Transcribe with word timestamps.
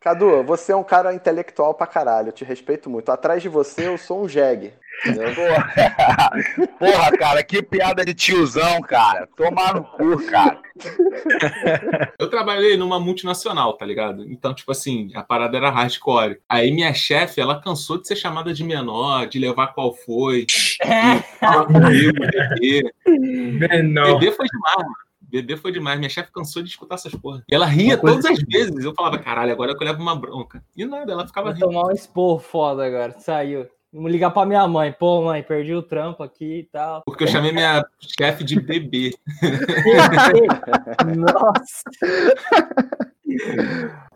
Cadu, 0.00 0.42
você 0.42 0.72
é 0.72 0.76
um 0.76 0.82
cara 0.82 1.12
intelectual 1.12 1.74
pra 1.74 1.86
caralho, 1.86 2.28
eu 2.28 2.32
te 2.32 2.42
respeito 2.42 2.88
muito. 2.88 3.12
Atrás 3.12 3.42
de 3.42 3.50
você 3.50 3.86
eu 3.86 3.98
sou 3.98 4.24
um 4.24 4.28
jegue. 4.28 4.72
Porra. 5.34 6.30
Porra, 6.78 7.18
cara, 7.18 7.44
que 7.44 7.62
piada 7.62 8.02
de 8.02 8.14
tiozão, 8.14 8.80
cara. 8.80 9.28
Tomar 9.36 9.74
no 9.74 9.84
cu, 9.84 10.24
cara. 10.26 10.58
Eu 12.18 12.30
trabalhei 12.30 12.78
numa 12.78 12.98
multinacional, 12.98 13.74
tá 13.74 13.84
ligado? 13.84 14.24
Então, 14.24 14.54
tipo 14.54 14.72
assim, 14.72 15.10
a 15.14 15.22
parada 15.22 15.58
era 15.58 15.68
hardcore. 15.68 16.40
Aí 16.48 16.70
minha 16.72 16.94
chefe, 16.94 17.38
ela 17.38 17.60
cansou 17.60 18.00
de 18.00 18.08
ser 18.08 18.16
chamada 18.16 18.54
de 18.54 18.64
menor, 18.64 19.26
de 19.26 19.38
levar 19.38 19.68
qual 19.74 19.92
foi. 19.92 20.46
de 20.46 20.78
falar 21.38 21.66
comigo, 21.66 22.20
bebê. 22.20 22.90
Menor. 23.06 24.18
Bebê 24.18 24.32
foi 24.32 24.46
demais, 24.46 24.76
mano. 24.78 25.09
Bebê 25.30 25.56
foi 25.56 25.72
demais. 25.72 25.98
Minha 25.98 26.10
chefe 26.10 26.32
cansou 26.32 26.62
de 26.62 26.68
escutar 26.68 26.96
essas 26.96 27.14
porra. 27.14 27.44
E 27.48 27.54
ela 27.54 27.66
ria 27.66 27.96
todas 27.96 28.24
as 28.24 28.42
vezes. 28.42 28.84
Eu 28.84 28.94
falava, 28.94 29.18
caralho, 29.18 29.52
agora 29.52 29.72
eu 29.72 29.78
levo 29.78 30.02
uma 30.02 30.16
bronca. 30.16 30.62
E 30.76 30.84
nada, 30.84 31.12
ela 31.12 31.26
ficava 31.26 31.46
Vou 31.48 31.54
rindo. 31.54 31.66
tomar 31.66 31.86
um 31.86 31.92
esporro 31.92 32.38
foda 32.38 32.84
agora. 32.84 33.18
Saiu. 33.18 33.68
Vamos 33.92 34.12
ligar 34.12 34.30
pra 34.30 34.46
minha 34.46 34.66
mãe. 34.68 34.92
Pô, 34.92 35.22
mãe, 35.22 35.42
perdi 35.42 35.74
o 35.74 35.82
trampo 35.82 36.22
aqui 36.22 36.60
e 36.60 36.62
tal. 36.64 37.02
Porque 37.04 37.24
eu 37.24 37.28
chamei 37.28 37.50
minha 37.50 37.84
chefe 38.18 38.44
de 38.44 38.60
bebê. 38.60 39.12
Nossa, 41.16 41.82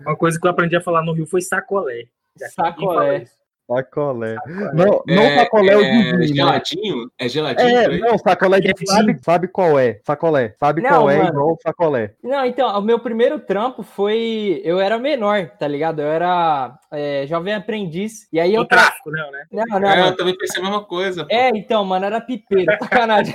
Uma 0.00 0.16
coisa 0.16 0.38
que 0.38 0.46
eu 0.46 0.50
aprendi 0.50 0.76
a 0.76 0.80
falar 0.80 1.02
no 1.02 1.12
Rio 1.12 1.26
foi 1.26 1.40
sacolé. 1.40 2.04
Já 2.38 2.72
que 2.72 2.80
ninguém 2.80 2.96
fala 2.96 3.24
sacolé. 3.66 4.34
isso. 4.34 4.54
Sacolé. 4.60 4.72
Não, 4.74 5.02
não 5.06 5.22
É- 5.22 5.38
sacolé 5.38 5.72
é 5.72 5.76
o 5.76 5.80
é 5.82 5.90
Didi, 5.92 6.12
né? 6.18 6.26
geladinho? 6.26 7.10
É 7.18 7.28
geladinho? 7.28 7.68
É, 7.78 7.98
não, 7.98 8.18
sacolé 8.18 8.60
de 8.60 8.72
sabe, 8.86 9.18
sabe 9.22 9.48
qual 9.48 9.78
é. 9.78 10.00
Sacolé. 10.06 10.54
Sabe 10.58 10.82
Não, 10.82 10.90
qual 10.90 11.10
é 11.10 11.16
mano. 11.18 11.28
igual 11.30 11.58
sacolé. 11.62 12.14
Não, 12.22 12.44
então, 12.44 12.78
o 12.78 12.82
meu 12.82 12.98
primeiro 12.98 13.38
trampo 13.38 13.82
foi. 13.82 14.60
Eu 14.64 14.80
era 14.80 14.98
menor, 14.98 15.50
tá 15.58 15.66
ligado? 15.68 16.00
Eu 16.00 16.08
era 16.08 16.78
é, 16.92 17.26
jovem 17.26 17.54
aprendiz. 17.54 18.28
E 18.32 18.38
aí 18.40 18.54
eu. 18.54 18.62
O 18.62 18.66
tráfico, 18.66 19.10
não, 19.10 19.30
né? 19.30 19.44
Não, 19.50 19.80
não, 19.80 19.88
É, 19.88 19.96
não. 19.98 20.06
eu 20.06 20.16
também 20.16 20.36
pensei 20.36 20.60
a 20.60 20.64
mesma 20.64 20.84
coisa. 20.84 21.24
pô. 21.24 21.34
É, 21.34 21.50
então, 21.50 21.84
mano, 21.84 22.04
era 22.06 22.20
pipeiro, 22.20 22.72
sacanagem. 22.78 23.34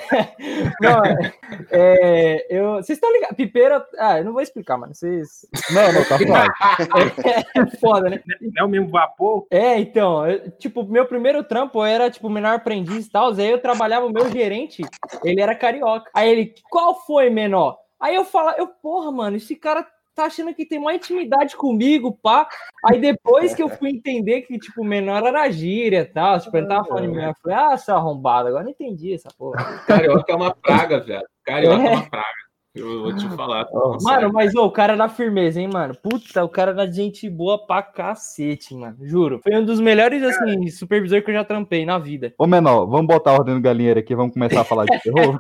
não, 0.82 1.04
é, 1.06 1.32
é, 1.72 2.46
eu, 2.50 2.74
vocês 2.76 2.98
estão 2.98 3.12
ligados? 3.12 3.36
Pipeiro, 3.38 3.82
ah, 3.98 4.18
eu 4.20 4.26
não 4.26 4.34
vou 4.34 4.42
explicar, 4.42 4.78
mano. 4.78 4.94
Vocês. 4.94 5.46
Não, 5.72 5.92
não, 5.94 6.04
tá 6.06 6.18
suave. 6.20 7.14
É 7.56 7.78
foda, 7.80 8.10
né? 8.10 8.20
Não 8.42 8.52
é 8.58 8.64
o 8.64 8.70
mesmo 8.70 8.88
vapor? 8.90 9.46
É, 9.52 9.78
então, 9.80 10.19
eu- 10.28 10.52
tipo, 10.52 10.84
meu 10.84 11.06
primeiro 11.06 11.44
trampo 11.44 11.84
era, 11.84 12.10
tipo, 12.10 12.30
menor 12.30 12.56
aprendiz 12.56 13.06
e 13.06 13.10
tal, 13.12 13.32
aí 13.34 13.50
eu 13.52 13.62
trabalhava, 13.62 14.06
o 14.06 14.12
meu 14.14 14.30
gerente, 14.32 14.82
ele 15.24 15.42
era 15.42 15.56
carioca. 15.56 16.10
Aí 16.14 16.30
ele, 16.30 16.54
qual 16.70 16.96
foi, 17.06 17.30
menor? 17.30 17.78
Aí 18.00 18.16
eu 18.16 18.24
falo, 18.26 18.52
eu, 18.58 18.68
porra, 18.68 19.12
mano, 19.12 19.38
esse 19.38 19.56
cara 19.56 19.86
tá 20.16 20.26
achando 20.26 20.54
que 20.54 20.66
tem 20.66 20.78
uma 20.80 20.94
intimidade 20.94 21.56
comigo, 21.56 22.18
pá. 22.22 22.48
Aí 22.86 23.00
depois 23.00 23.54
que 23.54 23.64
eu 23.64 23.70
fui 23.70 23.90
entender 23.90 24.42
que, 24.42 24.58
tipo, 24.60 24.84
menor 24.84 25.24
era 25.26 25.50
gíria 25.50 26.02
e 26.02 26.06
tal, 26.06 26.40
tipo, 26.40 26.56
ele 26.58 26.68
tava 26.68 26.86
falando 26.86 27.04
de 27.04 27.18
mim, 27.18 27.24
eu 27.24 27.34
falei, 27.42 27.58
ah, 27.58 27.78
seu 27.78 27.96
arrombado, 27.96 28.50
agora 28.50 28.64
não 28.64 28.72
entendi 28.72 29.14
essa 29.14 29.30
porra. 29.38 29.64
Carioca 29.88 30.32
é 30.32 30.36
uma 30.36 30.54
praga, 30.54 31.00
velho. 31.00 31.24
Carioca 31.46 31.82
é, 31.84 31.86
É. 31.88 31.90
uma 31.92 32.10
praga. 32.10 32.49
Eu 32.80 33.02
vou 33.04 33.16
te 33.16 33.28
falar. 33.30 33.68
Nossa. 33.72 34.10
Mano, 34.10 34.32
mas 34.34 34.56
ô, 34.56 34.66
o 34.66 34.72
cara 34.72 34.94
era 34.94 35.10
firmeza, 35.10 35.60
hein, 35.60 35.70
mano? 35.72 35.96
Puta, 36.02 36.44
o 36.44 36.50
cara 36.50 36.72
era 36.72 36.92
gente 36.92 37.30
boa 37.30 37.58
pra 37.66 37.82
cacete, 37.82 38.76
mano. 38.76 38.98
Juro. 39.02 39.40
Foi 39.44 39.56
um 39.56 39.66
dos 39.66 39.80
melhores, 39.80 40.24
assim, 40.24 40.68
supervisor 40.70 41.22
que 41.22 41.32
eu 41.32 41.36
já 41.36 41.44
trampei 41.44 41.86
na 41.86 41.98
vida. 41.98 42.34
Ô, 42.38 42.48
menor, 42.48 42.86
vamos 42.86 43.08
botar 43.08 43.32
a 43.32 43.34
ordem 43.36 43.56
no 43.56 43.62
galinheiro 43.62 44.00
aqui, 44.00 44.16
vamos 44.16 44.34
começar 44.34 44.62
a 44.62 44.66
falar 44.66 44.86
de 44.86 45.00
terror? 45.02 45.40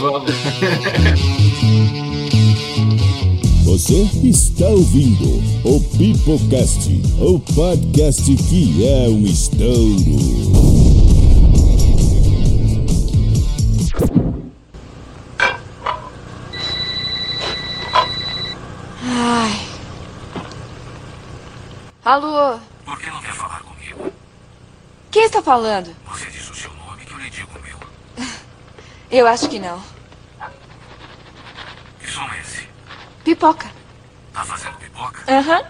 Vamos. 0.00 0.32
Você 3.64 4.02
está 4.22 4.68
ouvindo 4.68 5.42
o 5.64 5.80
Pipocast, 5.98 6.92
o 7.20 7.40
podcast 7.40 8.22
que 8.44 8.86
é 8.86 9.08
um 9.08 9.24
estouro. 9.24 10.93
Ai. 19.16 19.68
Alô? 22.04 22.58
Por 22.84 22.98
que 22.98 23.08
não 23.10 23.22
quer 23.22 23.32
falar 23.32 23.60
comigo? 23.60 24.12
Quem 25.10 25.24
está 25.24 25.40
falando? 25.40 25.94
Você 26.08 26.26
diz 26.30 26.50
o 26.50 26.54
seu 26.54 26.72
nome 26.74 27.04
que 27.04 27.12
eu 27.12 27.18
lhe 27.18 27.30
digo 27.30 27.50
o 27.56 27.62
meu. 27.62 27.78
Eu 29.10 29.28
acho 29.28 29.48
que 29.48 29.60
não. 29.60 29.80
Que 32.00 32.10
som 32.10 32.24
é 32.24 32.40
esse? 32.40 32.68
Pipoca. 33.22 33.70
Tá 34.32 34.44
fazendo 34.44 34.76
pipoca? 34.78 35.22
Aham. 35.32 35.62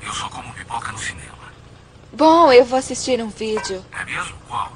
Eu 0.00 0.12
só 0.12 0.28
como 0.28 0.54
pipoca 0.54 0.92
no 0.92 0.98
cinema. 0.98 1.32
Bom, 2.12 2.52
eu 2.52 2.64
vou 2.64 2.78
assistir 2.78 3.20
um 3.20 3.28
vídeo. 3.28 3.84
É 3.90 4.04
mesmo? 4.04 4.36
Qual? 4.48 4.70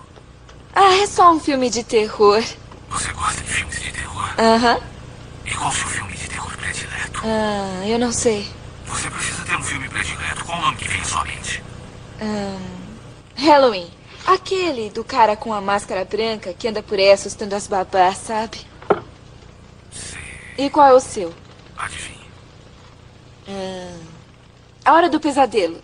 Ah, 0.75 0.94
é 0.97 1.06
só 1.06 1.32
um 1.32 1.38
filme 1.38 1.70
de 1.70 1.84
terror. 1.84 2.42
Você 2.88 3.12
gosta 3.12 3.41
de 3.41 3.48
filmes 3.48 3.81
de 3.81 3.92
terror? 3.92 4.34
Aham. 4.36 4.95
E 5.46 5.54
qual 5.54 5.68
o 5.68 5.72
seu 5.72 5.86
filme 5.86 6.12
de 6.12 6.28
terror 6.28 6.56
predileto? 6.56 7.20
Ah, 7.24 7.86
eu 7.86 7.98
não 7.98 8.12
sei. 8.12 8.46
Você 8.86 9.10
precisa 9.10 9.44
ter 9.44 9.56
um 9.56 9.62
filme 9.62 9.88
predileto. 9.88 10.44
Qual 10.44 10.58
o 10.58 10.62
nome 10.62 10.76
que 10.76 10.88
vem 10.88 11.00
em 11.00 11.04
sua 11.04 11.24
mente? 11.24 11.62
Halloween. 13.36 13.90
Aquele 14.26 14.90
do 14.90 15.04
cara 15.04 15.36
com 15.36 15.52
a 15.52 15.60
máscara 15.60 16.04
branca 16.04 16.52
que 16.52 16.66
anda 16.66 16.82
por 16.82 16.98
aí 16.98 17.12
assustando 17.12 17.54
as 17.54 17.68
babás, 17.68 18.16
sabe? 18.18 18.66
Sei. 19.92 20.20
E 20.58 20.70
qual 20.70 20.88
é 20.88 20.94
o 20.94 21.00
seu? 21.00 21.32
Adivinhe. 21.76 22.26
A 24.84 24.92
Hora 24.92 25.08
do 25.08 25.20
Pesadelo. 25.20 25.80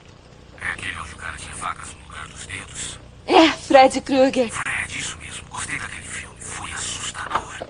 É 0.60 0.66
aquele 0.70 0.96
onde 0.98 1.12
o 1.12 1.16
cara 1.16 1.36
tinha 1.36 1.54
facas 1.54 1.94
no 1.94 2.08
lugar 2.08 2.26
dos 2.28 2.46
dedos? 2.46 2.98
É, 3.26 3.48
Fred 3.52 4.00
Krueger. 4.00 4.50
Fred, 4.50 4.98
isso 4.98 5.16
mesmo. 5.18 5.44
Gostei 5.48 5.78
daquele 5.78 6.02
filme. 6.02 6.34
Foi 6.40 6.72
assustador. 6.72 7.66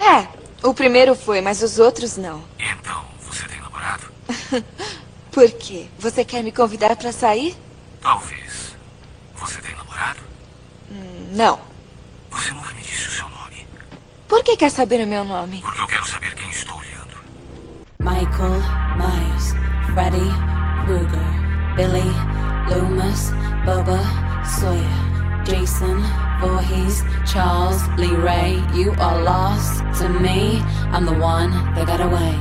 É, 0.00 0.26
o 0.62 0.74
primeiro 0.74 1.14
foi, 1.14 1.40
mas 1.40 1.62
os 1.62 1.78
outros 1.78 2.16
não. 2.16 2.42
Então, 2.58 3.04
você 3.20 3.46
tem 3.46 3.60
namorado? 3.60 4.04
Por 5.30 5.50
quê? 5.50 5.86
Você 5.98 6.24
quer 6.24 6.42
me 6.42 6.52
convidar 6.52 6.96
pra 6.96 7.12
sair? 7.12 7.56
Talvez. 8.00 8.76
Você 9.36 9.60
tem 9.60 9.74
namorado? 9.74 10.20
Não. 11.32 11.58
Você 12.30 12.50
nunca 12.52 12.72
me 12.74 12.82
disse 12.82 13.08
o 13.08 13.10
seu 13.10 13.28
nome. 13.28 13.66
Por 14.28 14.44
que 14.44 14.56
quer 14.56 14.70
saber 14.70 15.02
o 15.04 15.06
meu 15.06 15.24
nome? 15.24 15.60
Porque 15.62 15.80
eu 15.80 15.86
quero 15.86 16.06
saber 16.06 16.34
quem 16.34 16.50
estou 16.50 16.76
olhando. 16.76 17.16
Michael 18.00 18.60
Myers, 18.96 19.54
Freddy 19.92 20.28
Krueger, 20.84 21.76
Billy 21.76 22.12
Loomis, 22.68 23.30
Bubba 23.64 24.00
Sawyer, 24.44 25.44
Jason 25.44 26.02
Voorhees, 26.40 27.02
Charles 27.32 27.88
Lee 27.96 28.14
Ray. 28.14 28.62
You 28.74 28.92
are 28.98 29.22
lost 29.22 29.80
to 30.02 30.08
me. 30.10 30.60
I'm 30.92 31.06
the 31.06 31.14
one 31.14 31.50
that 31.74 31.86
got 31.86 32.02
away. 32.02 32.36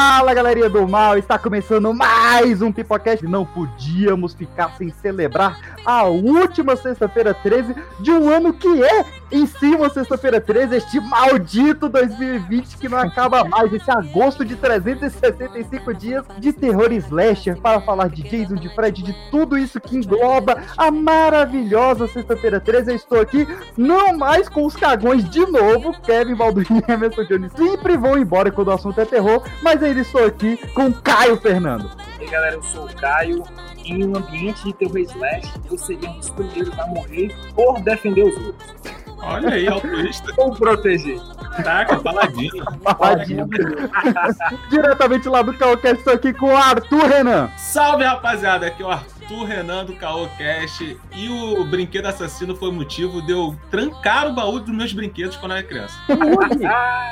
Fala 0.00 0.32
galerinha 0.32 0.70
do 0.70 0.86
mal, 0.86 1.18
está 1.18 1.36
começando 1.36 1.92
mais 1.92 2.62
um 2.62 2.70
Pipocast. 2.70 3.26
Não 3.26 3.44
podíamos 3.44 4.32
ficar 4.32 4.70
sem 4.78 4.90
celebrar 4.90 5.58
a 5.84 6.04
última 6.04 6.76
sexta-feira 6.76 7.34
13 7.34 7.74
de 7.98 8.12
um 8.12 8.28
ano 8.28 8.52
que 8.52 8.84
é 8.84 9.04
em 9.30 9.46
si 9.46 9.66
uma 9.66 9.90
sexta-feira 9.90 10.40
13, 10.40 10.76
este 10.76 11.00
maldito 11.00 11.88
2020 11.88 12.78
que 12.78 12.88
não 12.88 12.98
acaba 12.98 13.44
mais, 13.44 13.72
esse 13.72 13.90
agosto 13.90 14.44
de 14.44 14.56
365 14.56 15.94
dias 15.94 16.24
de 16.38 16.52
terror 16.52 16.90
slasher 16.92 17.60
para 17.60 17.80
falar 17.80 18.08
de 18.08 18.22
Jason, 18.22 18.54
de 18.54 18.68
Fred, 18.74 19.02
de 19.02 19.14
tudo 19.30 19.58
isso 19.58 19.80
que 19.80 19.96
engloba 19.96 20.62
a 20.76 20.90
maravilhosa 20.90 22.08
sexta-feira 22.08 22.58
13. 22.58 22.90
Eu 22.90 22.96
estou 22.96 23.20
aqui 23.20 23.46
não 23.76 24.16
mais 24.16 24.48
com 24.48 24.64
os 24.64 24.74
cagões 24.74 25.28
de 25.28 25.44
novo, 25.46 25.92
Kevin 26.00 26.34
Balduino 26.34 26.82
e 26.86 26.92
Emerson 26.92 27.24
Jones 27.24 27.52
sempre 27.52 27.96
vão 27.96 28.16
embora 28.16 28.50
quando 28.50 28.68
o 28.68 28.72
assunto 28.72 29.00
é 29.00 29.04
terror, 29.04 29.42
mas 29.62 29.82
ainda 29.88 30.00
estou 30.00 30.24
aqui 30.24 30.56
com 30.74 30.92
Caio 30.92 31.36
Fernando. 31.36 31.90
E 32.18 32.24
aí, 32.24 32.30
galera, 32.30 32.56
eu 32.56 32.62
sou 32.62 32.84
o 32.84 32.94
Caio. 32.94 33.42
Em 33.84 34.04
um 34.04 34.16
ambiente 34.16 34.64
de 34.64 34.72
terror 34.74 34.98
slash, 34.98 35.50
eu 35.70 35.78
seria 35.78 36.10
um 36.10 36.18
dos 36.18 36.28
primeiros 36.28 36.78
a 36.78 36.86
morrer 36.88 37.34
por 37.54 37.80
defender 37.80 38.22
os 38.22 38.36
outros. 38.46 38.74
Olha 39.22 39.50
aí, 39.50 39.66
altruísta. 39.66 40.32
Ou 40.36 40.54
proteger. 40.54 41.18
Taca, 41.64 41.96
paladinho. 41.98 42.64
Paladino. 42.82 43.48
Diretamente 44.68 45.28
lá 45.28 45.40
do 45.42 45.54
Calcast, 45.54 45.98
estou 45.98 46.12
aqui 46.12 46.32
com 46.34 46.52
o 46.52 46.56
Arthur 46.56 47.06
Renan. 47.06 47.50
Salve, 47.56 48.04
rapaziada. 48.04 48.66
Aqui 48.66 48.82
é 48.82 48.86
o 48.86 48.90
Arthur 48.90 49.17
Renan 49.44 49.84
do 49.84 49.94
Caô 49.94 50.28
Cast. 50.36 50.98
E 51.14 51.28
o 51.28 51.64
brinquedo 51.64 52.06
assassino 52.06 52.56
foi 52.56 52.70
motivo 52.72 53.20
de 53.22 53.32
eu 53.32 53.56
trancar 53.70 54.26
o 54.28 54.32
baú 54.32 54.58
dos 54.60 54.74
meus 54.74 54.92
brinquedos 54.92 55.36
quando 55.36 55.52
eu 55.52 55.58
era 55.58 55.66
criança. 55.66 55.94
E 56.08 56.12
o 56.14 56.34
Woody? 56.34 56.64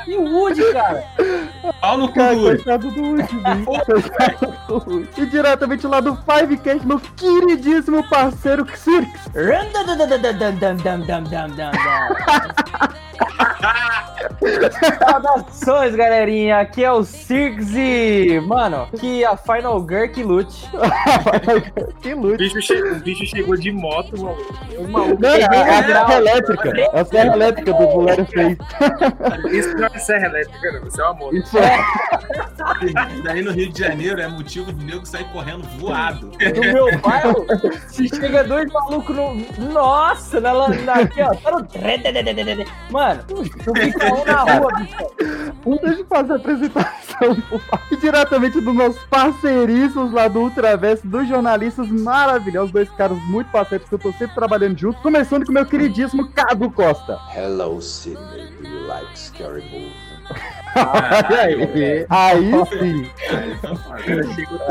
E 0.07 0.15
o 0.15 0.23
Woody, 0.33 0.73
cara? 0.73 1.03
Pau 1.81 1.97
no 1.97 2.07
cu 2.07 2.19
do 2.91 3.01
Woody, 3.01 3.35
bicho. 3.35 3.65
Coitado 3.65 4.57
do 4.67 4.91
Woody. 4.91 5.09
E 5.17 5.25
diretamente 5.25 5.87
lá 5.87 5.99
do 5.99 6.15
Fivecast, 6.15 6.85
meu 6.85 6.99
queridíssimo 6.99 8.07
parceiro 8.09 8.65
Xirx. 8.65 9.29
Saudações, 14.99 15.95
galerinha. 15.95 16.59
Aqui 16.59 16.83
é 16.83 16.91
o 16.91 17.03
Sirks 17.03 17.73
e, 17.75 18.39
mano, 18.45 18.87
que 18.99 19.23
a 19.25 19.35
Final 19.37 19.79
Girl 19.87 20.07
que 20.07 20.23
lute. 20.23 20.69
que 22.01 22.13
O 22.13 22.19
lute. 22.21 22.37
bicho, 22.37 22.61
che- 22.61 22.81
o 22.81 22.95
bicho 22.99 23.25
chegou 23.25 23.55
de 23.57 23.71
moto, 23.71 24.17
mano. 24.21 24.37
O 24.77 24.87
maluco 24.87 25.21
Não, 25.21 25.29
é 25.29 25.43
a, 25.43 25.83
serra 25.83 26.13
elétrica. 26.15 26.69
É 26.79 26.99
a 26.99 27.05
serra 27.05 27.33
elétrica 27.33 27.73
do 27.73 27.87
Bolero 27.87 28.25
fez. 28.25 28.57
Isso 29.51 29.75
não 29.77 29.87
é 29.87 29.99
serra 29.99 30.25
elétrica, 30.27 30.71
não. 30.73 30.87
Isso 30.87 31.01
é 31.01 31.03
uma 31.05 31.13
moto. 31.13 31.35
Isso 31.35 31.57
é. 31.57 31.77
Daí 33.23 33.41
no 33.41 33.51
Rio 33.51 33.71
de 33.71 33.79
Janeiro 33.79 34.21
é 34.21 34.27
motivo 34.27 34.71
do 34.71 34.83
nego 34.83 35.05
sair 35.05 35.25
correndo 35.31 35.63
voado. 35.79 36.31
No 36.55 36.61
meu 36.61 36.99
bairro, 36.99 37.45
se 37.87 38.07
chega 38.09 38.43
dois 38.43 38.71
malucos 38.71 39.15
no. 39.15 39.35
Nossa, 39.71 40.39
na, 40.39 40.53
na, 40.69 40.93
aqui, 40.93 41.21
ó. 41.21 41.33
Tá 41.35 41.51
no... 41.51 41.67
Mano, 43.07 43.23
tu 43.27 43.73
fica 43.73 44.13
um 44.13 44.25
na 44.25 44.41
rua, 44.43 44.71
bicho. 44.77 45.81
Deixa 45.81 46.01
eu 46.01 46.05
fazer 46.05 46.33
a 46.33 46.35
apresentação. 46.35 46.97
E 47.89 47.95
diretamente 47.95 48.61
dos 48.61 48.75
nossos 48.75 49.01
parceiríssimos 49.05 50.11
lá 50.11 50.27
do 50.27 50.41
Ultraverso, 50.41 51.07
dos 51.07 51.27
jornalistas 51.27 51.87
maravilhosos, 51.89 52.71
dois 52.71 52.89
caras 52.91 53.17
muito 53.23 53.49
parceiros 53.49 53.87
que 53.87 53.95
eu 53.95 53.99
tô 53.99 54.11
sempre 54.11 54.35
trabalhando 54.35 54.77
junto. 54.77 55.01
Começando 55.01 55.45
com 55.45 55.51
o 55.51 55.53
meu 55.53 55.65
queridíssimo 55.65 56.27
Cadu 56.27 56.69
Costa. 56.69 57.17
Hello, 57.35 57.81
Sydney. 57.81 58.51
Do 58.61 58.67
you 58.67 58.87
like 58.87 59.17
scary 59.17 59.63
movie? 59.63 59.93
Olha 60.75 61.41
aí. 61.41 62.05
Aí 62.09 62.51
sim. 62.77 63.09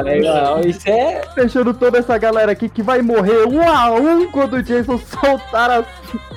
Legal, 0.03 0.61
isso 0.61 0.89
é. 0.89 1.23
Fechando 1.35 1.75
toda 1.75 1.99
essa 1.99 2.17
galera 2.19 2.53
aqui 2.53 2.69
que 2.69 2.83
vai 2.83 3.03
morrer 3.03 3.47
um 3.47 3.69
a 3.69 3.91
um 3.93 4.31
quando 4.31 4.55
o 4.55 4.63
Jason 4.63 4.99
soltar 4.99 5.71
as... 5.71 5.87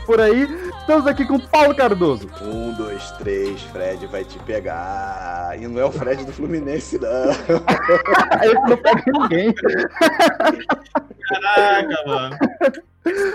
por 0.05 0.19
aí. 0.19 0.47
Estamos 0.89 1.05
aqui 1.05 1.23
com 1.23 1.35
o 1.35 1.49
Paulo 1.49 1.75
Cardoso. 1.75 2.27
Um, 2.41 2.73
dois, 2.73 3.11
três, 3.11 3.61
Fred 3.61 4.07
vai 4.07 4.23
te 4.23 4.39
pegar. 4.39 5.55
E 5.55 5.67
não 5.67 5.79
é 5.79 5.85
o 5.85 5.91
Fred 5.91 6.25
do 6.25 6.31
Fluminense, 6.33 6.97
não. 6.97 7.29
Aí 8.41 8.51
não 8.55 8.75
pega 8.75 9.03
ninguém. 9.05 9.53
Caraca, 11.29 12.03
mano. 12.07 12.37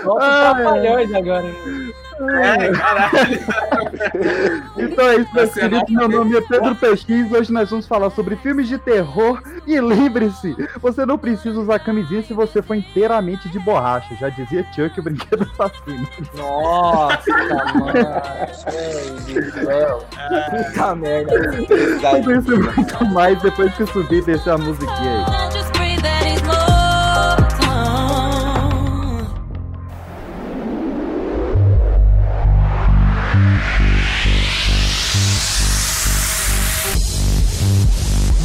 Nossa, 0.03 0.25
Ah, 0.25 0.53
trapalhões 0.53 1.13
agora. 1.13 1.45
É, 2.19 2.71
caralho. 2.71 3.39
Então 4.77 5.05
é 5.05 5.15
isso, 5.17 5.33
meus 5.33 5.53
queridos. 5.53 5.89
Meu 5.89 6.07
nome 6.07 6.37
é 6.37 6.41
Pedro 6.41 6.75
PX. 6.75 7.31
Hoje 7.31 7.51
nós 7.51 7.69
vamos 7.69 7.87
falar 7.87 8.09
sobre 8.11 8.35
filmes 8.37 8.67
de 8.67 8.77
terror. 8.77 9.41
E 9.67 9.79
lembre-se, 9.79 10.55
você 10.79 11.05
não 11.05 11.17
precisa 11.17 11.59
usar 11.59 11.79
camisinha 11.79 12.23
se 12.23 12.33
você 12.33 12.61
for 12.61 12.75
inteiramente 12.75 13.49
de 13.49 13.59
borracha. 13.59 14.15
Já 14.15 14.29
dizia 14.29 14.65
Chuck, 14.73 14.99
o 14.99 15.03
brinquedo 15.03 15.43
assassino. 15.43 16.07
Nossa, 16.35 17.23
mano. 17.75 17.93
Puta 20.73 20.95
merda. 20.95 21.51
Tudo 22.11 22.31
isso 22.31 22.53
e 22.53 22.59
muito 22.59 23.05
mais 23.05 23.41
depois 23.41 23.73
que 23.73 23.83
eu 23.83 23.87
subir 23.87 24.19
e 24.19 24.25
descer 24.25 24.51
a 24.51 24.57
musiquinha 24.57 25.25
aí. 25.25 25.74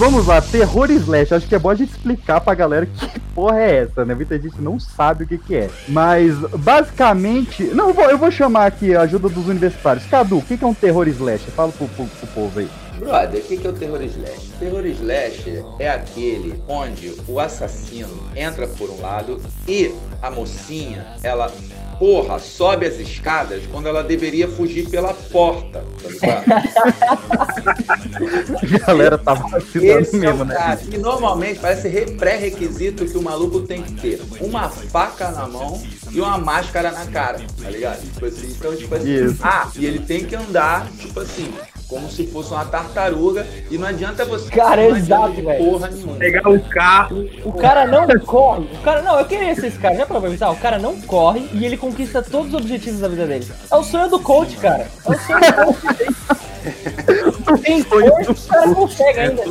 Vamos 0.00 0.26
lá, 0.26 0.41
terror 0.41 0.91
slash. 0.91 1.35
Acho 1.35 1.47
que 1.47 1.55
é 1.55 1.58
bom 1.58 1.69
a 1.69 1.75
gente 1.75 1.91
explicar 1.91 2.41
pra 2.41 2.55
galera 2.55 2.87
que 2.87 3.20
porra 3.35 3.61
é 3.61 3.82
essa, 3.82 4.02
né? 4.02 4.14
Muita 4.14 4.41
gente 4.41 4.58
não 4.58 4.81
sabe 4.81 5.25
o 5.25 5.26
que, 5.26 5.37
que 5.37 5.55
é. 5.55 5.69
Mas, 5.87 6.38
basicamente. 6.38 7.64
Não, 7.64 7.88
eu 7.88 7.94
vou, 7.94 8.05
eu 8.06 8.17
vou 8.17 8.31
chamar 8.31 8.64
aqui 8.64 8.97
a 8.97 9.02
ajuda 9.02 9.29
dos 9.29 9.47
universitários. 9.47 10.06
Cadu, 10.06 10.38
o 10.38 10.43
que, 10.43 10.56
que 10.56 10.64
é 10.64 10.67
um 10.67 10.73
terror 10.73 11.06
slash? 11.06 11.50
Fala 11.50 11.70
pro, 11.70 11.87
pro, 11.87 12.06
pro 12.06 12.26
povo 12.29 12.61
aí. 12.61 12.70
Brother, 12.99 13.43
o 13.43 13.44
que 13.44 13.58
que 13.58 13.67
é 13.67 13.70
o 13.70 13.75
terror 13.75 14.00
slash? 14.02 14.52
Terror 14.58 14.87
slash 14.87 15.64
é 15.79 15.91
aquele 15.91 16.62
onde 16.67 17.14
o 17.29 17.38
assassino 17.38 18.23
entra 18.35 18.67
por 18.67 18.88
um 18.88 19.02
lado 19.02 19.38
e 19.69 19.94
a 20.23 20.31
mocinha, 20.31 21.08
ela, 21.23 21.52
porra, 22.00 22.38
sobe 22.38 22.87
as 22.87 22.99
escadas 22.99 23.62
quando 23.70 23.87
ela 23.87 24.02
deveria 24.02 24.49
fugir 24.49 24.88
pela 24.88 25.12
porta. 25.12 25.85
Tá 26.02 26.08
ligado? 26.08 26.44
Galera 28.87 29.19
tá 29.19 29.35
vacilando 29.35 30.00
Esse 30.00 30.17
é 30.17 30.19
mesmo, 30.19 30.43
o 30.43 30.47
né? 30.47 30.55
cara. 30.55 30.81
E 30.91 30.97
normalmente 30.97 31.61
parece 31.61 31.88
re- 31.88 32.12
pré-requisito 32.12 33.05
que 33.05 33.19
o 33.19 33.23
maluco 33.23 33.61
tem 33.61 33.82
que 33.82 33.93
ter 33.93 34.19
uma 34.41 34.70
faca 34.70 35.31
na 35.31 35.47
mão 35.47 35.82
e 36.11 36.19
uma 36.19 36.38
máscara 36.38 36.91
na 36.91 37.05
cara, 37.05 37.38
tá 37.62 37.69
ligado? 37.69 38.00
Tipo 38.00 38.25
assim, 38.25 38.47
então, 38.50 38.75
tipo 38.75 38.94
assim. 38.94 39.14
Isso. 39.26 39.37
Ah, 39.43 39.69
e 39.76 39.85
ele 39.85 39.99
tem 39.99 40.25
que 40.25 40.35
andar, 40.35 40.88
tipo 40.99 41.20
assim, 41.20 41.52
como 41.91 42.09
se 42.09 42.25
fosse 42.29 42.53
uma 42.53 42.65
tartaruga. 42.65 43.45
E 43.69 43.77
não 43.77 43.89
adianta 43.89 44.25
você. 44.25 44.49
Cara, 44.51 44.89
não 44.89 44.97
exato, 44.97 45.43
velho. 45.43 45.81
Pegar 46.17 46.49
o 46.49 46.61
carro. 46.61 47.29
O 47.45 47.53
cara 47.53 47.87
não 47.87 48.07
corre. 48.21 48.65
O 48.73 48.79
cara, 48.83 49.03
não, 49.03 49.19
eu 49.19 49.25
queria 49.27 49.55
ser 49.57 49.67
esse 49.67 49.79
cara, 49.79 49.97
já 49.97 50.07
pra 50.07 50.21
pensar. 50.21 50.51
O 50.51 50.57
cara 50.57 50.79
não 50.79 50.99
corre 51.03 51.51
e 51.53 51.67
ele 51.67 51.77
conquista 51.77 52.23
todos 52.23 52.55
os 52.55 52.61
objetivos 52.61 53.01
da 53.01 53.09
vida 53.09 53.27
dele. 53.27 53.47
É 53.71 53.77
o 53.77 53.83
sonho 53.83 54.09
do 54.09 54.21
coach, 54.21 54.57
cara. 54.57 54.87
É 55.05 55.11
o 55.11 55.19
sonho 55.19 55.41
do 55.41 55.65
coach. 55.65 56.41
Tem 57.63 57.83
força, 57.83 58.33
o 58.33 58.35
cara 58.49 58.75
consegue 58.75 59.21
ainda. 59.21 59.43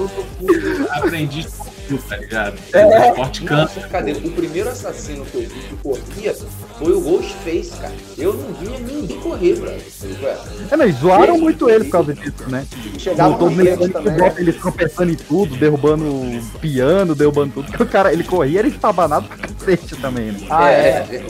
Aprendi 0.91 1.47
tudo, 1.89 2.03
tá 2.07 2.15
ligado? 2.15 2.57
É. 2.71 3.13
Nossa, 3.49 3.81
cadê? 3.89 4.11
O 4.11 4.31
primeiro 4.31 4.69
assassino 4.69 5.25
que 5.25 5.37
eu 5.37 5.41
vi 5.41 5.49
que 5.49 5.75
corria 5.77 6.35
foi 6.77 6.93
o 6.93 7.01
Ghostface, 7.01 7.71
cara. 7.81 7.93
Eu 8.17 8.33
não 8.33 8.53
via 8.53 8.79
ninguém 8.79 9.19
correr, 9.19 9.55
brother. 9.55 9.81
É, 10.71 10.77
mas 10.77 10.95
zoaram 10.95 11.37
muito 11.37 11.69
ele 11.69 11.85
por 11.85 11.91
causa 11.91 12.13
disso, 12.13 12.47
né? 12.47 12.65
Chegava 12.97 13.37
Todo 13.37 13.49
também. 13.55 13.75
futebol, 13.75 14.33
eles 14.37 14.55
tropeçando 14.55 15.11
em 15.11 15.15
tudo, 15.15 15.57
derrubando 15.57 16.05
piano, 16.61 17.15
derrubando 17.15 17.53
tudo. 17.53 17.65
Porque 17.67 17.83
o 17.83 17.87
cara, 17.87 18.13
ele 18.13 18.23
corria, 18.23 18.59
era 18.59 18.67
estabanado 18.67 19.27
pra 19.27 19.37
cacete 19.37 19.95
também, 19.95 20.31
né? 20.31 20.47
Ah, 20.49 20.69
é. 20.69 21.07
é. 21.11 21.25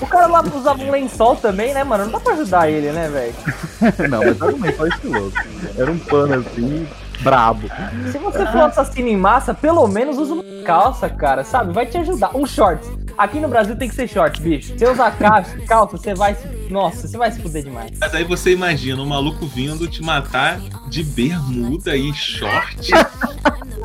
O 0.00 0.06
cara 0.06 0.26
lá 0.26 0.44
usava 0.54 0.82
um 0.82 0.90
lençol 0.90 1.36
também, 1.36 1.72
né, 1.72 1.84
mano? 1.84 2.04
Não 2.04 2.12
dá 2.12 2.20
pra 2.20 2.34
ajudar 2.34 2.68
ele, 2.68 2.90
né, 2.90 3.08
velho? 3.08 3.34
Não, 4.10 4.18
mas 4.18 4.40
era 4.40 4.54
um 4.54 4.60
lençol 4.60 4.88
estiloso. 4.88 5.32
Era 5.78 5.90
um 5.90 5.98
pano 5.98 6.34
assim, 6.34 6.86
brabo. 7.24 7.68
Se 8.12 8.18
você 8.18 8.46
for 8.46 8.60
assassino 8.60 9.08
em 9.08 9.16
massa, 9.16 9.54
pelo 9.54 9.88
menos 9.88 10.18
usa 10.18 10.34
uma 10.34 10.44
calça, 10.64 11.08
cara, 11.08 11.42
sabe? 11.42 11.72
Vai 11.72 11.86
te 11.86 11.96
ajudar. 11.98 12.36
Um 12.36 12.46
shorts. 12.46 12.88
Aqui 13.16 13.38
no 13.38 13.48
Brasil 13.48 13.76
tem 13.76 13.88
que 13.88 13.94
ser 13.94 14.08
shorts, 14.08 14.40
bicho. 14.40 14.76
Se 14.76 14.84
usar 14.86 15.16
calça, 15.16 15.56
calça, 15.68 15.96
você 15.96 16.14
vai 16.14 16.34
se. 16.34 16.46
Nossa, 16.70 17.06
você 17.06 17.16
vai 17.16 17.30
se 17.30 17.40
fuder 17.40 17.62
demais. 17.62 17.90
Mas 17.98 18.14
aí 18.14 18.24
você 18.24 18.52
imagina 18.52 19.00
um 19.00 19.06
maluco 19.06 19.46
vindo 19.46 19.86
te 19.86 20.02
matar 20.02 20.58
de 20.88 21.02
bermuda 21.02 21.96
e 21.96 22.12
short. 22.12 22.92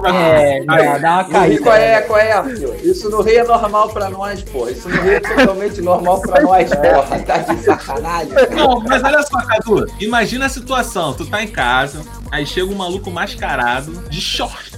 É, 0.06 0.64
dá, 0.64 0.98
dá 0.98 1.14
uma 1.16 1.24
caída. 1.26 1.62
qual 1.62 1.76
é, 1.76 2.02
qual 2.02 2.20
é, 2.20 2.44
filho? 2.44 2.76
Isso 2.84 3.10
no 3.10 3.22
Rio 3.22 3.40
é 3.40 3.44
normal 3.44 3.90
pra 3.90 4.10
nós, 4.10 4.42
porra. 4.44 4.72
Isso 4.72 4.88
no 4.88 5.02
Rio 5.02 5.12
é 5.12 5.20
totalmente 5.20 5.82
normal 5.82 6.22
pra 6.22 6.42
nós, 6.42 6.70
porra. 6.70 7.20
Tá 7.20 7.38
de 7.40 7.64
sacanagem. 7.64 8.34
Não, 8.56 8.80
mas 8.82 9.04
olha 9.04 9.22
só, 9.24 9.42
Cadu. 9.46 9.86
Imagina 10.00 10.46
a 10.46 10.50
situação. 10.50 11.14
Tu 11.14 11.26
tá 11.26 11.44
em 11.44 11.48
casa, 11.48 12.02
aí 12.32 12.46
chega 12.46 12.72
um 12.72 12.76
maluco 12.76 13.10
mascarado, 13.12 13.92
de 14.10 14.22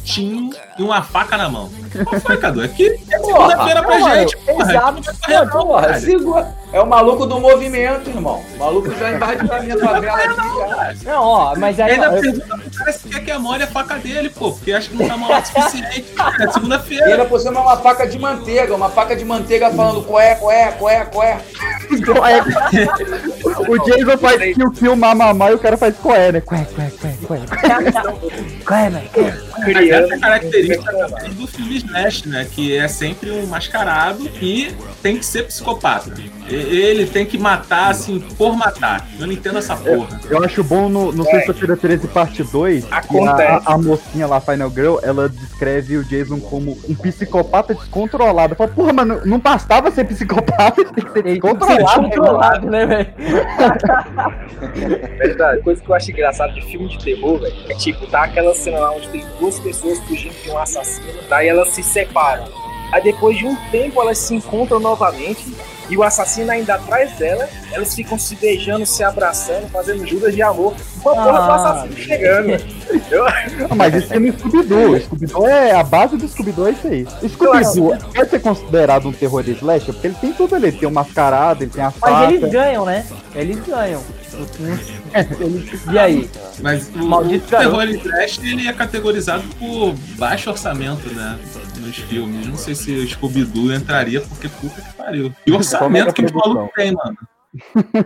shortinho 0.05 0.49
e 0.77 0.83
uma 0.83 1.01
faca 1.01 1.37
na 1.37 1.47
mão. 1.49 1.69
Qual 2.05 2.19
foi, 2.21 2.37
Cadu? 2.37 2.61
Aqui 2.61 2.87
é 3.11 3.19
segunda-feira 3.19 3.83
pra 3.83 3.99
Mano, 3.99 4.15
gente, 4.15 4.37
porra. 4.37 4.71
Exato. 4.71 5.01
É, 5.29 5.45
porra, 5.45 5.99
segura. 5.99 6.61
É 6.73 6.79
o 6.81 6.87
maluco 6.87 7.25
do 7.25 7.37
movimento, 7.39 8.09
irmão. 8.09 8.41
O 8.55 8.57
maluco 8.59 8.89
já 8.97 9.11
invadiu 9.11 9.53
a 9.53 9.59
minha 9.59 9.77
favela 9.77 10.17
aqui. 10.17 11.05
Não, 11.05 11.21
ó, 11.23 11.55
mas 11.57 11.79
aí. 11.79 11.91
ainda 11.91 12.05
eu- 12.07 12.21
pergunta 12.21 12.57
pro 12.57 12.71
cara 12.71 12.93
se 12.93 13.07
quer 13.09 13.19
que 13.25 13.31
amole 13.31 13.63
a 13.63 13.67
faca 13.67 13.95
dele, 13.95 14.29
pô, 14.29 14.51
porque 14.53 14.71
acho 14.71 14.89
que 14.89 14.95
não 15.03 15.07
tá 15.07 15.39
o 15.39 15.45
suficiente. 15.45 16.05
É 16.39 16.45
E 16.45 16.53
segunda-feira. 16.53 17.05
ainda 17.07 17.25
por 17.25 17.39
cima 17.41 17.59
é 17.59 17.63
uma 17.63 17.77
faca 17.77 18.07
de 18.07 18.17
manteiga, 18.17 18.73
uma 18.73 18.89
faca 18.89 19.15
de 19.15 19.25
manteiga 19.25 19.69
falando 19.69 20.01
coé, 20.03 20.35
coé, 20.35 20.71
coé, 20.79 21.05
coé. 21.05 21.37
O 23.67 23.77
Jason 23.83 24.17
faz 24.17 24.55
kill, 24.55 24.71
kill, 24.71 24.95
mamamá 24.95 25.51
e 25.51 25.55
o 25.55 25.59
cara 25.59 25.75
faz 25.75 25.95
coé, 25.97 26.31
né? 26.31 26.39
Coé, 26.41 26.65
coé, 26.73 26.91
coé, 27.01 27.13
coé. 27.27 27.39
Coé, 28.65 28.89
né? 28.89 29.03
Mas 29.73 29.90
essa 29.91 30.13
é 30.13 30.17
a 30.17 30.19
característica 30.19 30.91
também 30.91 31.33
do 31.33 31.47
filme 31.47 31.77
Slash, 31.77 32.27
né? 32.27 32.47
Que 32.49 32.77
é 32.77 32.87
sempre 32.87 33.31
um 33.31 33.45
mascarado 33.47 34.29
e 34.41 34.73
tem 35.01 35.17
que 35.17 35.25
ser 35.25 35.43
psicopata. 35.43 36.11
Ele 36.47 37.05
tem 37.05 37.25
que 37.25 37.37
matar, 37.37 37.89
assim, 37.89 38.19
por 38.37 38.55
matar. 38.55 39.07
Eu 39.19 39.25
não 39.25 39.33
entendo 39.33 39.57
essa 39.57 39.75
porra. 39.75 40.19
Eu 40.29 40.43
acho 40.43 40.63
bom 40.63 40.89
no, 40.89 41.11
no 41.11 41.23
Sexta-feira 41.23 41.77
13, 41.77 42.07
parte 42.09 42.43
2, 42.43 42.85
que 42.85 42.93
a, 42.93 42.97
Acontece. 42.97 43.63
a 43.65 43.77
mocinha 43.77 44.27
lá, 44.27 44.41
Final 44.41 44.69
Girl, 44.69 44.97
ela 45.01 45.29
descreve 45.29 45.97
o 45.97 46.03
Jason 46.03 46.39
como 46.39 46.77
um 46.89 46.95
psicopata 46.95 47.73
descontrolado. 47.73 48.55
Fala, 48.55 48.69
porra, 48.69 48.93
mano, 48.93 49.21
não 49.25 49.39
bastava 49.39 49.89
ser 49.91 50.05
psicopata, 50.05 50.83
tem 50.93 51.05
que 51.05 51.11
ser 51.11 51.23
descontrolado. 51.23 52.01
Controlado, 52.01 52.69
né, 52.69 52.85
velho? 52.85 53.13
Verdade. 55.17 55.61
Coisa 55.61 55.81
que 55.81 55.89
eu 55.89 55.95
acho 55.95 56.11
engraçado 56.11 56.53
de 56.53 56.61
filme 56.63 56.89
de 56.89 56.99
terror, 56.99 57.39
velho, 57.39 57.55
é 57.69 57.75
tipo, 57.75 58.05
tá 58.07 58.23
aquela 58.23 58.53
cena 58.53 58.79
lá 58.79 58.91
onde 58.91 59.07
tem 59.09 59.25
duas 59.39 59.57
pessoas 59.59 59.80
fugindo 59.81 60.33
de 60.43 60.49
um 60.49 60.57
assassino, 60.57 61.07
daí 61.29 61.47
elas 61.47 61.69
se 61.69 61.83
separam. 61.83 62.45
Aí 62.91 63.01
depois 63.01 63.37
de 63.37 63.45
um 63.45 63.55
tempo 63.71 64.01
elas 64.01 64.17
se 64.17 64.35
encontram 64.35 64.79
novamente 64.79 65.45
e 65.89 65.97
o 65.97 66.03
assassino 66.03 66.51
ainda 66.51 66.75
atrás 66.75 67.11
dela, 67.17 67.47
elas 67.71 67.93
ficam 67.95 68.17
se 68.19 68.35
beijando, 68.35 68.85
se 68.85 69.03
abraçando, 69.03 69.69
fazendo 69.69 70.05
juras 70.05 70.33
de 70.33 70.41
amor. 70.41 70.73
Uma 71.03 71.13
porra 71.15 71.31
do 71.31 71.37
Ah. 71.37 71.55
assassino 71.55 71.97
chegando. 71.97 72.81
Ah, 73.69 73.75
Mas 73.75 73.95
isso 73.95 74.13
é 74.13 74.19
no 74.19 74.31
Scooby-Doo. 74.37 74.99
Scooby-Doo 75.01 75.47
é 75.47 75.71
a 75.71 75.83
base 75.83 76.17
do 76.17 76.27
Scooby-Doo, 76.27 76.67
é 76.67 76.71
isso 76.71 76.87
aí. 76.87 77.07
Scooby-Doo 77.29 77.97
pode 78.13 78.29
ser 78.29 78.39
considerado 78.41 79.07
um 79.07 79.11
terror 79.13 79.41
de 79.43 79.51
slasher, 79.51 79.93
porque 79.93 80.07
ele 80.07 80.15
tem 80.19 80.33
tudo 80.33 80.55
ali. 80.55 80.67
Ele 80.67 80.77
tem 80.77 80.87
o 80.87 80.91
mascarado, 80.91 81.63
ele 81.63 81.71
tem 81.71 81.83
a 81.83 81.91
faca. 81.91 82.13
Mas 82.13 82.33
eles 82.33 82.51
ganham, 82.51 82.85
né? 82.85 83.05
Eles 83.35 83.59
ganham. 83.65 84.01
E 85.91 85.99
aí? 85.99 86.29
Mas 86.61 86.89
o, 86.89 87.05
Maldito 87.05 87.45
o 87.45 87.49
terror 87.49 87.83
slash 87.83 88.39
ele 88.43 88.67
é 88.67 88.73
categorizado 88.73 89.43
por 89.59 89.93
baixo 90.17 90.49
orçamento, 90.49 91.13
né? 91.13 91.39
Nos 91.79 91.97
filmes. 91.97 92.47
Não 92.47 92.57
sei 92.57 92.75
se 92.75 92.91
o 92.91 93.07
Scooby-Doo 93.07 93.73
entraria, 93.73 94.21
porque 94.21 94.47
puta 94.47 94.81
que 94.81 94.93
pariu. 94.93 95.33
E 95.45 95.51
o 95.51 95.55
orçamento 95.55 96.13
que 96.13 96.21
o 96.21 96.33
maluco 96.33 96.71
tem, 96.75 96.91
mano. 96.93 97.17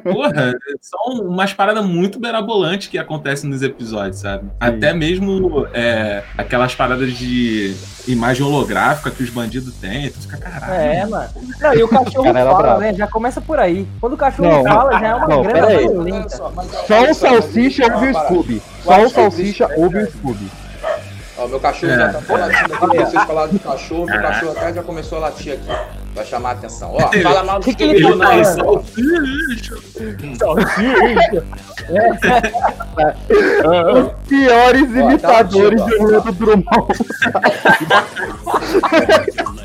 Porra, 0.04 0.54
são 0.82 1.24
umas 1.28 1.54
paradas 1.54 1.86
muito 1.86 2.20
mirabolantes 2.20 2.88
que 2.88 2.98
acontecem 2.98 3.50
nos 3.50 3.62
episódios, 3.62 4.20
sabe? 4.20 4.50
Até 4.60 4.94
mesmo 4.94 5.68
é, 5.74 6.24
aquelas 6.38 6.74
paradas 6.74 7.14
de 7.14 7.76
imagem 8.08 8.44
holográfica 8.46 9.12
que 9.12 9.22
os 9.24 9.30
bandidos 9.30 9.74
têm. 9.76 10.10
Tu 10.10 10.20
fica, 10.22 10.38
caralho. 10.38 10.74
É, 10.74 11.06
mano. 11.06 11.30
Não, 11.62 11.74
e 11.76 11.84
o 11.84 11.88
cachorro 11.90 12.34
fala, 12.34 12.58
bravo. 12.58 12.80
né? 12.80 12.94
Já 12.94 13.08
começa 13.08 13.40
por 13.40 13.60
aí. 13.60 13.88
Quando 14.02 14.14
o 14.14 14.18
cachorro 14.18 14.50
Não, 14.50 14.64
fala, 14.64 15.00
já 15.00 15.08
é 15.08 15.16
uma 15.16 15.28
não, 15.28 15.44
grana 15.44 15.68
peraí. 15.68 15.88
violenta. 15.88 16.30
Só 16.30 16.50
o 17.12 17.14
Salsicha 17.14 17.94
ouve 17.94 18.10
o 18.10 18.14
Scooby. 18.14 18.62
Só 18.84 19.04
o 19.04 19.10
Salsicha 19.10 19.70
ouve 19.78 19.98
o 20.00 20.12
Scooby. 20.12 20.52
Ó, 21.38 21.48
meu 21.48 21.60
cachorro 21.60 21.92
É. 21.92 21.98
já 21.98 22.14
tá 22.14 22.20
até 22.20 22.38
latindo 22.38 22.74
aqui. 22.74 22.98
Vocês 22.98 23.24
falaram 23.24 23.52
do 23.54 23.60
cachorro, 23.60 24.06
meu 24.06 24.22
cachorro 24.22 24.52
até 24.52 24.74
já 24.74 24.84
começou 24.84 25.18
a 25.18 25.22
latir 25.22 25.54
aqui. 25.54 25.68
Vai 26.16 26.26
chamar 26.26 26.50
a 26.50 26.54
atenção. 26.54 26.94
Ó, 26.94 27.12
fala 27.22 27.44
mal 27.44 27.60
do 27.60 27.66
Que 27.66 27.76
que 27.76 27.84
ele 27.84 28.02
tá 28.02 28.10
não. 28.10 28.18
falando? 28.18 28.86
Os 33.98 34.12
piores 34.28 34.90
Ó, 34.90 34.94
tá 34.94 35.00
imitadores 35.00 35.80
latindo, 35.82 35.98
de. 35.98 36.04
Orlando 36.04 36.32
Drummond. 36.32 36.66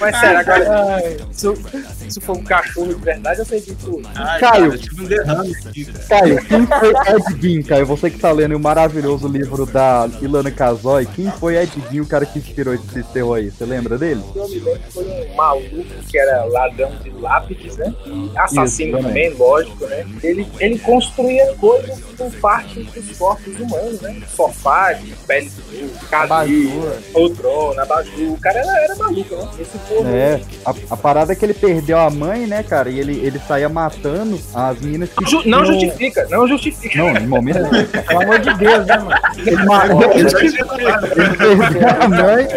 Mas 0.00 0.18
sério, 0.18 0.38
agora, 0.38 1.02
se, 1.30 2.10
se 2.10 2.20
for 2.20 2.36
um 2.36 2.44
cachorro 2.44 2.94
de 2.94 3.00
verdade, 3.02 3.40
eu 3.40 3.44
sei 3.44 3.60
de 3.60 3.74
tudo. 3.74 4.08
Ai, 4.14 4.40
Caio. 4.40 4.70
cara, 4.70 4.78
tive 4.78 5.02
um 5.02 5.04
derrame 5.04 5.54
aqui, 5.54 5.84
cara. 5.84 6.20
Caio, 6.20 6.44
quem 6.46 6.66
foi 6.66 6.90
Ed 6.90 7.40
Gein, 7.40 7.62
Caio? 7.62 7.86
Você 7.86 8.10
que 8.10 8.18
tá 8.18 8.32
lendo 8.32 8.56
o 8.56 8.60
maravilhoso 8.60 9.28
livro 9.28 9.66
da 9.66 10.08
Ilana 10.20 10.50
Casoy, 10.50 11.06
quem 11.06 11.30
foi 11.30 11.56
Ed 11.56 11.72
Gein, 11.90 12.00
o 12.00 12.06
cara 12.06 12.24
que 12.24 12.38
inspirou 12.38 12.74
esse 12.74 13.02
terror 13.04 13.36
aí? 13.36 13.50
Você 13.50 13.64
lembra 13.64 13.98
dele? 13.98 14.22
Eu 14.34 14.48
me 14.48 14.58
lembro 14.58 14.80
que 14.80 14.92
foi 14.92 15.04
um 15.04 15.34
maluco 15.34 15.84
que 16.08 16.18
era 16.18 16.44
ladrão 16.44 16.92
de 17.02 17.10
lápides, 17.10 17.76
né? 17.76 17.94
Assassino 18.36 18.98
Isso, 18.98 19.06
também, 19.06 19.34
lógico, 19.34 19.86
né? 19.86 20.06
Ele, 20.22 20.46
ele 20.58 20.78
construía 20.78 21.54
coisas 21.54 22.00
com 22.16 22.30
parte 22.30 22.82
dos 22.82 23.18
corpos 23.18 23.58
humanos, 23.58 24.00
né? 24.00 24.22
Sofá, 24.34 24.98
pele 25.26 25.50
de 25.50 26.06
cadeira, 26.08 26.98
poltrona, 27.12 27.82
abajur. 27.82 28.32
O 28.32 28.38
cara 28.38 28.60
era, 28.60 28.84
era 28.84 28.96
maluco, 28.96 29.36
né? 29.36 29.41
Esse 29.58 29.78
povo. 29.88 30.08
É, 30.08 30.40
a, 30.64 30.74
a 30.90 30.96
parada 30.96 31.32
é 31.32 31.36
que 31.36 31.44
ele 31.44 31.54
perdeu 31.54 31.98
a 31.98 32.10
mãe, 32.10 32.46
né, 32.46 32.62
cara? 32.62 32.88
E 32.90 32.98
ele, 32.98 33.18
ele 33.24 33.40
saía 33.46 33.68
matando 33.68 34.38
as 34.54 34.80
minas 34.80 35.08
que. 35.10 35.22
Não, 35.22 35.28
ju- 35.30 35.42
não 35.46 35.64
tinham- 35.64 35.80
justifica, 35.80 36.26
não 36.30 36.48
justifica. 36.48 36.98
Não, 36.98 37.16
em 37.16 37.26
momento. 37.26 37.58
Pelo 38.06 38.22
amor 38.22 38.38
de 38.38 38.54
Deus, 38.54 38.86
né, 38.86 38.96
mano? 38.98 39.20
Ele, 39.38 39.64
ma- 39.64 39.84
ele 40.14 40.30
perdeu 40.30 40.66
a 42.00 42.08
mãe 42.08 42.48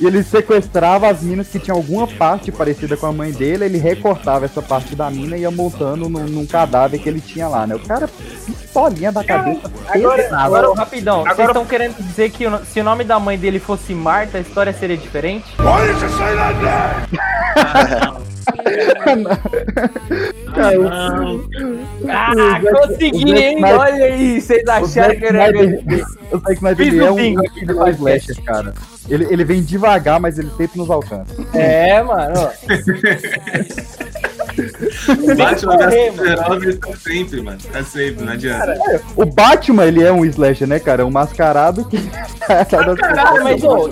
e 0.00 0.06
ele 0.06 0.22
sequestrava 0.22 1.08
as 1.08 1.22
minas 1.22 1.48
que 1.48 1.58
tinham 1.58 1.76
alguma 1.76 2.06
parte 2.06 2.50
parecida 2.50 2.96
com 2.96 3.06
a 3.06 3.12
mãe 3.12 3.30
dele, 3.32 3.66
ele 3.66 3.78
recortava 3.78 4.44
essa 4.46 4.62
parte 4.62 4.96
da 4.96 5.10
mina 5.10 5.36
e 5.36 5.42
ia 5.42 5.50
montando 5.50 6.08
num, 6.08 6.20
num 6.24 6.46
cadáver 6.46 6.98
que 7.00 7.08
ele 7.08 7.20
tinha 7.20 7.46
lá, 7.48 7.66
né? 7.66 7.74
O 7.74 7.80
cara, 7.80 8.08
pistolinha 8.46 9.12
da 9.12 9.22
cabeça. 9.22 9.70
Agora. 9.88 10.28
Agora, 10.36 10.74
rapidão, 10.74 11.18
vocês 11.22 11.32
Agora- 11.32 11.48
estão 11.50 11.66
querendo 11.66 11.96
dizer 11.96 12.30
que 12.30 12.44
se 12.66 12.80
o 12.80 12.84
nome 12.84 13.04
da 13.04 13.18
mãe 13.20 13.36
dele 13.38 13.58
fosse 13.58 13.92
Marta, 13.94 14.38
a 14.38 14.40
história 14.40 14.72
seria 14.72 14.96
diferente? 14.96 15.44
Ah, 22.08 22.60
consegui, 22.60 23.30
hein? 23.32 23.56
Snyder- 23.56 23.78
Olha 23.78 24.04
aí, 24.04 24.40
vocês 24.40 24.66
acharam 24.68 25.16
que 25.16 25.24
era. 25.24 25.50
O 26.32 26.38
Zack 26.38 26.52
Snyder 26.54 26.76
Fiz 26.76 26.86
ele 26.94 27.00
o 27.02 27.06
é 27.06 27.10
um 27.10 27.14
bingo 27.16 27.40
aqui 27.46 27.64
do 27.66 27.72
um 27.72 27.76
podcast. 27.76 28.32
slasher, 28.32 28.44
cara. 28.44 28.74
Ele, 29.08 29.26
ele 29.30 29.44
vem 29.44 29.62
devagar, 29.62 30.20
mas 30.20 30.38
ele 30.38 30.50
sempre 30.56 30.78
nos 30.78 30.90
alcança. 30.90 31.34
É, 31.54 32.02
mano. 32.02 32.50
Batman 35.36 35.78
correr, 35.78 36.12
Super-Homem 36.12 36.76
tá 36.76 36.96
sempre, 36.96 37.42
mano. 37.42 37.58
Tá 37.72 37.84
sempre, 37.84 38.24
não 38.24 38.32
adianta. 38.32 39.02
O 39.16 39.24
Batman, 39.24 39.86
ele 39.86 40.02
é 40.02 40.12
um 40.12 40.24
slasher, 40.24 40.68
né, 40.68 40.78
cara? 40.78 41.02
É 41.02 41.04
um 41.04 41.10
mascarado 41.10 41.84
que... 41.84 41.98
Caralho, 42.68 43.44
mas 43.44 43.62
ô, 43.62 43.88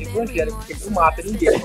evangélico, 0.00 0.56
porque 0.58 0.72
ele 0.72 0.80
não 0.84 0.92
mata 0.92 1.22
ninguém. 1.22 1.62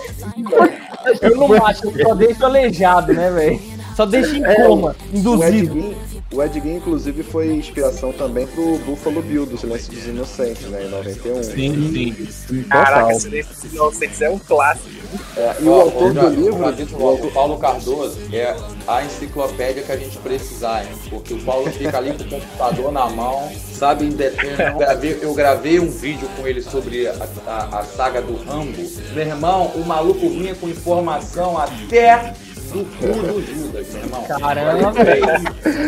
eu 1.22 1.36
não 1.36 1.48
mato, 1.48 1.92
eu 1.96 2.08
só 2.08 2.16
deixo 2.16 2.46
aleijado, 2.46 3.14
né, 3.14 3.32
velho? 3.32 3.62
Só 3.96 4.06
deixo 4.06 4.36
em 4.36 4.44
coma, 4.44 4.96
O 5.12 5.12
Ed 5.12 5.18
induzido. 5.18 5.96
O 6.32 6.44
Ed 6.44 6.60
Gein, 6.62 6.76
inclusive, 6.76 7.24
foi 7.24 7.48
inspiração 7.56 8.14
também 8.14 8.46
pro 8.46 8.78
Buffalo 8.80 9.20
Bill, 9.20 9.48
do 9.48 9.58
Silêncio 9.58 9.92
dos 9.92 10.06
Inocentes, 10.06 10.68
né, 10.70 10.86
em 10.86 10.90
91. 10.90 11.42
Sim, 11.44 12.28
sim. 12.32 12.64
Caraca, 12.70 13.16
Silêncio 13.16 13.52
dos 13.56 13.74
Inocentes 13.74 14.22
é 14.22 14.30
um 14.30 14.38
clássico. 14.38 14.90
É, 15.36 15.56
e 15.60 15.64
o 15.64 15.72
Ó, 15.72 15.82
autor 15.82 16.14
já- 16.14 16.22
do 16.22 16.30
livro... 16.30 16.54
o 16.58 16.64
ó, 16.64 17.08
autor- 17.10 17.26
o 17.26 17.32
Paulo 17.32 17.58
Cardoso 17.58 18.20
é 18.32 18.56
a 18.88 19.04
enciclopédia 19.04 19.82
que 19.82 19.92
a 19.92 19.98
gente 19.98 20.20
precisar, 20.20 20.84
hein? 20.84 20.92
Porque 21.10 21.34
o 21.34 21.40
Paulo 21.44 21.68
fica 21.72 21.98
ali 21.98 22.12
com 22.16 22.24
o 22.24 22.30
computador 22.30 22.92
na 22.92 23.10
mão, 23.10 23.52
sabe? 23.74 24.06
em 24.06 24.10
detalhe. 24.10 24.50
Eu 24.62 24.78
gravei, 24.78 25.20
eu 25.24 25.34
gravei 25.34 25.80
um 25.80 25.90
vídeo 25.90 26.30
com 26.38 26.48
ele 26.48 26.62
sobre 26.62 27.08
a, 27.08 27.16
a- 27.48 27.80
a 27.80 27.84
saga 27.86 28.22
do 28.22 28.36
Rambo. 28.44 28.78
Meu 29.16 29.26
irmão, 29.26 29.66
o 29.76 29.84
maluco 29.84 30.30
vinha 30.30 30.54
com 30.54 30.70
informação 30.70 31.58
até 31.58 32.36
do 32.70 32.86
cu 32.98 33.08
do 33.08 33.42
Judas, 33.42 33.88
meu 33.94 34.04
irmão. 34.04 34.24
Caramba, 34.24 34.94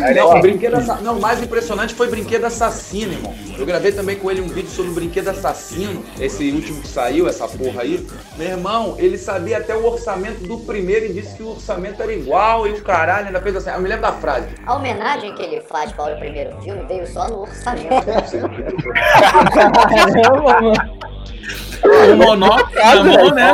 Aí, 0.06 0.18
ó, 0.20 0.40
brinquedo 0.40 0.74
assa- 0.76 0.96
Não, 1.00 1.16
o 1.16 1.20
mais 1.20 1.42
impressionante 1.42 1.94
foi 1.94 2.08
Brinquedo 2.08 2.44
Assassino, 2.44 3.12
irmão. 3.12 3.34
Eu 3.58 3.64
gravei 3.66 3.92
também 3.92 4.16
com 4.16 4.30
ele 4.30 4.40
um 4.40 4.48
vídeo 4.48 4.70
sobre 4.70 4.90
o 4.90 4.94
Brinquedo 4.94 5.28
Assassino, 5.28 6.02
esse 6.20 6.50
último 6.50 6.80
que 6.80 6.88
saiu, 6.88 7.28
essa 7.28 7.46
porra 7.46 7.82
aí. 7.82 8.06
Meu 8.36 8.48
irmão, 8.48 8.96
ele 8.98 9.16
sabia 9.18 9.58
até 9.58 9.76
o 9.76 9.84
orçamento 9.86 10.40
do 10.46 10.58
primeiro 10.58 11.06
e 11.06 11.12
disse 11.12 11.36
que 11.36 11.42
o 11.42 11.50
orçamento 11.50 12.02
era 12.02 12.12
igual 12.12 12.66
e 12.66 12.72
o 12.72 12.82
caralho 12.82 13.26
ainda 13.28 13.40
fez 13.40 13.56
assim. 13.56 13.70
Eu 13.70 13.80
me 13.80 13.88
lembro 13.88 14.02
da 14.02 14.12
frase. 14.12 14.48
A 14.66 14.74
homenagem 14.76 15.34
que 15.34 15.42
ele 15.42 15.60
faz 15.60 15.92
para 15.92 16.14
o 16.14 16.18
primeiro 16.18 16.60
filme 16.62 16.84
veio 16.86 17.06
só 17.06 17.28
no 17.28 17.42
orçamento. 17.42 17.88
Caramba, 19.52 20.60
mano. 20.60 20.72
O 21.84 22.16
monóculo 22.16 22.70
na 22.74 23.02
mão, 23.04 23.30
né? 23.34 23.52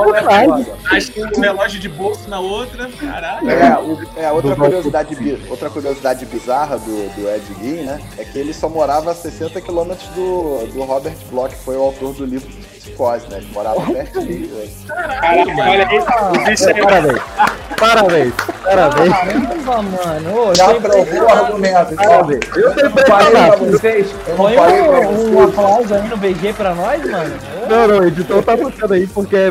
Acho 0.93 1.13
que 1.13 1.23
o 1.23 1.41
relógio 1.41 1.81
de 1.81 1.89
bolso 1.89 2.29
na 2.29 2.39
outra. 2.41 2.89
Caralho. 3.01 3.51
É, 3.51 3.79
o- 3.79 3.99
é, 4.17 4.31
outra, 4.33 4.55
curiosidade, 4.55 5.39
outra 5.49 5.71
curiosidade 5.71 6.27
bizarra 6.27 6.79
do, 6.79 7.09
do 7.15 7.29
Ed 7.29 7.43
Gein, 7.61 7.85
né? 7.85 8.01
É 8.19 8.25
que 8.25 8.39
ele 8.39 8.53
só 8.53 8.69
morava 8.69 9.11
a 9.13 9.15
60 9.15 9.61
quilômetros 9.61 10.09
do, 10.11 10.67
do 10.73 10.83
Robert 10.83 11.17
Bloch, 11.31 11.55
que 11.55 11.65
foi 11.65 11.77
o 11.77 11.83
autor 11.83 12.13
do 12.15 12.25
livro 12.27 12.49
Psicose, 12.79 13.27
né? 13.29 13.39
Ele 13.39 13.49
morava 13.53 13.81
pertinho. 13.81 14.51
Caraca, 14.87 15.71
olha 15.71 15.89
aí, 15.89 15.99
o 15.99 16.45
bicho 16.45 16.69
aí. 16.69 16.81
Parabéns. 16.83 17.23
Parabéns. 17.79 18.35
Parabéns. 18.65 19.13
Caramba, 19.13 19.83
mano. 19.83 20.41
Ô, 20.51 20.55
Já 20.55 20.75
provou 20.75 21.23
o 21.23 21.29
argumento. 21.31 21.95
Parabéns. 21.97 22.41
Eu. 22.57 22.73
Eu 22.73 22.91
não 22.91 24.37
Põe 24.37 24.57
um, 24.59 25.37
um 25.39 25.45
aplauso 25.45 25.95
aí 25.95 26.09
no 26.09 26.17
BG 26.17 26.53
pra 26.55 26.75
nós, 26.75 27.01
mano. 27.09 27.35
Não, 27.79 27.87
não, 27.87 27.99
o 28.01 28.07
editor 28.07 28.43
tá 28.43 28.57
tocando 28.57 28.93
aí 28.93 29.07
porque 29.07 29.37
é. 29.37 29.51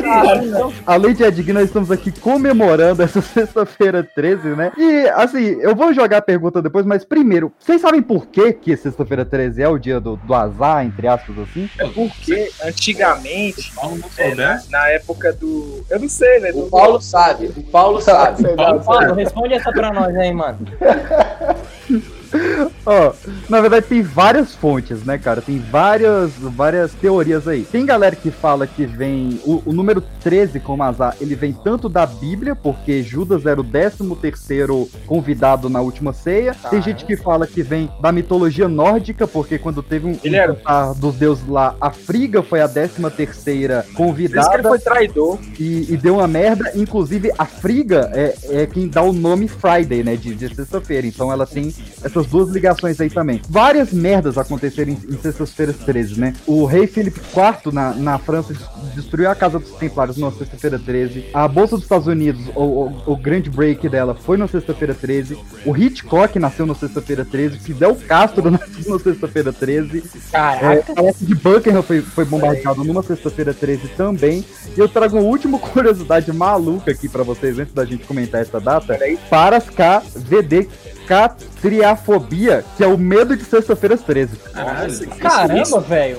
Caramba. 0.00 0.72
Além 0.86 1.14
de 1.14 1.24
Ed 1.24 1.52
nós 1.52 1.64
estamos 1.64 1.90
aqui 1.90 2.10
comemorando 2.12 3.02
essa 3.02 3.20
sexta-feira 3.20 4.02
13, 4.02 4.48
né? 4.50 4.72
E, 4.76 5.08
assim, 5.08 5.58
eu 5.60 5.74
vou 5.74 5.92
jogar 5.92 6.18
a 6.18 6.22
pergunta 6.22 6.62
depois, 6.62 6.86
mas 6.86 7.04
primeiro, 7.04 7.52
vocês 7.58 7.80
sabem 7.80 8.00
por 8.00 8.26
que 8.26 8.52
que 8.52 8.76
sexta-feira 8.76 9.24
13 9.24 9.62
é 9.62 9.68
o 9.68 9.78
dia 9.78 10.00
do, 10.00 10.16
do 10.16 10.34
azar, 10.34 10.84
entre 10.84 11.06
aspas, 11.08 11.36
assim? 11.38 11.68
É 11.78 11.86
porque 11.88 12.50
antigamente, 12.64 13.72
Paulo 13.74 13.98
não 13.98 14.08
é, 14.16 14.34
na, 14.34 14.62
na 14.70 14.88
época 14.88 15.32
do. 15.32 15.84
Eu 15.90 16.00
não 16.00 16.08
sei, 16.08 16.40
né? 16.40 16.50
O 16.50 16.62
Do, 16.62 16.70
Paulo 16.70 17.00
sabe, 17.00 17.46
o 17.56 17.62
Paulo 17.64 18.00
sabe. 18.00 18.44
Paulo, 18.56 19.14
responde 19.14 19.54
essa 19.54 19.72
pra 19.72 19.92
nós 19.92 20.14
aí, 20.16 20.32
mano. 20.32 20.58
Ó, 22.84 23.12
na 23.48 23.60
verdade 23.60 23.86
tem 23.86 24.02
várias 24.02 24.54
fontes, 24.54 25.04
né, 25.04 25.18
cara? 25.18 25.40
Tem 25.40 25.58
várias, 25.58 26.32
várias 26.38 26.92
teorias 26.92 27.46
aí. 27.48 27.62
Tem 27.64 27.84
galera 27.84 28.14
que 28.16 28.30
fala 28.30 28.66
que 28.66 28.84
vem. 28.84 29.40
O, 29.44 29.62
o 29.66 29.72
número 29.72 30.02
13 30.22 30.60
como 30.60 30.82
azar, 30.82 31.16
ele 31.20 31.34
vem 31.34 31.52
tanto 31.52 31.88
da 31.88 32.06
Bíblia, 32.06 32.54
porque 32.54 33.02
Judas 33.02 33.46
era 33.46 33.60
o 33.60 33.64
13 33.64 33.96
terceiro 34.20 34.88
convidado 35.06 35.68
na 35.68 35.80
última 35.80 36.12
ceia. 36.12 36.54
Tem 36.70 36.80
gente 36.80 37.04
que 37.04 37.16
fala 37.16 37.46
que 37.46 37.62
vem 37.62 37.90
da 38.00 38.12
mitologia 38.12 38.68
nórdica, 38.68 39.26
porque 39.26 39.58
quando 39.58 39.82
teve 39.82 40.06
um, 40.06 40.18
Ele 40.22 40.36
um 40.40 40.94
dos 40.96 41.16
deuses 41.16 41.46
lá, 41.46 41.74
a 41.80 41.90
Friga 41.90 42.42
foi 42.42 42.60
a 42.60 42.68
13 42.68 43.10
terceira 43.16 43.84
convidada 43.94 44.54
ele 44.54 44.62
foi 44.62 44.78
traidor. 44.78 45.38
e, 45.58 45.92
e 45.92 45.96
deu 45.96 46.16
uma 46.16 46.28
merda. 46.28 46.72
Inclusive, 46.74 47.32
a 47.36 47.44
Friga 47.44 48.10
é, 48.14 48.34
é 48.50 48.66
quem 48.66 48.88
dá 48.88 49.02
o 49.02 49.12
nome 49.12 49.48
Friday, 49.48 50.02
né? 50.02 50.16
De, 50.16 50.34
de 50.34 50.54
sexta-feira. 50.54 51.06
Então 51.06 51.32
ela 51.32 51.46
tem 51.46 51.74
essas 52.02 52.25
duas 52.26 52.50
ligações 52.50 53.00
aí 53.00 53.10
também. 53.10 53.40
Várias 53.48 53.92
merdas 53.92 54.36
aconteceram 54.38 54.92
em, 54.92 54.98
em 55.08 55.18
sextas-feiras 55.18 55.76
13, 55.78 56.20
né? 56.20 56.34
O 56.46 56.64
rei 56.64 56.86
Felipe 56.86 57.20
IV 57.20 57.72
na, 57.72 57.92
na 57.94 58.18
França 58.18 58.52
des- 58.52 58.94
destruiu 58.94 59.30
a 59.30 59.34
Casa 59.34 59.58
dos 59.58 59.70
Templários 59.72 60.16
na 60.16 60.30
sexta-feira 60.30 60.78
13. 60.78 61.26
A 61.32 61.46
Bolsa 61.48 61.76
dos 61.76 61.84
Estados 61.84 62.06
Unidos, 62.06 62.42
o, 62.54 62.62
o, 62.62 63.02
o 63.06 63.16
grande 63.16 63.50
break 63.50 63.88
dela 63.88 64.14
foi 64.14 64.36
na 64.36 64.46
sexta-feira 64.48 64.94
13. 64.94 65.38
O 65.64 65.76
Hitchcock 65.76 66.38
nasceu 66.38 66.66
na 66.66 66.74
sexta-feira 66.74 67.24
13. 67.24 67.58
Fidel 67.58 67.96
Castro 68.06 68.50
nasceu 68.50 68.92
na 68.92 68.98
sexta-feira 68.98 69.52
13. 69.52 70.02
Caraca. 70.30 70.92
É, 70.96 71.12
de 71.18 71.34
Buckingham 71.34 71.82
foi, 71.82 72.00
foi 72.02 72.24
bombardeado 72.24 72.84
numa 72.84 73.02
sexta-feira 73.02 73.52
13 73.54 73.88
também. 73.96 74.44
E 74.76 74.80
eu 74.80 74.88
trago 74.88 75.16
uma 75.18 75.26
última 75.26 75.58
curiosidade 75.60 76.32
maluca 76.32 76.90
aqui 76.90 77.08
pra 77.08 77.22
vocês, 77.22 77.58
antes 77.58 77.72
da 77.74 77.84
gente 77.84 78.04
comentar 78.04 78.40
essa 78.40 78.60
data. 78.60 78.98
Paras 79.30 79.68
K 79.70 80.02
VD 80.14 80.68
Catriafobia, 81.06 82.64
que 82.76 82.84
é 82.84 82.86
o 82.86 82.98
medo 82.98 83.36
de 83.36 83.44
sexta-feiras 83.44 84.00
13. 84.02 84.36
Caralho. 84.52 85.08
Caramba, 85.18 85.80
velho. 85.80 86.18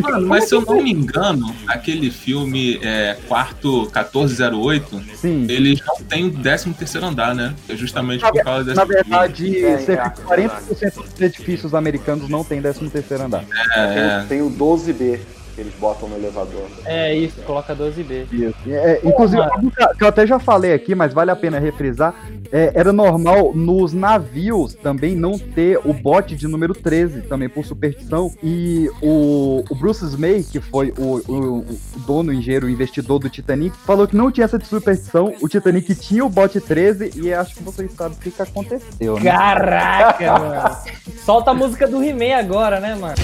Mano, 0.00 0.26
mas 0.26 0.48
se 0.48 0.54
eu 0.54 0.62
não 0.62 0.82
me 0.82 0.92
engano, 0.92 1.54
aquele 1.66 2.10
filme 2.10 2.78
é, 2.82 3.16
Quarto 3.28 3.82
1408, 3.82 5.02
Sim. 5.16 5.46
eles 5.48 5.80
não 5.86 5.96
tem 6.04 6.26
o 6.26 6.30
13 6.30 6.70
terceiro 6.74 7.06
andar, 7.06 7.34
né? 7.34 7.54
É 7.68 7.76
justamente 7.76 8.20
por 8.20 8.42
causa 8.42 8.64
dessa. 8.64 8.80
Na 8.80 8.84
verdade, 8.84 9.64
É, 9.64 9.78
cerca 9.78 10.08
de 10.10 10.42
é, 10.42 10.48
40% 10.48 10.94
dos 10.94 11.20
edifícios 11.20 11.74
americanos 11.74 12.28
não 12.28 12.44
tem 12.44 12.60
13 12.60 12.88
terceiro 12.90 13.24
andar. 13.24 13.44
É, 13.74 14.18
Tem, 14.20 14.28
tem 14.28 14.42
o 14.42 14.50
12B 14.50 15.18
que 15.56 15.62
eles 15.62 15.72
botam 15.80 16.06
no 16.08 16.16
elevador. 16.16 16.66
É 16.84 17.14
isso, 17.14 17.40
coloca 17.42 17.74
12B. 17.74 18.26
Isso. 18.30 18.54
É, 18.68 19.00
inclusive, 19.02 19.40
algo 19.42 19.72
que 19.96 20.04
eu 20.04 20.08
até 20.08 20.26
já 20.26 20.38
falei 20.38 20.74
aqui, 20.74 20.94
mas 20.94 21.12
vale 21.14 21.30
a 21.30 21.36
pena 21.36 21.58
refrisar, 21.58 22.14
é, 22.52 22.70
era 22.74 22.92
normal 22.92 23.52
nos 23.54 23.92
navios 23.94 24.74
também 24.74 25.16
não 25.16 25.38
ter 25.38 25.80
o 25.84 25.92
bote 25.94 26.36
de 26.36 26.46
número 26.46 26.74
13, 26.74 27.22
também 27.22 27.48
por 27.48 27.64
superstição, 27.64 28.30
e 28.42 28.88
o, 29.02 29.64
o 29.68 29.74
Bruce 29.74 30.04
May, 30.18 30.42
que 30.44 30.60
foi 30.60 30.92
o, 30.98 31.22
o- 31.26 31.58
o 31.60 31.98
dono, 32.06 32.30
o 32.30 32.34
engenheiro, 32.34 32.66
o 32.66 32.70
investidor 32.70 33.18
do 33.18 33.30
Titanic, 33.30 33.74
falou 33.78 34.06
que 34.06 34.14
não 34.14 34.30
tinha 34.30 34.44
essa 34.44 34.58
de 34.58 34.66
superstição, 34.66 35.32
o 35.40 35.48
Titanic 35.48 35.94
tinha 35.94 36.22
o 36.24 36.28
bote 36.28 36.60
13, 36.60 37.12
e 37.16 37.32
acho 37.32 37.54
que 37.54 37.62
vocês 37.62 37.90
sabem 37.94 38.16
o 38.16 38.20
que, 38.20 38.30
que 38.30 38.42
aconteceu, 38.42 39.14
né? 39.18 39.22
Caraca, 39.30 40.38
mano. 40.38 40.76
Solta 41.24 41.50
a 41.50 41.54
música 41.54 41.88
do 41.88 42.02
He-Man 42.02 42.36
agora, 42.36 42.78
né, 42.78 42.94
mano? 42.94 43.14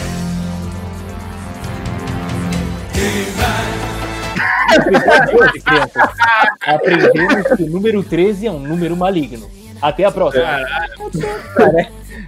Aprendemos 6.66 7.46
que 7.56 7.62
o 7.62 7.66
número 7.70 8.02
13 8.02 8.46
é 8.46 8.50
um 8.50 8.61
número 8.61 8.96
maligno. 8.96 9.50
Até 9.80 10.04
a 10.04 10.11
próxima. 10.11 10.44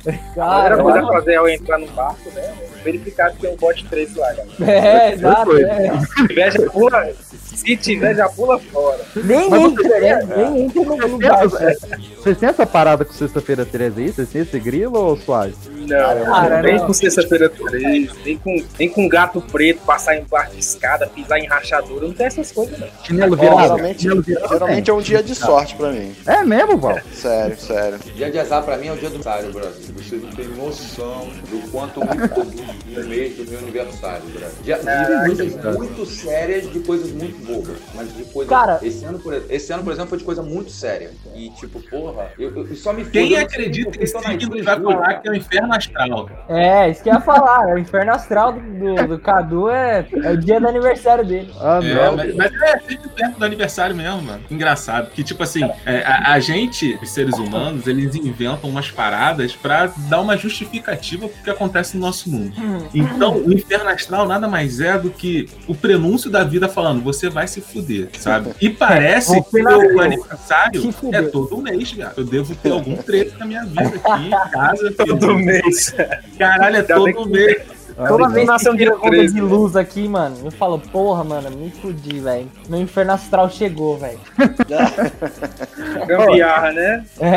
A 0.37 0.71
primeira 0.71 0.83
coisa 0.83 0.99
a 0.99 1.03
Cara, 1.03 1.13
fazer 1.13 1.35
é 1.39 1.55
entrar 1.55 1.79
no 1.79 1.87
barco, 1.89 2.31
né? 2.35 2.53
Verificar 2.85 3.31
que 3.33 3.39
tem 3.39 3.51
um 3.51 3.57
bote 3.57 3.85
13 3.87 4.19
lá, 4.19 4.33
galera. 4.33 4.49
é, 4.71 5.13
exato. 5.13 5.57
É. 5.57 5.93
Se 6.05 6.27
tiver, 6.27 6.51
já 6.53 6.71
pula. 6.71 7.09
Se 7.55 7.77
tiver, 7.77 8.15
já 8.17 8.29
pula 8.29 8.59
fora. 8.59 8.99
Nem 9.17 9.49
Mas 9.49 9.63
entra, 9.63 9.89
você- 9.89 10.01
né? 10.01 10.29
Nem 10.37 10.65
entra 10.67 10.83
no, 10.85 11.19
têm 11.19 11.29
barco. 11.31 11.57
essa- 11.57 11.89
Vocês 12.23 12.37
têm 12.39 12.49
essa 12.49 12.67
parada 12.67 13.05
com 13.05 13.13
sexta-feira 13.13 13.65
13 13.65 14.03
aí? 14.03 14.13
Vocês 14.13 14.29
têm 14.29 14.43
esse 14.43 14.59
grilo 14.59 14.99
ou 14.99 15.17
suave? 15.17 15.55
Não, 15.71 16.25
Cara, 16.25 16.63
nem 16.63 16.77
não. 16.79 16.87
com 16.87 16.93
sexta-feira 16.93 17.49
3, 17.49 18.11
nem 18.25 18.37
com, 18.39 18.65
nem 18.79 18.89
com 18.89 19.09
gato 19.09 19.41
preto, 19.41 19.81
passar 19.87 20.17
embaixo 20.17 20.53
de 20.53 20.61
escada, 20.61 21.07
pisar 21.07 21.39
em 21.39 21.47
rachadura, 21.47 22.07
não 22.07 22.15
tem 22.15 22.27
essas 22.27 22.51
coisas, 22.53 22.79
não. 22.79 22.89
Chinelo 23.05 23.35
Ó, 23.35 23.37
virado? 23.37 23.61
geralmente, 23.63 24.03
Chinelo 24.03 24.23
virado 24.23 24.49
geralmente 24.49 24.91
é 24.91 24.95
um 24.95 25.01
dia 25.01 25.23
de 25.23 25.35
sorte 25.35 25.75
pra 25.77 25.91
mim. 25.93 26.15
É 26.27 26.43
mesmo, 26.43 26.77
Val? 26.79 26.99
Sério, 27.13 27.57
sério. 27.59 27.99
Dia 28.15 28.31
de 28.31 28.39
azar 28.39 28.63
pra 28.63 28.77
mim 28.77 28.89
é 28.89 28.93
o 28.93 28.97
dia 28.97 29.09
do 29.11 29.15
aniversário, 29.17 29.53
brother. 29.53 29.73
Você 29.97 30.17
não 30.17 30.31
tem 30.31 30.49
noção 30.49 31.29
do 31.51 31.71
quanto 31.71 32.01
me 32.01 32.29
produzo 32.29 32.65
no 32.89 33.05
mês 33.05 33.37
do 33.37 33.49
meu 33.49 33.59
aniversário, 33.61 34.25
brother. 34.27 34.51
Dia, 34.63 34.79
de 34.79 35.35
coisas 35.35 35.77
muito 35.77 36.07
sérias, 36.07 36.73
de 36.73 36.81
coisas 36.81 37.13
muito 37.13 37.39
bobas. 37.47 37.77
Mas 37.95 38.15
de 38.17 38.25
coisas. 38.25 38.51
Cara- 38.51 38.79
esse, 38.83 39.05
ano, 39.05 39.19
por, 39.21 39.35
esse 39.49 39.73
ano, 39.73 39.85
por 39.85 39.93
exemplo, 39.93 40.09
foi 40.11 40.19
de 40.19 40.25
coisa 40.25 40.43
muito 40.43 40.71
séria. 40.71 41.13
E 41.35 41.49
tipo, 41.51 41.81
porra, 41.89 42.29
eu, 42.39 42.55
eu- 42.57 42.75
só 42.77 42.93
me 42.93 43.05
Quem 43.05 43.37
acredita 43.37 43.97
eu 43.97 44.21
nasci 44.21 44.29
signo 44.31 44.65
vai 44.65 44.81
falar 44.81 45.15
que 45.21 45.29
é 45.29 45.31
o 45.31 45.35
inferno 45.35 45.75
astral. 45.75 46.31
É, 46.49 46.91
isso 46.91 47.03
que 47.03 47.09
eu 47.09 47.15
ia 47.15 47.21
falar. 47.21 47.69
É 47.71 47.75
o 47.75 47.79
inferno 47.79 48.13
astral 48.13 48.53
do, 48.53 48.61
do, 48.61 49.09
do 49.09 49.19
Cadu 49.19 49.69
é, 49.71 50.07
é 50.25 50.31
o 50.33 50.37
dia 50.37 50.61
do 50.61 50.67
aniversário 50.69 51.25
dele. 51.25 51.53
Ah, 51.61 51.79
É, 51.83 51.95
não. 51.95 52.17
mas, 52.17 52.35
mas 52.35 52.53
é 52.63 52.79
sempre 52.81 53.09
perto 53.11 53.39
do 53.39 53.45
aniversário 53.45 53.95
mesmo, 53.95 54.23
mano. 54.23 54.43
Engraçado. 54.51 55.11
Que, 55.11 55.23
tipo 55.23 55.43
assim, 55.43 55.63
é, 55.87 56.03
a, 56.05 56.33
a 56.33 56.41
gente, 56.41 56.99
os 57.01 57.11
seres 57.11 57.35
humanos, 57.39 57.87
eles 57.87 58.15
inventam 58.17 58.69
umas 58.69 58.91
paradas 58.91 59.55
pra 59.55 59.84
dar 60.09 60.21
uma 60.21 60.37
justificativa 60.37 61.29
pro 61.29 61.43
que 61.43 61.51
acontece 61.51 61.97
no 61.97 62.03
nosso 62.03 62.31
mundo. 62.31 62.53
Então, 62.95 63.37
o 63.37 63.53
inferno 63.53 63.89
astral 63.89 64.27
nada 64.27 64.49
mais 64.49 64.81
é 64.81 64.99
do 64.99 65.11
que 65.11 65.49
o 65.67 65.75
prenúncio 65.75 66.31
da 66.31 66.45
vida 66.45 66.69
falando, 66.69 67.03
você 67.03 67.29
vai 67.29 67.47
se 67.47 67.61
fuder, 67.61 68.09
sabe? 68.19 68.51
E 68.61 68.71
parece 68.71 69.35
Você 69.35 69.43
que 69.51 69.63
o 69.63 70.01
aniversário 70.01 70.95
é 71.13 71.23
todo 71.23 71.59
mês, 71.59 71.93
cara. 71.93 72.15
Eu 72.17 72.25
devo 72.25 72.55
ter 72.55 72.71
algum 72.71 72.97
trecho 72.97 73.39
na 73.39 73.47
minha 73.47 73.65
vida 73.65 74.01
aqui, 74.05 74.27
em 74.27 74.51
casa. 74.51 74.93
Todo 75.05 75.21
filho. 75.21 75.39
mês. 75.39 75.95
Caralho, 76.39 76.77
é 76.77 76.83
todo 76.83 77.29
mês. 77.29 77.63
Toda 77.97 78.29
vez 78.29 78.51
que 78.63 78.69
um 78.69 78.77
tira 78.77 78.97
conta 78.97 79.11
13, 79.11 79.35
de 79.35 79.41
né? 79.41 79.49
luz 79.49 79.77
aqui, 79.77 80.09
mano, 80.09 80.37
eu 80.45 80.51
falo, 80.51 80.79
porra, 80.79 81.23
mano, 81.23 81.51
me 81.51 81.71
fudi, 81.71 82.19
velho. 82.19 82.51
Meu 82.69 82.81
inferno 82.81 83.13
astral 83.13 83.49
chegou, 83.49 83.97
velho. 83.99 84.19
Gambiarra, 86.07 86.73
né? 86.73 87.05
É. 87.21 87.37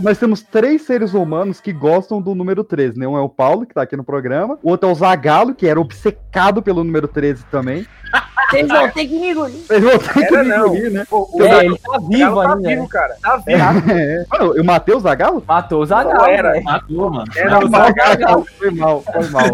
Nós 0.00 0.18
temos 0.18 0.42
três 0.42 0.82
seres 0.82 1.14
humanos 1.14 1.60
que 1.60 1.72
gostam 1.72 2.20
do 2.20 2.34
número 2.34 2.64
13, 2.64 2.98
né? 2.98 3.06
Um 3.06 3.16
é 3.16 3.20
o 3.20 3.28
Paulo, 3.28 3.64
que 3.64 3.74
tá 3.74 3.82
aqui 3.82 3.96
no 3.96 4.04
programa. 4.04 4.58
O 4.62 4.70
outro 4.70 4.88
é 4.88 4.92
o 4.92 4.94
Zagalo, 4.94 5.54
que 5.54 5.66
era 5.66 5.80
obcecado 5.80 6.60
pelo 6.60 6.82
número 6.82 7.06
13 7.06 7.44
também. 7.50 7.86
Vocês 8.50 8.68
vão 8.68 8.88
ter 8.90 9.06
que 9.06 9.18
me 9.18 9.30
engolir. 9.30 9.56
Vocês 9.66 9.82
vão 9.84 9.98
ter 9.98 10.26
que 10.26 10.36
me 10.36 10.54
engolir, 10.56 10.90
né? 10.90 11.04
É, 11.40 11.64
ele 11.64 11.78
tá 11.78 11.98
O 11.98 12.08
vivo 12.08 12.42
tá 12.42 12.52
ainda. 12.54 12.68
vivo, 12.68 12.82
né? 12.82 12.88
cara. 12.90 13.16
Tá 13.22 13.36
vivo. 13.36 13.92
É. 13.92 14.24
Mano, 14.30 14.56
eu 14.56 14.64
matei 14.64 14.94
o 14.94 15.00
Zagalo? 15.00 15.44
Matou 15.46 15.82
o 15.82 15.86
Zagal, 15.86 16.14
Não 16.14 16.26
era. 16.26 16.60
Matou, 16.62 17.10
mano. 17.10 17.24
Era 17.36 17.64
o 17.64 17.68
Zagalo. 17.68 18.46
Foi 18.58 18.70
mal, 18.70 19.02
foi 19.02 19.28
mal. 19.28 19.44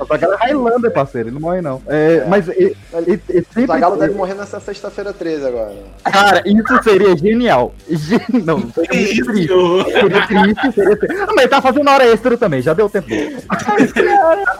O 0.00 0.04
Zagalo 0.06 0.34
é 0.34 0.36
Highlander, 0.46 0.90
parceiro, 0.92 1.28
ele 1.28 1.34
não 1.34 1.40
morre 1.40 1.60
não. 1.60 1.80
É, 1.86 2.24
Mas 2.28 2.48
ele, 2.48 2.76
ele- 2.94 3.22
ele 3.28 3.40
O 3.40 3.54
sempre... 3.54 3.66
Zagalo 3.66 3.96
deve 3.96 4.14
morrer 4.14 4.34
nessa 4.34 4.58
sexta-feira 4.60 5.12
13 5.12 5.46
agora. 5.46 5.72
Cara, 6.04 6.42
isso 6.46 6.82
seria 6.82 7.16
genial. 7.16 7.74
Gen- 7.88 8.20
Não, 8.44 8.60
seria 8.70 8.88
Que 8.88 8.96
muito 8.96 9.12
isso, 9.12 9.24
triste. 9.24 9.92
Seria 9.92 10.26
triste, 10.26 10.72
seria 10.72 10.96
triste. 10.96 11.22
Ah, 11.22 11.26
mas 11.28 11.36
ele 11.38 11.48
tá 11.48 11.62
fazendo 11.62 11.88
hora 11.90 12.04
extra 12.06 12.36
também, 12.36 12.60
já 12.62 12.72
deu 12.74 12.88
tempo. 12.88 13.08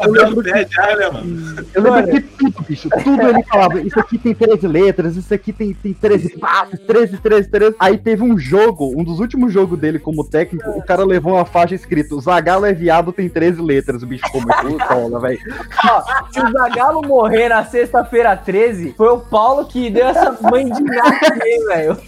Eu 0.01 0.13
lembro 0.13 0.43
já, 0.71 0.97
né, 0.97 1.11
mano? 1.11 1.67
Eu 1.75 1.83
lembro 1.83 2.11
que 2.11 2.21
tudo, 2.21 2.63
bicho, 2.69 2.89
tudo 3.03 3.23
ele 3.29 3.43
falava. 3.45 3.72
Isso 3.81 3.99
aqui 3.99 4.19
tem 4.19 4.35
13 4.35 4.67
letras, 4.67 5.17
isso 5.17 5.33
aqui 5.33 5.53
tem, 5.53 5.73
tem 5.75 5.93
13 5.93 6.39
passos, 6.39 6.79
13, 6.81 7.19
13, 7.19 7.49
13. 7.49 7.77
Aí 7.79 7.99
teve 7.99 8.23
um 8.23 8.39
jogo, 8.39 8.93
um 8.97 9.05
dos 9.05 9.21
últimos 9.21 9.53
jogos 9.53 9.79
dele 9.79 9.99
como 9.99 10.25
técnico, 10.25 10.71
o 10.71 10.83
cara 10.83 11.05
levou 11.05 11.35
uma 11.35 11.45
faixa 11.45 11.75
escrito: 11.75 12.21
Zagalo 12.21 12.67
é 12.67 12.73
viado, 12.73 13.13
tem 13.13 13.29
13 13.29 13.61
letras. 13.61 14.03
O 14.03 14.07
bicho 14.07 14.25
ficou 14.27 14.43
muito 14.43 14.79
pistola, 14.79 15.21
velho. 15.21 15.41
Ó, 15.85 16.03
se 16.31 16.41
o 16.41 16.51
Zagalo 16.51 17.03
morrer 17.07 17.49
na 17.49 17.65
sexta-feira 17.65 18.37
13, 18.37 18.95
foi 18.97 19.09
o 19.09 19.19
Paulo 19.19 19.67
que 19.67 19.91
deu 19.91 20.07
essa 20.07 20.37
mãe 20.43 20.71
de 20.71 20.83
nada 20.83 21.19
aí, 21.41 21.65
velho. 21.67 21.99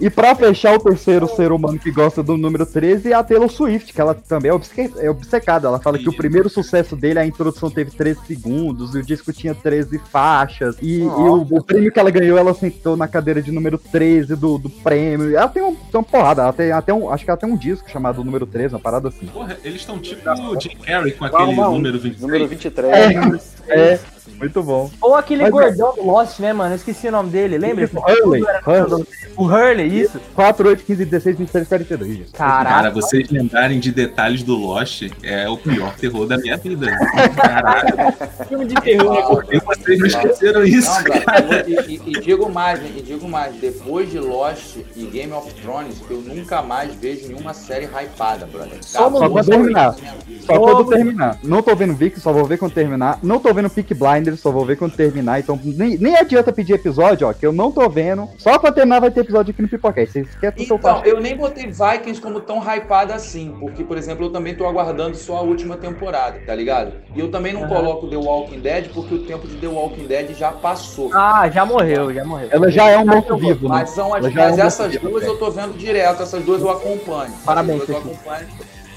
E 0.00 0.08
pra 0.10 0.34
fechar, 0.34 0.74
o 0.74 0.78
terceiro 0.78 1.26
ser 1.28 1.52
humano 1.52 1.78
que 1.78 1.90
gosta 1.90 2.22
do 2.22 2.36
número 2.36 2.64
13 2.66 3.12
é 3.12 3.14
a 3.14 3.22
Taylor 3.22 3.48
Swift, 3.50 3.92
que 3.92 4.00
ela 4.00 4.14
também 4.14 4.50
é, 4.50 4.54
obce- 4.54 4.92
é 4.98 5.10
obcecada. 5.10 5.68
Ela 5.68 5.78
fala 5.80 5.98
que 5.98 6.08
o 6.08 6.12
primeiro 6.16 6.48
sucesso 6.48 6.94
dele, 6.96 7.18
a 7.18 7.26
introdução 7.26 7.70
teve 7.70 7.90
13 7.90 8.20
segundos, 8.26 8.94
e 8.94 8.98
o 8.98 9.02
disco 9.02 9.32
tinha 9.32 9.54
13 9.54 9.98
faixas, 10.10 10.76
e, 10.80 11.00
e 11.00 11.04
o, 11.04 11.46
o 11.50 11.62
prêmio 11.62 11.90
que 11.92 11.98
ela 11.98 12.10
ganhou, 12.10 12.38
ela 12.38 12.54
sentou 12.54 12.96
na 12.96 13.08
cadeira 13.08 13.40
de 13.42 13.50
número 13.52 13.78
13 13.78 14.34
do, 14.36 14.58
do 14.58 14.68
prêmio. 14.70 15.36
Ela 15.36 15.48
tem, 15.48 15.62
um, 15.62 15.74
tem 15.74 16.00
uma 16.00 16.02
porrada, 16.04 16.42
ela 16.42 16.52
tem 16.52 16.72
até 16.72 16.92
um, 16.92 17.10
acho 17.10 17.24
que 17.24 17.30
ela 17.30 17.38
tem 17.38 17.48
um 17.50 17.56
disco 17.56 17.90
chamado 17.90 18.22
número 18.24 18.46
13, 18.46 18.74
uma 18.74 18.80
parada 18.80 19.08
assim. 19.08 19.26
Porra, 19.26 19.56
eles 19.64 19.80
estão 19.80 19.98
tipo 19.98 20.28
o 20.30 20.60
Jim 20.60 20.76
Carrey 20.84 21.12
com 21.12 21.24
aquele 21.24 21.42
arrumar 21.42 21.68
um. 21.70 21.74
número 21.74 21.98
23. 21.98 22.20
Número 22.20 22.48
23. 22.48 22.94
É, 22.94 23.57
é. 23.70 23.98
Muito 24.38 24.62
bom. 24.62 24.88
Ou 25.00 25.16
aquele 25.16 25.42
Mas, 25.42 25.50
gordão 25.50 25.94
do 25.96 26.04
Lost, 26.06 26.38
né, 26.38 26.52
mano? 26.52 26.72
Eu 26.72 26.76
esqueci 26.76 27.08
o 27.08 27.10
nome 27.10 27.30
dele, 27.30 27.58
lembra? 27.58 27.84
Isso, 27.84 27.98
Hurley. 27.98 28.42
Hurley. 28.64 29.06
O 29.36 29.44
Hurley, 29.44 30.00
isso. 30.00 30.20
4, 30.34 30.68
8, 30.68 30.84
15, 30.84 31.04
16, 31.06 31.38
23, 31.38 31.66
42. 31.68 32.16
gente. 32.18 32.30
Caraca. 32.32 32.68
Cara, 32.76 32.90
vocês 32.90 33.28
lembrarem 33.30 33.80
de 33.80 33.90
detalhes 33.90 34.42
do 34.44 34.54
Lost 34.54 35.08
é 35.24 35.48
o 35.48 35.56
pior 35.56 35.92
terror 35.96 36.26
da 36.26 36.36
minha 36.38 36.56
vida. 36.56 36.86
Caralho. 37.34 37.88
Filme 38.48 38.66
de 38.66 38.74
terror, 38.76 39.12
né? 39.14 39.22
Por 39.22 39.44
que 39.44 39.58
vocês 39.82 39.98
não 39.98 40.06
esqueceram 40.06 40.64
isso, 40.64 40.90
Não, 40.90 41.04
cara? 41.24 41.64
e, 41.66 41.72
e- 41.74 42.02
e 42.06 42.20
digo 42.20 42.48
mais, 42.50 42.80
né? 42.80 42.90
E 42.96 43.02
digo 43.02 43.28
mais, 43.28 43.56
depois 43.56 44.10
de 44.10 44.18
Lost 44.20 44.76
e 44.94 45.04
Game 45.06 45.32
of 45.32 45.52
Thrones, 45.54 45.96
eu 46.08 46.20
nunca 46.20 46.62
mais 46.62 46.94
vejo 46.94 47.26
nenhuma 47.28 47.54
série 47.54 47.86
hypada, 47.86 48.46
brother. 48.46 48.78
Só 48.82 49.00
Acabou 49.08 49.30
quando 49.30 49.46
terminar. 49.46 49.94
Só 50.40 50.58
quando 50.58 50.84
terminar. 50.90 51.38
Não 51.42 51.62
tô 51.62 51.74
vendo 51.74 51.94
Vix, 51.94 52.22
só 52.22 52.32
vou 52.32 52.44
ver 52.44 52.58
quando 52.58 52.72
terminar. 52.72 53.18
Não 53.22 53.40
tô 53.40 53.52
vendo 53.58 53.70
Peak 53.70 53.92
Blinders, 53.94 54.40
só 54.40 54.50
vou 54.50 54.64
ver 54.64 54.76
quando 54.76 54.92
terminar. 54.94 55.40
Então 55.40 55.58
nem, 55.62 55.98
nem 55.98 56.16
adianta 56.16 56.52
pedir 56.52 56.74
episódio, 56.74 57.26
ó, 57.28 57.32
que 57.32 57.44
eu 57.46 57.52
não 57.52 57.70
tô 57.72 57.88
vendo. 57.88 58.28
Só 58.38 58.58
quando 58.58 58.74
terminar 58.74 59.00
vai 59.00 59.10
ter 59.10 59.20
episódio 59.20 59.50
aqui 59.50 59.62
no 59.62 59.68
Pipocast. 59.68 60.12
Vocês 60.12 60.34
querem 60.36 60.54
que 60.66 60.72
eu 60.72 60.76
Então, 60.76 60.96
faça? 60.96 61.08
eu 61.08 61.20
nem 61.20 61.36
botei 61.36 61.66
Vikings 61.66 62.20
como 62.20 62.40
tão 62.40 62.58
hypada 62.60 63.14
assim, 63.14 63.54
porque, 63.58 63.82
por 63.84 63.96
exemplo, 63.98 64.26
eu 64.26 64.30
também 64.30 64.54
tô 64.54 64.66
aguardando 64.66 65.16
só 65.16 65.38
a 65.38 65.42
última 65.42 65.76
temporada, 65.76 66.38
tá 66.46 66.54
ligado? 66.54 66.92
E 67.14 67.20
eu 67.20 67.30
também 67.30 67.52
não 67.52 67.62
Aham. 67.64 67.68
coloco 67.68 68.08
The 68.08 68.16
Walking 68.16 68.60
Dead, 68.60 68.88
porque 68.92 69.14
o 69.14 69.18
tempo 69.24 69.46
de 69.46 69.56
The 69.56 69.66
Walking 69.68 70.06
Dead 70.06 70.34
já 70.36 70.52
passou. 70.52 71.10
Ah, 71.12 71.48
já 71.50 71.64
morreu, 71.66 72.12
já 72.12 72.24
morreu. 72.24 72.48
Ela 72.50 72.70
já 72.70 72.88
é 72.88 72.98
um 72.98 73.06
morto-vivo, 73.06 73.68
né? 73.68 73.76
Mas, 73.80 73.90
são 73.90 74.14
as, 74.14 74.24
já 74.32 74.42
é 74.42 74.48
mas 74.50 74.58
um 74.58 74.62
essas 74.62 74.96
duas 74.96 75.22
velho. 75.22 75.32
eu 75.34 75.38
tô 75.38 75.50
vendo 75.50 75.76
direto, 75.76 76.22
essas 76.22 76.42
duas 76.44 76.62
eu 76.62 76.70
acompanho. 76.70 77.32
Parabéns, 77.44 77.82
Essas 77.82 77.88
duas 77.88 78.04
eu 78.04 78.12
acompanho. 78.12 78.46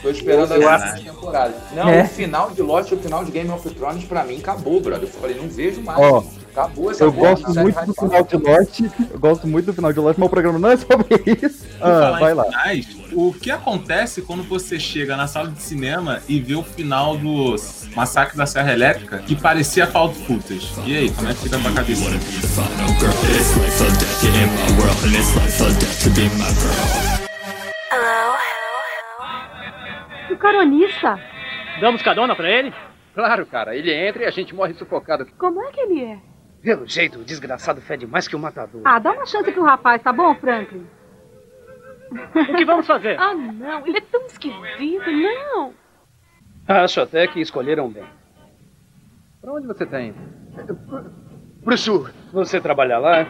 Tô 0.01 0.09
esperando 0.09 0.53
Eu- 0.55 0.69
as 0.69 0.81
últimas 0.81 1.01
temporadas. 1.03 1.55
Não, 1.75 1.89
É. 1.89 2.03
o 2.03 2.07
final 2.07 2.49
de 2.51 2.61
Lost 2.61 2.91
o 2.91 2.97
final 2.97 3.23
de 3.23 3.31
Game 3.31 3.49
of 3.51 3.69
Thrones, 3.69 4.03
pra 4.03 4.23
mim, 4.23 4.39
acabou, 4.39 4.81
brother. 4.81 5.07
Eu 5.07 5.21
falei, 5.21 5.37
não 5.37 5.47
vejo 5.47 5.81
mais. 5.81 5.99
Ó, 5.99 6.23
acabou 6.51 6.91
essa 6.91 7.03
Eu 7.03 7.13
porra, 7.13 7.29
gosto 7.35 7.53
muito 7.59 7.85
do 7.85 7.93
final 7.93 8.23
de 8.23 8.37
Lost. 8.37 8.79
Eu 9.11 9.19
gosto 9.19 9.47
muito 9.47 9.65
do 9.67 9.73
final 9.73 9.93
de 9.93 9.99
Lost, 9.99 10.17
mas 10.17 10.27
o 10.27 10.29
programa 10.29 10.57
não 10.59 10.71
é 10.71 10.77
sobre 10.77 11.07
isso. 11.43 11.65
Ah, 11.79 12.17
vai 12.19 12.33
lá. 12.33 12.45
finais, 12.45 12.87
o 13.13 13.31
que 13.33 13.51
acontece 13.51 14.21
quando 14.23 14.41
você 14.43 14.79
chega 14.79 15.15
na 15.15 15.27
sala 15.27 15.49
de 15.49 15.61
cinema 15.61 16.21
e 16.27 16.39
vê 16.39 16.55
o 16.55 16.63
final 16.63 17.15
do 17.17 17.55
Massacre 17.95 18.35
da 18.37 18.45
Serra 18.47 18.71
Elétrica, 18.73 19.19
que 19.19 19.35
parecia 19.35 19.85
found 19.85 20.15
footage? 20.25 20.67
E 20.85 20.97
aí, 20.97 21.09
como 21.11 21.29
é 21.29 21.33
que 21.33 21.41
fica 21.41 21.59
pra 21.59 21.71
cabeça? 21.71 22.01
O 22.01 22.05
caronista? 30.41 31.19
Damos 31.79 32.01
carona 32.01 32.35
pra 32.35 32.49
ele? 32.49 32.73
Claro, 33.13 33.45
cara. 33.45 33.75
Ele 33.75 33.93
entra 33.93 34.23
e 34.23 34.25
a 34.25 34.31
gente 34.31 34.53
morre 34.53 34.73
sufocado. 34.73 35.25
Como 35.37 35.63
é 35.63 35.71
que 35.71 35.79
ele 35.79 36.03
é? 36.03 36.19
Pelo 36.61 36.85
jeito, 36.87 37.19
o 37.19 37.23
desgraçado 37.23 37.81
fede 37.81 38.05
mais 38.05 38.27
que 38.27 38.35
o 38.35 38.39
matador. 38.39 38.81
Ah, 38.85 38.99
dá 38.99 39.11
uma 39.11 39.25
chance 39.25 39.51
pro 39.51 39.63
rapaz, 39.63 40.01
tá 40.01 40.11
bom, 40.13 40.35
Franklin? 40.35 40.85
O 42.11 42.55
que 42.55 42.65
vamos 42.65 42.85
fazer? 42.85 43.17
Ah, 43.19 43.33
não, 43.33 43.87
ele 43.87 43.97
é 43.97 44.01
tão 44.01 44.25
esquisito, 44.25 45.09
não. 45.11 45.73
Acho 46.67 47.01
até 47.01 47.25
que 47.27 47.39
escolheram 47.39 47.89
bem. 47.89 48.03
Pra 49.41 49.53
onde 49.53 49.65
você 49.67 49.85
tá 49.85 50.01
indo? 50.01 50.17
Pro 51.63 51.77
sul. 51.77 52.09
Você 52.33 52.61
trabalha 52.61 52.99
lá? 52.99 53.27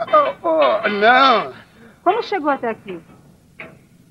Oh, 0.00 0.48
oh, 0.48 0.88
não. 0.88 1.52
Como 2.02 2.22
chegou 2.22 2.50
até 2.50 2.70
aqui? 2.70 2.98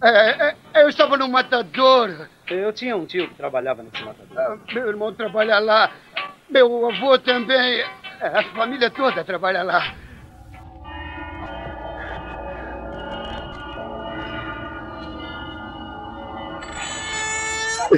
É, 0.01 0.49
é, 0.49 0.83
eu 0.83 0.89
estava 0.89 1.17
no 1.17 1.27
matador. 1.27 2.27
Eu 2.47 2.71
tinha 2.71 2.95
um 2.95 3.05
tio 3.05 3.27
que 3.27 3.35
trabalhava 3.35 3.81
nesse 3.83 4.03
matador. 4.03 4.37
Ah, 4.37 4.57
Meu 4.73 4.87
irmão 4.87 5.13
trabalha 5.13 5.59
lá. 5.59 5.91
Meu 6.49 6.89
avô 6.89 7.17
também. 7.17 7.81
É, 8.21 8.27
A 8.39 8.43
família 8.55 8.89
toda 8.89 9.23
trabalha 9.23 9.63
lá. 9.63 9.95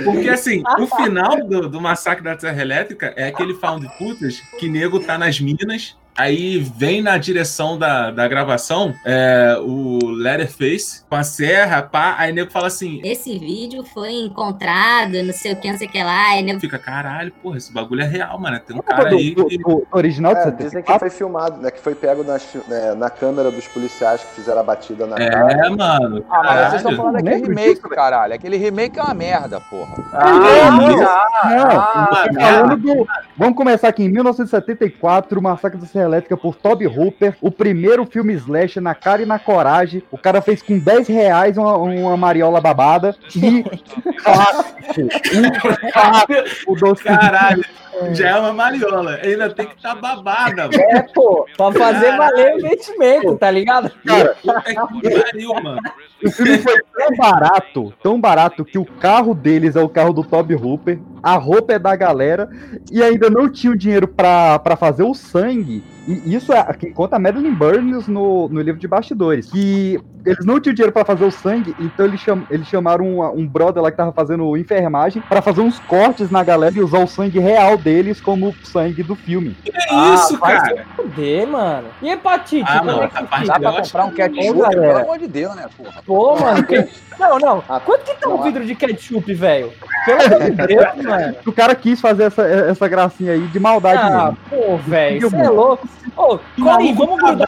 Porque 0.03 0.29
assim, 0.29 0.61
o 0.79 0.87
final 0.87 1.47
do, 1.47 1.67
do 1.67 1.81
Massacre 1.81 2.23
da 2.23 2.37
Serra 2.37 2.61
Elétrica 2.61 3.13
é 3.15 3.27
aquele 3.27 3.55
found 3.55 3.87
footage 3.97 4.43
que 4.59 4.69
nego 4.69 4.99
tá 4.99 5.17
nas 5.17 5.39
minas. 5.39 5.97
Aí 6.17 6.57
vem 6.59 7.01
na 7.01 7.17
direção 7.17 7.77
da, 7.77 8.11
da 8.11 8.27
gravação 8.27 8.93
é, 9.05 9.55
o 9.61 9.99
Letterface 10.05 11.03
com 11.09 11.15
a 11.15 11.23
serra, 11.23 11.81
pá. 11.81 12.15
Aí 12.17 12.33
nego 12.33 12.51
fala 12.51 12.67
assim: 12.67 12.99
Esse 13.05 13.39
vídeo 13.39 13.83
foi 13.85 14.11
encontrado, 14.13 15.13
não 15.23 15.33
sei 15.33 15.53
o 15.53 15.55
que, 15.55 15.71
não 15.71 15.77
sei 15.77 15.87
o 15.87 15.89
que 15.91 16.03
lá. 16.03 16.37
E 16.37 16.41
nego... 16.43 16.59
fica, 16.59 16.77
caralho, 16.77 17.31
porra, 17.41 17.57
esse 17.57 17.71
bagulho 17.73 18.01
é 18.01 18.05
real, 18.05 18.37
mano. 18.37 18.59
Tem 18.59 18.75
um 18.75 18.81
cara 18.81 19.09
aí 19.09 19.33
do- 19.33 19.45
que. 19.45 19.57
do 19.57 19.87
original 19.91 20.33
É, 20.33 20.43
74? 20.43 20.65
dizem 20.65 20.83
que 20.83 20.99
foi 20.99 21.09
filmado, 21.09 21.61
né? 21.61 21.71
Que 21.71 21.79
foi 21.79 21.95
pego 21.95 22.23
nas 22.23 22.43
fi- 22.43 22.61
né, 22.67 22.93
na 22.95 23.09
câmera 23.09 23.49
dos 23.49 23.67
policiais 23.69 24.21
que 24.21 24.35
fizeram 24.35 24.59
a 24.59 24.63
batida 24.63 25.05
na 25.07 25.15
É, 25.17 25.29
cara. 25.29 25.69
mano. 25.69 26.25
Ah, 26.29 26.43
mas 26.43 26.59
vocês 26.69 26.81
estão 26.81 26.97
falando 26.97 27.13
daquele 27.13 27.47
remake, 27.47 27.75
disso, 27.75 27.89
caralho. 27.89 28.33
Aquele 28.33 28.57
remake 28.57 28.99
é 28.99 29.03
uma 29.03 29.13
merda, 29.13 29.61
porra. 29.61 29.95
Ah, 30.13 30.31
não, 30.71 30.97
não. 30.97 31.07
Ah, 31.07 32.25
Tô 32.27 32.39
falando 32.39 32.77
do- 32.77 33.07
Vamos 33.39 33.55
começar 33.55 33.87
aqui 33.87 34.03
em 34.03 34.09
1974, 34.09 35.39
o 35.39 35.41
Massacre 35.41 35.79
da 35.79 35.85
Serra 35.85 36.03
Elétrica 36.03 36.35
por 36.35 36.55
Toby 36.55 36.85
Hooper, 36.87 37.37
o 37.39 37.49
primeiro 37.49 38.05
filme 38.05 38.33
slash 38.33 38.81
na 38.81 38.93
cara 38.93 39.21
e 39.21 39.25
na 39.25 39.39
coragem. 39.39 40.03
O 40.11 40.17
cara 40.17 40.41
fez 40.41 40.61
com 40.61 40.77
10 40.77 41.07
reais 41.07 41.57
uma, 41.57 41.77
uma 41.77 42.17
mariola 42.17 42.59
babada 42.59 43.15
e 43.33 43.63
clássico, 44.21 45.01
um 45.37 45.89
clássico 45.89 46.75
do 46.75 46.95
Caralho, 46.97 47.63
já 48.11 48.29
é 48.29 48.39
uma 48.39 48.51
mariola. 48.51 49.19
Ainda 49.23 49.49
tem 49.49 49.67
que 49.67 49.75
estar 49.75 49.95
tá 49.95 50.01
babada, 50.01 50.63
mano. 50.63 50.73
É, 50.77 51.01
pô, 51.13 51.45
pra 51.55 51.71
fazer 51.71 52.17
valer 52.17 52.55
o 52.55 52.57
investimento, 52.57 53.37
tá 53.37 53.49
ligado? 53.49 53.89
Cara, 54.05 54.35
que 54.35 55.09
pariu, 55.09 55.53
mano. 55.63 55.81
O 56.25 56.29
filme 56.29 56.57
foi 56.57 56.81
tão 56.93 57.15
barato, 57.15 57.93
tão 58.03 58.19
barato, 58.19 58.65
que 58.65 58.77
o 58.77 58.83
carro 58.83 59.33
deles 59.33 59.77
é 59.77 59.81
o 59.81 59.87
carro 59.87 60.11
do 60.11 60.23
Toby 60.23 60.55
Hooper, 60.55 60.99
a 61.21 61.35
roupa 61.35 61.73
é 61.73 61.79
da 61.79 61.95
galera, 61.95 62.49
e 62.91 63.01
ainda 63.03 63.29
não 63.29 63.49
tinha 63.49 63.71
o 63.71 63.77
dinheiro 63.77 64.07
pra 64.07 64.77
fazer 64.77 65.03
o 65.03 65.13
sangue. 65.13 65.83
E 66.09 66.33
isso 66.35 66.51
é 66.51 66.63
quem 66.73 66.91
conta 66.91 67.17
a 67.17 67.19
Madeline 67.19 67.53
Burns 67.55 68.07
no, 68.07 68.49
no 68.49 68.61
livro 68.61 68.79
de 68.79 68.87
bastidores. 68.87 69.45
Que 69.51 69.99
eles 70.25 70.43
não 70.45 70.59
tinham 70.59 70.73
dinheiro 70.73 70.91
pra 70.91 71.05
fazer 71.05 71.23
o 71.23 71.31
sangue, 71.31 71.75
então 71.79 72.05
eles, 72.05 72.19
cham, 72.19 72.43
eles 72.49 72.67
chamaram 72.67 73.05
um, 73.05 73.23
um 73.39 73.47
brother 73.47 73.81
lá 73.81 73.91
que 73.91 73.97
tava 73.97 74.11
fazendo 74.11 74.57
enfermagem 74.57 75.21
pra 75.29 75.41
fazer 75.41 75.61
uns 75.61 75.77
cortes 75.79 76.29
na 76.31 76.43
galera 76.43 76.75
e 76.75 76.81
usar 76.81 76.99
o 77.03 77.07
sangue 77.07 77.37
real 77.39 77.77
deles 77.77 78.19
como 78.19 78.53
sangue 78.63 79.03
do 79.03 79.15
filme. 79.15 79.55
Que 79.63 79.71
isso, 80.15 80.37
vai 80.39 80.57
cara? 80.57 80.75
se 80.77 80.83
fuder, 80.95 81.47
mano. 81.47 81.87
E 82.01 82.09
hepatite? 82.09 82.65
Ah, 82.67 82.83
não, 82.83 83.03
é 83.03 83.07
que 83.07 83.23
parte 83.23 83.47
Dá 83.47 83.59
pra 83.59 83.71
comprar 83.71 84.05
um 84.05 84.07
Ô, 84.07 84.11
ketchup, 84.11 84.59
galera. 84.59 84.81
pelo 84.81 84.99
amor 84.99 85.17
de 85.19 85.27
Deus, 85.27 85.55
né, 85.55 85.65
porra? 85.77 86.01
Pô, 86.05 86.35
mano. 86.39 86.63
que- 86.63 86.87
Não, 87.19 87.37
não. 87.37 87.63
Ah, 87.69 87.79
Quanto 87.79 88.03
que 88.05 88.15
tá 88.19 88.29
um 88.29 88.41
vidro 88.41 88.65
de 88.65 88.73
ketchup, 88.75 89.33
velho? 89.33 89.71
Pelo 90.05 90.21
amor 90.21 90.51
de 90.51 90.67
Deus, 90.67 90.95
mano. 91.05 91.35
O 91.45 91.51
cara 91.51 91.75
quis 91.75 92.01
fazer 92.01 92.23
essa, 92.23 92.43
essa 92.47 92.87
gracinha 92.87 93.33
aí 93.33 93.47
de 93.47 93.59
maldade 93.59 94.01
Ah, 94.01 94.33
mesmo. 94.33 94.37
pô, 94.49 94.77
velho, 94.77 95.29
você 95.29 95.35
é 95.37 95.49
louco. 95.49 95.87
Ô, 96.15 96.39
Corinho, 96.61 96.95
vamos 96.95 97.17
grudar. 97.17 97.47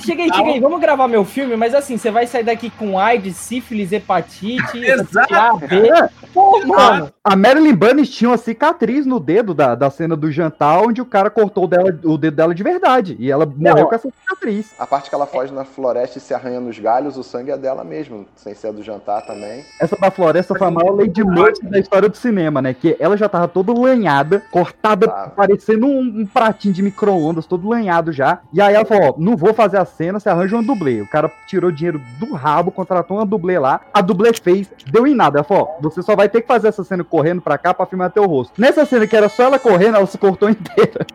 Chega 0.00 0.22
aí, 0.22 0.30
chega 0.32 0.50
aí, 0.50 0.60
vamos 0.60 0.80
gravar 0.80 1.08
meu 1.08 1.24
filme, 1.24 1.56
mas 1.56 1.74
assim, 1.74 1.96
você 1.96 2.10
vai 2.10 2.26
sair 2.26 2.44
daqui 2.44 2.70
com 2.70 2.98
AIDS, 2.98 3.36
sífilis, 3.36 3.92
hepatite, 3.92 4.78
Exato, 4.84 5.34
A, 5.34 5.56
B. 5.56 5.90
Pô, 6.32 6.64
mano. 6.66 7.10
A 7.24 7.36
Marilyn 7.36 7.74
Bunny 7.74 8.06
tinha 8.06 8.30
uma 8.30 8.36
cicatriz 8.36 9.04
no 9.04 9.20
dedo 9.20 9.52
da, 9.52 9.74
da 9.74 9.90
cena 9.90 10.16
do 10.16 10.30
jantar, 10.30 10.80
onde 10.80 11.00
o 11.00 11.04
cara 11.04 11.30
cortou 11.30 11.64
o, 11.64 11.66
dela, 11.66 11.98
o 12.04 12.16
dedo 12.16 12.36
dela 12.36 12.54
de 12.54 12.62
verdade. 12.62 13.16
E 13.18 13.30
ela 13.30 13.44
morreu 13.44 13.86
com 13.86 13.94
essa 13.94 14.08
cicatriz. 14.10 14.72
A 14.78 14.86
parte 14.86 15.08
que 15.08 15.14
ela 15.14 15.26
foge 15.26 15.52
na 15.52 15.64
floresta 15.64 16.18
e 16.18 16.20
se 16.20 16.32
arranha 16.32 16.60
nos 16.60 16.78
galhos, 16.78 17.16
o 17.16 17.22
sangue 17.22 17.50
é 17.50 17.56
dela 17.56 17.84
mesmo, 17.84 18.26
sem 18.36 18.54
ser 18.54 18.72
do 18.72 18.82
jantar 18.82 19.22
também. 19.26 19.64
Essa 19.80 19.96
da 19.96 20.10
floresta 20.10 20.54
foi 20.54 20.66
a 20.66 20.70
maior 20.70 20.94
Lady 20.94 21.22
Murphy 21.22 21.66
da 21.66 21.78
história 21.78 22.08
do 22.08 22.16
cinema, 22.16 22.62
né? 22.62 22.72
Que 22.72 22.96
ela 22.98 23.16
já 23.16 23.28
tava 23.28 23.48
toda 23.48 23.72
lanhada, 23.72 24.42
cortada, 24.50 25.08
parecendo 25.36 25.86
um, 25.86 26.20
um 26.20 26.26
pratinho 26.26 26.74
de 26.74 26.82
micro-ondas, 26.82 27.46
todo 27.46 27.68
lanhado 27.68 27.77
já. 28.12 28.40
E 28.52 28.60
aí 28.60 28.74
ela 28.74 28.84
falou: 28.84 29.10
ó, 29.10 29.14
não 29.18 29.36
vou 29.36 29.54
fazer 29.54 29.78
a 29.78 29.84
cena, 29.84 30.18
você 30.18 30.28
arranja 30.28 30.56
uma 30.56 30.62
dublê. 30.62 31.00
O 31.00 31.06
cara 31.08 31.30
tirou 31.46 31.70
dinheiro 31.70 32.00
do 32.18 32.34
rabo, 32.34 32.70
contratou 32.70 33.16
uma 33.16 33.26
dublê 33.26 33.58
lá. 33.58 33.80
A 33.92 34.00
dublê 34.00 34.32
fez, 34.32 34.70
deu 34.90 35.06
em 35.06 35.14
nada. 35.14 35.38
Ela 35.38 35.44
falou: 35.44 35.76
ó, 35.78 35.82
você 35.82 36.02
só 36.02 36.14
vai 36.16 36.28
ter 36.28 36.42
que 36.42 36.48
fazer 36.48 36.68
essa 36.68 36.84
cena 36.84 37.04
correndo 37.04 37.42
pra 37.42 37.58
cá 37.58 37.72
pra 37.74 37.86
filmar 37.86 38.10
teu 38.10 38.26
rosto. 38.26 38.60
Nessa 38.60 38.84
cena 38.84 39.06
que 39.06 39.16
era 39.16 39.28
só 39.28 39.44
ela 39.44 39.58
correndo, 39.58 39.96
ela 39.96 40.06
se 40.06 40.18
cortou 40.18 40.48
inteira. 40.50 41.06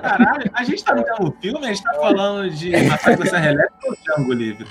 Caralho, 0.00 0.50
a 0.52 0.64
gente 0.64 0.84
tá 0.84 0.94
no 0.94 1.02
mesmo 1.02 1.34
filme, 1.40 1.64
a 1.64 1.68
gente 1.68 1.82
tá 1.82 1.94
falando 1.94 2.50
de 2.50 2.70
Massacre 2.86 3.24
da 3.24 3.30
Serra 3.30 3.50
Elétrica 3.50 3.86
ou 3.86 3.96
Django 4.02 4.32
Livre? 4.32 4.66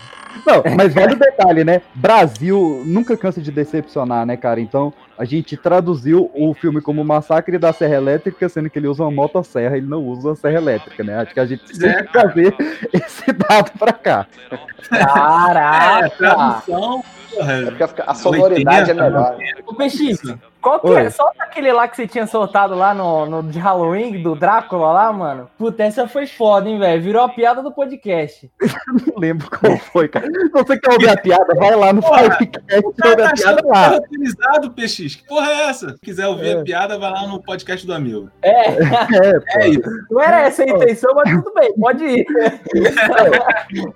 Não, 0.46 0.64
mas 0.76 0.94
vale 0.94 1.14
o 1.14 1.20
detalhe, 1.20 1.64
né? 1.64 1.82
Brasil 1.94 2.84
nunca 2.86 3.18
cansa 3.18 3.42
de 3.42 3.52
decepcionar, 3.52 4.26
né, 4.26 4.38
cara? 4.38 4.60
Então, 4.62 4.94
a 5.20 5.26
gente 5.26 5.58
traduziu 5.58 6.32
o 6.34 6.54
filme 6.54 6.80
como 6.80 7.04
Massacre 7.04 7.58
da 7.58 7.74
Serra 7.74 7.96
Elétrica, 7.96 8.48
sendo 8.48 8.70
que 8.70 8.80
ele 8.80 8.88
usa 8.88 9.04
uma 9.04 9.12
motosserra, 9.12 9.76
ele 9.76 9.86
não 9.86 10.02
usa 10.02 10.30
uma 10.30 10.36
serra 10.38 10.56
elétrica, 10.56 11.04
né? 11.04 11.18
Acho 11.18 11.34
que 11.34 11.40
a 11.42 11.46
gente 11.46 11.78
tem 11.78 11.90
É, 11.90 12.04
que 12.04 12.14
trazer 12.14 12.56
esse 12.94 13.30
dado 13.34 13.70
pra 13.78 13.92
cá. 13.92 14.26
É, 14.50 15.06
Caraca. 15.06 16.10
tradução, 16.12 17.04
porra. 17.32 17.54
É 17.54 18.02
a 18.08 18.14
sonoridade 18.16 18.92
é 18.92 18.94
80, 18.94 19.04
melhor. 19.04 19.38
Ô, 19.68 19.76
Peixinho, 19.76 20.18
Qual 20.62 20.80
que 20.80 20.88
Oi. 20.88 21.06
é? 21.06 21.10
Solta 21.10 21.44
aquele 21.44 21.72
lá 21.72 21.88
que 21.88 21.96
você 21.96 22.06
tinha 22.06 22.28
soltado 22.28 22.76
lá 22.76 22.94
no, 22.94 23.26
no 23.26 23.44
de 23.44 23.58
Halloween, 23.58 24.22
do 24.22 24.36
Drácula 24.36 24.92
lá, 24.92 25.14
mano. 25.14 25.50
Puta, 25.58 25.84
essa 25.84 26.08
foi 26.08 26.28
foda, 26.28 26.68
hein, 26.70 26.78
velho? 26.78 27.02
Virou 27.02 27.24
a 27.24 27.30
piada 27.30 27.64
do 27.64 27.72
podcast. 27.72 28.52
Não 29.08 29.16
lembro 29.18 29.50
qual 29.50 29.78
foi, 29.78 30.08
cara. 30.10 30.26
Se 30.28 30.50
você 30.50 30.78
quer 30.78 30.92
ouvir 30.94 31.10
a 31.10 31.16
piada, 31.18 31.56
vai 31.56 31.74
lá 31.76 31.94
no 31.94 32.02
Porra, 32.02 32.24
podcast 32.24 32.60
e 32.70 32.76
ouve 32.86 32.98
cara 32.98 33.16
tá 33.24 33.30
a 33.30 33.34
piada 33.34 33.62
é 33.62 33.66
lá. 33.72 33.88
roteirizado, 33.90 34.72
PX. 34.72 35.16
Que 35.16 35.26
porra 35.28 35.50
é 35.50 35.70
essa? 35.70 35.90
Se 35.94 36.00
quiser 36.02 36.28
ouvir 36.28 36.58
É. 36.58 36.60
a 36.60 36.64
piada, 36.64 37.00
vai 37.00 37.12
lá 37.12 37.26
no 37.28 37.42
podcast 37.42 37.88
do 37.88 37.94
amigo. 37.94 38.30
É, 38.42 38.70
É, 38.70 39.40
pô. 39.40 39.46
É 39.60 39.68
isso. 39.70 39.90
não 40.12 40.22
era 40.22 40.42
essa 40.42 40.64
a 40.64 40.68
intenção, 40.68 41.14
mas 41.16 41.32
tudo 41.32 41.54
bem, 41.54 41.74
pode 41.76 42.04
ir. 42.04 42.26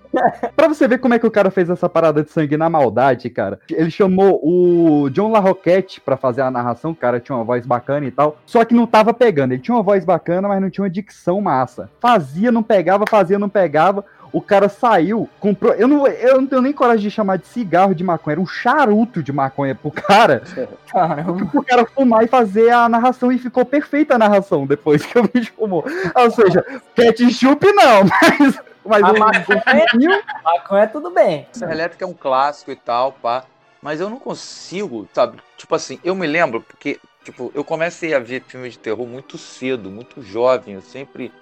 Pra 0.55 0.67
você 0.67 0.87
ver 0.87 0.99
como 0.99 1.13
é 1.13 1.19
que 1.19 1.25
o 1.25 1.31
cara 1.31 1.51
fez 1.51 1.69
essa 1.69 1.89
parada 1.89 2.23
de 2.23 2.29
sangue 2.31 2.57
na 2.57 2.69
maldade, 2.69 3.29
cara. 3.29 3.59
Ele 3.69 3.89
chamou 3.91 4.39
o 4.43 5.09
John 5.09 5.31
LaRoquette 5.31 5.99
pra 6.01 6.17
fazer 6.17 6.41
a 6.41 6.51
narração, 6.53 6.91
o 6.91 6.95
cara 6.95 7.19
tinha 7.19 7.35
uma 7.35 7.43
voz 7.43 7.65
bacana 7.65 8.05
e 8.05 8.11
tal. 8.11 8.37
Só 8.45 8.63
que 8.63 8.73
não 8.73 8.87
tava 8.87 9.13
pegando. 9.13 9.51
Ele 9.53 9.61
tinha 9.61 9.75
uma 9.75 9.83
voz 9.83 10.05
bacana, 10.05 10.47
mas 10.47 10.61
não 10.61 10.69
tinha 10.69 10.83
uma 10.83 10.89
dicção 10.89 11.41
massa. 11.41 11.89
Fazia, 11.99 12.51
não 12.51 12.63
pegava, 12.63 13.03
fazia, 13.09 13.37
não 13.37 13.49
pegava. 13.49 14.05
O 14.31 14.41
cara 14.41 14.67
saiu, 14.67 15.29
comprou. 15.39 15.73
Eu 15.73 15.87
não, 15.87 16.07
eu 16.07 16.41
não 16.41 16.47
tenho 16.47 16.61
nem 16.63 16.73
coragem 16.73 17.03
de 17.03 17.11
chamar 17.11 17.37
de 17.37 17.45
cigarro 17.45 17.93
de 17.93 18.03
maconha, 18.03 18.33
era 18.33 18.41
um 18.41 18.47
charuto 18.47 19.21
de 19.21 19.31
maconha 19.31 19.75
pro 19.75 19.91
cara. 19.91 20.41
Caramba. 20.91 21.45
Pro 21.45 21.63
cara 21.63 21.85
fumar 21.85 22.23
e 22.23 22.27
fazer 22.27 22.71
a 22.71 22.89
narração 22.89 23.31
e 23.31 23.37
ficou 23.37 23.63
perfeita 23.63 24.15
a 24.15 24.17
narração 24.17 24.65
depois 24.65 25.05
que 25.05 25.19
o 25.19 25.27
bicho 25.31 25.53
fumou. 25.55 25.85
Ou 26.15 26.31
seja, 26.31 26.65
ketchup 26.95 27.71
não, 27.73 28.03
mas. 28.09 28.59
Mas 28.85 29.01
A 29.01 29.11
um 29.13 29.17
maconha, 29.17 29.61
pouquinho- 29.61 30.21
maconha 30.43 30.87
tudo 30.87 31.09
bem. 31.11 31.47
Serra 31.53 31.71
Elétrica 31.71 32.03
é 32.03 32.07
um 32.07 32.13
clássico 32.13 32.69
e 32.69 32.75
tal, 32.75 33.13
pá. 33.13 33.43
Mas 33.83 33.99
eu 33.99 34.09
não 34.09 34.17
consigo, 34.17 35.09
sabe? 35.13 35.37
Tipo 35.57 35.75
assim, 35.75 35.99
eu 36.05 36.15
me 36.15 36.25
lembro 36.25 36.61
porque, 36.61 37.01
tipo, 37.21 37.51
eu 37.53 37.65
comecei 37.65 38.13
a 38.13 38.19
ver 38.19 38.41
filmes 38.47 38.73
de 38.73 38.79
terror 38.79 39.05
muito 39.05 39.37
cedo, 39.37 39.91
muito 39.91 40.21
jovem, 40.21 40.75
eu 40.75 40.81
sempre 40.81 41.33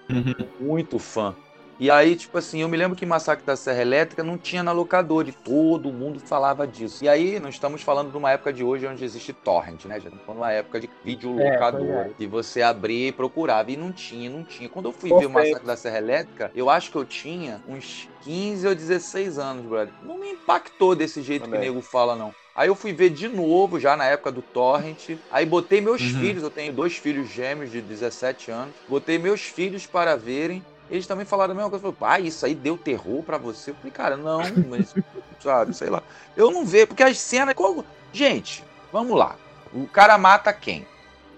muito 0.60 0.98
fã. 0.98 1.36
E 1.82 1.90
aí, 1.90 2.16
tipo 2.16 2.38
assim, 2.38 2.62
eu 2.62 2.70
me 2.70 2.78
lembro 2.78 2.96
que 2.96 3.08
Massacre 3.08 3.44
da 3.44 3.56
Serra 3.56 3.82
Elétrica 3.82 4.24
não 4.24 4.38
tinha 4.38 4.62
na 4.62 4.72
locadora 4.72 5.28
e 5.28 5.32
todo 5.32 5.92
mundo 5.92 6.20
falava 6.20 6.68
disso. 6.68 7.04
E 7.04 7.10
aí, 7.10 7.40
nós 7.40 7.56
estamos 7.56 7.82
falando 7.82 8.12
de 8.12 8.18
uma 8.18 8.30
época 8.30 8.54
de 8.54 8.64
hoje 8.64 8.86
onde 8.86 9.04
existe 9.04 9.34
torrent, 9.34 9.86
né? 9.86 9.96
Já 10.00 10.10
estamos 10.10 10.24
falando 10.24 10.38
de 10.38 10.44
uma 10.46 10.52
época 10.52 10.80
de 10.80 10.88
videolocadora. 11.04 11.84
É, 12.02 12.04
pois 12.04 12.18
que 12.18 12.28
você 12.28 12.62
abria 12.62 13.08
e 13.08 13.12
procurava. 13.12 13.72
E 13.72 13.76
não 13.78 13.92
tinha, 13.92 14.30
não 14.30 14.44
tinha. 14.44 14.70
Quando 14.70 14.90
eu 14.90 14.92
fui 14.92 15.10
Perfeito. 15.10 15.20
ver 15.22 15.26
o 15.26 15.30
Massacre 15.32 15.66
da 15.66 15.76
Serra 15.76 15.98
Elétrica, 15.98 16.52
eu 16.54 16.70
acho 16.70 16.92
que 16.92 16.98
eu 16.98 17.04
tinha 17.04 17.60
uns 17.68 18.08
15 18.22 18.68
ou 18.68 18.76
16 18.76 19.40
anos, 19.40 19.66
brother. 19.66 19.92
Não 20.04 20.20
me 20.20 20.30
impactou 20.34 20.96
desse 20.96 21.24
jeito 21.24 21.46
Também. 21.46 21.62
que 21.62 21.66
o 21.68 21.70
nego 21.74 21.82
fala, 21.82 22.16
não. 22.16 22.32
Aí 22.56 22.68
eu 22.68 22.76
fui 22.76 22.94
ver 22.94 23.10
de 23.10 23.28
novo, 23.28 23.80
já 23.80 23.98
na 23.98 24.06
época 24.06 24.32
do 24.32 24.44
Torrent. 24.44 25.18
Aí 25.32 25.48
botei 25.48 25.82
meus 25.82 26.00
Uhum. 26.00 26.20
filhos, 26.20 26.44
eu 26.44 26.52
tenho 26.52 26.72
dois 26.74 26.96
filhos 26.96 27.28
gêmeos 27.28 27.72
de 27.72 27.82
17 27.82 28.52
anos. 28.52 28.76
Botei 28.88 29.18
meus 29.18 29.42
filhos 29.42 29.88
para 29.88 30.16
verem. 30.16 30.64
Eles 30.92 31.08
também 31.08 31.26
falaram 31.26 31.54
a 31.54 31.56
mesma 31.56 31.70
coisa. 31.70 31.92
Pai, 31.94 32.24
isso 32.24 32.46
aí 32.46 32.54
deu 32.54 32.78
terror 32.78 33.24
pra 33.24 33.38
você? 33.38 33.72
Eu 33.72 33.76
falei, 33.76 33.92
cara, 33.92 34.18
não, 34.18 34.42
mas, 34.70 34.94
sabe, 35.42 35.74
sei 35.74 35.90
lá. 35.90 36.04
Eu 36.36 36.52
não 36.52 36.66
vejo, 36.66 36.88
porque 36.88 37.02
as 37.04 37.18
cenas. 37.18 37.56
qual- 37.56 37.86
Gente, 38.14 38.64
vamos 38.92 39.18
lá. 39.18 39.36
O 39.74 39.88
cara 39.88 40.18
mata 40.18 40.52
quem? 40.52 40.86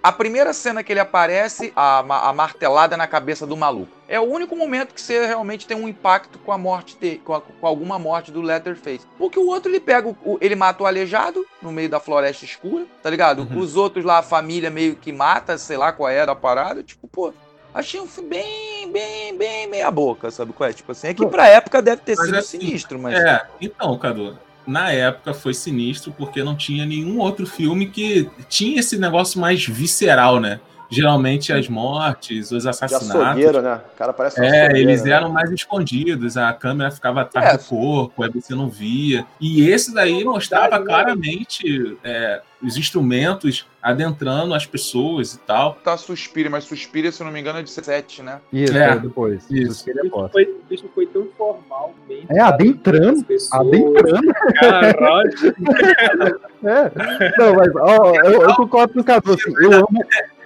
A 0.02 0.12
primeira 0.12 0.52
cena 0.52 0.84
que 0.84 0.92
ele 0.92 1.00
aparece, 1.00 1.72
a, 1.76 2.00
a 2.30 2.34
martelada 2.34 2.98
na 2.98 3.08
cabeça 3.08 3.48
do 3.48 3.56
maluco. 3.56 3.94
É 4.06 4.20
o 4.20 4.24
único 4.24 4.54
momento 4.54 4.94
que 4.94 5.00
você 5.00 5.26
realmente 5.26 5.66
tem 5.66 5.78
um 5.78 5.88
impacto 5.88 6.38
com 6.39 6.52
a 6.52 6.58
morte 6.58 6.98
dele, 6.98 7.22
com, 7.24 7.34
a- 7.34 7.39
com 7.39 7.66
alguma 7.66 7.98
morte 7.98 8.30
do 8.30 8.42
Leatherface. 8.42 9.06
Porque 9.18 9.39
o 9.39 9.48
outro 9.48 9.72
ele 9.72 9.80
pega, 9.80 10.10
o- 10.10 10.18
o- 10.26 10.38
ele 10.42 10.56
mata 10.56 10.84
o 10.84 10.86
aleijado 10.88 11.46
no 11.62 11.72
meio 11.72 11.88
da 11.89 12.02
floresta 12.02 12.44
escura, 12.44 12.86
tá 13.02 13.10
ligado? 13.10 13.44
Uhum. 13.44 13.60
Os 13.60 13.78
outros 13.78 14.04
lá, 14.04 14.18
a 14.18 14.24
família 14.24 14.70
meio 14.70 14.96
que 14.98 15.13
mata, 15.13 15.58
sei 15.58 15.78
lá 15.78 15.94
qual 15.94 16.10
era 16.10 16.34
a 16.34 16.36
parada. 16.36 16.84
Tipo, 16.84 17.08
pô, 17.08 17.32
achei 17.74 18.00
um 18.00 18.08
filme 18.08 18.30
bem, 18.30 18.92
bem, 18.92 19.38
bem 19.38 19.68
meia 19.68 19.90
boca, 19.92 20.30
sabe 20.32 20.54
qual 20.54 20.70
é? 20.70 20.74
Tipo 20.74 20.92
assim, 20.92 21.08
é 21.08 21.14
que 21.14 21.26
pra 21.28 21.48
época 21.48 21.82
deve 21.82 22.02
ter 22.02 22.16
Mas 22.18 22.26
sido 22.26 22.38
assim, 22.38 22.60
sinistro, 22.60 23.00
mas... 23.00 23.16
É, 23.20 23.42
então, 23.60 23.98
Cadu, 23.98 24.38
na 24.66 24.92
época 24.92 25.34
foi 25.34 25.54
sinistro 25.54 26.14
porque 26.18 26.44
não 26.44 26.56
tinha 26.56 26.86
nenhum 26.86 27.20
outro 27.20 27.46
filme 27.46 27.88
que 27.88 28.30
tinha 28.48 28.80
esse 28.80 28.98
negócio 28.98 29.40
mais 29.40 29.66
visceral, 29.66 30.40
né? 30.40 30.60
Geralmente 30.90 31.52
as 31.52 31.68
mortes, 31.68 32.52
os 32.52 32.64
De 32.64 32.70
assassinatos. 32.70 33.10
açougueiro, 33.16 33.62
né? 33.64 33.82
O 33.94 33.98
cara 33.98 34.14
parece 34.14 34.40
um 34.40 34.44
É, 34.44 34.78
eles 34.78 35.04
né? 35.04 35.12
eram 35.12 35.30
mais 35.30 35.50
escondidos, 35.50 36.38
a 36.38 36.54
câmera 36.54 36.92
ficava 36.92 37.22
atrás 37.22 37.54
É. 37.56 37.58
do 37.58 37.64
corpo, 37.64 38.22
aí 38.24 38.30
você 38.30 38.54
não 38.54 38.70
via. 38.70 39.26
E 39.42 39.68
esse 39.68 39.92
daí 39.92 40.24
mostrava 40.24 40.78
né? 40.78 40.86
claramente 40.86 41.98
é, 42.04 42.42
os 42.63 42.78
instrumentos 42.78 43.67
adentrando 43.82 44.54
as 44.54 44.65
pessoas 44.65 45.34
e 45.34 45.39
tal. 45.39 45.73
Tá 45.84 45.97
Suspira, 45.97 46.49
mas 46.49 46.63
Suspira, 46.63 47.12
se 47.12 47.21
eu 47.21 47.26
não 47.26 47.32
me 47.34 47.39
engano, 47.39 47.60
é 47.60 47.63
de 47.63 47.69
7, 47.69 48.21
né? 48.23 48.39
Isso, 48.52 48.78
É. 48.78 48.91
é, 48.91 48.95
depois. 48.97 49.43
Isso. 49.52 49.71
Isso 49.71 49.89
ele 49.89 50.08
é 50.08 50.10
foda. 50.10 50.30
foi, 50.30 50.43
o 50.45 50.62
bicho 50.69 50.86
foi 50.95 51.06
tão 51.08 51.28
formal. 51.38 51.93
Bem 52.08 52.26
É, 52.30 52.39
adentrando. 52.39 53.26
Adentrando. 53.52 54.34
Caralho. 54.60 55.32
É. 56.63 57.38
Não, 57.38 57.56
mas 57.56 57.76
ó, 57.76 58.13
eu, 58.23 58.41
eu 58.43 58.56
concordo 58.56 58.93
com 58.93 59.02
o 59.02 59.04
Cadu, 59.04 59.34
assim, 59.34 59.54
eu 59.62 59.73
amo, 59.73 59.88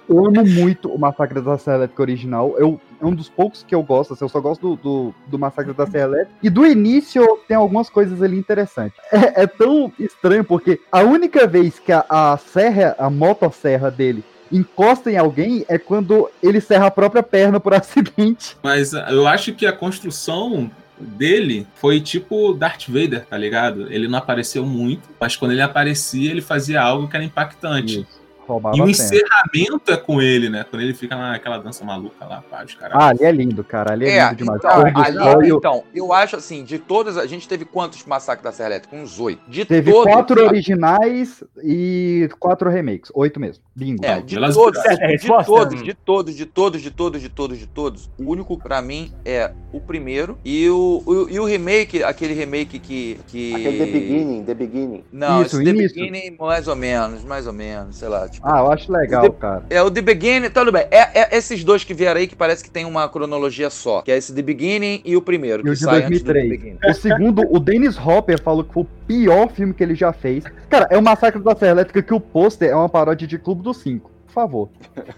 eu 0.08 0.26
amo 0.26 0.46
muito 0.46 0.88
o 0.88 0.98
Massacre 0.98 1.40
da 1.40 1.58
Serra 1.58 1.78
Elétrica 1.78 2.02
original. 2.02 2.54
Eu, 2.58 2.80
é 3.00 3.04
um 3.04 3.14
dos 3.14 3.28
poucos 3.28 3.62
que 3.62 3.74
eu 3.74 3.82
gosto, 3.82 4.14
assim, 4.14 4.24
eu 4.24 4.28
só 4.28 4.40
gosto 4.40 4.60
do, 4.60 4.76
do, 4.76 5.14
do 5.26 5.38
Massacre 5.38 5.72
da 5.72 5.86
Serra 5.86 6.04
Elétrica. 6.04 6.32
E 6.42 6.50
do 6.50 6.66
início 6.66 7.38
tem 7.46 7.56
algumas 7.56 7.90
coisas 7.90 8.22
ali 8.22 8.38
interessantes. 8.38 8.98
É, 9.12 9.42
é 9.42 9.46
tão 9.46 9.92
estranho, 9.98 10.44
porque 10.44 10.80
a 10.90 11.02
única 11.02 11.46
vez 11.46 11.78
que 11.78 11.92
a, 11.92 12.04
a 12.08 12.36
serra, 12.38 12.96
a 12.98 13.10
motosserra 13.10 13.90
dele 13.90 14.24
encosta 14.50 15.10
em 15.10 15.16
alguém 15.16 15.64
é 15.68 15.78
quando 15.78 16.30
ele 16.42 16.60
serra 16.60 16.86
a 16.86 16.90
própria 16.90 17.22
perna 17.22 17.60
por 17.60 17.72
acidente. 17.74 18.56
Mas 18.62 18.92
eu 18.92 19.26
acho 19.26 19.52
que 19.54 19.66
a 19.66 19.72
construção 19.72 20.70
dele 20.98 21.66
foi 21.76 22.00
tipo 22.00 22.52
Darth 22.54 22.88
Vader, 22.88 23.24
tá 23.24 23.36
ligado? 23.36 23.92
Ele 23.92 24.08
não 24.08 24.18
apareceu 24.18 24.64
muito, 24.64 25.02
mas 25.20 25.36
quando 25.36 25.52
ele 25.52 25.62
aparecia, 25.62 26.30
ele 26.30 26.40
fazia 26.40 26.80
algo 26.80 27.06
que 27.06 27.16
era 27.16 27.24
impactante. 27.24 28.06
Roubava 28.48 28.76
E 28.76 28.80
o 28.80 28.88
encerramento 28.88 29.92
é 29.92 29.96
com 29.96 30.20
ele, 30.22 30.48
né? 30.48 30.64
Quando 30.68 30.82
ele 30.82 30.94
fica 30.94 31.14
naquela 31.16 31.58
dança 31.58 31.84
maluca 31.84 32.24
lá, 32.24 32.42
pá, 32.50 32.64
os 32.64 32.74
caras. 32.74 32.96
Ah, 32.98 33.08
ali 33.08 33.24
é 33.24 33.30
lindo, 33.32 33.62
cara. 33.62 33.92
Ali 33.92 34.06
é, 34.06 34.18
É, 34.18 34.24
lindo 34.24 34.36
demais. 34.36 34.58
então, 34.58 34.80
ali- 34.86 35.48
e 35.48 35.52
o- 35.52 35.58
então, 35.58 35.84
eu 35.94 36.12
acho 36.12 36.36
assim, 36.36 36.64
de 36.64 36.78
todas, 36.78 37.16
a 37.16 37.26
gente 37.26 37.46
teve 37.48 37.64
quantos 37.64 38.04
massacres 38.04 38.42
da 38.44 38.52
Serra 38.52 38.70
Elétrica? 38.70 38.96
Uns 38.96 39.18
oito. 39.20 39.40
De 39.48 39.64
Teve 39.64 39.92
todos, 39.92 40.12
quatro 40.12 40.42
originais 40.44 41.42
e 41.62 42.28
quatro 42.38 42.70
remakes. 42.70 43.10
Oito 43.14 43.38
mesmo. 43.38 43.62
Bingo. 43.74 44.04
É, 44.04 44.20
de 44.20 44.36
todos, 44.36 44.82
de, 44.82 44.88
É, 45.02 45.16
de 45.16 45.26
todos, 45.26 45.82
de 45.82 45.94
todos, 45.94 46.34
de 46.36 46.46
todos, 46.46 46.80
de 46.82 46.90
todos, 46.90 47.20
de 47.22 47.28
todos, 47.28 47.58
de 47.58 47.66
todos. 47.66 48.10
O 48.18 48.30
único 48.30 48.58
pra 48.58 48.80
mim 48.82 49.12
é 49.24 49.52
o 49.72 49.80
primeiro 49.80 50.38
e 50.44 50.68
o, 50.68 51.02
o- 51.06 51.28
e 51.30 51.38
o 51.38 51.44
remake, 51.44 52.02
aquele 52.02 52.34
remake 52.34 52.78
que 52.78 53.18
que 53.28 53.54
Aquele 53.54 53.78
The 53.78 53.86
Beginning, 53.86 54.44
The 54.44 54.54
Beginning. 54.54 55.04
Não, 55.12 55.42
Isso, 55.42 55.56
esse 55.56 55.64
The 55.64 55.70
início. 55.70 55.96
Beginning 56.00 56.36
mais 56.38 56.66
ou 56.68 56.76
menos, 56.76 57.24
mais 57.24 57.46
ou 57.46 57.52
menos, 57.52 57.96
sei 57.96 58.08
lá, 58.08 58.28
Ah, 58.42 58.60
eu 58.60 58.70
acho 58.72 58.92
legal, 58.92 59.22
The- 59.22 59.36
cara. 59.38 59.62
É 59.68 59.82
o 59.82 59.90
The 59.90 60.00
Beginning, 60.00 60.50
tudo 60.50 60.70
bem. 60.70 60.86
É, 60.90 61.20
é 61.22 61.36
esses 61.36 61.64
dois 61.64 61.82
que 61.82 61.92
vieram 61.92 62.20
aí 62.20 62.26
que 62.26 62.36
parece 62.36 62.62
que 62.62 62.70
tem 62.70 62.84
uma 62.84 63.08
cronologia 63.08 63.68
só. 63.70 64.02
Que 64.02 64.12
é 64.12 64.16
esse 64.16 64.32
The 64.34 64.42
Beginning 64.42 65.02
e 65.04 65.16
o 65.16 65.22
primeiro, 65.22 65.62
E 65.62 65.64
que 65.64 65.70
o 65.70 65.74
de 65.74 65.80
sai 65.80 66.04
antes 66.04 66.22
do 66.22 66.32
The 66.32 66.32
2003. 66.40 66.48
Beginning. 66.50 66.78
O 66.90 66.94
segundo, 66.94 67.42
o 67.54 67.58
Dennis 67.58 67.98
Hopper 67.98 68.40
falou 68.40 68.62
que 68.64 68.72
foi 68.72 68.82
o 68.84 68.86
pior 69.06 69.48
filme 69.50 69.74
que 69.74 69.82
ele 69.82 69.94
já 69.94 70.12
fez. 70.12 70.44
Cara, 70.70 70.86
é 70.90 70.96
o 70.96 71.02
Massacre 71.02 71.42
da 71.42 71.56
Serra 71.56 71.72
Elétrica 71.72 72.02
que 72.02 72.14
o 72.14 72.20
pôster 72.20 72.70
é 72.70 72.74
uma 72.76 72.88
paródia 72.88 73.26
de 73.26 73.38
Clube 73.38 73.62
dos 73.62 73.78
Cinco. 73.78 74.10
Por 74.26 74.32
favor. 74.32 74.68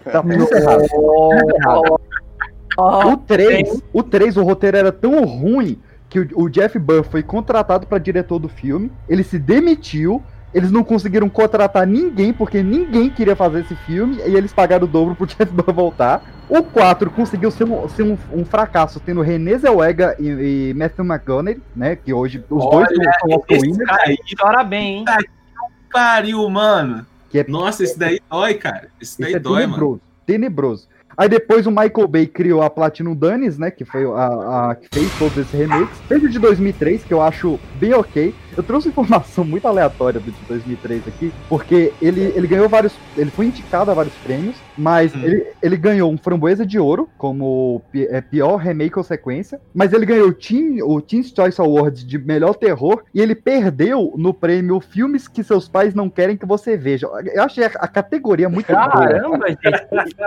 Tá 0.05 0.23
errado. 0.25 0.87
Tudo 0.89 1.55
errado. 1.55 2.01
O 2.77 3.17
3, 3.17 3.83
o 3.93 4.01
3, 4.01 4.37
o 4.37 4.43
roteiro 4.43 4.77
era 4.77 4.91
tão 4.91 5.23
ruim 5.25 5.77
que 6.09 6.19
o, 6.19 6.27
o 6.43 6.49
Jeff 6.49 6.77
Burr 6.79 7.03
foi 7.03 7.21
contratado 7.21 7.85
para 7.85 7.97
diretor 7.97 8.39
do 8.39 8.49
filme, 8.49 8.91
ele 9.07 9.23
se 9.23 9.37
demitiu, 9.37 10.21
eles 10.53 10.71
não 10.71 10.83
conseguiram 10.83 11.29
contratar 11.29 11.87
ninguém 11.87 12.33
porque 12.33 12.61
ninguém 12.61 13.09
queria 13.09 13.35
fazer 13.35 13.61
esse 13.61 13.75
filme 13.75 14.17
e 14.17 14.35
eles 14.35 14.53
pagaram 14.53 14.85
o 14.85 14.87
dobro 14.87 15.15
pro 15.15 15.25
Jeff 15.25 15.45
Burr 15.51 15.73
voltar. 15.73 16.23
O 16.49 16.61
4 16.61 17.09
conseguiu 17.11 17.49
ser 17.49 17.63
um, 17.63 17.87
ser 17.87 18.03
um, 18.03 18.17
um 18.33 18.43
fracasso, 18.43 18.99
tendo 18.99 19.21
René 19.21 19.57
Zellweger 19.57 20.15
e, 20.19 20.69
e 20.69 20.73
Matthew 20.73 21.05
McConaughey, 21.05 21.61
né, 21.73 21.95
que 21.95 22.13
hoje 22.13 22.43
os 22.49 22.69
dois 22.69 22.87
Olha, 22.89 23.11
são 23.21 23.29
Oscar 23.37 23.57
esse 23.57 23.67
winners, 23.67 23.89
cara 23.89 24.03
aí 24.05 24.17
Chora 24.37 24.63
bem, 24.63 24.97
hein? 24.97 25.05
pariu, 25.91 26.49
mano. 26.49 27.05
que 27.29 27.39
é 27.39 27.45
Nossa, 27.47 27.83
esse 27.83 27.97
daí 27.97 28.19
dói, 28.29 28.55
cara. 28.55 28.89
Esse 28.99 29.21
daí 29.21 29.33
é 29.33 29.39
dói, 29.39 29.61
mano. 29.61 29.73
tenebroso. 29.73 30.01
Tenebroso. 30.25 30.91
Aí 31.17 31.27
depois 31.27 31.67
o 31.67 31.71
Michael 31.71 32.07
Bay 32.07 32.25
criou 32.25 32.61
a 32.61 32.69
Platinum 32.69 33.13
Dunes, 33.13 33.57
né? 33.57 33.69
Que 33.69 33.83
foi 33.83 34.05
a, 34.05 34.71
a 34.71 34.75
que 34.75 34.87
fez 34.91 35.11
todos 35.19 35.37
esses 35.37 35.51
remakes. 35.51 35.99
Fez 36.07 36.23
o 36.23 36.29
de 36.29 36.39
2003, 36.39 37.03
que 37.03 37.13
eu 37.13 37.21
acho 37.21 37.59
bem 37.75 37.93
ok. 37.93 38.33
Eu 38.55 38.63
trouxe 38.63 38.89
informação 38.89 39.45
muito 39.45 39.67
aleatória 39.67 40.19
do 40.19 40.31
de 40.31 40.45
2003 40.47 41.07
aqui, 41.07 41.33
porque 41.47 41.93
ele, 42.01 42.21
ele 42.35 42.47
ganhou 42.47 42.67
vários. 42.67 42.93
Ele 43.17 43.29
foi 43.29 43.45
indicado 43.45 43.91
a 43.91 43.93
vários 43.93 44.13
prêmios, 44.15 44.55
mas 44.77 45.13
ele, 45.15 45.47
ele 45.61 45.77
ganhou 45.77 46.11
um 46.11 46.17
Framboesa 46.17 46.65
de 46.65 46.79
Ouro 46.79 47.09
como 47.17 47.81
é, 47.93 48.21
pior 48.21 48.57
remake 48.57 48.97
ou 48.97 49.03
sequência. 49.03 49.59
Mas 49.73 49.93
ele 49.93 50.05
ganhou 50.05 50.29
o, 50.29 50.33
Teen, 50.33 50.81
o 50.81 51.01
Teen's 51.01 51.31
Choice 51.35 51.59
Awards 51.59 52.05
de 52.05 52.17
melhor 52.17 52.55
terror 52.55 53.03
e 53.13 53.21
ele 53.21 53.35
perdeu 53.35 54.13
no 54.17 54.33
prêmio 54.33 54.79
Filmes 54.79 55.27
que 55.27 55.43
seus 55.43 55.67
pais 55.67 55.93
não 55.93 56.09
querem 56.09 56.37
que 56.37 56.45
você 56.45 56.75
veja. 56.75 57.07
Eu 57.33 57.43
achei 57.43 57.65
a, 57.65 57.71
a 57.75 57.87
categoria 57.87 58.49
muito 58.49 58.67
boa. 58.67 58.89
Caramba, 58.89 59.47
gente. 59.47 59.61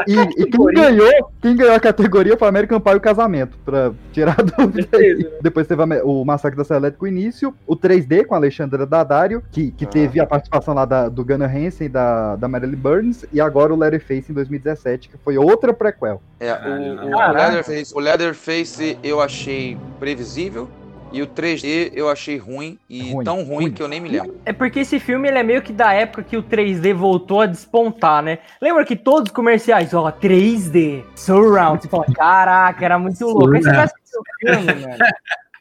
E, 0.06 0.42
e 0.42 0.46
quem 0.46 0.66
ganhou, 0.66 1.30
quem 1.40 1.56
ganhou 1.56 1.74
a 1.74 1.80
categoria 1.80 2.36
foi 2.36 2.48
American 2.48 2.80
Pie 2.80 2.92
e 2.92 2.96
o 2.96 3.00
Casamento, 3.00 3.58
pra 3.64 3.92
tirar 4.12 4.36
a 4.38 4.42
dúvida 4.42 4.96
aí. 4.96 5.28
Depois 5.42 5.66
teve 5.66 5.82
a 5.82 6.04
o 6.04 6.24
Massacre 6.24 6.56
da 6.56 6.64
Serra 6.64 6.80
Elétrica, 6.80 7.04
o 7.04 7.08
início, 7.08 7.54
o 7.66 7.76
3D 7.76 8.13
com 8.22 8.34
a 8.34 8.36
Alexandra 8.36 8.86
Daddario, 8.86 9.42
que, 9.50 9.70
que 9.72 9.86
teve 9.86 10.20
a 10.20 10.26
participação 10.26 10.74
lá 10.74 10.84
da, 10.84 11.08
do 11.08 11.24
Gunnar 11.24 11.50
Hansen, 11.50 11.90
da, 11.90 12.36
da 12.36 12.46
Marilyn 12.46 12.76
Burns, 12.76 13.24
e 13.32 13.40
agora 13.40 13.72
o 13.72 13.76
Letterface 13.76 14.30
em 14.30 14.34
2017, 14.34 15.08
que 15.08 15.16
foi 15.16 15.36
outra 15.38 15.72
prequel. 15.72 16.22
É, 16.38 16.52
o, 16.52 17.08
o, 17.08 17.10
Caraca. 17.10 17.32
Leatherface, 17.32 17.94
o 17.94 17.98
Leatherface 17.98 18.98
eu 19.02 19.20
achei 19.20 19.76
previsível 19.98 20.68
e 21.14 21.22
o 21.22 21.28
3D 21.28 21.92
eu 21.94 22.10
achei 22.10 22.36
ruim 22.36 22.76
e 22.90 23.12
Ruim, 23.12 23.24
tão 23.24 23.44
ruim, 23.44 23.70
que 23.70 23.80
eu 23.80 23.86
nem 23.86 24.00
me 24.00 24.08
lembro. 24.08 24.36
É 24.44 24.52
porque 24.52 24.80
esse 24.80 24.98
filme 24.98 25.28
ele 25.28 25.38
é 25.38 25.44
meio 25.44 25.62
que 25.62 25.72
da 25.72 25.92
época 25.92 26.24
que 26.24 26.36
o 26.36 26.42
3D 26.42 26.92
voltou 26.92 27.40
a 27.40 27.46
despontar, 27.46 28.20
né? 28.20 28.40
Lembra 28.60 28.84
que 28.84 28.96
todos 28.96 29.28
os 29.28 29.34
comerciais, 29.34 29.94
ó, 29.94 30.10
3D, 30.10 31.04
Surround, 31.14 31.82
você 31.82 31.88
fala, 31.88 32.06
caraca, 32.12 32.84
era 32.84 32.98
muito 32.98 33.24
louco. 33.24 33.54
Aí 33.54 33.62
você 33.62 33.70
vai 33.70 33.84
assistir 33.84 34.16
o 34.18 34.24
filme, 34.40 34.74
mano. 34.82 34.98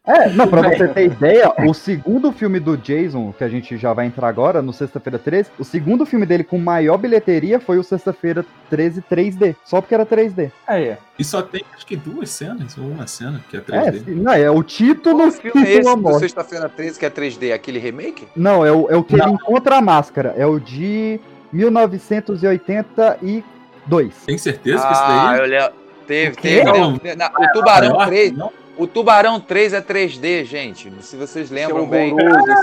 É, 0.06 0.28
não, 0.32 0.46
pra 0.50 0.62
você 0.64 0.86
ter 0.90 1.06
ideia, 1.06 1.50
o 1.66 1.74
segundo 1.74 2.30
filme 2.34 2.60
do 2.60 2.76
Jason, 2.76 3.34
que 3.38 3.42
a 3.42 3.48
gente 3.48 3.78
já 3.78 3.94
vai 3.94 4.06
entrar 4.06 4.28
agora, 4.28 4.62
no 4.62 4.74
Sexta-feira 4.74 5.18
13, 5.18 5.50
o 5.58 5.64
segundo 5.64 6.06
filme 6.06 6.26
dele 6.26 6.44
com 6.44 6.58
maior 6.58 6.98
bilheteria 6.98 7.58
foi 7.58 7.78
o 7.78 7.84
Sexta-feira 7.86 8.46
13 8.70 9.02
3D, 9.10 9.56
só 9.64 9.80
porque 9.80 9.96
era 9.96 10.06
3D. 10.06 10.52
Aí, 10.68 10.98
E 11.18 11.24
só 11.24 11.42
tem 11.42 11.64
acho 11.74 11.86
que 11.86 11.96
duas 11.96 12.30
cenas, 12.32 12.78
ou 12.78 12.84
uma 12.84 13.08
cena 13.08 13.42
que 13.50 13.56
é 13.56 13.60
É, 13.60 13.62
3D. 13.92 14.04
sim, 14.04 14.16
não, 14.16 14.34
é 14.34 14.52
o 14.52 14.62
título 14.62 15.32
filme 15.32 15.66
é 15.66 15.72
esse 15.76 15.96
do. 15.96 16.20
Sexta-feira 16.20 16.68
13 16.68 17.00
que 17.00 17.06
é 17.06 17.10
3D? 17.10 17.54
Aquele 17.54 17.80
remake? 17.80 18.28
Não, 18.36 18.66
é 18.66 18.74
o, 18.74 18.90
é 18.92 18.98
o 18.98 19.06
que 19.06 19.16
ele 19.16 19.30
encontra 19.30 19.78
a 19.78 19.82
máscara. 19.82 20.34
É 20.36 20.46
o 20.46 20.60
de 20.60 21.18
1982. 21.54 24.14
Tem 24.26 24.38
certeza 24.38 24.84
ah, 24.86 25.38
eu 25.38 25.46
lembro. 25.46 25.72
Teve, 26.06 26.36
quê? 26.36 26.62
teve. 26.62 26.66
Não. 26.66 27.00
né? 27.02 27.16
Na- 27.16 27.32
o 27.40 27.48
Tubarão 27.54 27.94
Maior, 27.96 28.08
3. 28.08 28.34
O 28.76 28.88
Tubarão 28.88 29.40
3 29.40 29.74
é 29.74 29.82
3D, 29.82 30.44
gente. 30.46 30.92
Se 31.04 31.16
vocês 31.16 31.52
lembram 31.52 31.88
bem. 31.88 32.16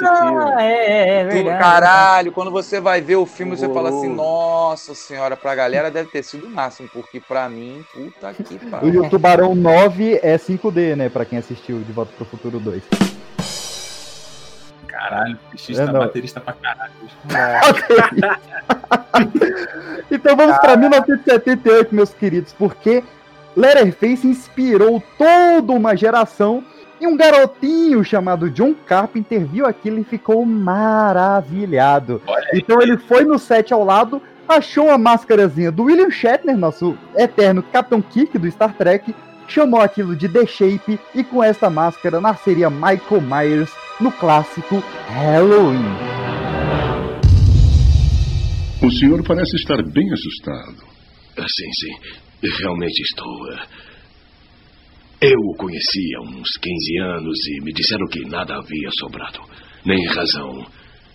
Ah, 0.04 0.60
é, 0.60 0.66
é, 0.66 1.20
é 1.20 1.24
Tudo- 1.24 1.34
verdade. 1.34 1.58
Caralho, 1.62 2.32
quando 2.32 2.50
você 2.50 2.80
vai 2.80 3.00
ver 3.00 3.14
o 3.16 3.24
filme, 3.24 3.56
você 3.56 3.68
fala 3.72 3.90
assim, 3.90 4.08
Horroroso. 4.10 4.16
nossa 4.16 4.94
senhora, 4.94 5.36
pra 5.36 5.54
galera 5.54 5.88
deve 5.88 6.10
ter 6.10 6.24
sido 6.24 6.46
o 6.46 6.50
máximo, 6.50 6.88
porque 6.92 7.20
pra 7.20 7.48
mim, 7.48 7.84
puta 7.94 8.34
que 8.34 8.54
E 8.58 8.58
pariu. 8.58 9.04
o 9.04 9.08
Tubarão 9.08 9.54
9 9.54 10.18
é 10.20 10.36
5D, 10.36 10.96
né? 10.96 11.08
Pra 11.08 11.24
quem 11.24 11.38
assistiu 11.38 11.78
De 11.78 11.92
Volta 11.92 12.12
pro 12.16 12.24
Futuro 12.24 12.58
2. 12.58 12.82
Caralho, 14.88 15.38
o 15.46 15.50
PX 15.56 15.78
É, 15.78 15.86
tá 15.86 15.92
baterista 15.92 16.40
pra 16.40 16.54
caralho. 16.54 16.92
Então 20.10 20.34
vamos 20.36 20.58
pra 20.58 20.76
1978, 20.76 21.94
meus 21.94 22.12
queridos, 22.12 22.52
porque 22.52 23.04
Letterface 23.56 24.26
inspirou 24.26 25.02
toda 25.18 25.72
uma 25.72 25.96
geração 25.96 26.64
e 27.00 27.06
um 27.06 27.16
garotinho 27.16 28.04
chamado 28.04 28.50
John 28.50 28.74
Carpenter 28.86 29.44
viu 29.46 29.66
aquilo 29.66 29.98
e 29.98 30.04
ficou 30.04 30.44
maravilhado. 30.44 32.20
Então 32.54 32.80
ele 32.80 32.98
foi 32.98 33.24
no 33.24 33.38
set 33.38 33.72
ao 33.72 33.82
lado, 33.84 34.20
achou 34.46 34.90
a 34.90 34.98
máscarazinha 34.98 35.72
do 35.72 35.84
William 35.84 36.10
Shatner, 36.10 36.56
nosso 36.56 36.96
eterno 37.16 37.62
Capitão 37.62 38.02
Kirk 38.02 38.36
do 38.38 38.50
Star 38.50 38.74
Trek, 38.74 39.14
chamou 39.48 39.80
aquilo 39.80 40.14
de 40.14 40.28
The 40.28 40.46
Shape 40.46 41.00
e 41.14 41.24
com 41.24 41.42
esta 41.42 41.70
máscara 41.70 42.20
nasceria 42.20 42.70
Michael 42.70 43.22
Myers 43.22 43.70
no 43.98 44.12
clássico 44.12 44.82
Halloween. 45.08 45.96
O 48.82 48.90
senhor 48.90 49.22
parece 49.26 49.56
estar 49.56 49.82
bem 49.82 50.12
assustado. 50.12 50.84
Ah, 51.36 51.46
Sim, 51.48 51.72
sim. 51.72 52.29
Realmente 52.42 53.02
estou. 53.02 53.52
eh, 53.52 53.66
Eu 55.22 55.38
o 55.38 55.56
conheci 55.56 56.16
há 56.16 56.20
uns 56.22 56.48
15 56.62 56.98
anos 57.00 57.38
e 57.46 57.62
me 57.62 57.72
disseram 57.72 58.06
que 58.06 58.20
nada 58.24 58.54
havia 58.56 58.88
sobrado. 58.98 59.40
Nem 59.84 60.02
razão, 60.06 60.64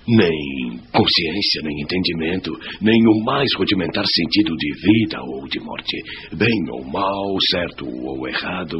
nem 0.07 0.79
consciência, 0.93 1.61
nem 1.63 1.81
entendimento, 1.81 2.51
nem 2.81 2.99
o 3.07 3.23
mais 3.23 3.49
rudimentar 3.57 4.05
sentido 4.05 4.55
de 4.55 4.73
vida 4.75 5.21
ou 5.23 5.47
de 5.47 5.59
morte. 5.59 5.97
Bem 6.33 6.69
ou 6.71 6.83
mal, 6.85 7.35
certo 7.49 7.85
ou 7.88 8.27
errado. 8.27 8.77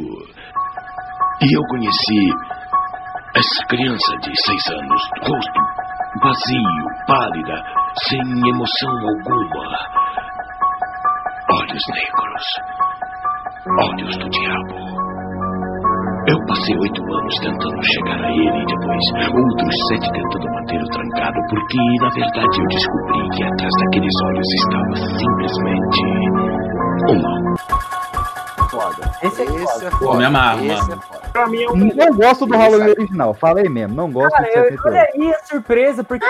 E 1.42 1.52
eu 1.52 1.62
conheci 1.70 2.30
essa 3.34 3.66
criança 3.68 4.16
de 4.22 4.30
seis 4.46 4.66
anos, 4.68 5.02
rosto 5.22 5.86
vazio, 6.22 6.86
pálida, 7.06 7.62
sem 8.08 8.20
emoção 8.48 8.90
alguma. 8.90 9.95
Olhos 11.56 11.82
negros. 11.88 12.44
Olhos 13.80 14.14
do 14.18 14.28
diabo. 14.28 14.76
Eu 16.28 16.38
passei 16.46 16.76
oito 16.76 17.00
anos 17.00 17.34
tentando 17.40 17.80
chegar 17.82 18.20
a 18.20 18.28
ele 18.28 18.60
e 18.60 18.66
depois 18.66 19.04
outros 19.32 19.74
sete 19.88 20.12
tentando 20.12 20.52
mantê-lo 20.52 20.86
trancado, 20.92 21.38
porque 21.48 21.78
na 22.02 22.10
verdade 22.10 22.60
eu 22.60 22.66
descobri 22.68 23.28
que 23.36 23.44
atrás 23.44 23.72
daqueles 23.80 24.16
olhos 24.26 24.48
estava 24.60 24.96
simplesmente 25.16 26.02
um 27.08 27.22
mal. 27.22 27.95
Foda. 28.80 29.12
Esse 29.22 29.42
é 29.42 29.44
Esse 29.44 29.86
é 29.86 29.90
Pô, 29.90 29.96
foda. 29.98 30.18
me 30.18 30.24
amarro, 30.24 30.64
Esse 30.64 30.88
mano. 30.88 30.92
é 31.02 31.06
foda. 31.06 31.28
Pra 31.32 31.46
mim 31.46 31.62
é 31.62 31.70
um 31.70 31.76
Não 31.76 32.14
gosto 32.16 32.46
do 32.46 32.56
Halloween 32.56 32.90
original, 32.90 33.34
falei 33.34 33.68
mesmo, 33.68 33.94
não 33.94 34.10
gosto 34.10 34.30
Cara, 34.32 34.44
do 34.44 34.48
eu, 34.48 34.62
78. 34.70 34.86
olha 34.86 35.08
aí 35.14 35.34
a 35.34 35.38
surpresa, 35.44 36.04
porque 36.04 36.26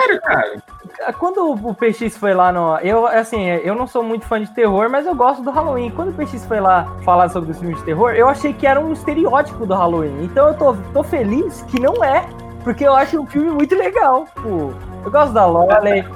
quando 1.18 1.52
o 1.52 1.74
PX 1.74 2.16
foi 2.16 2.34
lá 2.34 2.52
no. 2.52 2.76
Eu, 2.78 3.06
assim, 3.06 3.46
eu 3.46 3.74
não 3.74 3.86
sou 3.86 4.02
muito 4.02 4.26
fã 4.26 4.40
de 4.40 4.50
terror, 4.54 4.88
mas 4.90 5.06
eu 5.06 5.14
gosto 5.14 5.42
do 5.42 5.50
Halloween. 5.50 5.90
Quando 5.90 6.10
o 6.10 6.12
PX 6.12 6.44
foi 6.46 6.60
lá 6.60 6.86
falar 7.04 7.28
sobre 7.28 7.50
os 7.50 7.58
filmes 7.58 7.78
de 7.78 7.84
terror, 7.84 8.12
eu 8.12 8.28
achei 8.28 8.52
que 8.52 8.66
era 8.66 8.80
um 8.80 8.92
estereótipo 8.92 9.66
do 9.66 9.74
Halloween. 9.74 10.24
Então 10.24 10.48
eu 10.48 10.54
tô, 10.54 10.74
tô 10.92 11.02
feliz 11.02 11.62
que 11.68 11.80
não 11.80 12.02
é, 12.02 12.24
porque 12.64 12.84
eu 12.84 12.94
acho 12.94 13.20
um 13.20 13.26
filme 13.26 13.50
muito 13.50 13.74
legal. 13.74 14.26
Tipo, 14.34 14.74
eu 15.04 15.10
gosto 15.10 15.32
da 15.32 15.46
Lolly. 15.46 16.00
É, 16.00 16.06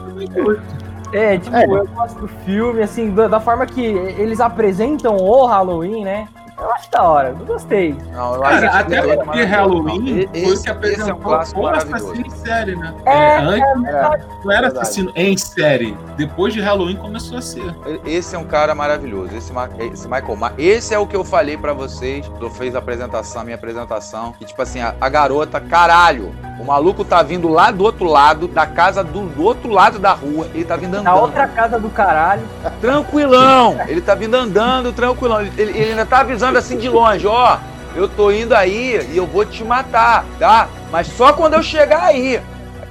tipo, 1.38 1.56
eu 1.56 1.86
gosto 1.88 2.20
do 2.20 2.28
filme, 2.28 2.82
assim, 2.82 3.10
da, 3.10 3.28
da 3.28 3.40
forma 3.40 3.66
que 3.66 3.82
eles 3.82 4.40
apresentam 4.40 5.16
o 5.16 5.46
Halloween, 5.46 6.04
né? 6.04 6.28
Eu 6.60 6.72
acho 6.72 6.90
da 6.90 7.02
hora, 7.02 7.28
eu 7.38 7.46
gostei. 7.46 7.96
Não, 8.12 8.34
eu 8.34 8.40
Cara, 8.42 8.70
até 8.78 8.96
é 8.98 9.02
porque 9.02 9.24
maravilhoso. 9.24 9.50
Halloween 9.50 10.28
foi 10.32 10.40
o 10.42 10.52
Esse- 10.52 10.62
que 10.62 10.68
é 10.68 10.72
um 10.72 10.76
apresentou 10.76 11.16
o 11.16 11.30
maravilhoso. 11.62 11.68
assassino 11.96 12.26
em 12.26 12.30
série, 12.30 12.76
né? 12.76 12.94
É, 13.06 13.36
antes, 13.38 13.60
é 13.60 13.74
não 13.76 13.86
era 13.88 14.20
verdade. 14.44 14.66
assassino 14.78 15.12
em 15.16 15.36
série. 15.36 15.96
Depois 16.16 16.52
de 16.52 16.60
Halloween 16.60 16.96
começou 16.96 17.38
a 17.38 17.42
ser. 17.42 17.74
Esse 18.04 18.36
é 18.36 18.38
um 18.38 18.44
cara 18.44 18.74
maravilhoso. 18.74 19.28
Esse, 19.36 19.52
esse 19.92 20.06
Michael 20.08 20.52
Esse 20.58 20.94
é 20.94 20.98
o 20.98 21.06
que 21.06 21.16
eu 21.16 21.24
falei 21.24 21.56
pra 21.56 21.72
vocês. 21.72 22.30
Eu 22.40 22.50
fiz 22.50 22.74
a 22.74 22.78
apresentação, 22.78 23.40
a 23.42 23.44
minha 23.44 23.56
apresentação. 23.56 24.32
Que 24.38 24.44
tipo 24.44 24.60
assim, 24.60 24.80
a, 24.80 24.94
a 25.00 25.08
garota, 25.08 25.60
caralho. 25.60 26.34
O 26.58 26.64
maluco 26.64 27.04
tá 27.06 27.22
vindo 27.22 27.48
lá 27.48 27.70
do 27.70 27.82
outro 27.84 28.04
lado, 28.04 28.46
da 28.46 28.66
casa 28.66 29.02
do, 29.02 29.20
do 29.28 29.42
outro 29.44 29.70
lado 29.70 29.98
da 29.98 30.12
rua. 30.12 30.46
Ele 30.52 30.64
tá 30.64 30.76
vindo 30.76 30.92
andando. 30.94 31.04
Na 31.04 31.14
outra 31.14 31.48
casa 31.48 31.78
do 31.80 31.88
caralho. 31.88 32.42
Tranquilão. 32.82 33.78
Ele 33.88 34.00
tá 34.00 34.14
vindo 34.14 34.34
andando, 34.34 34.92
tranquilão. 34.92 35.40
Ele, 35.40 35.52
ele- 35.56 35.78
ele 35.78 35.90
ainda 35.92 36.04
tá 36.04 36.20
avisando 36.20 36.49
assim 36.58 36.78
de 36.78 36.88
longe, 36.88 37.26
ó. 37.26 37.58
Eu 37.94 38.08
tô 38.08 38.30
indo 38.30 38.54
aí 38.54 39.08
e 39.10 39.16
eu 39.16 39.26
vou 39.26 39.44
te 39.44 39.64
matar, 39.64 40.24
tá? 40.38 40.68
Mas 40.90 41.08
só 41.08 41.32
quando 41.32 41.54
eu 41.54 41.62
chegar 41.62 42.04
aí 42.04 42.40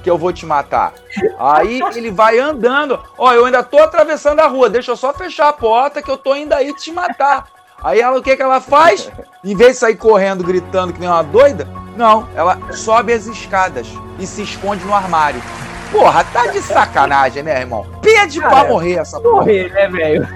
que 0.02 0.10
eu 0.10 0.18
vou 0.18 0.32
te 0.32 0.46
matar. 0.46 0.94
Aí 1.38 1.80
ele 1.94 2.10
vai 2.10 2.38
andando. 2.38 2.98
Ó, 3.16 3.32
eu 3.32 3.44
ainda 3.44 3.62
tô 3.62 3.78
atravessando 3.78 4.40
a 4.40 4.46
rua. 4.46 4.68
Deixa 4.68 4.90
eu 4.90 4.96
só 4.96 5.12
fechar 5.12 5.48
a 5.48 5.52
porta 5.52 6.02
que 6.02 6.10
eu 6.10 6.16
tô 6.16 6.34
indo 6.34 6.52
aí 6.52 6.74
te 6.74 6.92
matar. 6.92 7.46
Aí 7.82 8.00
ela, 8.00 8.18
o 8.18 8.22
que 8.22 8.36
que 8.36 8.42
ela 8.42 8.60
faz? 8.60 9.10
Em 9.42 9.56
vez 9.56 9.72
de 9.72 9.78
sair 9.78 9.96
correndo, 9.96 10.44
gritando 10.44 10.92
que 10.92 11.00
nem 11.00 11.08
uma 11.08 11.22
doida, 11.22 11.66
não, 11.96 12.28
ela 12.34 12.58
sobe 12.72 13.12
as 13.12 13.26
escadas 13.26 13.86
e 14.18 14.26
se 14.26 14.42
esconde 14.42 14.84
no 14.84 14.94
armário. 14.94 15.42
Porra, 15.90 16.24
tá 16.24 16.46
de 16.46 16.60
sacanagem, 16.60 17.42
né, 17.42 17.60
irmão? 17.60 17.86
Pede 18.00 18.40
pra 18.40 18.50
Cara, 18.50 18.68
morrer 18.68 18.94
essa 18.94 19.20
porra. 19.20 19.36
Morrer, 19.36 19.72
né, 19.72 19.88
velho? 19.88 20.28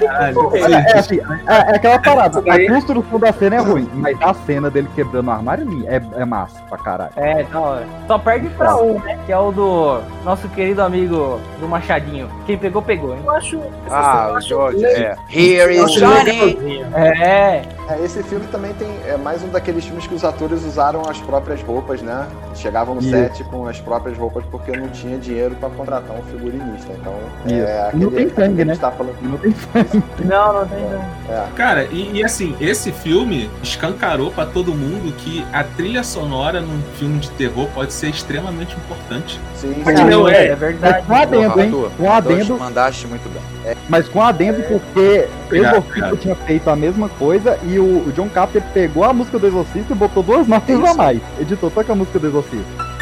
É, 0.00 0.92
é 0.92 0.98
assim, 0.98 1.20
é, 1.46 1.72
é 1.72 1.76
aquela 1.76 1.98
parada. 1.98 2.38
A 2.38 2.66
construção 2.68 3.18
da 3.18 3.32
cena 3.32 3.56
é 3.56 3.58
ruim, 3.58 3.88
mas 3.94 4.16
a 4.20 4.34
cena 4.34 4.70
dele 4.70 4.88
quebrando 4.94 5.28
o 5.28 5.30
armário 5.30 5.66
é, 5.86 5.96
é 6.20 6.24
massa 6.24 6.60
pra 6.68 6.78
caralho. 6.78 7.12
É, 7.16 7.42
da 7.44 7.60
hora. 7.60 7.86
Só 8.06 8.18
perde 8.18 8.48
pra 8.50 8.76
um, 8.76 8.98
né? 8.98 9.18
Que 9.26 9.32
é 9.32 9.38
o 9.38 9.50
do 9.50 10.00
nosso 10.24 10.48
querido 10.48 10.82
amigo 10.82 11.40
do 11.60 11.68
Machadinho. 11.68 12.28
Quem 12.46 12.58
pegou, 12.58 12.82
pegou, 12.82 13.14
hein? 13.14 13.22
Eu 13.24 13.30
acho. 13.30 13.60
Ah, 13.90 14.34
o 14.36 14.40
George, 14.40 14.84
é. 14.84 15.16
Here 15.28 15.74
is 15.76 15.92
Johnny. 15.92 16.84
É. 16.94 17.62
É, 17.88 18.04
esse 18.04 18.20
filme 18.24 18.44
também 18.48 18.74
tem 18.74 18.88
é 19.06 19.16
mais 19.16 19.44
um 19.44 19.48
daqueles 19.48 19.84
filmes 19.84 20.06
que 20.06 20.14
os 20.14 20.24
atores 20.24 20.64
usaram 20.64 21.02
as 21.08 21.20
próprias 21.20 21.62
roupas, 21.62 22.02
né? 22.02 22.26
Chegavam 22.54 22.96
no 22.96 23.02
set 23.02 23.44
com 23.44 23.66
as 23.68 23.80
próprias 23.80 24.18
roupas 24.18 24.44
porque 24.50 24.72
não 24.72 24.88
tinha 24.96 25.18
dinheiro 25.18 25.54
pra 25.58 25.68
contratar 25.70 26.16
um 26.16 26.22
figurinista. 26.24 26.92
Então, 27.00 27.14
Isso. 27.46 27.54
é 27.54 27.90
Não 27.94 28.10
tem 28.10 28.24
aquele 28.26 28.30
sangue, 28.34 28.54
que 28.56 28.62
a 28.62 28.64
né? 28.64 28.72
gente 28.74 28.80
tá 28.80 28.90
falando. 28.90 29.16
Não 29.22 29.38
tem 29.38 29.54
sangue. 29.54 30.02
Não, 30.24 30.52
não 30.54 30.66
tem 30.66 30.80
não. 30.80 31.34
É. 31.34 31.46
Cara, 31.54 31.84
e, 31.84 32.10
e 32.14 32.24
assim, 32.24 32.56
esse 32.60 32.90
filme 32.92 33.48
escancarou 33.62 34.30
pra 34.30 34.46
todo 34.46 34.74
mundo 34.74 35.12
que 35.18 35.44
a 35.52 35.62
trilha 35.62 36.02
sonora 36.02 36.60
num 36.60 36.80
filme 36.98 37.18
de 37.18 37.30
terror 37.30 37.68
pode 37.74 37.92
ser 37.92 38.08
extremamente 38.08 38.74
importante. 38.76 39.40
Sim, 39.54 39.82
Mas 39.84 40.00
não 40.00 40.28
é. 40.28 40.48
É 40.48 40.54
verdade. 40.56 41.04
Mas 41.06 41.06
com 41.06 41.14
adendo, 41.14 41.60
hein? 41.60 41.66
Arthur, 41.66 41.90
Com 41.96 42.12
adendo, 42.12 42.58
mandaste 42.58 43.06
muito 43.06 43.28
bem. 43.32 43.74
mas 43.88 44.08
com 44.08 44.20
adendo 44.22 44.62
porque 44.64 45.28
o 45.50 45.54
Exorcista 45.54 46.16
tinha 46.16 46.34
feito 46.34 46.68
a 46.70 46.76
mesma 46.76 47.08
coisa 47.08 47.58
e 47.64 47.78
o, 47.78 48.06
o 48.06 48.12
John 48.14 48.28
Carpenter 48.28 48.62
pegou 48.72 49.04
a 49.04 49.12
música 49.12 49.38
do 49.38 49.46
Exorcista 49.46 49.92
e 49.92 49.96
botou 49.96 50.22
duas 50.22 50.46
notas 50.46 50.76
Isso. 50.76 50.86
a 50.86 50.94
mais. 50.94 51.20
Editou, 51.40 51.70
toca 51.70 51.92
a 51.92 51.96
música 51.96 52.18
do 52.18 52.26
Exorcista. 52.26 52.95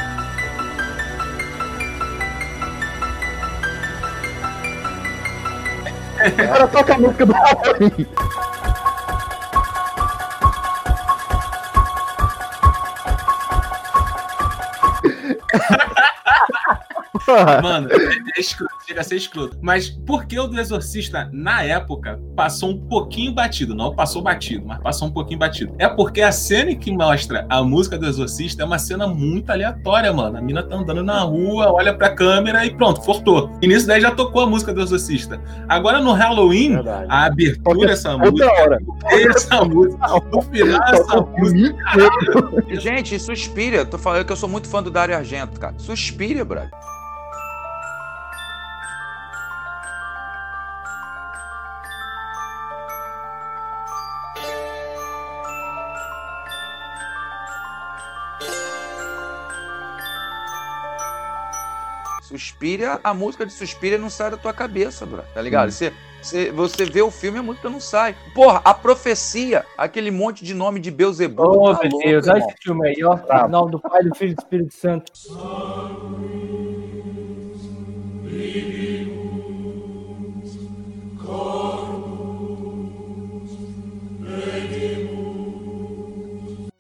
Agora 6.25 6.67
toca 6.69 6.95
a 6.95 6.99
música 6.99 7.27
do 7.27 7.33
Halloween. 7.33 8.07
Porra. 17.35 17.61
Mano, 17.63 17.89
é 17.91 18.41
escroto, 18.41 18.75
chega 18.87 19.01
a 19.01 19.05
ser 19.05 19.17
escroto. 19.17 19.59
Mas 19.61 19.89
por 19.91 20.27
que 20.27 20.39
o 20.39 20.47
do 20.47 20.59
Exorcista, 20.59 21.29
na 21.33 21.63
época, 21.63 22.21
passou 22.37 22.71
um 22.71 22.79
pouquinho 22.79 23.33
batido? 23.33 23.75
Não 23.75 23.95
passou 23.95 24.23
batido, 24.23 24.67
mas 24.67 24.79
passou 24.81 25.09
um 25.09 25.11
pouquinho 25.11 25.39
batido. 25.39 25.75
É 25.79 25.89
porque 25.89 26.23
a 26.23 26.33
cena 26.33 26.75
que 26.75 26.93
mostra 26.93 27.47
a 27.49 27.63
música 27.63 27.99
do 27.99 28.07
Exorcista 28.07 28.63
é 28.63 28.67
uma 28.67 28.79
cena 28.79 29.07
muito 29.07 29.51
aleatória, 29.51 30.13
mano. 30.13 30.39
A 30.39 30.41
mina 30.41 30.63
tá 30.63 30.77
andando 30.77 31.03
na 31.03 31.21
rua, 31.21 31.73
olha 31.73 31.93
pra 31.95 32.11
câmera 32.11 32.65
e 32.65 32.71
pronto, 32.71 33.01
cortou. 33.01 33.51
E 33.61 33.67
nisso 33.67 33.87
daí 33.87 34.01
já 34.01 34.11
tocou 34.11 34.43
a 34.43 34.47
música 34.47 34.73
do 34.73 34.81
Exorcista. 34.81 35.41
Agora 35.69 36.01
no 36.01 36.13
Halloween, 36.13 36.75
Verdade. 36.75 37.07
a 37.09 37.25
abertura 37.27 37.89
dessa 37.89 38.13
Outra 38.13 38.31
música, 38.31 38.63
hora. 38.63 38.79
essa 39.35 39.65
música, 39.65 40.07
no 40.33 40.43
final 40.43 40.95
essa 40.95 41.21
música. 41.21 42.81
Gente, 42.81 43.19
Suspira, 43.19 43.79
eu 43.79 43.87
tô 43.87 43.99
falando 43.99 44.25
que 44.25 44.33
eu 44.33 44.37
sou 44.37 44.49
muito 44.49 44.69
fã 44.69 44.83
do 44.83 44.91
Dario 44.91 45.17
Argento, 45.17 45.59
cara. 45.59 45.75
Suspira, 45.79 46.45
brother. 46.45 46.71
Suspira, 62.39 62.99
a 63.05 63.15
música 63.15 63.47
de 63.47 63.53
Suspira 63.53 63.97
não 63.97 64.11
sai 64.11 64.33
da 64.33 64.37
tua 64.37 64.53
cabeça, 64.53 65.07
bro. 65.07 65.23
Tá 65.33 65.41
ligado? 65.41 65.71
Você, 65.71 65.93
você, 66.21 66.51
você 66.51 66.85
vê 66.85 67.01
o 67.01 67.11
filme 67.11 67.39
e 67.39 67.41
a 67.41 67.43
música 67.43 67.71
não 67.71 67.79
sai. 67.79 68.17
Porra, 68.35 68.61
a 68.65 68.75
profecia, 68.75 69.65
aquele 69.79 70.11
monte 70.11 70.45
de 70.45 70.53
nome 70.53 70.81
de 70.81 70.91
Beuzebu. 70.91 71.43
Ô, 71.43 71.75
tá 71.75 71.89
meu 71.89 71.99
Deus, 72.01 72.27
olha 72.27 72.39
esse 72.39 72.55
filme 72.61 72.89
aí, 72.89 73.05
ó. 73.05 73.47
Em 73.47 73.51
nome 73.51 73.71
do 73.71 73.79
Pai, 73.79 74.03
do 74.03 74.15
Filho 74.17 74.33
e 74.33 74.35
do 74.35 74.41
Espírito 74.41 74.75
Santo. 74.75 75.13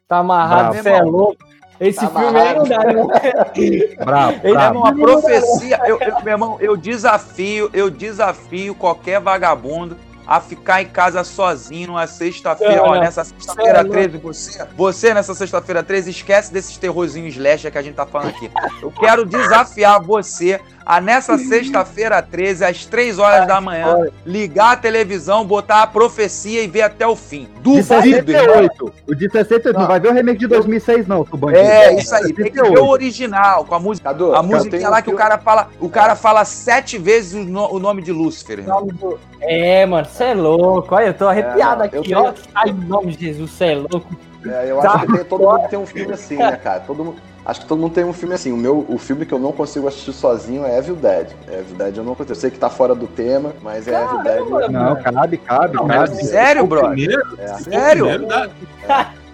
Tá 0.08 0.18
amarrado, 0.18 0.74
você 0.74 0.88
é 0.88 1.02
louco. 1.02 1.53
Esse 1.80 2.00
Tá 2.00 2.08
filme 2.08 2.38
aí 2.40 2.54
não 2.56 2.64
dá, 2.64 2.78
né? 2.78 2.94
Bravo, 4.04 4.40
Ele 4.42 4.52
é 4.52 4.54
bravo. 4.54 4.78
Uma 4.78 4.94
profecia. 4.94 5.80
Eu, 5.86 5.98
eu- 6.00 6.20
meu 6.22 6.32
irmão, 6.32 6.56
eu 6.60 6.76
desafio, 6.76 7.68
eu 7.72 7.90
desafio 7.90 8.74
qualquer 8.74 9.20
vagabundo 9.20 9.96
a 10.26 10.40
ficar 10.40 10.80
em 10.80 10.86
casa 10.86 11.22
sozinho 11.22 11.88
numa 11.88 12.06
sexta-feira. 12.06 12.82
Ó, 12.82 12.94
nessa 12.98 13.24
sexta-feira 13.24 13.82
Cê 13.82 13.86
é 13.86 13.90
13, 13.90 14.18
você, 14.18 14.66
você 14.76 15.12
nessa 15.14 15.34
sexta-feira 15.34 15.82
13, 15.82 16.10
esquece 16.10 16.50
desses 16.52 16.78
terrorzinhos 16.78 17.34
slasher 17.34 17.70
que 17.70 17.76
a 17.76 17.82
gente 17.82 17.94
tá 17.94 18.06
falando 18.06 18.28
aqui. 18.30 18.50
Eu 18.80 18.90
quero 18.90 19.26
desafiar 19.26 20.00
você 20.00 20.60
a 20.86 21.00
nessa 21.00 21.38
sexta-feira 21.38 22.20
13, 22.20 22.64
às 22.64 22.84
3 22.84 23.18
horas 23.18 23.46
da 23.46 23.60
manhã, 23.60 24.08
ligar 24.26 24.72
a 24.72 24.76
televisão, 24.76 25.44
botar 25.44 25.82
a 25.82 25.86
profecia 25.86 26.62
e 26.62 26.66
ver 26.66 26.82
até 26.82 27.06
o 27.06 27.16
fim. 27.16 27.48
De 27.62 27.80
Duvido, 27.82 28.30
irmão. 28.32 28.46
68. 28.68 28.92
O 29.06 29.14
de 29.14 29.30
68. 29.30 29.78
Não 29.78 29.86
vai 29.86 29.98
ver 30.00 30.08
o 30.08 30.12
remake 30.12 30.38
de 30.40 30.46
2006, 30.46 31.06
não, 31.06 31.24
tu 31.24 31.36
bandido. 31.36 31.60
É, 31.64 31.94
isso 31.94 32.14
aí. 32.14 32.32
Tem 32.32 32.44
que 32.46 32.52
ver 32.52 32.60
o 32.62 32.66
68. 32.66 32.86
original, 32.90 33.64
com 33.64 33.74
a 33.74 33.80
música. 33.80 34.10
Cadu, 34.10 34.34
A 34.34 34.42
musiquinha 34.42 34.70
tenho 34.80 34.90
lá 34.90 35.00
que 35.00 35.10
o 35.10 35.16
cara 35.16 35.38
fala, 35.38 35.68
o 35.80 35.88
cara 35.88 36.14
fala 36.14 36.44
sete 36.44 36.98
vezes 36.98 37.32
o, 37.34 37.38
no- 37.38 37.72
o 37.74 37.78
nome 37.78 38.02
de 38.02 38.12
Lúcifer. 38.12 38.58
irmão. 38.58 38.86
Do- 38.86 39.18
É, 39.40 39.86
mano, 39.86 40.06
você 40.06 40.24
é 40.24 40.34
louco. 40.34 40.94
Olha, 40.94 41.06
eu 41.06 41.14
tô 41.14 41.26
arrepiado 41.28 41.82
É, 41.82 41.86
aqui, 41.86 42.14
ó. 42.14 42.32
Ai, 42.54 42.68
em 42.70 42.74
nome 42.74 43.16
de 43.16 43.26
Jesus, 43.26 43.50
você 43.50 43.64
é 43.66 43.74
louco. 43.76 44.14
É, 44.46 44.70
eu 44.70 44.76
Tá 44.78 44.92
acho 44.92 45.06
que 45.06 45.12
tem- 45.14 45.24
todo 45.24 45.40
mundo 45.42 45.68
tem 45.70 45.78
um 45.78 45.86
filme 45.86 46.12
assim, 46.12 46.36
né, 46.36 46.52
cara? 46.62 46.80
Todo 46.80 47.02
mundo, 47.02 47.16
acho 47.44 47.60
que 47.60 47.66
todo 47.66 47.78
mundo 47.78 47.92
tem 47.92 48.04
um 48.04 48.12
filme 48.12 48.34
assim. 48.34 48.52
O 48.52 48.56
meu, 48.56 48.84
o 48.88 48.98
filme 48.98 49.26
que 49.26 49.32
eu 49.32 49.38
não 49.38 49.52
consigo 49.52 49.86
assistir 49.88 50.12
sozinho 50.12 50.64
é 50.64 50.78
Evil 50.78 50.96
Dead. 50.96 51.28
Evil 51.48 51.76
Dead 51.76 51.96
eu 51.96 52.04
não 52.04 52.14
consigo. 52.14 52.32
Eu 52.32 52.36
sei 52.40 52.50
que 52.50 52.58
tá 52.58 52.70
fora 52.70 52.94
do 52.94 53.06
tema, 53.06 53.52
mas 53.62 53.86
é 53.88 54.02
Evil 54.02 54.22
Dead. 54.22 54.70
Não, 54.70 54.96
cabe, 55.02 55.38
cabe, 55.38 55.76
Não, 55.76 55.86
cabe. 55.86 56.24
Sério, 56.24 56.64
o 56.64 56.66
brother? 56.66 56.90
primeiro, 56.90 57.22
É. 57.38 57.48
Sério? 57.58 58.06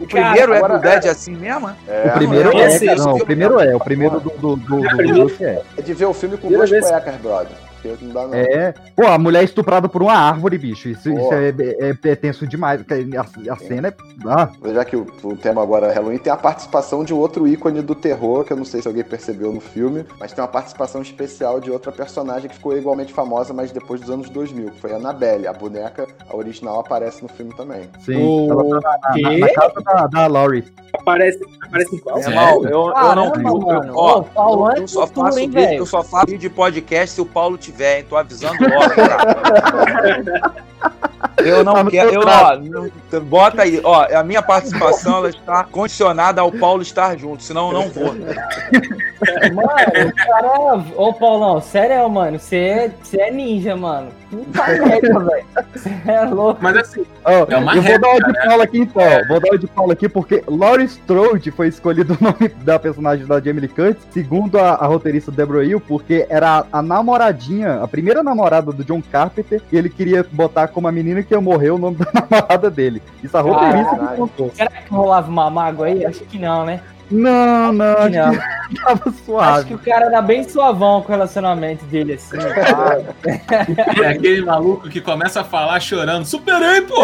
o 0.01 0.07
primeiro 0.07 0.55
é 0.55 0.69
do 0.69 0.79
Dead 0.79 1.07
assim 1.07 1.35
mesmo? 1.37 1.69
é? 1.69 1.75
É, 1.89 2.07
O 2.07 2.15
primeiro 2.15 2.49
é, 2.57 2.79
cara, 2.79 2.97
não, 2.97 3.15
o 3.15 3.25
primeiro 3.25 3.61
é, 3.61 3.77
o 3.77 3.81
primeiro 3.81 4.21
do 4.21 4.31
do 4.31 4.57
do, 4.57 4.81
do, 4.81 5.27
do 5.27 5.45
é. 5.45 5.63
é 5.77 5.83
de 5.83 5.95
ver 5.95 6.07
o 6.07 6.15
filme 6.15 6.37
com 6.37 6.49
duas 6.49 6.71
cuecas, 6.71 7.17
brother. 7.17 7.70
Porque 7.83 8.05
não 8.05 8.13
dá 8.13 8.27
não. 8.27 8.35
É, 8.35 8.75
pô, 8.95 9.07
a 9.07 9.19
mulher 9.19 9.43
estuprada 9.45 9.89
por 9.89 10.03
uma 10.03 10.13
árvore, 10.15 10.59
bicho. 10.59 10.89
Isso, 10.89 11.11
isso 11.11 11.33
é, 11.35 11.49
é- 11.49 12.11
é 12.11 12.15
tenso 12.17 12.47
demais. 12.47 12.81
A, 12.81 13.53
a 13.53 13.57
cena 13.57 13.89
é. 13.89 13.95
Ah, 14.27 14.51
Já 14.73 14.85
que 14.85 14.97
o, 14.97 15.07
o 15.23 15.37
tema 15.37 15.63
agora 15.63 15.87
é 15.89 15.93
Halloween, 15.93 16.19
tem 16.19 16.33
a 16.33 16.37
participação 16.37 17.05
de 17.05 17.15
outro 17.15 17.47
ícone 17.49 17.81
do 17.83 17.95
terror, 17.95 18.45
que 18.45 18.53
eu 18.53 18.57
não 18.57 18.65
sei 18.65 18.83
se 18.83 18.89
alguém 18.89 19.05
percebeu 19.05 19.53
no 19.53 19.61
filme, 19.61 20.05
mas 20.19 20.33
tem 20.33 20.43
uma 20.43 20.49
participação 20.49 21.01
especial 21.03 21.61
de 21.61 21.71
outra 21.71 21.91
personagem 21.93 22.49
que 22.49 22.57
ficou 22.57 22.77
igualmente 22.77 23.13
famosa, 23.13 23.53
mas 23.55 23.71
depois 23.73 24.01
dos 24.01 24.11
anos 24.11 24.29
2000, 24.29 24.71
que 24.71 24.81
foi 24.81 24.93
a 24.93 24.97
Annabelle. 24.97 25.47
A 25.47 25.53
boneca, 25.53 26.07
a 26.29 26.37
original, 26.37 26.81
aparece 26.81 27.23
no 27.23 27.29
filme 27.29 27.55
também. 27.55 27.89
sim. 28.01 28.49
Ela 28.51 28.81
tá 28.81 28.99
na, 29.15 29.21
na, 29.31 29.39
na 29.39 29.49
casa 29.55 29.75
da, 29.85 30.07
da 30.07 30.27
Laurie. 30.27 30.65
Aparece, 30.93 31.41
aparece 31.63 31.97
igual. 31.97 32.19
Meu 32.19 32.29
irmão, 32.29 32.65
eu, 32.65 32.71
eu 32.71 33.15
não 33.15 33.25
eu- 33.27 33.85
eu- 33.87 34.23
Paulo, 34.35 34.71
eu, 34.73 34.77
eu 34.83 34.89
só 34.89 35.07
faço 35.07 35.39
eu 35.39 35.87
só 35.87 36.03
faço 36.03 36.37
de 36.39 36.51
podcast 36.51 37.15
se 37.15 37.21
o 37.21 37.27
Paulo 37.27 37.57
tiver, 37.71 37.99
hein? 37.99 38.07
Tô 38.09 38.17
avisando 38.17 38.57
logo, 38.69 38.95
cara. 38.95 40.55
Eu 41.49 41.65
não 41.65 41.75
Tá 41.75 41.85
quero, 41.91 42.11
eu, 42.15 42.21
ó, 42.27 42.57
não- 42.57 43.21
bota 43.23 43.63
aí, 43.63 43.81
ó, 43.83 44.07
a 44.15 44.23
minha 44.23 44.43
participação 44.43 45.19
ela 45.19 45.29
está 45.31 45.65
condicionada 45.65 46.41
ao 46.41 46.51
Paulo 46.53 46.83
estar 46.83 47.17
junto, 47.19 47.43
senão 47.43 47.69
eu 47.69 47.75
não 47.75 47.89
vou. 47.89 48.15
Mano, 49.55 50.09
o 50.09 50.15
cara. 50.15 50.85
Ô, 50.97 51.13
Paulão, 51.13 51.61
sério, 51.61 52.09
mano. 52.09 52.39
Você 52.39 52.57
é, 52.57 52.91
você 53.03 53.21
é 53.21 53.31
ninja, 53.31 53.77
mano. 53.77 54.09
Puta 54.31 54.67
merda, 54.79 55.19
velho. 55.21 55.45
Você 55.75 55.91
é 56.07 56.21
louco. 56.25 56.61
Mas 56.63 56.77
assim, 56.77 57.05
Ó, 57.25 57.31
É 57.49 57.57
uma 57.57 57.75
eu 57.77 57.83
vou 57.83 58.01
dar 58.01 58.15
o 58.15 58.19
de 58.21 58.33
Paula 58.47 58.65
aqui 58.65 58.79
então. 58.79 59.03
Vou 59.29 59.41
dar 59.41 59.53
o 59.55 59.59
de 59.59 59.67
Paula 59.67 59.93
aqui 59.93 60.09
porque 60.09 60.43
Laurie 60.47 60.87
Strode 60.87 61.51
foi 61.51 61.69
escolhido 61.69 62.17
o 62.19 62.25
nome 62.25 62.49
da 62.63 62.79
personagem 62.79 63.27
da 63.27 63.41
Jamie 63.41 63.61
Lee 63.61 63.69
Curtis, 63.69 64.03
segundo 64.11 64.59
a, 64.59 64.71
a 64.75 64.87
roteirista 64.87 65.31
Deborah 65.31 65.65
Hill, 65.65 65.81
porque 65.81 66.27
era 66.31 66.65
a 66.73 66.81
namoradinha, 66.81 67.83
a 67.83 67.89
primeira 67.89 68.23
namorada 68.23 68.73
do 68.73 68.85
John 68.85 69.03
Carpenter, 69.03 69.61
e 69.71 69.77
ele 69.77 69.91
queria 69.91 70.25
botar 70.33 70.69
como 70.69 70.89
a 70.89 70.93
menina 70.93 71.23
que 71.23 71.30
ia 71.35 71.41
morrer 71.41 71.71
o 71.71 71.79
nome 71.79 71.97
da 71.97 72.07
namorada 72.15 72.71
dele. 72.71 73.03
Isso 73.23 73.37
a 73.37 73.41
roteirista 73.41 73.97
que 73.99 74.17
contou. 74.17 74.51
Será 74.55 74.71
que 74.71 74.91
rolava 74.91 75.29
uma 75.29 75.51
mágoa 75.51 75.87
aí? 75.87 76.05
Acho 76.05 76.25
que 76.25 76.39
não, 76.39 76.65
né? 76.65 76.81
Não, 77.11 77.73
não, 77.73 77.97
acho 77.99 78.11
Não. 78.17 78.31
que 78.33 78.39
tava 78.81 79.03
Acho 79.09 79.13
suave. 79.25 79.65
que 79.67 79.75
o 79.75 79.79
cara 79.79 80.07
era 80.07 80.23
bem 80.23 80.49
suavão 80.49 81.03
com 81.03 81.09
o 81.09 81.11
relacionamento 81.11 81.85
dele, 81.87 82.13
assim. 82.15 82.37
é 84.03 84.07
aquele 84.09 84.43
maluco 84.45 84.89
que 84.89 85.01
começa 85.01 85.41
a 85.41 85.45
falar 85.45 85.81
chorando. 85.81 86.25
Superei, 86.25 86.81
pô! 86.83 87.03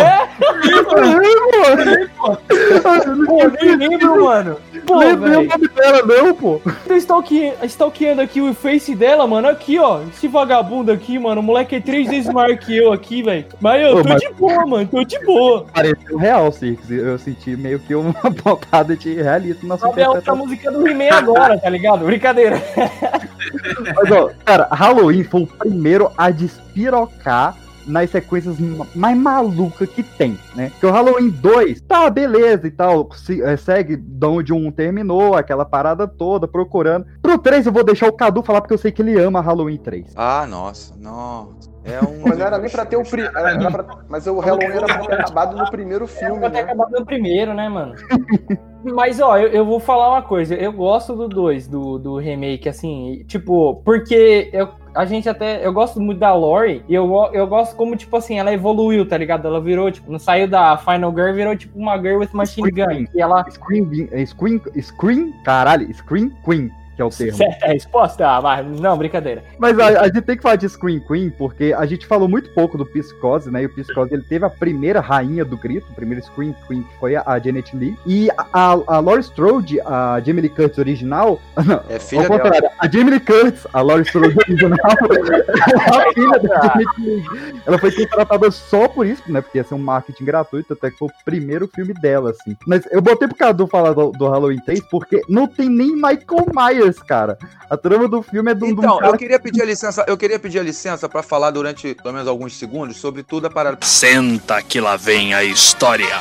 Pô, 3.26 3.48
nem 3.62 3.76
lembro, 3.76 4.24
mano. 4.24 4.56
Pô, 4.86 4.98
Lembrei 4.98 5.36
o 5.36 5.44
nome 5.48 5.68
dela, 5.68 6.02
não, 6.04 6.34
pô. 6.34 6.60
Tô 6.86 6.94
stalkeando, 6.94 7.64
stalkeando 7.64 8.20
aqui 8.22 8.40
o 8.40 8.54
face 8.54 8.94
dela, 8.94 9.26
mano. 9.26 9.48
Aqui, 9.48 9.78
ó. 9.78 10.00
Esse 10.12 10.28
vagabundo 10.28 10.92
aqui, 10.92 11.18
mano. 11.18 11.40
O 11.40 11.44
moleque 11.44 11.76
é 11.76 11.80
três 11.80 12.08
vezes 12.08 12.32
maior 12.32 12.56
que 12.56 12.76
eu 12.76 12.92
aqui, 12.92 13.22
velho. 13.22 13.46
Mas 13.60 13.82
eu 13.82 13.96
Ô, 13.96 14.02
tô 14.02 14.08
mas- 14.08 14.20
de 14.20 14.28
boa, 14.32 14.66
mano. 14.66 14.88
Tô 14.88 15.02
de 15.04 15.18
boa. 15.24 15.66
Pareceu 15.74 16.16
real, 16.16 16.52
Cirques. 16.52 16.90
Eu 16.90 17.18
senti 17.18 17.56
meio 17.56 17.78
que 17.80 17.94
uma 17.94 18.12
pontada 18.42 18.96
de 18.96 19.14
realismo 19.14 19.68
na 19.68 19.76
sua 19.78 19.92
A 20.04 20.10
outra 20.10 20.34
música 20.34 20.70
do 20.70 20.86
He-Man 20.86 21.10
agora, 21.12 21.58
tá 21.58 21.68
ligado? 21.68 22.04
Brincadeira. 22.04 22.56
Mas, 23.94 24.10
ó, 24.10 24.30
cara, 24.44 24.68
Halloween 24.70 25.24
foi 25.24 25.42
o 25.42 25.46
primeiro 25.46 26.10
a 26.16 26.30
despirocar 26.30 27.56
nas 27.86 28.10
sequências 28.10 28.58
ma- 28.58 28.86
mais 28.96 29.16
malucas 29.16 29.88
que 29.88 30.02
tem, 30.02 30.36
né? 30.56 30.70
Porque 30.70 30.86
o 30.86 30.90
Halloween 30.90 31.30
2, 31.30 31.80
tá, 31.82 32.10
beleza 32.10 32.66
e 32.66 32.70
tal, 32.70 33.08
se- 33.14 33.40
eh, 33.40 33.56
segue 33.56 33.96
de 33.96 34.26
onde 34.26 34.52
um 34.52 34.72
terminou, 34.72 35.36
aquela 35.36 35.64
parada 35.64 36.06
toda, 36.08 36.48
procurando. 36.48 37.06
Pro 37.22 37.38
3 37.38 37.64
eu 37.66 37.72
vou 37.72 37.84
deixar 37.84 38.08
o 38.08 38.12
Cadu 38.12 38.42
falar 38.42 38.60
porque 38.60 38.74
eu 38.74 38.78
sei 38.78 38.90
que 38.90 39.00
ele 39.02 39.16
ama 39.20 39.40
Halloween 39.40 39.76
3. 39.78 40.12
Ah, 40.16 40.44
nossa, 40.48 40.94
nossa. 41.00 41.70
É 41.84 42.00
um. 42.00 42.22
Mas 42.26 42.38
não 42.38 42.46
era 42.46 42.58
nem 42.58 42.68
pra 42.68 42.84
ter 42.84 42.96
o 42.96 43.04
pri... 43.04 43.22
era- 43.22 43.50
era 43.52 43.70
pra- 43.70 43.98
Mas 44.08 44.26
o 44.26 44.40
Halloween 44.40 44.64
era 44.66 44.86
pra 44.86 44.98
ter 45.06 45.14
acabado 45.20 45.56
no 45.56 45.70
primeiro 45.70 46.08
filme, 46.08 46.40
Pra 46.40 46.50
ter 46.50 46.56
né? 46.56 46.60
acabado 46.62 46.90
no 46.90 47.06
primeiro, 47.06 47.54
né, 47.54 47.68
mano? 47.68 47.94
Mas, 48.94 49.20
ó, 49.20 49.36
eu, 49.36 49.48
eu 49.48 49.64
vou 49.64 49.80
falar 49.80 50.10
uma 50.10 50.22
coisa. 50.22 50.54
Eu 50.54 50.72
gosto 50.72 51.14
do 51.14 51.28
2, 51.28 51.66
do, 51.68 51.98
do 51.98 52.16
remake, 52.16 52.68
assim, 52.68 53.24
tipo, 53.26 53.82
porque 53.84 54.48
eu, 54.52 54.68
a 54.94 55.04
gente 55.04 55.28
até. 55.28 55.64
Eu 55.66 55.72
gosto 55.72 56.00
muito 56.00 56.18
da 56.18 56.34
Lori 56.34 56.84
e 56.88 56.94
eu, 56.94 57.30
eu 57.32 57.46
gosto 57.46 57.76
como, 57.76 57.96
tipo 57.96 58.16
assim, 58.16 58.38
ela 58.38 58.52
evoluiu, 58.52 59.06
tá 59.06 59.16
ligado? 59.16 59.46
Ela 59.46 59.60
virou, 59.60 59.90
tipo, 59.90 60.10
não 60.10 60.18
saiu 60.18 60.48
da 60.48 60.76
Final 60.76 61.12
Girl, 61.12 61.32
virou, 61.32 61.56
tipo, 61.56 61.78
uma 61.78 61.98
Girl 61.98 62.20
with 62.20 62.30
Machine 62.32 62.70
Gun. 62.70 63.06
E 63.14 63.20
ela. 63.20 63.44
Scream, 63.50 64.08
eh, 64.12 64.24
Scream, 64.24 64.60
Scream, 64.80 65.32
caralho, 65.44 65.92
Scream 65.92 66.30
Queen, 66.44 66.70
que 66.96 67.02
é 67.02 67.04
o 67.04 67.10
termo. 67.10 67.36
Certa 67.36 67.66
resposta? 67.66 68.26
Ah, 68.26 68.40
mas 68.40 68.80
não, 68.80 68.96
brincadeira. 68.96 69.44
Mas 69.58 69.78
a, 69.78 70.00
a 70.00 70.04
gente 70.06 70.22
tem 70.22 70.36
que 70.36 70.42
falar 70.42 70.56
de 70.56 70.68
Scream 70.68 70.98
Queen, 71.00 71.30
porque 71.30 71.74
a 71.76 71.84
gente 71.84 72.06
falou 72.06 72.26
muito 72.26 72.50
pouco 72.50 72.78
do 72.78 72.86
Psicose, 72.86 73.50
né? 73.50 73.62
E 73.62 73.66
o 73.66 73.74
Psicose 73.74 74.14
ele 74.14 74.22
teve 74.22 74.44
a 74.44 74.50
primeira 74.50 75.00
rainha 75.00 75.44
do 75.44 75.56
grito, 75.56 75.86
o 75.90 75.94
primeiro 75.94 76.24
Scream 76.24 76.54
Queen, 76.66 76.82
que 76.82 76.98
foi 76.98 77.14
a, 77.14 77.22
a 77.26 77.38
Janet 77.38 77.76
Lee. 77.76 77.96
E 78.06 78.30
a, 78.30 78.46
a, 78.52 78.96
a 78.96 78.98
Laurie 78.98 79.22
Strode, 79.22 79.80
a 79.82 80.20
Jamie 80.24 80.42
Lee 80.42 80.48
Curtis 80.48 80.78
original. 80.78 81.38
Não, 81.66 81.82
É 81.88 81.98
filha 81.98 82.22
ao 82.22 82.28
contrário, 82.28 82.62
dela. 82.62 82.72
a 82.78 82.88
Jamie 82.88 83.10
Lee 83.10 83.20
Curtis, 83.20 83.66
a 83.72 83.80
Laurie 83.82 84.04
Strode 84.06 84.36
original, 84.38 84.78
a 84.88 86.14
filha 86.14 86.38
da 86.38 86.62
Janet 86.62 87.00
Lee. 87.00 87.24
Ela 87.66 87.78
foi 87.78 87.92
contratada 87.92 88.50
só 88.50 88.88
por 88.88 89.06
isso, 89.06 89.22
né? 89.30 89.40
Porque 89.40 89.58
ia 89.58 89.64
ser 89.64 89.74
um 89.74 89.78
marketing 89.78 90.24
gratuito, 90.24 90.72
até 90.72 90.90
que 90.90 90.98
foi 90.98 91.08
o 91.08 91.24
primeiro 91.24 91.68
filme 91.68 91.92
dela, 91.92 92.30
assim. 92.30 92.56
Mas 92.66 92.86
eu 92.90 93.02
botei 93.02 93.28
pro 93.28 93.36
Cadu 93.36 93.66
falar 93.66 93.92
do, 93.92 94.12
do 94.12 94.28
Halloween 94.28 94.60
3, 94.64 94.80
porque 94.90 95.20
não 95.28 95.46
tem 95.46 95.68
nem 95.68 95.94
Michael 95.94 96.46
Myers, 96.54 96.85
cara. 96.92 97.38
A 97.68 97.76
trama 97.76 98.08
do 98.08 98.22
filme 98.22 98.50
é 98.50 98.54
do, 98.54 98.66
Então, 98.66 98.98
cara 98.98 99.12
eu 99.12 99.18
queria 99.18 99.38
pedir 99.38 99.62
a 99.62 99.64
licença, 99.64 100.04
eu 100.06 100.16
queria 100.16 100.38
pedir 100.38 100.58
a 100.58 100.62
licença 100.62 101.08
pra 101.08 101.22
falar 101.22 101.50
durante 101.50 101.94
pelo 101.94 102.12
menos 102.12 102.28
alguns 102.28 102.56
segundos 102.56 102.96
sobre 102.96 103.22
tudo 103.22 103.46
a 103.46 103.50
parada. 103.50 103.78
Senta 103.82 104.62
que 104.62 104.80
lá 104.80 104.96
vem 104.96 105.34
a 105.34 105.44
história. 105.44 106.18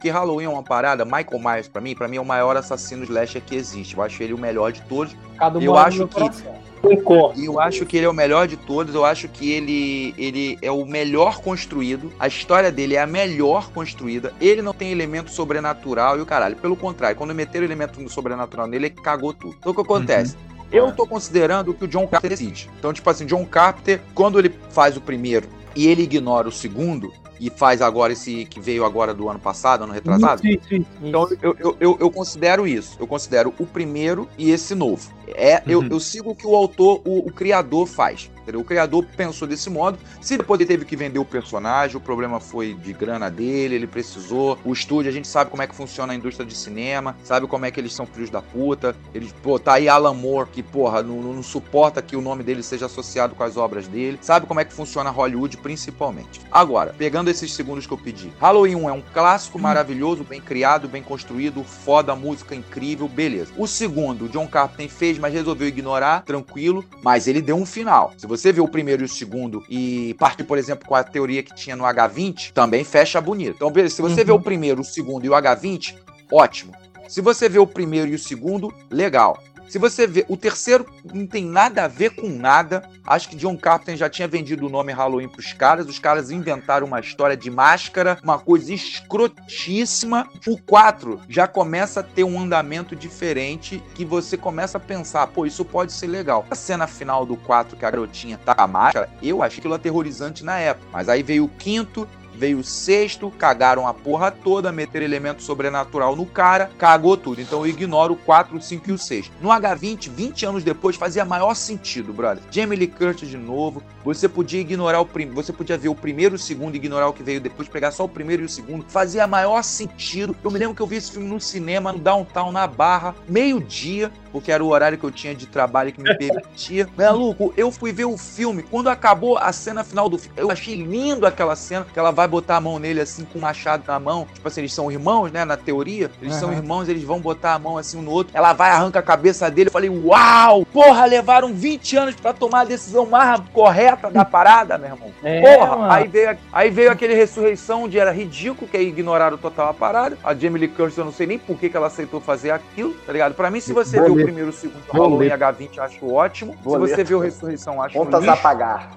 Que 0.00 0.10
Halloween 0.10 0.44
é 0.44 0.48
uma 0.48 0.62
parada, 0.62 1.04
Michael 1.04 1.40
Myers 1.40 1.68
pra 1.68 1.80
mim, 1.80 1.94
pra 1.94 2.06
mim 2.06 2.16
é 2.16 2.20
o 2.20 2.24
maior 2.24 2.56
assassino 2.56 3.02
slasher 3.04 3.42
que 3.42 3.56
existe. 3.56 3.96
Eu 3.96 4.02
acho 4.02 4.22
ele 4.22 4.32
o 4.32 4.38
melhor 4.38 4.70
de 4.70 4.80
todos. 4.82 5.16
Cada 5.36 5.60
Eu 5.60 5.76
acho 5.76 6.06
que 6.06 6.14
coração. 6.14 6.67
Concordo. 6.80 7.40
E 7.40 7.46
eu 7.46 7.60
acho 7.60 7.84
que 7.84 7.96
ele 7.96 8.06
é 8.06 8.08
o 8.08 8.14
melhor 8.14 8.46
de 8.46 8.56
todos. 8.56 8.94
Eu 8.94 9.04
acho 9.04 9.28
que 9.28 9.50
ele, 9.50 10.14
ele 10.16 10.58
é 10.62 10.70
o 10.70 10.84
melhor 10.84 11.40
construído. 11.40 12.12
A 12.18 12.28
história 12.28 12.70
dele 12.70 12.94
é 12.94 13.02
a 13.02 13.06
melhor 13.06 13.70
construída. 13.70 14.32
Ele 14.40 14.62
não 14.62 14.72
tem 14.72 14.90
elemento 14.90 15.30
sobrenatural 15.30 16.18
e 16.18 16.20
o 16.20 16.26
caralho. 16.26 16.56
Pelo 16.56 16.76
contrário, 16.76 17.16
quando 17.16 17.34
meteram 17.34 17.64
elemento 17.64 18.08
sobrenatural 18.08 18.66
nele, 18.66 18.86
ele 18.86 18.94
cagou 18.94 19.32
tudo. 19.32 19.56
Então 19.58 19.72
o 19.72 19.74
que 19.74 19.80
acontece? 19.80 20.36
Eu 20.70 20.92
tô 20.92 21.06
considerando 21.06 21.72
que 21.72 21.84
o 21.84 21.88
John 21.88 22.06
Carpenter 22.06 22.30
decide. 22.30 22.68
Então, 22.78 22.92
tipo 22.92 23.08
assim, 23.08 23.24
John 23.24 23.44
Carpenter, 23.46 24.00
quando 24.14 24.38
ele 24.38 24.54
faz 24.70 24.96
o 24.96 25.00
primeiro 25.00 25.48
e 25.74 25.86
ele 25.86 26.02
ignora 26.02 26.48
o 26.48 26.52
segundo, 26.52 27.10
e 27.40 27.50
faz 27.50 27.80
agora 27.82 28.12
esse 28.12 28.44
que 28.44 28.60
veio 28.60 28.84
agora 28.84 29.14
do 29.14 29.28
ano 29.28 29.38
passado, 29.38 29.84
ano 29.84 29.92
retrasado. 29.92 30.46
Isso, 30.46 30.56
isso, 30.56 30.74
isso. 30.74 30.86
Então 31.02 31.28
eu, 31.42 31.56
eu, 31.58 31.76
eu, 31.80 31.96
eu 32.00 32.10
considero 32.10 32.66
isso. 32.66 32.96
Eu 32.98 33.06
considero 33.06 33.54
o 33.58 33.66
primeiro 33.66 34.28
e 34.36 34.50
esse 34.50 34.74
novo. 34.74 35.10
É, 35.28 35.62
eu, 35.66 35.82
eu 35.84 36.00
sigo 36.00 36.30
o 36.30 36.34
que 36.34 36.46
o 36.46 36.54
autor, 36.54 37.00
o, 37.04 37.28
o 37.28 37.32
criador 37.32 37.86
faz. 37.86 38.30
Entendeu? 38.48 38.62
O 38.62 38.64
criador 38.64 39.04
pensou 39.14 39.46
desse 39.46 39.68
modo. 39.68 39.98
Se 40.22 40.38
depois 40.38 40.58
ele 40.58 40.66
teve 40.66 40.86
que 40.86 40.96
vender 40.96 41.18
o 41.18 41.24
personagem, 41.24 41.98
o 41.98 42.00
problema 42.00 42.40
foi 42.40 42.72
de 42.72 42.94
grana 42.94 43.30
dele, 43.30 43.74
ele 43.74 43.86
precisou. 43.86 44.58
O 44.64 44.72
estúdio, 44.72 45.10
a 45.10 45.12
gente 45.12 45.28
sabe 45.28 45.50
como 45.50 45.62
é 45.62 45.66
que 45.66 45.74
funciona 45.74 46.14
a 46.14 46.16
indústria 46.16 46.46
de 46.46 46.56
cinema, 46.56 47.14
sabe 47.22 47.46
como 47.46 47.66
é 47.66 47.70
que 47.70 47.78
eles 47.78 47.92
são 47.92 48.06
filhos 48.06 48.30
da 48.30 48.40
puta. 48.40 48.96
Eles, 49.14 49.32
pô, 49.42 49.58
tá 49.58 49.74
aí 49.74 49.86
Alan 49.86 50.14
Moore, 50.14 50.48
que, 50.50 50.62
porra, 50.62 51.02
não, 51.02 51.20
não 51.20 51.42
suporta 51.42 52.00
que 52.00 52.16
o 52.16 52.22
nome 52.22 52.42
dele 52.42 52.62
seja 52.62 52.86
associado 52.86 53.34
com 53.34 53.44
as 53.44 53.58
obras 53.58 53.86
dele. 53.86 54.18
Sabe 54.22 54.46
como 54.46 54.60
é 54.60 54.64
que 54.64 54.72
funciona 54.72 55.10
Hollywood, 55.10 55.58
principalmente. 55.58 56.40
Agora, 56.50 56.94
pegando 56.96 57.28
esses 57.28 57.52
segundos 57.52 57.86
que 57.86 57.92
eu 57.92 57.98
pedi. 57.98 58.32
Halloween 58.40 58.76
1 58.76 58.88
é 58.88 58.92
um 58.92 59.02
clássico 59.12 59.58
maravilhoso, 59.58 60.24
bem 60.24 60.40
criado, 60.40 60.88
bem 60.88 61.02
construído, 61.02 61.62
foda, 61.62 62.16
música 62.16 62.54
incrível, 62.54 63.08
beleza. 63.08 63.52
O 63.58 63.66
segundo, 63.66 64.24
o 64.24 64.28
John 64.30 64.46
Carpenter 64.46 64.88
fez, 64.88 65.18
mas 65.18 65.34
resolveu 65.34 65.68
ignorar, 65.68 66.22
tranquilo, 66.22 66.82
mas 67.02 67.28
ele 67.28 67.42
deu 67.42 67.56
um 67.56 67.66
final. 67.66 68.14
Se 68.16 68.26
você 68.26 68.37
vê 68.52 68.60
o 68.60 68.68
primeiro 68.68 69.02
e 69.02 69.06
o 69.06 69.08
segundo 69.08 69.62
e 69.68 70.14
partir, 70.18 70.44
por 70.44 70.58
exemplo, 70.58 70.86
com 70.86 70.94
a 70.94 71.02
teoria 71.02 71.42
que 71.42 71.54
tinha 71.54 71.74
no 71.74 71.84
H20, 71.84 72.52
também 72.52 72.84
fecha 72.84 73.20
bonito. 73.20 73.56
Então, 73.56 73.70
beleza, 73.70 73.96
se 73.96 74.02
você 74.02 74.22
vê 74.24 74.32
o 74.32 74.40
primeiro, 74.40 74.80
o 74.80 74.84
segundo 74.84 75.24
e 75.24 75.28
o 75.28 75.32
H20, 75.32 75.94
ótimo. 76.30 76.72
Se 77.08 77.20
você 77.20 77.48
vê 77.48 77.58
o 77.58 77.66
primeiro 77.66 78.10
e 78.10 78.14
o 78.14 78.18
segundo, 78.18 78.72
legal. 78.90 79.42
Se 79.68 79.78
você 79.78 80.06
vê 80.06 80.24
o 80.28 80.36
terceiro, 80.36 80.86
não 81.12 81.26
tem 81.26 81.44
nada 81.44 81.84
a 81.84 81.88
ver 81.88 82.10
com 82.10 82.28
nada. 82.28 82.88
Acho 83.06 83.28
que 83.28 83.36
John 83.36 83.56
Carpenter 83.56 83.96
já 83.96 84.08
tinha 84.08 84.26
vendido 84.26 84.66
o 84.66 84.70
nome 84.70 84.92
Halloween 84.92 85.28
pros 85.28 85.52
caras. 85.52 85.86
Os 85.86 85.98
caras 85.98 86.30
inventaram 86.30 86.86
uma 86.86 87.00
história 87.00 87.36
de 87.36 87.50
máscara, 87.50 88.18
uma 88.22 88.38
coisa 88.38 88.72
escrotíssima. 88.72 90.28
O 90.46 90.56
4 90.58 91.20
já 91.28 91.46
começa 91.46 92.00
a 92.00 92.02
ter 92.02 92.24
um 92.24 92.40
andamento 92.40 92.96
diferente 92.96 93.82
que 93.94 94.04
você 94.04 94.36
começa 94.36 94.78
a 94.78 94.80
pensar, 94.80 95.26
pô, 95.28 95.44
isso 95.44 95.64
pode 95.64 95.92
ser 95.92 96.06
legal. 96.06 96.46
A 96.50 96.54
cena 96.54 96.86
final 96.86 97.26
do 97.26 97.36
4 97.36 97.76
que 97.76 97.84
a 97.84 97.90
garotinha 97.90 98.38
tá 98.38 98.54
com 98.54 98.62
a 98.62 98.66
máscara, 98.66 99.10
eu 99.22 99.42
achei 99.42 99.58
aquilo 99.58 99.74
aterrorizante 99.74 100.44
na 100.44 100.58
época. 100.58 100.86
Mas 100.92 101.08
aí 101.08 101.22
veio 101.22 101.44
o 101.44 101.48
quinto, 101.48 102.08
Veio 102.38 102.60
o 102.60 102.64
sexto, 102.64 103.32
cagaram 103.36 103.84
a 103.86 103.92
porra 103.92 104.30
toda, 104.30 104.70
meteram 104.70 105.04
elemento 105.04 105.42
sobrenatural 105.42 106.14
no 106.14 106.24
cara, 106.24 106.70
cagou 106.78 107.16
tudo. 107.16 107.40
Então 107.40 107.60
eu 107.60 107.66
ignoro 107.66 108.14
o 108.14 108.16
4, 108.16 108.56
o 108.56 108.62
5 108.62 108.88
e 108.88 108.92
o 108.92 108.98
6. 108.98 109.32
No 109.40 109.48
H20, 109.48 110.08
20 110.08 110.46
anos 110.46 110.62
depois, 110.62 110.94
fazia 110.94 111.24
maior 111.24 111.54
sentido, 111.54 112.12
brother. 112.12 112.44
Jamie 112.48 112.78
Lee 112.78 112.86
Curtis 112.86 113.28
de 113.28 113.36
novo. 113.36 113.82
Você 114.04 114.28
podia 114.28 114.60
ignorar 114.60 115.00
o 115.00 115.04
primeiro. 115.04 115.42
Você 115.42 115.52
podia 115.52 115.76
ver 115.76 115.88
o 115.88 115.94
primeiro 115.96 116.36
o 116.36 116.38
segundo, 116.38 116.76
ignorar 116.76 117.08
o 117.08 117.12
que 117.12 117.24
veio 117.24 117.40
depois, 117.40 117.68
pegar 117.68 117.90
só 117.90 118.04
o 118.04 118.08
primeiro 118.08 118.42
e 118.42 118.46
o 118.46 118.48
segundo. 118.48 118.84
Fazia 118.88 119.26
maior 119.26 119.62
sentido. 119.62 120.36
Eu 120.44 120.50
me 120.52 120.60
lembro 120.60 120.76
que 120.76 120.80
eu 120.80 120.86
vi 120.86 120.96
esse 120.96 121.10
filme 121.10 121.26
no 121.26 121.40
cinema, 121.40 121.92
no 121.92 121.98
Downtown, 121.98 122.52
na 122.52 122.68
Barra, 122.68 123.16
meio-dia, 123.28 124.12
porque 124.38 124.52
era 124.52 124.62
o 124.62 124.68
horário 124.68 124.96
que 124.96 125.02
eu 125.02 125.10
tinha 125.10 125.34
de 125.34 125.46
trabalho 125.46 125.92
que 125.92 126.00
me 126.00 126.16
permitia. 126.16 126.88
Maluco, 126.96 127.52
eu 127.56 127.72
fui 127.72 127.90
ver 127.90 128.04
o 128.04 128.16
filme. 128.16 128.62
Quando 128.62 128.88
acabou 128.88 129.36
a 129.36 129.52
cena 129.52 129.82
final 129.82 130.08
do 130.08 130.16
filme, 130.16 130.34
eu 130.38 130.48
achei 130.48 130.76
lindo 130.76 131.26
aquela 131.26 131.56
cena 131.56 131.84
que 131.92 131.98
ela 131.98 132.12
vai 132.12 132.28
botar 132.28 132.56
a 132.56 132.60
mão 132.60 132.78
nele 132.78 133.00
assim 133.00 133.24
com 133.24 133.40
o 133.40 133.42
machado 133.42 133.82
na 133.86 133.98
mão. 133.98 134.28
Tipo 134.32 134.46
assim, 134.46 134.60
eles 134.60 134.72
são 134.72 134.92
irmãos, 134.92 135.32
né? 135.32 135.44
Na 135.44 135.56
teoria. 135.56 136.08
Eles 136.22 136.36
são 136.36 136.50
Aham. 136.50 136.58
irmãos, 136.58 136.88
eles 136.88 137.02
vão 137.02 137.18
botar 137.18 137.54
a 137.54 137.58
mão 137.58 137.76
assim 137.76 137.98
um 137.98 138.02
no 138.02 138.12
outro. 138.12 138.32
Ela 138.32 138.52
vai, 138.52 138.70
arranca 138.70 139.00
a 139.00 139.02
cabeça 139.02 139.50
dele. 139.50 139.68
Eu 139.68 139.72
falei, 139.72 139.90
uau! 139.90 140.64
Porra, 140.66 141.04
levaram 141.04 141.52
20 141.52 141.96
anos 141.96 142.14
pra 142.14 142.32
tomar 142.32 142.60
a 142.60 142.64
decisão 142.64 143.06
mais 143.06 143.40
correta 143.52 144.08
da 144.08 144.24
parada, 144.24 144.78
meu 144.78 144.90
irmão. 144.90 145.10
É, 145.24 145.40
Porra! 145.40 145.76
mano. 145.76 145.92
Aí 145.92 146.06
veio, 146.06 146.38
aí 146.52 146.70
veio 146.70 146.92
aquele 146.92 147.14
ressurreição 147.14 147.84
onde 147.84 147.98
era 147.98 148.12
ridículo, 148.12 148.70
que 148.70 148.76
aí 148.76 148.86
ignoraram 148.86 149.36
total 149.36 149.70
a 149.70 149.74
parada. 149.74 150.16
A 150.22 150.32
Jamie 150.32 150.60
Lee 150.60 150.68
Curtis, 150.68 150.96
eu 150.96 151.04
não 151.04 151.12
sei 151.12 151.26
nem 151.26 151.38
por 151.40 151.58
que, 151.58 151.68
que 151.68 151.76
ela 151.76 151.88
aceitou 151.88 152.20
fazer 152.20 152.52
aquilo, 152.52 152.94
tá 153.04 153.12
ligado? 153.12 153.34
Pra 153.34 153.50
mim, 153.50 153.60
se 153.60 153.72
você 153.72 154.00
vê 154.00 154.10
o. 154.10 154.27
primeiro 154.28 154.50
o 154.50 154.52
segundo 154.52 154.82
Halloween 154.92 155.28
ler. 155.28 155.38
H20, 155.38 155.78
acho 155.78 156.12
ótimo. 156.12 156.56
Vou 156.62 156.74
se 156.74 156.80
você 156.80 156.96
ler. 156.96 157.04
vê 157.04 157.14
o 157.14 157.18
ressurreição, 157.18 157.82
acho 157.82 157.96
Contas 157.96 158.20
lixo. 158.20 158.32
a 158.32 158.36
pagar. 158.36 158.90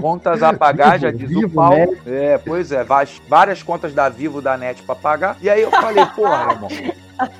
Contas 0.00 0.42
a 0.42 0.52
pagar, 0.52 0.98
já 1.00 1.10
diz 1.10 1.28
Vivo, 1.28 1.46
o 1.46 1.50
Paulo. 1.50 1.76
né? 1.76 2.00
É, 2.06 2.38
pois 2.38 2.70
é, 2.70 2.84
várias, 2.84 3.20
várias 3.28 3.62
contas 3.62 3.92
da 3.92 4.08
Vivo, 4.08 4.40
da 4.40 4.56
NET 4.56 4.82
pra 4.82 4.94
pagar. 4.94 5.36
E 5.40 5.48
aí 5.50 5.62
eu 5.62 5.70
falei, 5.70 6.04
porra, 6.06 6.52
irmão. 6.52 6.68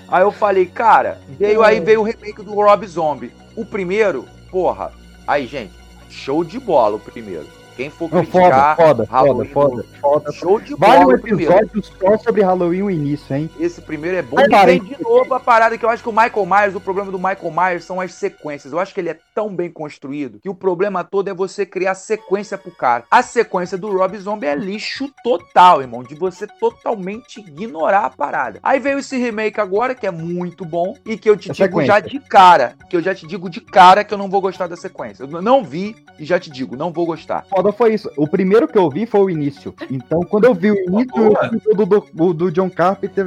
Aí 0.08 0.22
eu 0.22 0.32
falei, 0.32 0.66
cara, 0.66 1.18
veio 1.38 1.62
aí 1.62 1.80
veio 1.80 2.00
o 2.00 2.04
remake 2.04 2.42
do 2.42 2.54
Rob 2.54 2.86
Zombie. 2.86 3.32
O 3.56 3.64
primeiro, 3.64 4.26
porra, 4.50 4.92
aí, 5.26 5.46
gente, 5.46 5.72
show 6.08 6.42
de 6.44 6.58
bola 6.58 6.96
o 6.96 7.00
primeiro. 7.00 7.46
Quem 7.76 7.90
for 7.90 8.10
Não, 8.10 8.20
criticar 8.24 8.76
foda, 8.76 8.76
foda, 8.76 9.06
foda, 9.06 9.08
Halloween 9.10 9.48
foda, 9.48 9.84
foda. 10.00 10.32
Show 10.32 10.60
de 10.60 10.74
Vale 10.76 10.98
um 10.98 11.04
bola 11.06 11.16
o 11.16 11.20
primeiro. 11.20 11.52
episódio 11.52 11.82
só 11.84 12.18
sobre 12.18 12.42
Halloween 12.42 12.82
o 12.82 12.90
início, 12.90 13.34
hein? 13.34 13.50
Esse 13.58 13.80
primeiro 13.80 14.16
é 14.16 14.22
bom. 14.22 14.36
Vai, 14.36 14.46
E 14.46 14.66
vem 14.66 14.82
de 14.84 15.02
novo 15.02 15.32
a 15.34 15.40
parada 15.40 15.76
que 15.78 15.84
eu 15.84 15.88
acho 15.90 16.02
que 16.02 16.08
o 16.08 16.12
Michael 16.12 16.46
Myers, 16.46 16.74
o 16.74 16.80
problema 16.80 17.10
do 17.10 17.18
Michael 17.18 17.50
Myers 17.50 17.84
são 17.84 18.00
as 18.00 18.12
sequências. 18.14 18.72
Eu 18.72 18.78
acho 18.78 18.92
que 18.92 19.00
ele 19.00 19.08
é 19.10 19.18
tão 19.34 19.54
bem 19.54 19.70
construído 19.70 20.38
que 20.40 20.48
o 20.48 20.54
problema 20.54 21.02
todo 21.04 21.28
é 21.28 21.34
você 21.34 21.64
criar 21.64 21.94
sequência 21.94 22.58
pro 22.58 22.70
cara. 22.70 23.04
A 23.10 23.22
sequência 23.22 23.78
do 23.78 23.90
Rob 23.96 24.16
Zombie 24.18 24.46
é 24.46 24.54
lixo 24.54 25.10
total, 25.22 25.80
irmão, 25.80 26.02
de 26.02 26.14
você 26.14 26.46
totalmente 26.46 27.40
ignorar 27.40 28.04
a 28.06 28.10
parada. 28.10 28.58
Aí 28.62 28.78
veio 28.78 28.98
esse 28.98 29.16
remake 29.16 29.60
agora, 29.60 29.94
que 29.94 30.06
é 30.06 30.10
muito 30.10 30.64
bom, 30.64 30.96
e 31.04 31.16
que 31.16 31.28
eu 31.28 31.36
te 31.36 31.50
A 31.50 31.54
digo 31.54 31.66
sequência. 31.66 31.86
já 31.94 32.00
de 32.00 32.20
cara, 32.20 32.74
que 32.88 32.96
eu 32.96 33.02
já 33.02 33.14
te 33.14 33.26
digo 33.26 33.48
de 33.48 33.60
cara 33.60 34.04
que 34.04 34.12
eu 34.14 34.18
não 34.18 34.28
vou 34.30 34.40
gostar 34.40 34.66
da 34.66 34.76
sequência. 34.76 35.24
Eu 35.24 35.42
não 35.42 35.62
vi 35.64 35.94
e 36.18 36.24
já 36.24 36.38
te 36.38 36.50
digo, 36.50 36.76
não 36.76 36.92
vou 36.92 37.06
gostar. 37.06 37.44
Foda 37.48 37.69
foi 37.72 37.94
isso. 37.94 38.10
O 38.16 38.26
primeiro 38.26 38.68
que 38.68 38.78
eu 38.78 38.88
vi 38.90 39.06
foi 39.06 39.20
o 39.20 39.30
início. 39.30 39.74
Então, 39.90 40.20
quando 40.22 40.44
eu 40.44 40.54
vi 40.54 40.70
o 40.70 40.74
início, 40.74 41.12
eu 41.16 41.50
vi 41.50 41.68
o 41.68 41.74
do, 41.74 42.06
do, 42.12 42.34
do 42.34 42.50
John 42.52 42.70
Carpenter, 42.70 43.24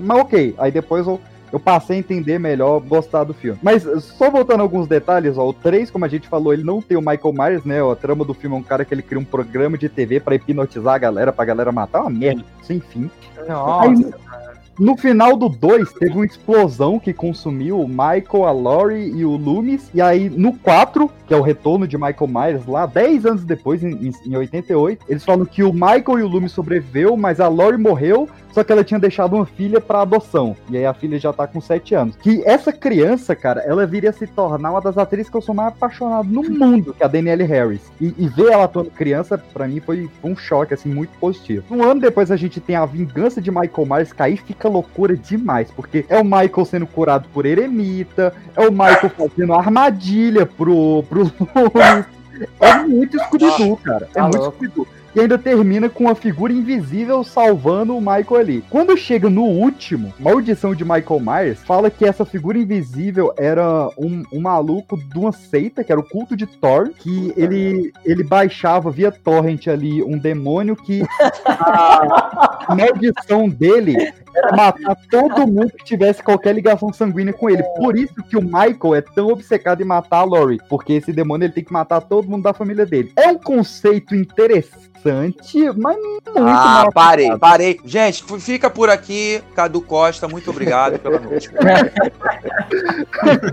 mas 0.00 0.20
ok. 0.20 0.54
Aí 0.58 0.70
depois 0.70 1.06
eu, 1.06 1.20
eu 1.52 1.60
passei 1.60 1.96
a 1.96 1.98
entender 1.98 2.38
melhor, 2.38 2.80
gostar 2.80 3.24
do 3.24 3.34
filme. 3.34 3.58
Mas 3.62 3.82
só 4.02 4.30
voltando 4.30 4.60
a 4.60 4.62
alguns 4.62 4.86
detalhes, 4.86 5.36
ó, 5.36 5.48
o 5.48 5.52
3, 5.52 5.90
como 5.90 6.04
a 6.04 6.08
gente 6.08 6.28
falou, 6.28 6.52
ele 6.52 6.64
não 6.64 6.80
tem 6.80 6.96
o 6.96 7.00
Michael 7.00 7.32
Myers, 7.32 7.64
né? 7.64 7.82
ó, 7.82 7.92
A 7.92 7.96
trama 7.96 8.24
do 8.24 8.34
filme 8.34 8.56
é 8.56 8.58
um 8.58 8.62
cara 8.62 8.84
que 8.84 8.94
ele 8.94 9.02
cria 9.02 9.20
um 9.20 9.24
programa 9.24 9.76
de 9.76 9.88
TV 9.88 10.20
pra 10.20 10.34
hipnotizar 10.34 10.94
a 10.94 10.98
galera, 10.98 11.32
pra 11.32 11.44
galera 11.44 11.70
matar. 11.70 12.00
Uma 12.00 12.10
merda, 12.10 12.44
sem 12.62 12.80
fim. 12.80 13.10
Nossa, 13.48 13.88
Aí, 13.88 14.12
no 14.78 14.96
final 14.96 15.36
do 15.36 15.48
2, 15.48 15.92
teve 15.92 16.14
uma 16.14 16.24
explosão 16.24 16.98
que 16.98 17.12
consumiu 17.12 17.78
o 17.80 17.86
Michael, 17.88 18.44
a 18.46 18.52
Laurie 18.52 19.10
e 19.14 19.24
o 19.24 19.36
Loomis. 19.36 19.90
E 19.94 20.00
aí, 20.00 20.28
no 20.30 20.54
4, 20.58 21.10
que 21.26 21.34
é 21.34 21.36
o 21.36 21.42
retorno 21.42 21.86
de 21.86 21.96
Michael 21.96 22.28
Myers, 22.28 22.66
lá 22.66 22.86
10 22.86 23.26
anos 23.26 23.44
depois, 23.44 23.82
em, 23.84 23.90
em- 24.08 24.30
em 24.30 24.36
88, 24.36 25.04
eles 25.08 25.24
falam 25.24 25.44
que 25.44 25.62
o 25.62 25.72
Michael 25.72 26.18
e 26.18 26.22
o 26.22 26.28
Loomis 26.28 26.52
sobreviveu, 26.52 27.16
mas 27.16 27.38
a 27.40 27.48
Laurie 27.48 27.78
morreu, 27.78 28.28
só 28.52 28.62
que 28.62 28.72
ela 28.72 28.84
tinha 28.84 29.00
deixado 29.00 29.34
uma 29.34 29.46
filha 29.46 29.80
pra 29.80 30.02
adoção. 30.02 30.56
E 30.70 30.76
aí 30.76 30.86
a 30.86 30.94
filha 30.94 31.18
já 31.18 31.32
tá 31.32 31.46
com 31.46 31.60
7 31.60 31.94
anos. 31.94 32.16
Que 32.16 32.42
essa 32.44 32.72
criança, 32.72 33.34
cara, 33.34 33.62
ela 33.62 33.86
viria 33.86 34.12
se 34.12 34.26
tornar 34.26 34.70
uma 34.70 34.80
das 34.80 34.98
atrizes 34.98 35.30
que 35.30 35.36
eu 35.36 35.42
sou 35.42 35.54
mais 35.54 35.68
apaixonado 35.68 36.28
no 36.28 36.42
mundo, 36.48 36.94
que 36.94 37.02
é 37.02 37.06
a 37.06 37.08
Danielle 37.08 37.44
Harris. 37.44 37.90
E, 38.00 38.14
e 38.18 38.28
ver 38.28 38.52
ela 38.52 38.64
atuando 38.64 38.90
criança, 38.90 39.38
pra 39.38 39.66
mim, 39.66 39.80
foi 39.80 40.08
um 40.22 40.36
choque, 40.36 40.74
assim, 40.74 40.92
muito 40.92 41.10
positivo. 41.18 41.64
Um 41.70 41.82
ano 41.82 42.00
depois 42.00 42.30
a 42.30 42.36
gente 42.36 42.60
tem 42.60 42.76
a 42.76 42.84
vingança 42.84 43.40
de 43.40 43.50
Michael 43.50 43.86
Myers, 43.86 44.12
que 44.12 44.22
aí 44.22 44.36
fica 44.36 44.68
loucura 44.68 45.16
demais, 45.16 45.70
porque 45.70 46.04
é 46.08 46.18
o 46.18 46.24
Michael 46.24 46.64
sendo 46.64 46.86
curado 46.86 47.28
por 47.32 47.46
eremita, 47.46 48.34
é 48.56 48.66
o 48.66 48.70
Michael 48.72 49.10
fazendo 49.16 49.54
armadilha 49.54 50.46
pro, 50.46 51.02
pro 51.08 51.22
Loomis. 51.22 52.06
É 52.60 52.74
muito 52.82 53.18
Scooby-Doo, 53.18 53.76
cara. 53.76 54.08
É 54.10 54.14
Tá 54.14 54.22
muito 54.22 54.38
louco. 54.38 55.01
E 55.14 55.20
ainda 55.20 55.36
termina 55.36 55.90
com 55.90 56.04
uma 56.04 56.14
figura 56.14 56.52
invisível 56.52 57.22
salvando 57.22 57.96
o 57.96 58.00
Michael 58.00 58.36
ali. 58.36 58.64
Quando 58.70 58.96
chega 58.96 59.28
no 59.28 59.44
último, 59.44 60.12
Maldição 60.18 60.74
de 60.74 60.84
Michael 60.84 61.20
Myers, 61.20 61.58
fala 61.64 61.90
que 61.90 62.04
essa 62.04 62.24
figura 62.24 62.58
invisível 62.58 63.34
era 63.36 63.90
um, 63.98 64.22
um 64.32 64.40
maluco 64.40 64.96
de 64.96 65.18
uma 65.18 65.32
seita, 65.32 65.84
que 65.84 65.92
era 65.92 66.00
o 66.00 66.08
culto 66.08 66.34
de 66.34 66.46
Thor, 66.46 66.90
que 66.98 67.32
ele, 67.36 67.92
ele 68.04 68.24
baixava 68.24 68.90
via 68.90 69.12
torrent 69.12 69.66
ali 69.66 70.02
um 70.02 70.16
demônio 70.16 70.74
que 70.74 71.02
a 71.44 72.74
maldição 72.74 73.48
dele 73.48 74.12
era 74.34 74.54
matar 74.56 74.96
todo 75.10 75.46
mundo 75.46 75.72
que 75.72 75.84
tivesse 75.84 76.22
qualquer 76.22 76.54
ligação 76.54 76.92
sanguínea 76.92 77.32
com 77.32 77.48
ele. 77.50 77.62
Por 77.76 77.96
isso 77.96 78.14
que 78.28 78.36
o 78.36 78.42
Michael 78.42 78.94
é 78.94 79.00
tão 79.00 79.28
obcecado 79.28 79.82
em 79.82 79.84
matar 79.86 80.18
a 80.18 80.24
Laurie, 80.24 80.60
porque 80.68 80.94
esse 80.94 81.12
demônio 81.12 81.46
ele 81.46 81.52
tem 81.52 81.64
que 81.64 81.72
matar 81.72 82.00
todo 82.00 82.28
mundo 82.28 82.42
da 82.42 82.52
família 82.52 82.86
dele. 82.86 83.12
É 83.16 83.28
um 83.28 83.38
conceito 83.38 84.14
interessante, 84.14 85.70
mas 85.76 85.96
muito 85.96 86.30
Ah, 86.36 86.40
mal 86.84 86.92
parei, 86.92 87.26
aplicado. 87.26 87.40
parei. 87.40 87.80
Gente, 87.84 88.24
fica 88.40 88.70
por 88.70 88.88
aqui. 88.90 89.42
Cadu 89.54 89.80
Costa, 89.80 90.28
muito 90.28 90.50
obrigado 90.50 90.98
pela 90.98 91.18
noite. 91.18 91.50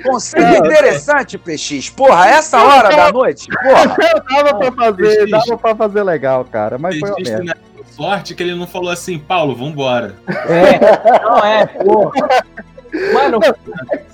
Conceito 0.04 0.66
interessante, 0.66 1.38
PX. 1.38 1.90
Porra, 1.90 2.28
essa 2.30 2.62
hora 2.64 2.90
da 2.96 3.12
noite? 3.12 3.48
Porra. 3.48 3.96
dava 4.30 4.58
pra 4.58 4.72
fazer, 4.72 5.30
dava 5.30 5.58
pra 5.58 5.76
fazer 5.76 6.04
legal, 6.04 6.46
cara, 6.46 6.78
mas 6.78 6.98
foi 7.00 7.10
uma 7.10 7.56
Sorte 8.00 8.34
que 8.34 8.42
ele 8.42 8.56
não 8.56 8.66
falou 8.66 8.90
assim, 8.90 9.20
Paulo, 9.20 9.54
vambora. 9.54 10.16
É, 10.48 11.20
não 11.22 11.38
é, 11.46 11.66
pô. 11.66 12.10
Mano, 13.14 13.40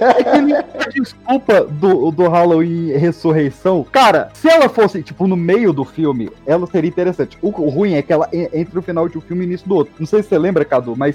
É 0.00 0.24
que 0.24 0.40
nem 0.40 0.56
a 0.56 0.62
desculpa 0.90 1.64
do, 1.64 2.10
do 2.10 2.28
Halloween 2.28 2.92
Ressurreição. 2.96 3.84
Cara, 3.92 4.30
se 4.32 4.48
ela 4.48 4.68
fosse, 4.70 5.02
tipo, 5.02 5.26
no 5.26 5.36
meio 5.36 5.70
do 5.72 5.84
filme, 5.84 6.30
ela 6.46 6.66
seria 6.66 6.88
interessante. 6.88 7.36
O, 7.42 7.48
o 7.48 7.68
ruim 7.68 7.94
é 7.94 8.00
que 8.02 8.10
ela 8.12 8.26
en- 8.32 8.48
entre 8.54 8.78
o 8.78 8.82
final 8.82 9.06
de 9.06 9.18
um 9.18 9.20
filme 9.20 9.42
e 9.44 9.46
o 9.46 9.48
início 9.48 9.68
do 9.68 9.74
outro. 9.76 9.92
Não 9.98 10.06
sei 10.06 10.22
se 10.22 10.30
você 10.30 10.38
lembra, 10.38 10.64
Cadu, 10.64 10.94
mas 10.96 11.14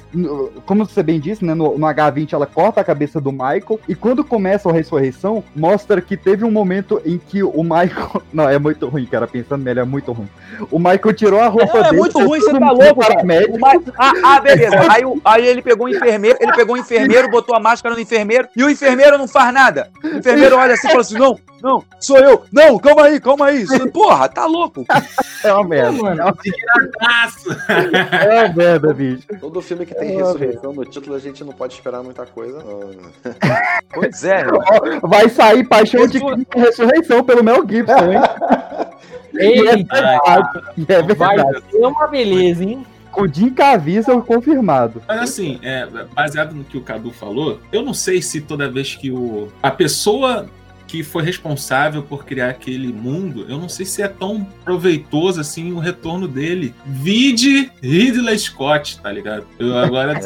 como 0.65 0.85
você 0.85 1.01
bem 1.01 1.19
disse, 1.19 1.43
né? 1.43 1.55
No, 1.55 1.75
no 1.77 1.87
H20 1.87 2.33
ela 2.33 2.45
corta 2.45 2.81
a 2.81 2.83
cabeça 2.83 3.19
do 3.19 3.31
Michael. 3.31 3.79
E 3.89 3.95
quando 3.95 4.23
começa 4.23 4.69
a 4.69 4.73
ressurreição, 4.73 5.43
mostra 5.55 5.99
que 5.99 6.15
teve 6.15 6.45
um 6.45 6.51
momento 6.51 7.01
em 7.03 7.17
que 7.17 7.41
o 7.41 7.63
Michael. 7.63 8.21
Não, 8.31 8.47
é 8.47 8.59
muito 8.59 8.87
ruim, 8.87 9.05
cara. 9.07 9.25
Pensando 9.27 9.63
nele, 9.63 9.79
é 9.79 9.83
muito 9.85 10.11
ruim. 10.11 10.29
O 10.69 10.77
Michael 10.77 11.13
tirou 11.15 11.39
a 11.39 11.47
roupa 11.47 11.73
Não, 11.73 11.79
é 11.79 11.89
dele. 11.89 11.97
muito 11.97 12.19
ruim, 12.19 12.39
você 12.39 12.51
tá 12.59 12.71
louco, 12.71 13.01
cara. 13.01 13.23
Ma- 13.23 13.81
Ah, 13.97 14.13
ah, 14.23 14.39
beleza. 14.39 14.75
Aí, 14.91 15.01
aí 15.25 15.47
ele 15.47 15.61
pegou 15.63 15.87
o 15.87 15.89
enfermeiro, 15.89 16.37
ele 16.39 16.53
pegou 16.53 16.75
o 16.75 16.77
enfermeiro, 16.77 17.14
botou 17.29 17.55
a 17.55 17.59
máscara 17.59 17.95
no 17.95 18.01
enfermeiro, 18.01 18.47
e 18.55 18.63
o 18.63 18.69
enfermeiro 18.69 19.17
não 19.17 19.27
faz 19.27 19.53
nada. 19.53 19.89
O 20.03 20.07
enfermeiro 20.17 20.57
olha 20.57 20.73
assim 20.73 20.87
e 20.87 20.91
fala 20.91 21.01
assim: 21.01 21.17
não, 21.17 21.39
não, 21.61 21.83
sou 21.99 22.17
eu. 22.17 22.43
Não, 22.51 22.77
calma 22.77 23.03
aí, 23.05 23.19
calma 23.19 23.47
aí. 23.47 23.65
Porra, 23.91 24.27
tá 24.29 24.45
louco. 24.45 24.85
É 25.43 25.53
uma 25.53 25.63
merda. 25.63 25.91
mano. 25.91 26.21
É 26.21 26.25
uma 28.45 28.53
merda, 28.53 28.93
bicho. 28.93 29.27
Todo 29.39 29.61
filme 29.61 29.85
que 29.85 29.95
tem 29.95 30.15
É, 30.15 30.17
ressurreição 30.17 30.73
no 30.73 30.85
título, 30.85 31.15
a 31.15 31.19
gente 31.19 31.43
não 31.43 31.53
pode 31.53 31.73
esperar 31.73 32.03
muita 32.03 32.25
coisa, 32.25 32.63
não. 32.63 32.89
Pois 33.93 34.23
é. 34.23 34.45
Ó, 34.47 35.07
Vai 35.07 35.29
sair 35.29 35.67
Paixão 35.67 36.07
de 36.07 36.19
Cristo 36.19 36.45
e 36.55 36.59
Ressurreição 36.59 37.23
pelo 37.23 37.43
Mel 37.43 37.63
Gibson, 37.67 38.11
hein? 38.11 38.19
E 39.33 39.67
é 39.67 39.75
Eita, 39.75 39.95
verdade. 39.95 40.61
É 40.87 41.01
vai 41.15 41.37
ser 41.69 41.85
uma 41.85 42.07
beleza, 42.07 42.63
hein? 42.63 42.85
Jim 43.31 43.49
Caviezel 43.49 44.21
confirmado. 44.21 45.01
Mas 45.07 45.21
assim, 45.21 45.59
é, 45.61 45.87
baseado 46.13 46.53
no 46.53 46.63
que 46.63 46.77
o 46.77 46.81
Cadu 46.81 47.11
falou, 47.11 47.59
eu 47.71 47.81
não 47.81 47.93
sei 47.93 48.21
se 48.21 48.41
toda 48.41 48.69
vez 48.69 48.95
que 48.95 49.11
o, 49.11 49.51
a 49.61 49.71
pessoa 49.71 50.49
que 50.87 51.03
foi 51.03 51.23
responsável 51.23 52.03
por 52.03 52.25
criar 52.25 52.49
aquele 52.49 52.93
mundo, 52.93 53.45
eu 53.49 53.57
não 53.57 53.67
sei 53.67 53.85
se 53.85 54.01
é 54.01 54.07
tão 54.07 54.47
proveitoso 54.63 55.41
assim 55.41 55.73
o 55.73 55.79
retorno 55.79 56.27
dele. 56.27 56.73
Vide 56.85 57.71
Ridley 57.81 58.37
Scott, 58.37 58.99
tá 59.01 59.11
ligado? 59.11 59.45
Eu 59.59 59.77
agora 59.77 60.13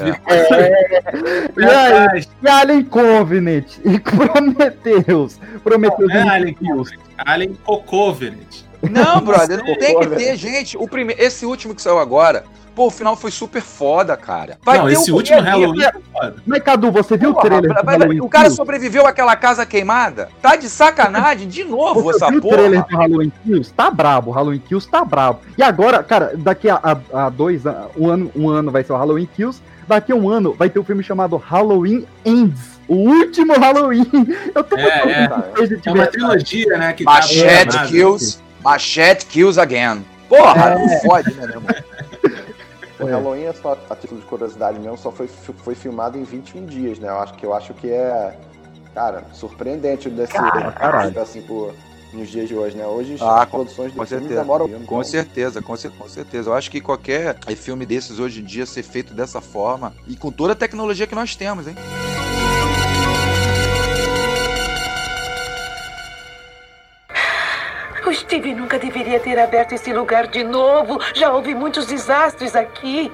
E 1.58 1.64
aí, 1.64 2.24
e 2.44 2.48
Alien 2.48 2.84
Covenant, 2.84 3.66
e 3.86 4.00
Prometheus. 4.00 5.40
Prometheus 5.64 6.12
É, 6.12 6.26
e 6.26 6.30
Alien 6.30 6.54
Covenant. 6.54 7.00
Alien 7.18 7.58
Covenant. 7.64 8.70
Não, 8.82 9.22
brother, 9.22 9.58
não 9.58 9.76
tem 9.76 10.00
que 10.00 10.08
ter, 10.16 10.36
gente. 10.38 10.78
O 10.78 10.88
prime... 10.88 11.14
Esse 11.18 11.46
último 11.46 11.76
que 11.76 11.82
saiu 11.82 12.00
agora, 12.00 12.46
pô, 12.80 12.88
o 12.88 12.90
final 12.90 13.14
foi 13.18 13.30
super 13.30 13.62
foda, 13.62 14.16
cara. 14.16 14.58
Vai 14.64 14.78
não, 14.78 14.86
ter 14.88 14.94
esse 14.94 15.12
o 15.12 15.16
último 15.16 15.38
a. 15.38 15.42
Halloween 15.44 15.82
foi 15.92 16.02
foda. 16.14 16.36
Mas, 16.48 16.64
Cadu, 16.64 16.92
você 16.94 17.18
viu 17.18 17.32
o 17.32 17.34
Porra, 17.34 17.46
trailer 17.50 17.74
vai- 17.74 17.84
vai- 17.84 17.98
Halloween 17.98 18.22
o 18.22 18.30
cara 18.30 18.50
sobreviveu 18.50 19.06
àquela 19.06 19.36
casa 19.36 19.66
queimada? 19.66 20.30
Tá 20.42 20.56
de 20.56 20.70
sacanagem 20.70 21.46
de 21.50 21.66
novo 21.66 22.02
Você 22.04 22.16
essa 22.24 22.30
viu 22.30 22.40
o 22.40 22.42
porra. 22.42 22.56
trailer 22.56 22.86
do 22.88 22.96
Halloween 22.96 23.32
Kills? 23.44 23.74
Tá 23.74 23.92
brabo, 23.92 24.30
o 24.32 24.34
Halloween 24.34 24.60
Kills 24.66 24.90
tá 24.90 25.04
brabo. 25.04 25.42
E 25.58 25.62
agora, 25.62 26.02
cara, 26.02 26.32
daqui 26.38 26.70
a, 26.70 26.80
a- 26.82 27.26
a 27.26 27.30
dois 27.30 27.68
anos, 27.68 27.90
um 27.98 28.08
ano, 28.10 28.32
um 28.34 28.48
ano 28.48 28.72
vai 28.72 28.82
ser 28.82 28.94
o 28.94 28.98
Halloween 28.98 29.28
Kills, 29.36 29.62
daqui 29.86 30.14
a 30.14 30.16
um 30.16 30.30
ano 30.30 30.54
vai 30.54 30.70
ter 30.70 30.80
um 30.80 30.84
filme 30.86 31.04
chamado 31.04 31.36
Halloween 31.36 32.06
Ends. 32.24 32.80
O 32.88 32.96
último 32.96 33.60
Halloween. 33.60 34.06
Eu 34.56 34.64
tô 34.64 34.78
É, 34.78 35.26
é. 35.26 35.30
muito 35.58 35.90
É 35.90 35.92
uma 35.92 36.08
trilogia, 36.08 36.78
né? 36.78 36.94
Que 36.94 37.04
tá 37.04 37.12
Machete 37.12 37.44
programada. 37.66 37.88
kills, 37.90 38.40
machete 38.64 39.26
kills 39.26 39.60
again. 39.60 40.06
Porra, 40.30 40.76
não 40.78 40.88
fode, 41.02 41.30
né, 41.34 41.46
meu 41.46 41.50
irmão? 41.56 41.76
O 43.00 43.06
Halloween 43.06 43.44
é 43.44 43.54
só 43.54 43.78
a 43.90 43.96
título 43.96 44.20
de 44.20 44.28
curiosidade 44.28 44.80
mesmo, 44.80 44.98
só 44.98 45.12
foi, 45.12 45.28
foi 45.28 45.76
filmado 45.76 46.18
em 46.18 46.24
21 46.24 46.66
dias, 46.66 47.00
né? 47.00 47.10
Eu 47.10 47.20
acho 47.20 47.34
que 47.36 47.46
eu 47.46 47.54
acho 47.54 47.74
que 47.74 47.90
é, 47.90 48.38
cara, 48.94 49.24
surpreendente 49.34 50.10
desse 50.10 50.34
Cara, 50.34 50.72
caralho. 50.72 51.20
assim 51.22 51.42
por 51.42 51.74
nos 52.12 52.30
dias 52.30 52.48
de 52.50 52.56
hoje, 52.56 52.76
né? 52.76 52.86
Hoje 52.86 53.18
Ah, 53.22 53.44
as 53.44 53.50
produções 53.50 53.94
Com 53.94 54.00
do 54.00 54.08
filme 54.08 54.28
demoram 54.28 54.68
Com 54.86 55.04
certeza, 55.04 55.62
com, 55.62 55.76
com 55.76 56.10
certeza. 56.10 56.50
Eu 56.50 56.54
acho 56.54 56.72
que 56.72 56.82
qualquer 56.82 57.38
filme 57.56 57.86
desses 57.86 58.20
hoje 58.20 58.42
em 58.42 58.46
dia 58.46 58.66
ser 58.66 58.84
feito 58.84 59.14
dessa 59.14 59.40
forma 59.40 59.94
e 60.08 60.16
com 60.16 60.32
toda 60.32 60.54
a 60.54 60.56
tecnologia 60.56 61.06
que 61.08 61.16
nós 61.16 61.36
temos, 61.36 61.68
hein? 61.68 61.76
O 68.10 68.14
Steve 68.14 68.56
nunca 68.56 68.80
deveria 68.80 69.20
ter 69.20 69.38
aberto 69.38 69.74
esse 69.74 69.94
lugar 69.94 70.26
de 70.26 70.44
novo. 70.44 71.00
Já 71.14 71.32
houve 71.32 71.54
muitos 71.54 71.86
desastres 71.86 72.56
aqui. 72.56 73.14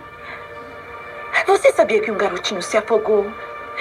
Você 1.45 1.73
sabia 1.73 1.99
que 1.99 2.09
um 2.09 2.15
garotinho 2.15 2.61
se 2.61 2.77
afogou? 2.77 3.29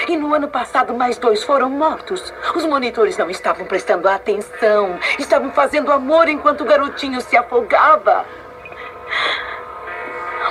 E 0.08 0.16
no 0.16 0.34
ano 0.34 0.48
passado, 0.48 0.92
mais 0.92 1.16
dois 1.16 1.44
foram 1.44 1.70
mortos. 1.70 2.34
Os 2.56 2.66
monitores 2.66 3.16
não 3.16 3.30
estavam 3.30 3.64
prestando 3.64 4.08
atenção. 4.08 4.98
Estavam 5.16 5.52
fazendo 5.52 5.92
amor 5.92 6.28
enquanto 6.28 6.62
o 6.62 6.64
garotinho 6.64 7.20
se 7.20 7.36
afogava. 7.36 8.26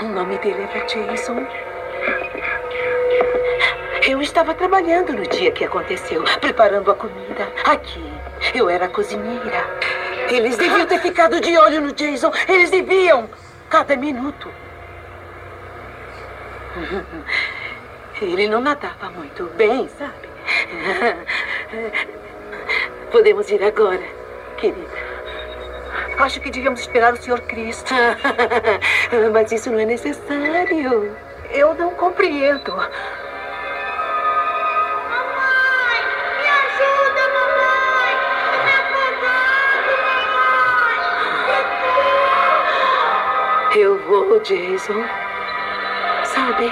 O 0.02 0.06
nome 0.06 0.38
dele 0.38 0.66
era 0.74 0.86
Jason. 0.86 1.46
Eu 4.08 4.22
estava 4.22 4.54
trabalhando 4.54 5.12
no 5.12 5.28
dia 5.28 5.52
que 5.52 5.66
aconteceu, 5.66 6.24
preparando 6.40 6.90
a 6.90 6.96
comida. 6.96 7.52
Aqui, 7.66 8.02
eu 8.56 8.70
era 8.70 8.88
cozinheira. 8.88 10.03
Eles 10.34 10.58
deviam 10.58 10.86
ter 10.88 11.00
ficado 11.00 11.40
de 11.40 11.58
olho 11.58 11.82
no 11.82 11.94
Jason. 11.94 12.32
Eles 12.48 12.72
deviam. 12.72 13.30
Cada 13.70 13.96
minuto. 13.96 14.50
Ele 18.22 18.48
não 18.48 18.62
nadava 18.62 19.10
muito 19.10 19.46
bem, 19.56 19.90
sabe? 19.98 20.30
Podemos 23.12 23.50
ir 23.50 23.64
agora, 23.64 24.04
querida. 24.58 25.04
Acho 26.20 26.40
que 26.40 26.50
devíamos 26.50 26.80
esperar 26.82 27.14
o 27.14 27.18
Sr. 27.18 27.42
Cristo. 27.42 27.94
Mas 29.32 29.52
isso 29.52 29.72
não 29.72 29.80
é 29.80 29.86
necessário. 29.86 31.16
Eu 31.52 31.74
não 31.76 31.92
compreendo. 31.92 32.74
Eu 43.76 43.98
vou, 44.08 44.40
Jason. 44.42 45.04
Sabe? 46.26 46.72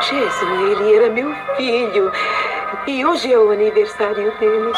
Jason, 0.00 0.66
ele 0.66 0.96
era 0.96 1.10
meu 1.10 1.32
filho. 1.56 2.10
E 2.88 3.06
hoje 3.06 3.32
é 3.32 3.38
o 3.38 3.52
aniversário 3.52 4.32
dele. 4.38 4.72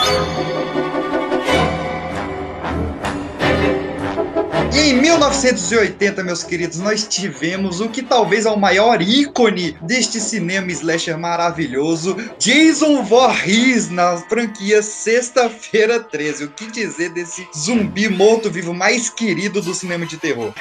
Em 4.78 4.92
1980, 5.00 6.22
meus 6.22 6.42
queridos, 6.42 6.78
nós 6.78 7.06
tivemos 7.08 7.80
o 7.80 7.88
que 7.88 8.02
talvez 8.02 8.44
é 8.44 8.50
o 8.50 8.58
maior 8.58 9.00
ícone 9.00 9.76
deste 9.80 10.20
cinema 10.20 10.70
slasher 10.70 11.18
maravilhoso, 11.18 12.16
Jason 12.38 13.02
Voorhees 13.02 13.88
na 13.88 14.16
franquia 14.16 14.82
Sexta-feira 14.82 16.00
13. 16.00 16.44
O 16.44 16.50
que 16.50 16.70
dizer 16.70 17.10
desse 17.10 17.48
zumbi 17.56 18.08
morto-vivo 18.08 18.74
mais 18.74 19.08
querido 19.08 19.62
do 19.62 19.72
cinema 19.72 20.04
de 20.04 20.18
terror? 20.18 20.52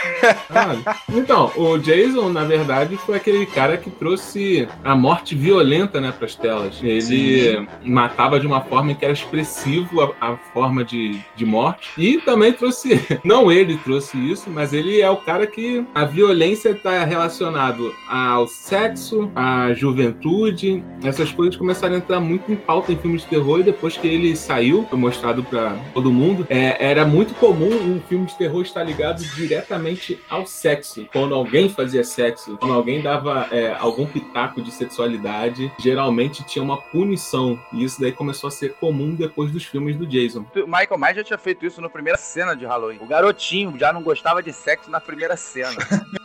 Ah, 0.50 0.96
então, 1.10 1.52
o 1.56 1.78
Jason, 1.78 2.30
na 2.30 2.46
verdade, 2.46 2.98
foi 3.06 3.18
aquele 3.18 3.46
cara 3.46 3.78
que 3.78 3.90
trouxe 3.90 4.68
a 4.84 4.96
morte 4.96 5.36
violenta 5.36 6.00
né, 6.00 6.12
para 6.12 6.26
as 6.26 6.36
telas. 6.36 6.80
Ele 6.82 7.02
Sim. 7.02 7.68
matava 7.84 8.40
de 8.40 8.48
uma 8.48 8.62
forma 8.62 8.94
que 8.96 9.04
era 9.04 9.14
expressivo 9.14 10.02
a, 10.02 10.32
a 10.32 10.38
forma 10.54 10.86
de, 10.86 11.20
de 11.36 11.46
morte. 11.46 11.90
E 11.98 12.18
também 12.20 12.54
trouxe, 12.54 13.02
não 13.24 13.52
ele 13.52 13.78
trouxe 13.78 14.05
isso, 14.14 14.50
mas 14.50 14.74
ele 14.74 15.02
é 15.02 15.10
o 15.10 15.18
cara 15.18 15.48
que 15.48 15.86
a 15.94 16.06
violência 16.06 16.70
está 16.70 17.04
relacionado 17.04 17.94
ao 18.08 18.48
sexo, 18.48 19.32
à 19.36 19.74
juventude. 19.74 20.84
Essas 21.04 21.32
coisas 21.32 21.56
começaram 21.56 21.96
a 21.96 21.98
entrar 21.98 22.20
muito 22.20 22.52
em 22.52 22.56
pauta 22.56 22.92
em 22.92 22.98
filmes 22.98 23.22
de 23.22 23.28
terror 23.28 23.60
e 23.60 23.64
depois 23.64 23.98
que 23.98 24.08
ele 24.08 24.36
saiu, 24.36 24.86
foi 24.90 25.00
mostrado 25.00 25.44
para 25.44 25.76
todo 25.94 26.12
mundo, 26.12 26.46
é, 26.50 26.86
era 26.86 27.06
muito 27.06 27.34
comum 27.36 27.70
um 27.70 28.02
filme 28.08 28.26
de 28.26 28.38
terror 28.38 28.62
estar 28.62 28.84
ligado 28.84 29.24
diretamente 29.36 30.20
ao 30.30 30.46
sexo. 30.46 31.08
Quando 31.12 31.34
alguém 31.34 31.70
fazia 31.70 32.04
sexo, 32.04 32.58
quando 32.58 32.74
alguém 32.74 33.02
dava 33.02 33.48
é, 33.52 33.76
algum 33.80 34.06
pitaco 34.06 34.62
de 34.62 34.72
sexualidade, 34.72 35.72
geralmente 35.80 36.44
tinha 36.44 36.64
uma 36.64 36.78
punição. 36.78 37.60
E 37.72 37.84
isso 37.84 38.00
daí 38.00 38.12
começou 38.12 38.48
a 38.48 38.52
ser 38.52 38.74
comum 38.74 39.16
depois 39.16 39.52
dos 39.52 39.66
filmes 39.66 39.96
do 39.96 40.06
Jason. 40.06 40.46
Michael 40.56 40.98
Myers 40.98 41.18
já 41.18 41.24
tinha 41.24 41.38
feito 41.38 41.66
isso 41.66 41.82
na 41.82 41.90
primeira 41.90 42.18
cena 42.18 42.56
de 42.56 42.66
Halloween. 42.66 43.00
O 43.02 43.06
garotinho 43.06 43.78
já 43.78 43.92
não 43.96 44.04
gostava 44.04 44.44
de 44.44 44.54
sexo 44.54 44.92
na 44.92 45.00
primeira 45.02 45.36
cena. 45.36 45.76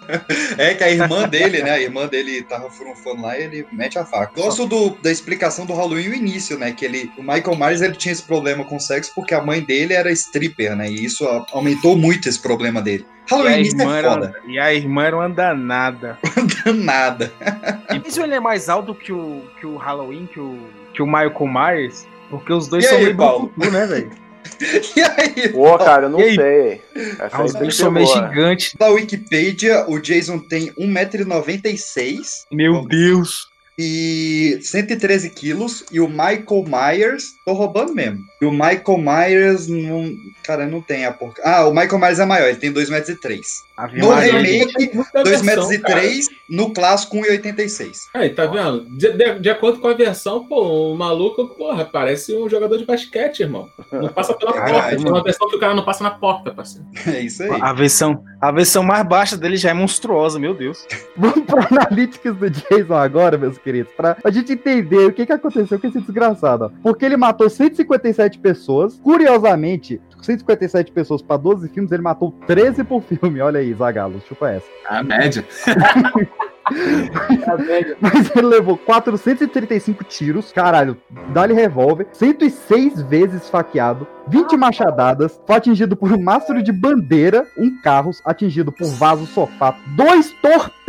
É 0.59 0.75
que 0.75 0.83
a 0.83 0.91
irmã 0.91 1.29
dele, 1.29 1.62
né? 1.62 1.71
A 1.71 1.81
irmã 1.81 2.05
dele 2.09 2.43
tava 2.43 2.68
furunfando 2.68 3.23
lá 3.23 3.39
e 3.39 3.45
ele 3.45 3.66
mete 3.71 3.97
a 3.97 4.05
faca. 4.05 4.33
Gosto 4.35 4.66
do, 4.66 4.91
da 5.01 5.09
explicação 5.09 5.64
do 5.64 5.73
Halloween 5.73 6.09
no 6.09 6.14
início, 6.16 6.59
né? 6.59 6.73
Que 6.73 6.85
ele, 6.85 7.12
o 7.16 7.23
Michael 7.23 7.57
Myers 7.57 7.81
ele 7.81 7.95
tinha 7.95 8.11
esse 8.11 8.25
problema 8.25 8.64
com 8.64 8.77
sexo 8.81 9.12
porque 9.14 9.33
a 9.35 9.41
mãe 9.41 9.61
dele 9.61 9.95
era 9.95 10.11
stripper, 10.11 10.75
né? 10.75 10.91
E 10.91 11.05
isso 11.05 11.25
a- 11.29 11.47
aumentou 11.53 11.97
muito 11.97 12.29
esse 12.29 12.41
problema 12.41 12.83
dele. 12.83 13.07
E 13.31 13.33
a, 13.33 13.37
Halloween 13.37 13.61
isso 13.62 13.77
irmã 13.77 13.95
é 13.95 13.99
era, 13.99 14.11
foda. 14.11 14.35
e 14.49 14.59
a 14.59 14.75
irmã 14.75 15.05
era 15.05 15.16
uma 15.16 15.29
danada. 15.31 16.18
danada. 16.64 17.33
Mas 18.05 18.16
ele 18.18 18.35
é 18.35 18.41
mais 18.41 18.68
alto 18.68 18.93
que 18.97 19.12
o, 19.12 19.45
que 19.61 19.66
o 19.66 19.77
Halloween, 19.77 20.27
que 20.27 20.41
o, 20.41 20.59
que 20.93 21.03
o 21.03 21.07
Michael 21.07 21.37
Myers? 21.47 22.05
Porque 22.29 22.53
os 22.53 22.66
dois 22.66 22.85
E 22.85 22.89
são 22.89 22.99
aí, 22.99 23.05
meio 23.05 23.16
Paulo? 23.16 23.53
brucutu, 23.57 23.71
né, 23.71 23.87
velho? 23.87 24.11
E 24.97 25.01
aí? 25.01 25.49
Pô, 25.51 25.76
cara, 25.78 26.07
eu 26.07 26.11
não 26.11 26.20
E 26.20 26.24
aí? 26.24 26.34
sei. 26.36 26.82
Essa 27.18 27.28
Ah, 27.32 27.49
ser 27.70 27.91
meio 27.91 28.07
boa. 28.07 28.28
gigantes. 28.28 28.72
Na 28.78 28.88
Wikipedia, 28.88 29.84
o 29.88 29.99
Jason 29.99 30.38
tem 30.38 30.72
1,96m. 30.78 32.45
Meu 32.53 32.86
Deus! 32.86 33.49
E 33.78 34.59
113 34.62 35.30
quilos. 35.30 35.84
E 35.91 36.01
o 36.01 36.09
Michael 36.09 36.64
Myers, 36.66 37.24
tô 37.51 37.57
roubando 37.59 37.95
mesmo. 37.95 38.21
E 38.41 38.45
o 38.47 38.51
Michael 38.51 38.99
Myers 38.99 39.67
não. 39.69 40.13
Cara, 40.45 40.67
não 40.67 40.81
tem 40.81 41.05
a 41.05 41.13
porca. 41.13 41.43
Ah, 41.45 41.67
o 41.67 41.71
Michael 41.73 41.99
Myers 41.99 42.19
é 42.19 42.25
maior, 42.25 42.49
ele 42.49 42.57
tem 42.59 42.73
2,03m. 42.73 43.41
Ave 43.77 43.99
No 44.01 44.09
Maria. 44.09 44.33
remake, 44.39 44.95
Muita 44.95 45.23
2,03m. 45.23 45.43
versão, 45.45 46.35
No 46.51 46.73
clássico, 46.73 47.17
1,86m. 47.17 47.93
Aí, 48.15 48.31
tá 48.31 48.47
vendo? 48.47 48.85
De, 48.97 49.13
de- 49.13 49.39
de 49.39 49.51
acordo 49.51 49.79
com 49.81 49.89
a 49.89 49.95
versão, 49.95 50.45
pô, 50.47 50.93
o 50.93 50.97
maluco, 50.97 51.47
porra, 51.49 51.85
parece 51.85 52.35
um 52.37 52.49
jogador 52.49 52.77
de 52.79 52.85
basquete, 52.85 53.41
irmão. 53.41 53.69
Não 53.93 54.09
passa 54.09 54.35
pela 54.35 54.53
Caralho, 54.53 54.75
porta. 54.75 54.89
Tem 54.91 54.99
uma 55.05 55.11
mano. 55.13 55.25
versão 55.25 55.49
que 55.49 55.57
o 55.57 55.61
cara 55.61 55.75
não 55.75 55.85
passa 55.85 56.03
na 56.05 56.11
porta, 56.11 56.53
parceiro. 56.53 56.87
É 57.07 57.21
isso 57.21 57.43
aí. 57.43 57.51
A 57.61 57.73
versão, 57.73 58.23
a 58.41 58.51
versão 58.53 58.83
mais 58.83 59.07
baixa 59.07 59.37
dele 59.37 59.57
já 59.57 59.71
é 59.71 59.75
monstruosa, 59.75 60.39
meu 60.39 60.55
Deus. 60.55 60.85
Vamos 61.17 61.45
pro 61.47 61.61
Analytics 61.71 62.35
do 62.37 62.51
Jason 62.51 62.95
agora, 62.95 63.39
meus 63.39 63.57
queridos, 63.59 63.93
pra 63.97 64.17
a 64.23 64.31
gente 64.31 64.53
entender 64.53 65.07
o 65.07 65.13
que, 65.13 65.25
que 65.27 65.33
aconteceu 65.33 65.79
com 65.79 65.87
esse 65.87 66.01
desgraçado. 66.01 66.65
ó. 66.67 66.71
Porque 66.83 67.05
ele 67.05 67.17
matou 67.17 67.39
157 67.49 68.38
pessoas. 68.38 68.99
Curiosamente, 69.03 70.01
157 70.20 70.93
pessoas 70.93 71.22
pra 71.22 71.36
12 71.36 71.68
filmes, 71.68 71.93
ele 71.93 72.03
matou 72.03 72.32
13 72.47 72.84
por 72.84 73.03
filme. 73.03 73.41
Olha 73.41 73.61
aí, 73.61 73.72
Zagalo, 73.72 74.20
chupa 74.28 74.51
essa. 74.51 74.66
A 74.88 75.03
média. 75.03 75.45
Mas 78.01 78.30
ele 78.34 78.47
levou 78.47 78.76
435 78.76 80.05
tiros, 80.05 80.53
caralho, 80.53 80.97
dá-lhe 81.32 81.55
revólver, 81.55 82.07
106 82.12 83.03
vezes 83.03 83.45
esfaqueado, 83.45 84.07
20 84.28 84.57
machadadas, 84.57 85.41
foi 85.47 85.57
atingido 85.57 85.97
por 85.97 86.12
um 86.12 86.22
mastro 86.22 86.62
de 86.62 86.72
bandeira, 86.72 87.47
um 87.59 87.80
carro, 87.82 88.11
atingido 88.24 88.70
por 88.70 88.86
vaso 88.86 89.26
sofá, 89.26 89.76
dois 89.97 90.32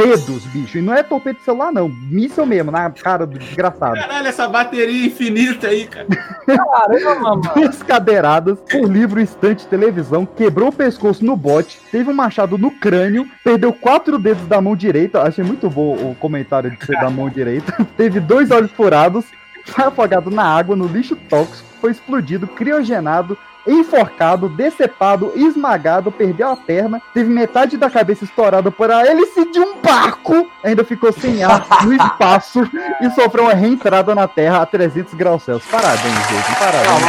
torpedos, 0.02 0.46
bicho, 0.46 0.78
e 0.78 0.82
não 0.82 0.94
é 0.94 1.04
torpedo 1.04 1.38
de 1.38 1.44
celular 1.46 1.72
não, 1.72 1.90
míssel 1.90 2.46
mesmo, 2.46 2.72
na 2.72 2.90
cara 2.90 3.26
do 3.26 3.38
desgraçado. 3.38 3.96
Caralho, 3.96 4.28
essa 4.28 4.48
bateria 4.48 5.06
infinita 5.06 5.68
aí, 5.68 5.88
cara. 5.88 6.08
Caramba, 6.46 7.16
mano. 7.20 7.42
Duas 7.56 7.84
cadeiradas, 7.84 8.58
um 8.74 8.88
livro, 8.88 9.20
estante, 9.20 9.68
televisão, 9.68 10.26
quebrou 10.26 10.70
o 10.70 10.74
pescoço 10.74 11.24
no 11.24 11.36
bote, 11.36 11.80
teve 11.92 12.10
um 12.10 12.14
machado 12.14 12.58
no 12.58 12.72
crânio, 12.72 13.28
perdeu 13.44 13.72
quatro 13.74 14.18
dedos 14.18 14.48
da 14.48 14.60
mão 14.62 14.76
direita, 14.76 15.22
achei 15.22 15.44
muito 15.44 15.70
bom 15.70 15.94
o 15.94 16.16
comentário 16.16 16.72
de 16.72 16.86
ser 16.86 17.00
da 17.00 17.10
mão 17.10 17.30
direita, 17.30 17.86
teve 17.96 18.20
dois 18.20 18.52
olhos 18.52 18.72
furados, 18.72 19.26
foi 19.66 19.86
afogado 19.86 20.32
na 20.32 20.44
água, 20.44 20.76
no 20.76 20.88
lixo 20.88 21.16
tóxico, 21.16 21.68
foi 21.80 21.92
explodido, 21.92 22.48
criogenado, 22.48 23.38
enforcado, 23.66 24.50
decepado, 24.50 25.32
esmagado, 25.36 26.12
perdeu 26.12 26.50
a 26.50 26.56
perna, 26.56 27.02
teve 27.14 27.30
metade 27.30 27.78
da 27.78 27.90
cabeça 27.90 28.24
estourada 28.24 28.72
por 28.72 28.92
a 28.92 29.06
hélice 29.06 29.52
de 29.52 29.60
um 29.60 29.80
barco, 29.82 30.50
ainda 30.64 30.84
ficou 30.84 31.12
sem 31.12 31.44
ar 31.44 31.66
no 31.84 31.94
espaço 31.94 32.62
e 33.02 33.10
sofreu 33.12 33.46
uma 33.46 33.54
reentrada 33.54 34.16
na 34.16 34.28
Terra 34.28 34.62
a 34.62 34.66
300 34.66 35.14
graus 35.14 35.44
Celsius. 35.44 35.72
Parabéns, 35.72 36.02
gente, 36.02 36.60
parabéns. 36.60 37.02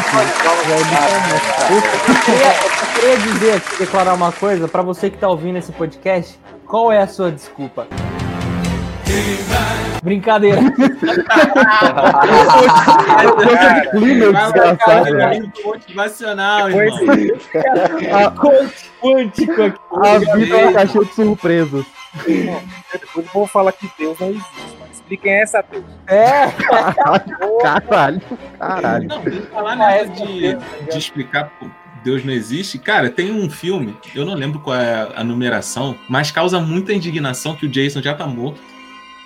Eu 1.70 1.82
queria, 2.24 2.54
eu 2.54 2.94
queria 2.94 3.16
dizer 3.18 3.56
aqui, 3.56 3.78
declarar 3.78 4.14
uma 4.14 4.32
coisa 4.32 4.68
pra 4.68 4.82
você 4.82 5.10
que 5.10 5.18
tá 5.18 5.28
ouvindo 5.28 5.58
esse 5.58 5.72
podcast. 5.72 6.38
Qual 6.66 6.90
é 6.92 7.02
a 7.02 7.06
sua 7.06 7.30
desculpa? 7.30 7.86
Brincadeira. 10.02 10.60
Clima, 13.90 14.32
desgraçado. 14.32 15.06
quântico 19.00 19.62
aqui. 19.62 19.78
a 19.92 20.18
vida 20.36 20.56
é 20.56 20.64
uma 20.64 20.72
caixinha 20.72 21.04
de 21.04 21.14
surpresas. 21.14 21.84
Depois 22.24 23.26
eu 23.26 23.32
vou 23.32 23.46
falar 23.46 23.72
que 23.72 23.88
Deus 23.96 24.18
não 24.18 24.30
existe, 24.30 24.76
mas 24.80 24.90
expliquem 24.92 25.32
essa 25.40 25.62
Deus. 25.62 25.84
É! 26.08 26.50
Caralho, 27.62 28.20
caralho. 28.58 29.08
Não, 29.08 29.22
tem 29.22 29.40
que 29.40 29.46
falar 29.46 30.04
de, 30.04 30.56
de 30.90 30.98
explicar 30.98 31.50
Deus 32.02 32.24
não 32.24 32.32
existe. 32.32 32.78
Cara, 32.78 33.08
tem 33.08 33.30
um 33.30 33.48
filme, 33.48 33.96
eu 34.14 34.24
não 34.24 34.34
lembro 34.34 34.58
qual 34.60 34.76
é 34.76 35.08
a 35.14 35.22
numeração, 35.22 35.96
mas 36.08 36.30
causa 36.30 36.60
muita 36.60 36.92
indignação 36.92 37.54
que 37.54 37.66
o 37.66 37.68
Jason 37.68 38.02
já 38.02 38.14
tá 38.14 38.26
morto. 38.26 38.60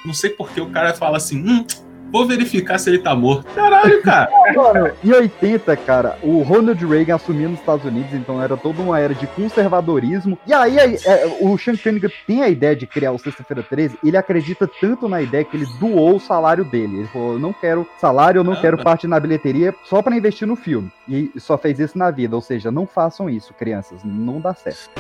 Não 0.07 0.15
sei 0.15 0.31
por 0.31 0.51
que 0.51 0.61
o 0.61 0.71
cara 0.71 0.95
fala 0.95 1.17
assim, 1.17 1.43
hum, 1.43 1.67
vou 2.11 2.27
verificar 2.27 2.79
se 2.79 2.89
ele 2.89 2.99
tá 2.99 3.15
morto. 3.15 3.45
Caralho, 3.55 4.01
cara. 4.03 4.31
Mano, 4.55 4.91
em 5.05 5.13
80, 5.13 5.77
cara, 5.79 6.19
o 6.23 6.43
Ronald 6.43 6.83
Reagan 6.87 7.17
assumiu 7.17 7.49
nos 7.49 7.59
Estados 7.59 7.85
Unidos, 7.85 8.13
então 8.15 8.43
era 8.43 8.57
toda 8.57 8.81
uma 8.81 8.99
era 8.99 9.15
de 9.15 9.27
conservadorismo. 9.27 10.39
E 10.47 10.55
aí, 10.55 10.79
aí, 10.79 10.97
é, 11.05 11.27
o 11.41 11.59
Sean 11.59 11.77
Cunningham 11.77 12.11
tem 12.27 12.43
a 12.43 12.49
ideia 12.49 12.77
de 12.77 12.87
criar 12.87 13.13
o 13.13 13.19
Sexta-feira 13.19 13.63
13, 13.63 13.99
ele 14.05 14.17
acredita 14.17 14.71
tanto 14.81 15.09
na 15.09 15.21
ideia 15.21 15.45
que 15.45 15.57
ele 15.57 15.67
doou 15.81 16.17
o 16.17 16.21
salário 16.21 16.65
dele. 16.65 17.01
Ele 17.01 17.09
falou: 17.09 17.33
eu 17.35 17.39
não 17.39 17.53
quero 17.53 17.87
salário, 17.99 18.39
eu 18.39 18.45
não 18.45 18.55
quero 18.55 18.83
parte 18.83 19.07
na 19.07 19.19
bilheteria 19.19 19.75
só 19.85 20.01
pra 20.01 20.17
investir 20.17 20.47
no 20.47 20.57
filme. 20.57 20.91
E 21.09 21.33
só 21.39 21.59
fez 21.59 21.79
isso 21.81 21.99
na 21.99 22.11
vida, 22.11 22.37
ou 22.37 22.43
seja, 22.43 22.71
não 22.71 22.87
façam 22.87 23.29
isso, 23.29 23.53
crianças, 23.55 24.01
não 24.05 24.41
dá 24.41 24.55
certo. 24.55 24.91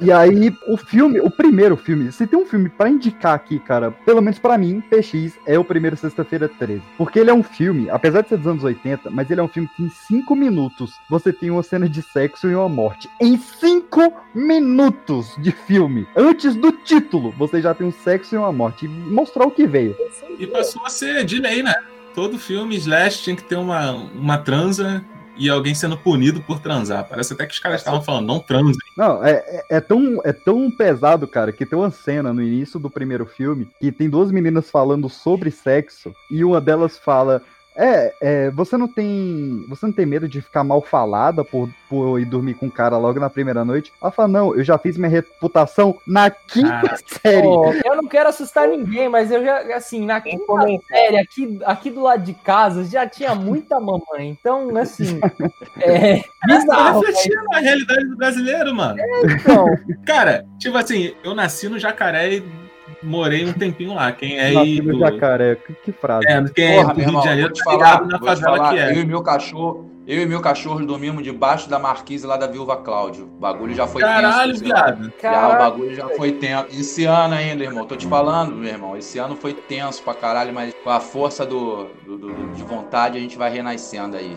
E 0.00 0.12
aí, 0.12 0.54
o 0.66 0.76
filme, 0.76 1.20
o 1.20 1.30
primeiro 1.30 1.76
filme, 1.76 2.10
se 2.12 2.26
tem 2.26 2.38
um 2.38 2.46
filme 2.46 2.68
pra 2.68 2.88
indicar 2.88 3.34
aqui, 3.34 3.58
cara, 3.58 3.90
pelo 3.90 4.20
menos 4.20 4.38
pra 4.38 4.58
mim, 4.58 4.80
PX 4.80 5.34
é 5.46 5.58
o 5.58 5.64
primeiro 5.64 5.96
Sexta-feira 5.96 6.48
13. 6.48 6.82
Porque 6.96 7.18
ele 7.18 7.30
é 7.30 7.34
um 7.34 7.42
filme, 7.42 7.88
apesar 7.90 8.22
de 8.22 8.28
ser 8.28 8.38
dos 8.38 8.46
anos 8.46 8.64
80, 8.64 9.10
mas 9.10 9.30
ele 9.30 9.40
é 9.40 9.44
um 9.44 9.48
filme 9.48 9.68
que 9.76 9.82
em 9.82 9.88
5 9.88 10.34
minutos 10.34 10.92
você 11.08 11.32
tem 11.32 11.50
uma 11.50 11.62
cena 11.62 11.88
de 11.88 12.02
sexo 12.02 12.48
e 12.48 12.54
uma 12.54 12.68
morte. 12.68 13.08
Em 13.20 13.36
5 13.36 14.12
minutos 14.34 15.34
de 15.38 15.50
filme, 15.50 16.06
antes 16.16 16.54
do 16.54 16.72
título, 16.72 17.32
você 17.32 17.60
já 17.60 17.74
tem 17.74 17.86
um 17.86 17.92
sexo 17.92 18.34
e 18.34 18.38
uma 18.38 18.52
morte. 18.52 18.86
E 18.86 18.88
mostrar 18.88 19.46
o 19.46 19.50
que 19.50 19.66
veio. 19.66 19.96
E 20.38 20.46
passou 20.46 20.84
a 20.84 20.90
ser 20.90 21.24
de 21.24 21.38
lei, 21.38 21.62
né? 21.62 21.74
Todo 22.14 22.38
filme 22.38 22.76
slash 22.76 23.22
tinha 23.22 23.36
que 23.36 23.42
ter 23.42 23.56
uma, 23.56 23.92
uma 23.92 24.38
transa 24.38 25.04
e 25.36 25.48
alguém 25.48 25.74
sendo 25.74 25.96
punido 25.96 26.40
por 26.40 26.60
transar. 26.60 27.06
Parece 27.08 27.32
até 27.32 27.46
que 27.46 27.52
os 27.52 27.58
caras 27.58 27.80
estavam 27.80 28.02
falando, 28.02 28.26
não 28.26 28.38
transem. 28.38 28.76
Não, 28.96 29.24
é, 29.24 29.32
é, 29.46 29.64
é 29.76 29.80
tão, 29.80 30.20
é 30.24 30.32
tão 30.32 30.70
pesado, 30.70 31.26
cara, 31.26 31.52
que 31.52 31.66
tem 31.66 31.78
uma 31.78 31.90
cena 31.90 32.32
no 32.32 32.42
início 32.42 32.78
do 32.78 32.90
primeiro 32.90 33.26
filme 33.26 33.68
que 33.80 33.90
tem 33.90 34.08
duas 34.08 34.30
meninas 34.30 34.70
falando 34.70 35.08
sobre 35.08 35.50
sexo 35.50 36.14
e 36.30 36.44
uma 36.44 36.60
delas 36.60 36.98
fala. 36.98 37.42
É, 37.76 38.14
é, 38.20 38.50
você 38.50 38.76
não 38.76 38.86
tem. 38.86 39.64
Você 39.68 39.86
não 39.86 39.92
tem 39.92 40.06
medo 40.06 40.28
de 40.28 40.40
ficar 40.40 40.62
mal 40.62 40.80
falada 40.80 41.44
por, 41.44 41.68
por 41.88 42.20
ir 42.20 42.24
dormir 42.24 42.54
com 42.54 42.66
um 42.66 42.70
cara 42.70 42.96
logo 42.96 43.18
na 43.18 43.28
primeira 43.28 43.64
noite? 43.64 43.92
Ela 44.00 44.12
fala, 44.12 44.28
não, 44.28 44.54
eu 44.54 44.62
já 44.62 44.78
fiz 44.78 44.96
minha 44.96 45.08
reputação 45.08 45.98
na 46.06 46.30
quinta 46.30 46.96
série. 47.06 47.42
Pô, 47.42 47.72
eu 47.72 47.96
não 47.96 48.06
quero 48.06 48.28
assustar 48.28 48.68
ninguém, 48.68 49.08
mas 49.08 49.32
eu 49.32 49.44
já, 49.44 49.76
assim, 49.76 50.06
na 50.06 50.20
quinta 50.20 50.44
série, 50.86 51.16
aqui, 51.16 51.58
aqui 51.64 51.90
do 51.90 52.02
lado 52.02 52.22
de 52.22 52.34
casa, 52.34 52.84
já 52.84 53.08
tinha 53.08 53.34
muita 53.34 53.80
mamãe. 53.80 54.28
Então, 54.28 54.76
assim, 54.76 55.18
é 55.80 56.22
bizarro. 56.46 57.02
Tá 57.02 57.08
refletindo 57.08 57.54
a 57.54 57.58
realidade 57.58 58.04
do 58.08 58.16
brasileiro, 58.16 58.74
mano. 58.74 58.96
então. 59.24 59.66
Cara, 60.06 60.46
tipo 60.60 60.76
assim, 60.76 61.12
eu 61.24 61.34
nasci 61.34 61.68
no 61.68 61.78
Jacaré 61.78 62.34
e 62.34 62.63
morei 63.04 63.44
um 63.46 63.52
tempinho 63.52 63.94
lá. 63.94 64.10
Quem 64.12 64.38
é 64.38 64.46
aí 64.46 64.80
do... 64.80 64.98
jacaré, 64.98 65.56
que, 65.56 65.72
que 65.74 65.92
frase. 65.92 66.26
É, 66.26 66.42
quem 66.54 66.76
Porra, 66.76 66.90
é 66.90 66.94
do 66.94 66.96
meu 66.96 66.96
Rio 66.96 67.02
irmão, 67.08 67.20
de 67.22 67.28
Janeiro 67.28 67.48
vou 67.48 67.54
te 67.54 67.64
tá 67.64 67.70
falar, 67.70 67.76
ligado 68.02 68.06
na 68.08 68.18
favela 68.18 68.56
falar, 68.56 68.70
que 68.72 68.78
é. 68.78 68.90
eu 68.96 69.00
e 69.02 69.04
meu 69.06 69.22
cachorro, 69.22 69.90
eu 70.06 70.20
e 70.22 70.26
meu 70.26 70.40
cachorro 70.40 70.84
dormimos 70.84 71.22
debaixo 71.22 71.68
da 71.68 71.78
marquise 71.78 72.26
lá 72.26 72.36
da 72.36 72.46
Viúva 72.46 72.76
Cláudio. 72.76 73.24
O 73.24 73.40
bagulho 73.40 73.74
já 73.74 73.86
foi 73.86 74.02
Caralho, 74.02 74.52
tenso. 74.52 74.64
viado. 74.64 75.12
Caralho. 75.20 75.54
o 75.54 75.58
bagulho 75.58 75.94
já 75.94 76.08
foi 76.10 76.32
tenso. 76.32 76.66
Esse 76.70 77.04
ano 77.06 77.34
ainda, 77.34 77.62
irmão, 77.64 77.86
tô 77.86 77.96
te 77.96 78.06
falando, 78.06 78.54
meu 78.54 78.68
irmão, 78.70 78.96
esse 78.96 79.18
ano 79.18 79.34
foi 79.36 79.54
tenso 79.54 80.02
pra 80.02 80.12
caralho, 80.14 80.52
mas 80.52 80.74
com 80.82 80.90
a 80.90 81.00
força 81.00 81.46
do, 81.46 81.86
do- 82.04 82.18
do- 82.18 82.52
de 82.54 82.62
vontade 82.62 83.16
a 83.16 83.20
gente 83.20 83.38
vai 83.38 83.50
renascendo 83.50 84.16
aí. 84.16 84.36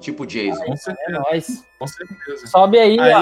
Tipo 0.00 0.26
Jason. 0.26 0.62
Com 0.64 0.76
certeza. 0.76 1.08
É 1.08 1.12
nóis. 1.12 1.64
Com 1.78 1.86
certeza. 1.86 2.46
Sobe 2.46 2.78
aí, 2.78 2.98
Aí, 3.00 3.12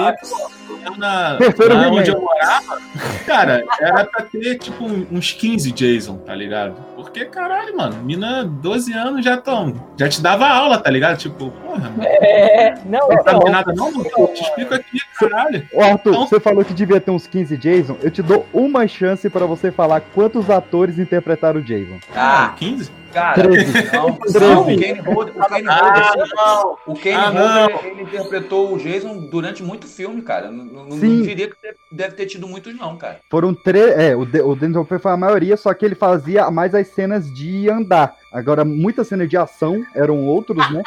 eu 0.85 0.97
na, 0.97 1.35
Terceiro 1.37 1.73
remake. 1.75 1.99
onde 1.99 2.11
eu 2.11 2.21
morava, 2.21 2.81
cara, 3.25 3.63
era 3.79 4.05
pra 4.05 4.23
ter 4.25 4.57
tipo 4.57 4.85
uns 4.85 5.31
15 5.31 5.71
Jason, 5.71 6.17
tá 6.17 6.35
ligado? 6.35 6.75
Porque, 6.95 7.25
caralho, 7.25 7.75
mano, 7.75 8.03
mina 8.03 8.43
12 8.43 8.93
anos 8.93 9.23
já 9.23 9.37
tão. 9.37 9.73
Já 9.97 10.07
te 10.09 10.21
dava 10.21 10.45
aula, 10.47 10.77
tá 10.77 10.89
ligado? 10.91 11.17
Tipo, 11.17 11.51
porra, 11.51 11.89
mano. 11.89 12.03
É, 12.03 12.75
não, 12.85 13.07
Não 13.09 13.23
sabe 13.23 13.49
nada, 13.49 13.73
não? 13.73 13.91
Não, 13.91 14.05
Eu 14.17 14.27
te 14.33 14.43
explico 14.43 14.73
aqui, 14.75 14.99
caralho. 15.17 15.67
Ô, 15.73 15.81
Arthur, 15.81 16.09
Então- 16.11 16.27
você 16.27 16.39
falou 16.39 16.63
que 16.65 16.73
devia 16.73 16.99
ter 17.01 17.11
uns 17.11 17.25
15 17.27 17.55
Jason. 17.57 17.97
Eu 18.01 18.11
te 18.11 18.21
dou 18.21 18.45
uma 18.53 18.87
chance 18.87 19.29
pra 19.29 19.45
você 19.45 19.71
falar 19.71 20.01
quantos 20.13 20.49
atores 20.49 20.99
interpretaram 20.99 21.59
o 21.59 21.63
Jason. 21.63 21.97
Ah, 22.15 22.53
15? 22.57 22.91
Cara, 23.13 23.43
Treze. 23.43 23.91
não, 23.93 24.15
Treze. 24.15 24.39
não, 24.39 24.61
o 24.61 24.65
Kane 24.65 24.99
Holder, 25.01 25.33
o 25.37 25.47
Kane 25.47 25.67
Ah, 25.67 26.11
Holder, 26.15 26.77
o 26.87 26.93
Kane 26.95 27.15
Ah, 27.15 27.67
Holder, 27.71 27.85
ele 27.91 28.01
interpretou 28.03 28.73
o 28.73 28.77
Jason 28.77 29.17
durante 29.29 29.61
muito 29.61 29.87
filme, 29.87 30.21
cara. 30.21 30.49
Não, 30.49 30.65
não, 30.65 30.97
diria 30.97 31.47
que 31.49 31.55
deve, 31.91 32.15
ter 32.15 32.25
tido 32.25 32.47
muitos, 32.47 32.75
não, 32.75 32.97
cara. 32.97 33.19
Foram 33.29 33.53
três. 33.53 33.97
É, 33.97 34.15
o, 34.15 34.25
De- 34.25 34.41
o 34.41 34.55
Denzel 34.55 34.81
Hopper 34.81 34.99
foi 34.99 35.11
a 35.11 35.17
maioria, 35.17 35.55
só 35.55 35.73
que 35.73 35.85
ele 35.85 35.95
fazia 35.95 36.49
mais 36.49 36.73
as 36.73 36.87
cenas 36.87 37.31
de 37.31 37.69
andar. 37.69 38.15
Agora, 38.31 38.65
muitas 38.65 39.07
cenas 39.07 39.29
de 39.29 39.37
ação 39.37 39.83
eram 39.95 40.17
outros, 40.25 40.57
né? 40.71 40.81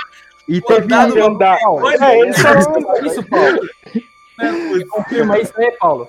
E 0.48 0.60
teve. 0.60 0.82
Andar 0.84 1.08
no- 1.08 1.24
andar. 1.26 1.58
É, 2.00 2.20
ele 2.20 2.32
só 2.32 2.54
não 2.54 3.06
isso, 3.06 3.22
Paulo. 3.28 3.60
Confirma 4.90 5.38
isso 5.38 5.52
aí, 5.56 5.70
Paulo. 5.78 6.08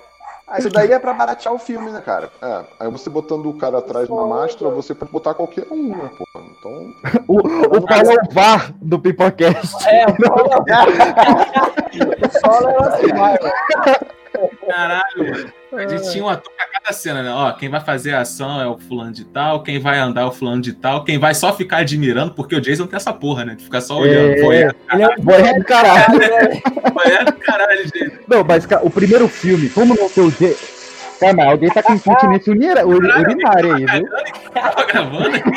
Ah, 0.50 0.58
isso 0.58 0.70
daí 0.70 0.90
é 0.90 0.98
pra 0.98 1.12
baratear 1.12 1.54
o 1.54 1.58
filme, 1.58 1.90
né, 1.90 2.00
cara? 2.00 2.30
É, 2.40 2.64
aí 2.80 2.90
você 2.90 3.10
botando 3.10 3.44
o 3.46 3.52
cara 3.52 3.78
atrás 3.78 4.08
na 4.08 4.24
máscara, 4.24 4.70
você 4.70 4.94
pode 4.94 5.12
botar 5.12 5.34
qualquer 5.34 5.66
um, 5.70 5.90
né, 5.94 6.10
pô? 6.16 6.26
Então. 6.40 6.94
O, 7.26 7.38
o 7.38 7.82
Paulo 7.86 8.10
é 8.10 8.14
o 8.14 8.32
VAR 8.32 8.72
do 8.80 8.98
Pipocast. 8.98 9.86
É, 9.86 10.06
o 10.06 10.16
Paulo 10.16 10.48
o 10.48 10.64
Paulo 12.40 12.68
é 12.70 12.88
assim, 12.88 13.08
vai, 13.08 13.38
mano. 13.38 14.08
Caralho, 14.66 15.30
mano. 15.30 15.52
A 15.72 15.86
gente 15.86 16.10
tinha 16.10 16.24
um 16.24 16.28
ator 16.28 16.50
pra 16.54 16.66
cada 16.80 16.92
cena, 16.96 17.22
né? 17.22 17.30
Ó, 17.30 17.52
quem 17.52 17.68
vai 17.68 17.80
fazer 17.80 18.14
a 18.14 18.20
ação 18.22 18.60
é 18.60 18.66
o 18.66 18.78
fulano 18.78 19.12
de 19.12 19.24
tal, 19.24 19.62
quem 19.62 19.78
vai 19.78 19.98
andar 19.98 20.22
é 20.22 20.24
o 20.24 20.32
fulano 20.32 20.62
de 20.62 20.72
tal, 20.72 21.04
quem 21.04 21.18
vai 21.18 21.34
só 21.34 21.52
ficar 21.54 21.78
admirando, 21.78 22.32
porque 22.32 22.54
o 22.56 22.60
Jason 22.60 22.86
tem 22.86 22.96
essa 22.96 23.12
porra, 23.12 23.44
né? 23.44 23.54
De 23.54 23.64
ficar 23.64 23.80
só 23.82 23.98
olhando. 23.98 24.32
É, 24.32 24.42
Voyeur. 24.42 24.74
Ele 24.92 25.02
é 25.02 25.08
um 25.08 25.58
do 25.58 25.64
caralho. 25.64 26.04
Voyeur 26.94 27.24
do 27.26 27.32
caralho, 27.34 27.82
gente. 27.84 28.18
Não, 28.26 28.42
mas 28.44 28.64
cara, 28.66 28.84
o 28.84 28.90
primeiro 28.90 29.28
filme, 29.28 29.68
como 29.68 29.94
não 29.94 30.08
ter 30.08 30.20
o 30.22 30.30
G. 30.30 30.56
Calma, 31.20 31.44
alguém 31.44 31.68
tá 31.70 31.82
com 31.82 31.94
incontinência 31.94 32.52
uri- 32.52 32.82
uri- 32.84 33.08
urinária 33.20 33.74
aí, 33.74 33.84
viu? 33.86 34.08
Tava 34.54 34.84
gravando 34.86 35.36
aqui. 35.36 35.50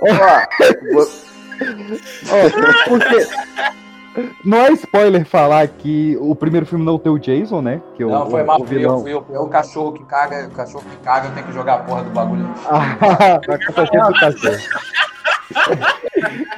Ó, 0.00 0.12
vou- 0.92 1.08
Ó, 2.30 2.88
porque. 2.88 3.45
Não 4.46 4.58
é 4.58 4.70
spoiler 4.74 5.26
falar 5.26 5.66
que 5.66 6.16
o 6.20 6.32
primeiro 6.36 6.64
filme 6.64 6.84
não 6.84 7.00
tem 7.00 7.10
o 7.10 7.18
Jason, 7.18 7.60
né? 7.60 7.82
Que 7.96 8.04
o, 8.04 8.08
Não, 8.10 8.30
foi 8.30 8.44
o- 8.44 8.46
mal, 8.46 8.60
o 8.60 8.64
vilão. 8.64 9.00
fui 9.00 9.12
eu, 9.12 9.24
fui 9.24 9.36
eu, 9.36 9.42
o 9.42 9.48
cachorro 9.48 9.92
que 9.92 10.04
caga, 10.04 10.46
o 10.46 10.52
cachorro 10.52 10.84
que 10.88 10.96
caga, 10.98 11.26
eu 11.26 11.32
tenho 11.34 11.46
que 11.48 11.52
jogar 11.52 11.74
a 11.74 11.78
porra 11.78 12.04
do 12.04 12.10
bagulho 12.10 12.44
no 12.44 12.56
chão. 12.56 12.70
Ah. 15.58 15.80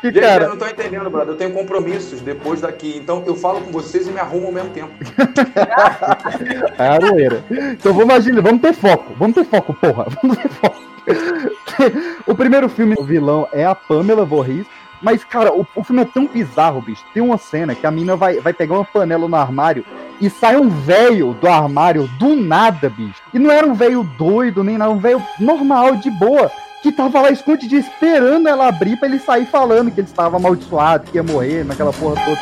Que 0.01 0.09
Gente, 0.11 0.21
cara, 0.21 0.45
eu 0.45 0.51
não 0.51 0.57
tô 0.57 0.67
entendendo, 0.67 1.11
brother. 1.11 1.35
Eu 1.35 1.37
tenho 1.37 1.53
compromissos 1.53 2.21
depois 2.21 2.61
daqui. 2.63 2.97
Então 2.97 3.23
eu 3.27 3.35
falo 3.35 3.61
com 3.61 3.71
vocês 3.71 4.07
e 4.07 4.11
me 4.11 4.19
arrumo 4.19 4.47
ao 4.47 4.53
mesmo 4.53 4.71
tempo. 4.71 4.93
é 6.79 6.89
aroeira. 6.89 7.45
Então 7.51 7.93
vamos 7.93 8.15
agir, 8.15 8.41
vamos 8.41 8.63
ter 8.63 8.73
foco, 8.73 9.13
vamos 9.19 9.35
ter 9.35 9.45
foco, 9.45 9.75
porra, 9.75 10.07
vamos 10.23 10.39
ter 10.39 10.49
foco. 10.49 10.77
o 12.27 12.35
primeiro 12.35 12.69
filme, 12.69 12.95
o 12.99 13.05
vilão 13.05 13.47
é 13.53 13.65
a 13.65 13.75
Pamela 13.75 14.25
Voorhees, 14.25 14.67
mas, 15.01 15.25
cara, 15.25 15.53
o, 15.53 15.67
o 15.75 15.85
filme 15.85 16.03
é 16.03 16.05
tão 16.05 16.27
bizarro, 16.27 16.81
bicho. 16.81 17.05
Tem 17.15 17.23
uma 17.23 17.39
cena 17.39 17.75
que 17.75 17.87
a 17.87 17.91
mina 17.91 18.17
vai, 18.17 18.41
vai 18.41 18.53
pegar 18.53 18.75
uma 18.75 18.85
panela 18.85 19.29
no 19.29 19.37
armário 19.37 19.85
e 20.21 20.29
sai 20.29 20.57
um 20.57 20.69
velho 20.69 21.35
do 21.35 21.49
armário 21.49 22.09
do 22.19 22.35
nada, 22.35 22.91
bicho. 22.91 23.23
E 23.33 23.39
não 23.39 23.51
era 23.51 23.67
um 23.67 23.75
velho 23.75 24.03
doido, 24.03 24.65
nem 24.65 24.77
nada, 24.77 24.91
um 24.91 24.99
velho 24.99 25.23
normal, 25.39 25.97
de 25.97 26.11
boa. 26.11 26.51
Que 26.83 26.93
tava 26.93 27.21
lá 27.21 27.31
escondido 27.31 27.75
esperando 27.75 28.49
ela 28.49 28.69
abrir 28.69 28.97
pra 28.97 29.09
ele 29.09 29.19
sair 29.19 29.47
falando 29.47 29.91
que 29.91 30.01
ele 30.01 30.07
estava 30.07 30.37
amaldiçoado, 30.37 31.11
que 31.11 31.17
ia 31.17 31.23
morrer 31.23 31.65
naquela 31.65 31.93
porra 31.93 32.15
toda. 32.25 32.41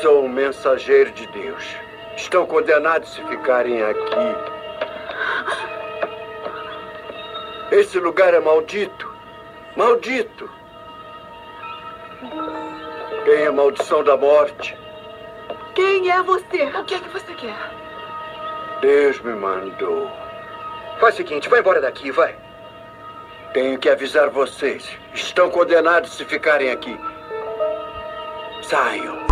Sou 0.00 0.24
um 0.24 0.28
mensageiro 0.28 1.10
de 1.10 1.26
Deus. 1.26 1.89
Estão 2.20 2.46
condenados 2.46 3.14
se 3.14 3.24
ficarem 3.24 3.82
aqui. 3.82 4.36
Esse 7.72 7.98
lugar 7.98 8.34
é 8.34 8.40
maldito. 8.40 9.10
Maldito. 9.74 10.48
Tem 13.24 13.46
a 13.46 13.52
maldição 13.52 14.04
da 14.04 14.16
morte. 14.16 14.76
Quem 15.74 16.10
é 16.10 16.22
você? 16.22 16.64
O 16.64 16.84
que 16.84 16.94
é 16.94 16.98
que 16.98 17.08
você 17.08 17.32
quer? 17.34 17.56
Deus 18.82 19.18
me 19.20 19.32
mandou. 19.32 20.10
Faz 21.00 21.14
o 21.14 21.16
seguinte, 21.16 21.48
vai 21.48 21.60
embora 21.60 21.80
daqui, 21.80 22.10
vai. 22.10 22.36
Tenho 23.54 23.78
que 23.78 23.88
avisar 23.88 24.28
vocês. 24.28 24.88
Estão 25.14 25.50
condenados 25.50 26.12
se 26.16 26.24
ficarem 26.26 26.70
aqui. 26.70 27.00
Saiam. 28.62 29.29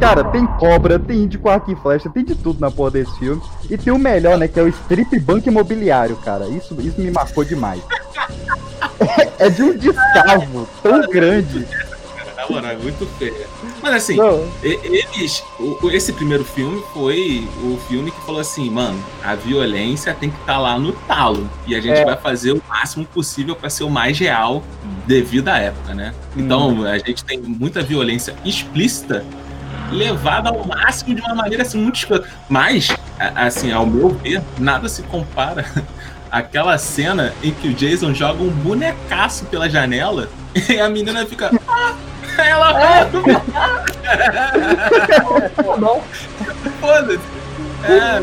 Cara, 0.00 0.22
tem 0.24 0.46
cobra, 0.46 0.98
tem 0.98 1.24
índio 1.24 1.40
com 1.40 1.48
arco 1.48 1.70
e 1.72 1.76
flecha, 1.76 2.08
tem 2.08 2.24
de 2.24 2.34
tudo 2.34 2.60
na 2.60 2.70
porra 2.70 2.92
desse 2.92 3.18
filme. 3.18 3.42
E 3.68 3.76
tem 3.76 3.92
o 3.92 3.98
melhor, 3.98 4.38
né? 4.38 4.46
Que 4.46 4.60
é 4.60 4.62
o 4.62 4.68
strip 4.68 5.18
banco 5.18 5.48
imobiliário, 5.48 6.16
cara. 6.16 6.46
Isso, 6.48 6.76
isso 6.80 7.00
me 7.00 7.10
marcou 7.10 7.44
demais. 7.44 7.82
É, 9.38 9.46
é 9.46 9.50
de 9.50 9.62
um 9.62 9.76
descaso 9.76 10.68
tão 10.82 11.00
grande. 11.08 11.66
Na 12.36 12.48
moral, 12.48 12.70
é 12.70 12.76
muito 12.76 13.04
feia. 13.18 13.46
Mas 13.82 13.94
assim, 13.94 14.16
Não. 14.16 14.44
eles. 14.62 15.42
o- 15.58 15.90
esse 15.90 16.12
primeiro 16.12 16.44
filme 16.44 16.80
foi 16.94 17.48
o 17.64 17.76
filme 17.88 18.12
que 18.12 18.20
falou 18.24 18.40
assim, 18.40 18.70
mano, 18.70 18.98
a 19.24 19.34
violência 19.34 20.14
tem 20.14 20.30
que 20.30 20.38
estar 20.40 20.58
lá 20.58 20.78
no 20.78 20.92
talo. 20.92 21.48
E 21.66 21.74
a 21.74 21.80
gente 21.80 21.98
É. 21.98 22.04
vai 22.04 22.16
fazer 22.16 22.52
o 22.52 22.62
máximo 22.68 23.04
possível 23.06 23.56
pra 23.56 23.68
ser 23.68 23.82
o 23.82 23.90
mais 23.90 24.16
real 24.18 24.62
devido 25.06 25.48
à 25.48 25.58
época, 25.58 25.92
né? 25.94 26.14
Então, 26.36 26.84
a 26.84 26.98
gente 26.98 27.24
tem 27.24 27.40
muita 27.40 27.82
violência 27.82 28.34
explícita 28.44 29.24
levada 29.90 30.50
ao 30.50 30.64
máximo 30.66 31.14
de 31.14 31.20
uma 31.20 31.34
maneira 31.34 31.62
assim 31.62 31.78
muito 31.80 31.96
escrota. 31.96 32.28
Mas, 32.48 32.88
assim, 33.34 33.72
ao 33.72 33.86
meu 33.86 34.10
ver, 34.10 34.42
nada 34.58 34.88
se 34.88 35.02
compara 35.04 35.64
àquela 36.30 36.76
cena 36.78 37.32
em 37.42 37.52
que 37.52 37.68
o 37.68 37.74
Jason 37.74 38.12
joga 38.14 38.42
um 38.42 38.50
bonecaço 38.50 39.44
pela 39.46 39.68
janela 39.68 40.28
e 40.68 40.78
a 40.80 40.88
menina 40.88 41.24
fica. 41.26 41.50
"Ah!" 41.66 41.94
Ela 42.38 42.72
Não. 45.78 46.00
Foda-se. 46.80 47.20
É, 47.84 48.20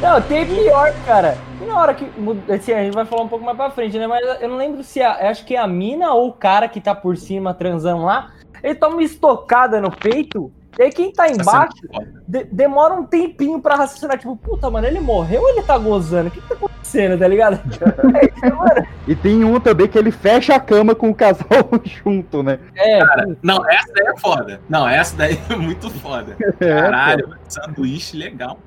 Não, 0.00 0.20
tem 0.22 0.46
pior, 0.46 0.92
cara. 1.06 1.36
E 1.60 1.64
na 1.64 1.76
hora 1.78 1.94
que. 1.94 2.04
Assim, 2.52 2.72
a 2.72 2.82
gente 2.84 2.94
vai 2.94 3.04
falar 3.04 3.22
um 3.22 3.28
pouco 3.28 3.44
mais 3.44 3.56
pra 3.56 3.70
frente, 3.70 3.98
né? 3.98 4.06
Mas 4.06 4.40
eu 4.40 4.48
não 4.48 4.56
lembro 4.56 4.82
se 4.84 5.02
a, 5.02 5.18
eu 5.22 5.28
acho 5.28 5.44
que 5.44 5.56
é 5.56 5.58
a 5.58 5.66
mina 5.66 6.12
ou 6.12 6.28
o 6.28 6.32
cara 6.32 6.68
que 6.68 6.80
tá 6.80 6.94
por 6.94 7.16
cima 7.16 7.52
transando 7.54 8.04
lá, 8.04 8.30
ele 8.64 8.74
toma 8.74 8.94
uma 8.96 9.02
estocada 9.02 9.80
no 9.80 9.90
peito. 9.90 10.50
E 10.76 10.82
aí 10.82 10.90
quem 10.90 11.12
tá 11.12 11.28
embaixo 11.28 11.72
de- 12.26 12.42
demora 12.50 12.94
um 12.94 13.04
tempinho 13.06 13.60
pra 13.60 13.76
raciocinar. 13.76 14.18
Tipo, 14.18 14.36
puta, 14.36 14.68
mano, 14.68 14.84
ele 14.84 14.98
morreu 14.98 15.42
ou 15.42 15.48
ele 15.50 15.62
tá 15.62 15.78
gozando? 15.78 16.26
O 16.26 16.30
que 16.32 16.40
que 16.40 16.48
tá 16.48 16.54
acontecendo, 16.56 17.16
tá 17.16 17.28
ligado? 17.28 17.60
E 19.06 19.14
tem 19.14 19.44
um 19.44 19.60
também 19.60 19.86
que 19.86 19.98
ele 19.98 20.10
fecha 20.10 20.54
a 20.54 20.58
cama 20.60 20.94
com 20.94 21.10
o 21.10 21.14
casal 21.14 21.46
junto, 21.84 22.42
né? 22.42 22.58
É, 22.74 22.98
Cara, 23.04 23.36
não, 23.42 23.70
essa 23.70 23.92
daí 23.94 24.06
é 24.06 24.18
foda. 24.18 24.60
Não, 24.68 24.88
essa 24.88 25.14
daí 25.16 25.38
é 25.50 25.54
muito 25.56 25.90
foda. 25.90 26.34
É, 26.58 26.74
Caralho, 26.80 27.28
sanduíche 27.46 28.16
legal. 28.16 28.58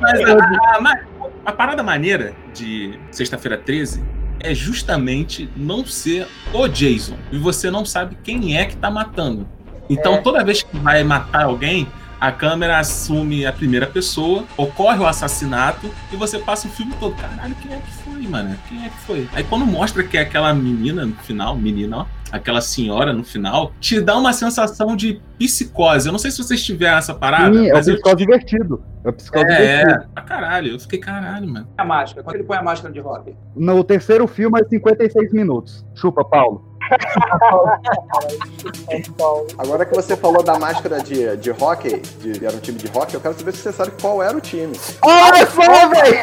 Mas 0.00 0.20
a, 0.20 0.76
a- 0.76 0.80
ma- 0.80 1.00
a 1.44 1.52
parada 1.52 1.82
maneira 1.82 2.32
de 2.54 2.98
Sexta-feira 3.10 3.58
13 3.58 4.02
é 4.40 4.54
justamente 4.54 5.48
não 5.56 5.84
ser 5.84 6.26
o 6.52 6.66
Jason. 6.68 7.16
E 7.32 7.38
você 7.38 7.70
não 7.70 7.84
sabe 7.84 8.16
quem 8.22 8.56
é 8.56 8.64
que 8.66 8.76
tá 8.76 8.90
matando. 8.90 9.46
Então, 9.90 10.14
É. 10.14 10.18
toda 10.18 10.44
vez 10.44 10.62
que 10.62 10.76
vai 10.78 11.02
matar 11.02 11.44
alguém, 11.44 11.86
a 12.20 12.32
câmera 12.32 12.78
assume 12.78 13.46
a 13.46 13.52
primeira 13.52 13.86
pessoa, 13.86 14.44
ocorre 14.56 14.98
o 14.98 15.06
assassinato 15.06 15.88
e 16.12 16.16
você 16.16 16.38
passa 16.38 16.66
o 16.66 16.70
filme 16.70 16.92
todo. 16.98 17.14
Caralho, 17.14 17.54
quem 17.62 17.72
é 17.72 17.76
que 17.78 17.92
foi, 18.02 18.22
mano? 18.28 18.56
Quem 18.68 18.84
é 18.84 18.88
que 18.88 18.98
foi? 19.06 19.28
Aí 19.32 19.44
quando 19.44 19.64
mostra 19.64 20.02
que 20.02 20.18
é 20.18 20.22
aquela 20.22 20.52
menina 20.52 21.06
no 21.06 21.14
final, 21.16 21.56
menina, 21.56 21.98
ó, 21.98 22.06
aquela 22.32 22.60
senhora 22.60 23.12
no 23.12 23.24
final, 23.24 23.72
te 23.80 24.00
dá 24.00 24.16
uma 24.16 24.32
sensação 24.32 24.96
de 24.96 25.20
psicose. 25.38 26.08
Eu 26.08 26.12
não 26.12 26.18
sei 26.18 26.30
se 26.30 26.38
vocês 26.38 26.62
tiveram 26.62 26.98
essa 26.98 27.14
parada, 27.14 27.54
Sim, 27.54 27.68
é 27.68 27.74
o 27.74 27.80
psicose 27.80 28.24
invertido. 28.24 28.82
É 29.04 29.08
o 29.08 29.12
psicose 29.12 29.44
é, 29.46 29.82
invertido. 29.82 29.90
é, 29.90 30.06
pra 30.14 30.22
caralho. 30.22 30.72
Eu 30.72 30.80
fiquei 30.80 30.98
caralho, 30.98 31.48
mano. 31.48 31.68
A 31.76 31.84
máscara, 31.84 32.22
quando 32.22 32.36
ele 32.36 32.44
põe 32.44 32.56
a 32.56 32.62
máscara 32.62 32.92
de 32.92 33.00
rock. 33.00 33.34
No 33.54 33.84
terceiro 33.84 34.26
filme 34.26 34.60
é 34.60 34.68
56 34.68 35.32
minutos. 35.32 35.84
Chupa, 35.94 36.24
Paulo. 36.24 36.66
Agora 39.58 39.84
que 39.84 39.94
você 39.94 40.16
falou 40.16 40.42
da 40.42 40.58
máscara 40.58 41.02
de, 41.02 41.36
de 41.36 41.50
hockey, 41.50 42.00
de, 42.20 42.44
era 42.44 42.56
um 42.56 42.60
time 42.60 42.78
de 42.78 42.86
hockey, 42.86 43.14
eu 43.14 43.20
quero 43.20 43.34
saber 43.34 43.52
se 43.52 43.58
você 43.58 43.72
sabe 43.72 43.92
qual 44.00 44.22
era 44.22 44.36
o 44.36 44.40
time. 44.40 44.72
Olha 45.02 45.46
só, 45.46 45.88
velho! 45.88 46.18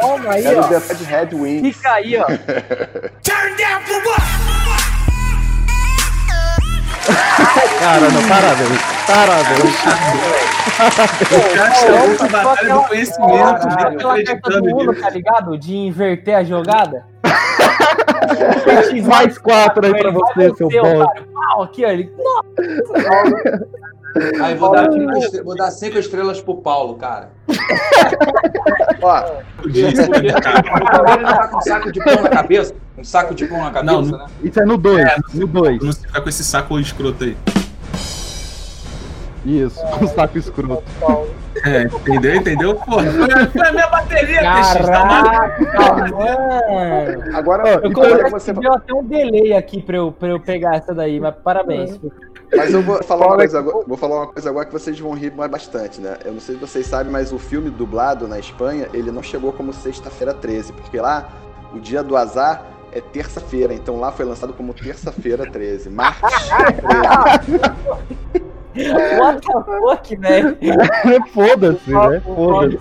Toma 0.00 0.32
aí, 0.32 0.44
Era 0.44 0.60
o 0.60 0.64
ó. 0.64 0.68
The 0.68 0.78
Red 0.78 1.04
Red 1.04 1.34
Wings. 1.34 1.76
Fica 1.76 1.92
aí, 1.92 2.16
ó. 2.18 2.26
Cara, 7.78 8.08
não, 8.10 8.22
parabéns. 8.28 8.80
Parabéns. 9.06 9.74
O 11.32 11.56
cara 11.56 11.74
chamou 11.74 12.12
essa 12.12 12.28
batalha 12.28 12.74
do 12.74 12.82
conhecimento, 12.82 13.68
nem 13.68 14.08
acreditando 14.12 14.60
nisso. 14.60 15.00
tá 15.02 15.10
ligado? 15.10 15.58
De 15.58 15.76
inverter 15.76 16.36
a 16.36 16.44
jogada. 16.44 17.04
Mais 19.06 19.38
quatro 19.38 19.86
aí 19.86 19.92
pra 19.92 20.10
você, 20.10 20.54
seu. 20.56 20.68
Pau, 20.68 21.62
aqui, 21.62 21.84
ó. 21.84 21.88
Ele... 21.90 22.12
Nossa. 22.16 23.66
Aí 24.42 24.54
vou 24.54 24.70
dar, 24.70 24.90
cinco 24.90 25.44
vou 25.44 25.56
dar 25.56 25.70
cinco 25.70 25.98
estrelas 25.98 26.40
pro 26.40 26.56
Paulo, 26.56 26.94
cara. 26.94 27.30
Ó, 29.02 29.22
Porque 29.58 29.78
ele 29.80 30.32
tá 30.32 31.48
com 31.48 31.58
um 31.58 31.60
saco 31.60 31.92
de 31.92 32.02
pão 32.02 32.22
na 32.22 32.28
cabeça. 32.30 32.74
Um 32.96 33.04
saco 33.04 33.34
de 33.34 33.46
pão 33.46 33.58
na 33.58 33.70
cabeça, 33.70 33.92
Não, 33.92 34.02
né? 34.02 34.26
Isso 34.42 34.60
é 34.60 34.64
no 34.64 34.78
2. 34.78 35.04
É, 35.04 35.16
no 35.34 35.46
2. 35.46 35.82
Não 35.82 35.92
ficar 35.92 36.20
com 36.22 36.28
esse 36.30 36.44
saco 36.44 36.78
escroto 36.80 37.24
aí. 37.24 37.36
Isso, 39.44 39.80
com 39.98 40.06
saco 40.06 40.38
escroto. 40.38 40.82
É, 41.64 41.82
entendeu? 41.82 42.34
Entendeu? 42.36 42.78
Foi, 42.78 43.04
foi 43.48 43.66
a 43.66 43.72
minha 43.72 43.86
bateria, 43.88 44.40
TX, 44.40 44.72
tá? 44.72 45.50
Caraca, 45.72 46.12
mano. 46.12 47.36
agora, 47.36 47.80
Eu 47.82 47.90
então, 47.90 48.30
você 48.30 48.52
deu 48.52 48.72
até 48.72 48.94
um 48.94 49.04
delay 49.04 49.52
aqui 49.54 49.82
pra 49.82 49.96
eu, 49.96 50.12
pra 50.12 50.28
eu 50.28 50.40
pegar 50.40 50.76
essa 50.76 50.94
daí, 50.94 51.18
mas 51.18 51.34
parabéns. 51.42 51.98
Mas 52.54 52.72
eu 52.72 52.82
vou 52.82 53.02
falar, 53.02 53.26
uma 53.26 53.36
coisa 53.36 53.58
agora, 53.58 53.84
vou 53.86 53.96
falar 53.96 54.16
uma 54.16 54.26
coisa 54.28 54.50
agora 54.50 54.66
que 54.66 54.72
vocês 54.72 54.98
vão 54.98 55.14
rir 55.14 55.32
mais 55.32 55.50
bastante, 55.50 56.00
né? 56.00 56.16
Eu 56.24 56.32
não 56.32 56.40
sei 56.40 56.54
se 56.54 56.60
vocês 56.60 56.86
sabem, 56.86 57.10
mas 57.10 57.32
o 57.32 57.38
filme 57.38 57.70
dublado 57.70 58.28
na 58.28 58.38
Espanha, 58.38 58.88
ele 58.92 59.10
não 59.10 59.22
chegou 59.22 59.52
como 59.52 59.72
Sexta-feira 59.72 60.32
13, 60.32 60.72
porque 60.72 61.00
lá 61.00 61.28
o 61.74 61.80
dia 61.80 62.02
do 62.02 62.16
azar 62.16 62.62
é 62.92 63.00
terça-feira, 63.00 63.74
então 63.74 63.98
lá 63.98 64.12
foi 64.12 64.24
lançado 64.24 64.52
como 64.52 64.72
Terça-feira 64.72 65.50
13, 65.50 65.90
março 65.90 66.20
13. 66.20 67.60
What 69.18 69.40
the 69.40 69.52
fuck, 69.64 70.16
velho? 70.16 70.56
Foda-se, 71.32 71.90
né? 71.90 72.20
Foda-se. 72.20 72.78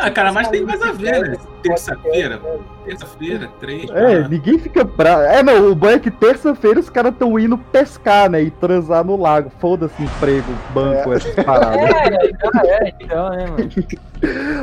Ah, 0.00 0.10
cara, 0.10 0.32
mas 0.32 0.48
tem 0.48 0.64
mais 0.64 0.80
a 0.80 0.92
ver, 0.92 1.20
né? 1.20 1.36
Terça-feira, 1.62 2.40
terça-feira, 2.86 3.48
três. 3.60 3.90
É, 3.90 4.16
ah. 4.18 4.28
ninguém 4.28 4.58
fica 4.58 4.84
bravo. 4.84 5.22
É, 5.22 5.42
não, 5.42 5.70
o 5.70 5.74
bom 5.74 5.88
é 5.88 5.98
que 5.98 6.10
terça-feira 6.10 6.80
os 6.80 6.88
caras 6.88 7.12
estão 7.12 7.38
indo 7.38 7.58
pescar, 7.58 8.30
né? 8.30 8.42
E 8.42 8.50
transar 8.50 9.04
no 9.04 9.16
lago. 9.16 9.50
Foda-se 9.58 10.02
emprego, 10.02 10.50
banco, 10.72 11.12
essas 11.12 11.34
paradas. 11.44 11.76
É, 11.76 12.30
então, 12.30 12.50
é, 12.64 12.92
então, 13.00 13.30
né, 13.30 13.46
mano? 13.46 13.70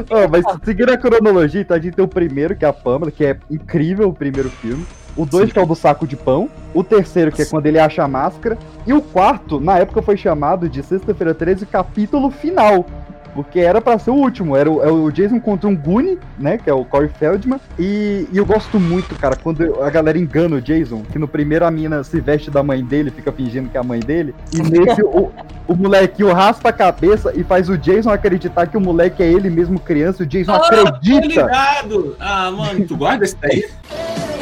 Ó, 0.09 0.27
mas 0.27 0.45
seguindo 0.63 0.91
a 0.91 0.97
cronologia, 0.97 1.61
então 1.61 1.77
a 1.77 1.79
gente 1.79 1.95
tem 1.95 2.05
o 2.05 2.07
primeiro, 2.07 2.55
que 2.55 2.65
é 2.65 2.67
a 2.67 2.73
Pamela, 2.73 3.11
que 3.11 3.25
é 3.25 3.37
incrível 3.51 4.09
o 4.09 4.13
primeiro 4.13 4.49
filme. 4.49 4.85
O 5.17 5.25
dois, 5.25 5.51
que 5.51 5.57
é 5.59 5.61
o 5.61 5.65
do 5.65 5.75
saco 5.75 6.05
de 6.05 6.15
pão. 6.15 6.49
O 6.73 6.83
terceiro, 6.83 7.31
que 7.31 7.41
é 7.41 7.45
quando 7.45 7.65
ele 7.65 7.79
acha 7.79 8.03
a 8.03 8.07
máscara. 8.07 8.57
E 8.85 8.93
o 8.93 9.01
quarto, 9.01 9.59
na 9.59 9.77
época, 9.79 10.01
foi 10.01 10.15
chamado 10.15 10.69
de 10.69 10.83
Sexta-feira 10.83 11.33
13, 11.33 11.65
capítulo 11.65 12.29
final. 12.29 12.85
Porque 13.33 13.59
era 13.59 13.79
pra 13.79 13.99
ser 13.99 14.09
o 14.09 14.15
último. 14.15 14.55
Era 14.55 14.69
o, 14.71 14.81
é 14.83 14.91
o 14.91 15.11
Jason 15.11 15.39
contra 15.39 15.69
um 15.69 15.75
Goonie, 15.75 16.17
né? 16.39 16.57
Que 16.57 16.71
é 16.71 16.73
o 16.73 16.83
Corey 16.83 17.07
Feldman. 17.19 17.59
E, 17.77 18.27
e 18.31 18.37
eu 18.37 18.43
gosto 18.43 18.79
muito, 18.79 19.13
cara, 19.15 19.35
quando 19.35 19.79
a 19.83 19.89
galera 19.91 20.17
engana 20.17 20.55
o 20.55 20.61
Jason. 20.61 21.03
Que 21.11 21.19
no 21.19 21.27
primeiro 21.27 21.63
a 21.63 21.69
mina 21.69 22.03
se 22.03 22.19
veste 22.19 22.49
da 22.49 22.63
mãe 22.63 22.83
dele, 22.83 23.11
fica 23.11 23.31
fingindo 23.31 23.69
que 23.69 23.77
é 23.77 23.79
a 23.79 23.83
mãe 23.83 23.99
dele. 23.99 24.33
E 24.51 24.57
nesse 24.67 25.03
o, 25.03 25.31
o 25.67 25.75
molequinho 25.75 26.33
raspa 26.33 26.69
a 26.69 26.73
cabeça 26.73 27.31
e 27.35 27.43
faz 27.43 27.69
o 27.69 27.77
Jason 27.77 28.09
acreditar 28.09 28.65
que 28.67 28.77
o 28.77 28.81
moleque 28.81 29.21
é 29.21 29.31
ele 29.31 29.51
mesmo 29.51 29.79
criança. 29.79 30.23
O 30.23 30.25
Jason 30.25 30.53
Ah, 30.53 30.57
acredita. 30.57 31.27
ligado! 31.27 32.15
Ah, 32.19 32.49
mano, 32.49 32.85
tu 32.87 32.97
guarda 32.97 33.23
esse 33.23 33.35
daí? 33.39 33.67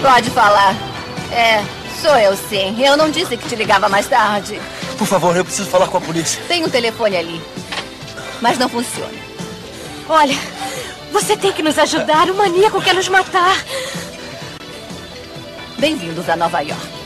Pode 0.00 0.30
falar. 0.30 0.74
É, 1.32 1.62
sou 2.00 2.16
eu 2.16 2.36
sim. 2.36 2.82
Eu 2.82 2.96
não 2.96 3.10
disse 3.10 3.36
que 3.36 3.48
te 3.48 3.56
ligava 3.56 3.88
mais 3.88 4.06
tarde. 4.06 4.60
Por 4.98 5.06
favor, 5.06 5.36
eu 5.36 5.44
preciso 5.44 5.68
falar 5.68 5.88
com 5.88 5.98
a 5.98 6.00
polícia. 6.00 6.42
Tem 6.48 6.64
um 6.64 6.68
telefone 6.68 7.16
ali. 7.16 7.42
Mas 8.40 8.58
não 8.58 8.68
funciona. 8.68 9.12
Olha, 10.08 10.36
você 11.12 11.36
tem 11.36 11.52
que 11.52 11.62
nos 11.62 11.78
ajudar. 11.78 12.30
O 12.30 12.34
maníaco 12.34 12.80
quer 12.80 12.94
nos 12.94 13.08
matar. 13.08 13.56
Bem-vindos 15.78 16.28
a 16.28 16.36
Nova 16.36 16.60
York. 16.60 16.96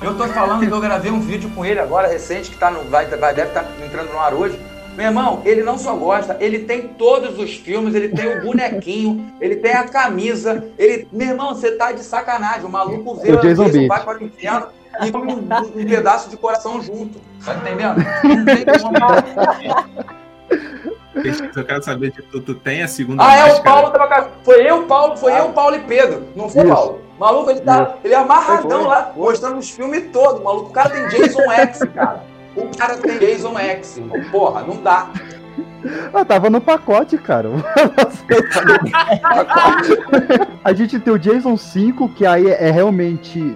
Eu 0.00 0.16
tô 0.16 0.26
falando 0.28 0.66
que 0.66 0.72
eu 0.72 0.80
gravei 0.80 1.12
um 1.12 1.20
vídeo 1.20 1.48
com 1.50 1.64
ele 1.64 1.78
agora, 1.78 2.08
recente, 2.08 2.50
que 2.50 2.56
tá 2.56 2.70
no, 2.70 2.82
vai, 2.90 3.06
vai, 3.06 3.32
deve 3.32 3.48
estar 3.48 3.64
entrando 3.84 4.12
no 4.12 4.18
ar 4.18 4.34
hoje. 4.34 4.58
Meu 4.96 5.06
irmão, 5.06 5.40
ele 5.44 5.62
não 5.62 5.78
só 5.78 5.94
gosta, 5.94 6.36
ele 6.38 6.60
tem 6.60 6.88
todos 6.88 7.38
os 7.38 7.54
filmes, 7.56 7.94
ele 7.94 8.08
tem 8.10 8.38
o 8.38 8.42
bonequinho, 8.42 9.32
ele 9.40 9.56
tem 9.56 9.72
a 9.72 9.88
camisa, 9.88 10.68
ele... 10.78 11.08
Meu 11.10 11.28
irmão, 11.28 11.54
você 11.54 11.72
tá 11.72 11.92
de 11.92 12.02
sacanagem, 12.04 12.64
o 12.66 12.68
maluco 12.68 13.14
vê 13.16 13.32
O 13.32 13.40
Jason 13.40 13.68
vai 13.88 14.04
para 14.04 14.18
o 14.18 14.24
inferno 14.24 14.66
e 15.00 15.10
come 15.10 15.32
um, 15.32 15.38
um 15.38 15.84
pedaço 15.86 16.28
de 16.28 16.36
coração 16.36 16.82
junto, 16.82 17.18
tá 17.42 17.54
entendendo? 17.54 17.96
Não 18.22 18.44
tem 18.44 18.64
como... 18.80 18.96
Eu 21.54 21.64
quero 21.64 21.82
saber 21.82 22.10
de 22.10 22.22
tu, 22.22 22.40
tu 22.40 22.54
tem 22.54 22.82
a 22.82 22.88
segunda 22.88 23.22
Ah, 23.22 23.36
é 23.36 23.44
o 23.44 23.48
máscara? 23.48 23.62
Paulo 23.70 23.90
tava 23.90 24.08
com 24.08 24.14
a- 24.14 24.28
Foi 24.44 24.68
eu, 24.70 24.82
Paulo, 24.84 25.16
foi 25.16 25.38
eu, 25.38 25.48
Paulo 25.50 25.76
e 25.76 25.80
Pedro. 25.80 26.24
Não 26.34 26.48
foi 26.48 26.62
o 26.62 26.64
Isso. 26.66 26.74
Paulo. 26.74 27.00
O 27.16 27.20
maluco, 27.20 27.50
ele 27.50 27.60
tá. 27.60 27.94
Ele 28.02 28.14
é 28.14 28.16
amarradão 28.16 28.80
Foi. 28.80 28.88
lá, 28.88 29.12
mostrando 29.14 29.58
os 29.58 29.70
filmes 29.70 30.10
todos. 30.12 30.42
Maluco, 30.42 30.70
o 30.70 30.72
cara 30.72 30.90
tem 30.90 31.06
Jason 31.08 31.50
X, 31.52 31.78
cara. 31.94 32.24
O 32.56 32.66
cara 32.76 32.96
tem 32.96 33.18
Jason 33.18 33.58
X, 33.58 33.98
irmão. 33.98 34.20
Porra, 34.30 34.62
não 34.62 34.82
dá. 34.82 35.10
Ah, 36.14 36.24
tava 36.24 36.48
no 36.48 36.60
pacote, 36.60 37.18
cara. 37.18 37.48
a 40.64 40.72
gente 40.72 40.98
tem 41.00 41.12
o 41.12 41.18
Jason 41.18 41.56
5, 41.56 42.08
que 42.10 42.24
aí 42.24 42.46
é 42.48 42.70
realmente. 42.70 43.54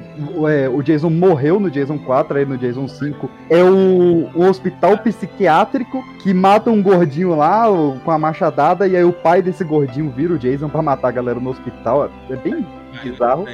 é, 0.49 0.68
o 0.68 0.82
Jason 0.82 1.11
morreu 1.11 1.61
no 1.61 1.70
Jason 1.70 1.99
4, 1.99 2.38
aí 2.38 2.44
no 2.44 2.59
Jason 2.59 2.88
5. 2.88 3.30
É 3.49 3.62
o, 3.62 4.28
o 4.34 4.44
hospital 4.49 4.99
psiquiátrico 4.99 6.03
que 6.22 6.34
mata 6.34 6.70
um 6.70 6.82
gordinho 6.82 7.34
lá 7.36 7.70
o- 7.70 7.99
com 8.05 8.11
a 8.11 8.18
machadada, 8.18 8.86
e 8.88 8.97
aí 8.97 9.05
o 9.05 9.12
pai 9.12 9.40
desse 9.40 9.62
gordinho 9.64 10.11
vira 10.11 10.34
o 10.34 10.38
Jason 10.38 10.68
pra 10.68 10.82
matar 10.82 11.09
a 11.09 11.12
galera 11.12 11.38
no 11.40 11.51
hospital. 11.51 12.11
É 12.28 12.36
bem 12.36 12.66
bizarro. 13.03 13.44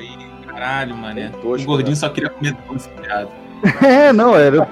Caralho, 0.47 0.97
mano. 0.97 1.21
o 1.43 1.65
gordinho 1.65 1.97
só 1.97 2.09
queria 2.09 2.31
comer 2.31 2.57
doce, 2.69 2.89
viado. 3.01 3.29
É, 3.83 4.13
não, 4.13 4.37
era 4.37 4.67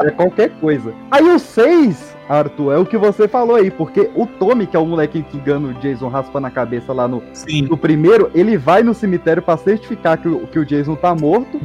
é 0.00 0.10
qualquer 0.10 0.50
coisa. 0.60 0.92
Aí 1.10 1.22
o 1.22 1.38
6, 1.38 2.16
Arthur, 2.28 2.72
é 2.72 2.78
o 2.78 2.86
que 2.86 2.96
você 2.96 3.26
falou 3.28 3.56
aí, 3.56 3.70
porque 3.70 4.10
o 4.14 4.26
Tommy, 4.26 4.66
que 4.66 4.76
é 4.76 4.78
o 4.78 4.86
moleque 4.86 5.22
que 5.22 5.36
engana 5.36 5.68
o 5.68 5.74
Jason 5.74 6.08
raspando 6.08 6.46
a 6.46 6.50
cabeça 6.50 6.92
lá 6.92 7.06
no, 7.06 7.22
no 7.68 7.76
primeiro, 7.76 8.30
ele 8.34 8.56
vai 8.56 8.82
no 8.82 8.94
cemitério 8.94 9.42
pra 9.42 9.56
certificar 9.56 10.18
que 10.18 10.28
o, 10.28 10.46
que 10.46 10.58
o 10.58 10.64
Jason 10.64 10.94
tá 10.94 11.14
morto. 11.14 11.60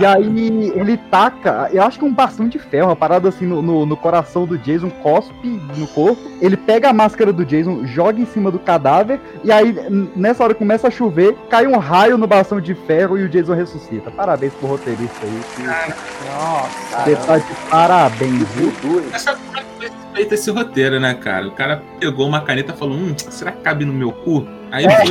E 0.00 0.06
aí 0.06 0.72
ele 0.74 0.96
taca, 0.96 1.68
eu 1.72 1.82
acho 1.82 1.98
que 1.98 2.04
um 2.04 2.12
bastão 2.12 2.48
de 2.48 2.58
ferro, 2.58 2.88
uma 2.88 2.96
parada 2.96 3.28
assim 3.28 3.46
no, 3.46 3.60
no, 3.60 3.84
no 3.84 3.96
coração 3.96 4.46
do 4.46 4.56
Jason, 4.56 4.88
cospe 4.88 5.60
no 5.76 5.86
corpo. 5.88 6.20
Ele 6.40 6.56
pega 6.56 6.88
a 6.88 6.92
máscara 6.92 7.32
do 7.32 7.44
Jason, 7.44 7.84
joga 7.86 8.20
em 8.20 8.24
cima 8.26 8.50
do 8.50 8.58
cadáver, 8.58 9.20
e 9.44 9.52
aí 9.52 9.74
nessa 10.16 10.42
hora 10.44 10.54
começa 10.54 10.88
a 10.88 10.90
chover, 10.90 11.36
cai 11.50 11.66
um 11.66 11.76
raio 11.78 12.16
no 12.16 12.26
bastão 12.26 12.60
de 12.60 12.74
ferro 12.74 13.18
e 13.18 13.24
o 13.24 13.28
Jason 13.28 13.54
ressuscita. 13.54 14.10
Parabéns 14.10 14.52
pro 14.54 14.68
roteirista 14.68 15.18
aí. 15.22 15.40
que- 15.56 15.62
Nossa. 15.62 17.04
Você 17.04 17.16
tá 17.16 17.38
de 17.38 17.54
parabéns, 17.70 18.48
viu? 18.54 18.72
Essa 19.12 19.34
como 19.34 19.56
é 19.56 19.60
que 19.60 19.66
foi 19.78 19.90
feito 20.14 20.34
esse 20.34 20.50
roteiro, 20.50 20.98
né, 21.00 21.14
cara? 21.14 21.46
O 21.48 21.52
cara 21.52 21.82
pegou 22.00 22.26
uma 22.26 22.40
caneta 22.40 22.72
e 22.72 22.76
falou: 22.76 22.94
Hum, 22.96 23.14
será 23.16 23.52
que 23.52 23.60
cabe 23.62 23.84
no 23.84 23.92
meu 23.92 24.12
cu? 24.12 24.46
Aí 24.72 24.86
É. 24.86 25.04
e 25.04 25.08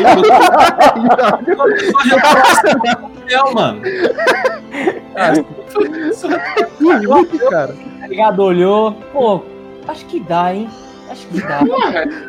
repassar 2.10 2.76
no 2.76 2.82
papel, 2.82 3.54
mano. 3.54 3.82
Muito, 6.80 7.40
cara. 7.50 7.76
Tá 8.00 8.08
ligado? 8.08 8.40
Olhou. 8.40 8.94
Pô, 9.14 9.44
acho 9.88 10.06
que 10.08 10.20
dá, 10.20 10.54
hein? 10.54 10.70
Acho 11.10 11.28
que 11.28 11.42
dá. 11.42 11.60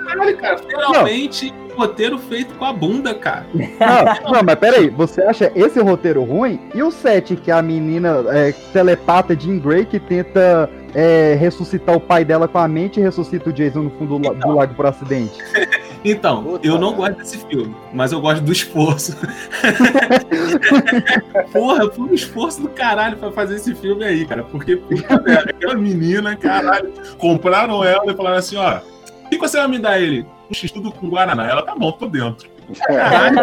Caralho, 0.06 0.36
cara, 0.38 0.58
finalmente 0.58 1.54
um 1.72 1.78
roteiro 1.78 2.18
feito 2.18 2.52
com 2.54 2.64
a 2.66 2.72
bunda, 2.72 3.14
cara. 3.14 3.46
Não, 3.54 4.32
não, 4.32 4.42
mas 4.44 4.54
peraí, 4.56 4.90
você 4.90 5.22
acha 5.22 5.50
esse 5.54 5.80
roteiro 5.80 6.22
ruim? 6.22 6.60
E 6.74 6.82
o 6.82 6.90
7, 6.90 7.34
que 7.36 7.50
é 7.50 7.54
a 7.54 7.62
menina 7.62 8.22
é, 8.28 8.52
telepata 8.74 9.34
Jean 9.34 9.58
Grey 9.58 9.86
que 9.86 9.98
tenta 9.98 10.68
é, 10.94 11.34
ressuscitar 11.34 11.96
o 11.96 12.00
pai 12.00 12.24
dela 12.24 12.46
com 12.48 12.58
a 12.58 12.68
mente 12.68 13.00
e 13.00 13.02
ressuscita 13.02 13.50
o 13.50 13.52
Jason 13.52 13.82
no 13.82 13.90
fundo 13.90 14.18
do, 14.18 14.28
la- 14.28 14.34
do 14.34 14.54
lago 14.54 14.74
por 14.74 14.86
acidente? 14.86 15.38
Então, 16.04 16.58
eu 16.64 16.80
não 16.80 16.94
gosto 16.94 17.18
desse 17.18 17.38
filme, 17.46 17.72
mas 17.94 18.10
eu 18.10 18.20
gosto 18.20 18.42
do 18.42 18.50
esforço. 18.50 19.16
Porra, 21.52 21.88
foi 21.92 22.04
um 22.06 22.12
esforço 22.14 22.60
do 22.60 22.68
caralho 22.68 23.16
pra 23.16 23.30
fazer 23.30 23.54
esse 23.54 23.72
filme 23.74 24.04
aí, 24.04 24.26
cara. 24.26 24.42
Porque, 24.42 24.74
puta 24.76 25.20
merda, 25.22 25.50
aquela 25.50 25.74
menina, 25.76 26.34
caralho, 26.36 26.92
compraram 27.18 27.84
ela 27.84 28.10
e 28.12 28.16
falaram 28.16 28.36
assim: 28.38 28.56
ó, 28.56 28.78
o 29.26 29.28
que 29.30 29.38
você 29.38 29.58
vai 29.58 29.68
me 29.68 29.78
dar 29.78 30.00
ele? 30.00 30.26
Um 30.50 30.54
x-tudo 30.54 30.90
com 30.90 31.08
Guaraná. 31.08 31.48
Ela 31.48 31.62
tá 31.62 31.76
bom, 31.76 31.92
tô 31.92 32.06
dentro. 32.08 32.48
Caralho, 32.84 33.40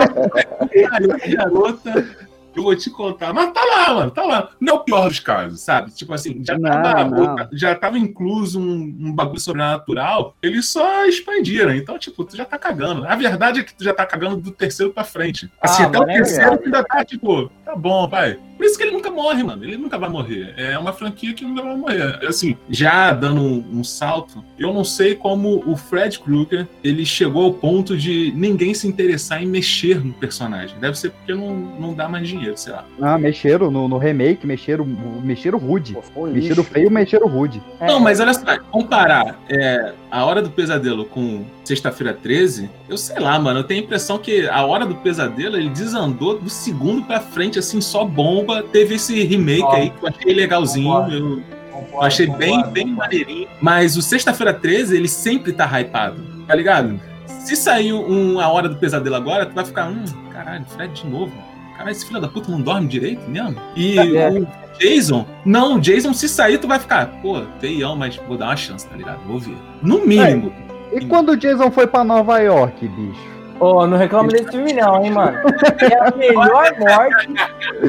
garota. 1.38 2.08
Eu 2.56 2.64
vou 2.64 2.76
te 2.76 2.90
contar, 2.90 3.32
mas 3.34 3.52
tá 3.54 3.62
lá, 3.64 3.94
mano, 3.94 4.12
tá 4.12 4.24
lá. 4.24 4.50
Não 4.60 4.74
é 4.74 4.76
o 4.78 4.84
pior 4.84 5.08
dos 5.08 5.20
casos, 5.20 5.62
sabe? 5.62 5.92
Tipo 5.92 6.14
assim, 6.14 6.42
já, 6.44 6.58
Não, 6.58 6.70
tava, 6.70 7.04
não. 7.06 7.36
já 7.54 7.76
tava 7.76 7.98
incluso 7.98 8.60
um, 8.60 8.96
um 9.00 9.14
bagulho 9.14 9.40
sobrenatural, 9.40 10.36
eles 10.42 10.68
só 10.68 11.06
expandiram. 11.06 11.74
Então, 11.76 11.98
tipo, 11.98 12.24
tu 12.26 12.36
já 12.36 12.46
tá 12.46 12.58
cagando. 12.58 13.06
A 13.08 13.16
verdade 13.16 13.60
é 13.60 13.64
que 13.64 13.74
tu 13.74 13.84
já 13.84 13.94
tá 13.94 14.06
cagando 14.06 14.38
do 14.38 14.52
terceiro 14.52 14.92
pra 14.92 15.04
frente. 15.04 15.50
Assim, 15.62 15.84
Ah, 15.84 15.86
até 15.88 16.00
o 16.00 16.04
é 16.04 16.14
terceiro 16.14 16.58
tu 16.58 16.66
ainda 16.66 16.84
tá, 16.84 17.06
tipo, 17.06 17.52
tá 17.70 17.76
bom, 17.76 18.10
pai. 18.10 18.38
Por 18.60 18.66
isso 18.66 18.78
que 18.78 18.84
ele 18.84 18.92
nunca 18.92 19.10
morre, 19.10 19.42
mano. 19.42 19.64
Ele 19.64 19.78
nunca 19.78 19.98
vai 19.98 20.10
morrer. 20.10 20.54
É 20.58 20.78
uma 20.78 20.92
franquia 20.92 21.34
que 21.34 21.46
nunca 21.46 21.62
vai 21.62 21.78
morrer. 21.78 22.20
Assim, 22.28 22.58
já 22.70 23.14
dando 23.14 23.40
um, 23.40 23.80
um 23.80 23.84
salto, 23.86 24.44
eu 24.58 24.74
não 24.74 24.84
sei 24.84 25.16
como 25.16 25.64
o 25.66 25.78
Fred 25.78 26.20
Krueger 26.20 26.68
ele 26.84 27.06
chegou 27.06 27.46
ao 27.46 27.54
ponto 27.54 27.96
de 27.98 28.34
ninguém 28.36 28.74
se 28.74 28.86
interessar 28.86 29.42
em 29.42 29.46
mexer 29.46 30.04
no 30.04 30.12
personagem. 30.12 30.78
Deve 30.78 31.00
ser 31.00 31.12
porque 31.12 31.34
não, 31.34 31.56
não 31.56 31.94
dá 31.94 32.10
mais 32.10 32.28
dinheiro, 32.28 32.58
sei 32.58 32.74
lá. 32.74 32.84
Ah, 33.00 33.18
mexeram 33.18 33.72
no, 33.72 33.88
no 33.88 33.98
remake, 33.98 34.46
mexeram, 34.46 34.86
mexeram 34.86 35.58
rude. 35.58 35.94
Mexeram 35.94 36.34
lixo. 36.34 36.64
feio, 36.66 36.92
mexeram 36.92 37.28
rude. 37.30 37.64
Não, 37.80 38.02
mas 38.02 38.20
olha 38.20 38.34
só, 38.34 38.60
comparar 38.72 39.40
é, 39.48 39.94
a 40.12 40.26
Hora 40.26 40.42
do 40.42 40.50
Pesadelo 40.50 41.06
com 41.06 41.46
Sexta-feira 41.64 42.14
13, 42.14 42.68
eu 42.90 42.98
sei 42.98 43.20
lá, 43.20 43.38
mano, 43.40 43.60
eu 43.60 43.64
tenho 43.64 43.82
a 43.82 43.84
impressão 43.84 44.18
que 44.18 44.48
a 44.48 44.66
Hora 44.66 44.86
do 44.86 44.96
Pesadelo 44.96 45.56
ele 45.56 45.70
desandou 45.70 46.40
do 46.40 46.50
segundo 46.50 47.04
pra 47.04 47.20
frente, 47.20 47.59
assim, 47.60 47.80
só 47.82 48.04
bomba. 48.06 48.64
Teve 48.64 48.96
esse 48.96 49.24
remake 49.24 49.76
aí 49.76 49.90
que 49.90 50.04
eu 50.04 50.10
achei 50.10 50.34
legalzinho, 50.34 50.88
Concordo. 50.90 51.16
eu, 51.16 51.44
Concordo, 51.72 51.96
eu 51.96 52.02
achei 52.02 52.28
bem, 52.28 52.50
concordo, 52.52 52.72
bem 52.72 52.86
maneirinho. 52.88 53.48
Mas 53.62 53.96
o 53.98 54.02
Sexta-feira 54.02 54.54
13, 54.54 54.96
ele 54.98 55.08
sempre 55.08 55.54
tá 55.54 55.66
hypado, 55.80 56.22
tá 56.48 56.56
ligado? 56.56 57.00
Se 57.28 57.56
sair 57.56 57.94
um 57.94 58.40
A 58.40 58.48
Hora 58.50 58.68
do 58.70 58.76
Pesadelo 58.76 59.16
agora, 59.16 59.46
tu 59.46 59.54
vai 59.56 59.66
ficar, 59.66 59.88
hum, 59.90 60.04
caralho, 60.32 60.66
Fred 60.66 60.94
de 61.02 61.08
novo. 61.08 61.32
Caralho, 61.78 61.92
esse 61.92 62.06
filho 62.06 62.20
da 62.20 62.28
puta 62.28 62.52
não 62.52 62.62
dorme 62.62 62.88
direito 62.88 63.28
mesmo? 63.30 63.56
E 63.76 63.98
É. 63.98 64.30
o 64.30 64.48
Jason, 64.78 65.26
não, 65.46 65.76
o 65.78 65.80
Jason, 65.80 66.14
se 66.14 66.28
sair, 66.28 66.58
tu 66.58 66.68
vai 66.68 66.78
ficar, 66.80 67.08
pô, 67.22 67.42
feião, 67.60 67.96
mas 67.96 68.18
vou 68.28 68.38
dar 68.38 68.48
uma 68.48 68.56
chance, 68.58 68.86
tá 68.88 68.96
ligado? 68.98 69.20
Vou 69.26 69.40
ver. 69.40 69.56
No 69.82 70.06
mínimo. 70.06 70.52
E 70.94 71.06
quando 71.06 71.30
o 71.30 71.38
Jason 71.38 71.72
foi 71.72 71.88
pra 71.88 72.04
Nova 72.04 72.40
York, 72.40 72.86
bicho? 72.88 73.39
Ô, 73.60 73.86
não 73.86 73.98
reclamo 73.98 74.30
desse 74.30 74.52
filme 74.52 74.72
não, 74.74 75.04
hein, 75.04 75.12
mano. 75.12 75.38
É 75.82 76.08
a 76.08 76.16
melhor 76.16 76.72
morte, 76.80 77.30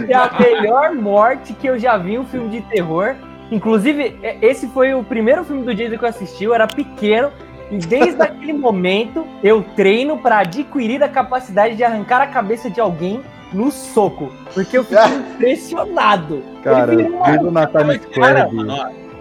é 0.08 0.14
a 0.14 0.30
melhor 0.38 0.94
morte 0.94 1.52
que 1.52 1.66
eu 1.66 1.78
já 1.78 1.96
vi 1.96 2.14
em 2.14 2.18
um 2.18 2.24
filme 2.26 2.48
de 2.48 2.60
terror. 2.62 3.14
Inclusive, 3.52 4.16
é- 4.22 4.36
esse 4.42 4.66
foi 4.68 4.94
o 4.94 5.02
primeiro 5.04 5.44
filme 5.44 5.62
do 5.62 5.74
Jason 5.74 5.96
que 5.98 6.04
eu 6.04 6.08
assisti, 6.08 6.44
eu 6.44 6.54
era 6.54 6.66
pequeno. 6.66 7.30
E 7.70 7.78
desde 7.78 8.20
aquele 8.20 8.52
momento, 8.52 9.24
eu 9.44 9.62
treino 9.76 10.18
pra 10.18 10.38
adquirir 10.40 11.02
a 11.04 11.08
capacidade 11.08 11.76
de 11.76 11.84
arrancar 11.84 12.20
a 12.20 12.26
cabeça 12.26 12.68
de 12.68 12.80
alguém 12.80 13.20
no 13.52 13.70
soco. 13.70 14.32
Porque 14.52 14.76
eu 14.78 14.82
fiquei 14.84 14.98
impressionado. 15.34 16.42
Cara, 16.64 16.96
Jason 16.96 17.50
na 17.52 17.66
Times 17.68 18.02
Square. 18.02 18.50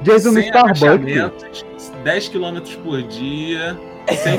Jason 0.02 0.32
no 0.32 0.40
Starbucks. 0.40 0.84
agachamentos, 0.84 1.66
10 2.04 2.28
km 2.30 2.60
por 2.84 3.04
dia, 3.04 3.78
sem 4.18 4.38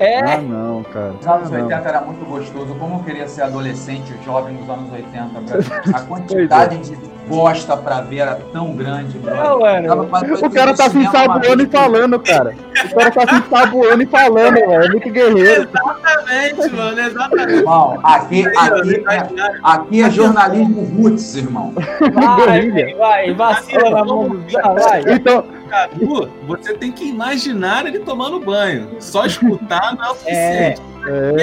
É. 0.00 0.20
Ah, 0.34 0.38
não, 0.38 0.82
cara. 0.84 1.12
Os 1.20 1.26
anos 1.26 1.52
Ah, 1.52 1.58
não. 1.58 1.64
80 1.64 1.88
era 1.88 2.00
muito 2.00 2.24
gostoso. 2.24 2.74
Como 2.74 2.96
eu 2.96 3.04
queria 3.04 3.28
ser 3.28 3.42
adolescente, 3.42 4.14
jovem 4.24 4.54
nos 4.54 4.68
anos 4.68 4.92
80, 4.92 5.40
brother. 5.40 5.94
A 5.94 6.00
quantidade 6.06 6.78
de 6.78 6.96
bosta 7.28 7.76
pra 7.76 8.00
ver 8.02 8.18
era 8.18 8.34
tão 8.52 8.74
grande. 8.76 9.18
Não, 9.18 9.60
mano. 9.60 10.06
Pra- 10.06 10.20
O 10.46 10.50
cara 10.50 10.74
tá 10.74 10.90
se 10.90 10.98
ensaboando 10.98 11.62
e 11.62 11.66
falando, 11.66 12.18
cara. 12.20 12.54
O 12.90 12.94
cara 12.96 13.10
tá 13.10 13.26
se 13.26 13.34
ensaboando 13.36 14.02
e 14.02 14.06
falando, 14.06 14.54
velho. 14.54 14.72
É 14.84 14.88
muito 14.88 15.10
guerreiro. 15.10 15.62
Exatamente, 15.62 16.70
mano, 16.74 17.00
exatamente. 17.00 17.52
Irmão, 17.54 18.00
aqui, 18.02 18.44
aqui, 18.58 19.04
é, 19.08 19.28
aqui 19.62 20.02
é 20.02 20.10
jornalismo 20.10 20.82
roots, 20.96 21.34
irmão. 21.36 21.72
Vai, 22.14 22.70
velho, 22.70 22.98
vai, 22.98 23.34
vacila 23.34 23.90
na 23.90 24.04
mão 24.04 24.28
do. 24.28 24.44
Vai. 24.50 25.02
Então, 25.08 25.44
Cadu, 25.74 26.30
você 26.46 26.74
tem 26.74 26.92
que 26.92 27.08
imaginar 27.08 27.84
ele 27.84 27.98
tomando 27.98 28.38
banho. 28.38 28.96
Só 29.00 29.26
escutar 29.26 29.96
não 29.96 30.04
é 30.04 30.10
o 30.10 30.14
suficiente. 30.14 30.82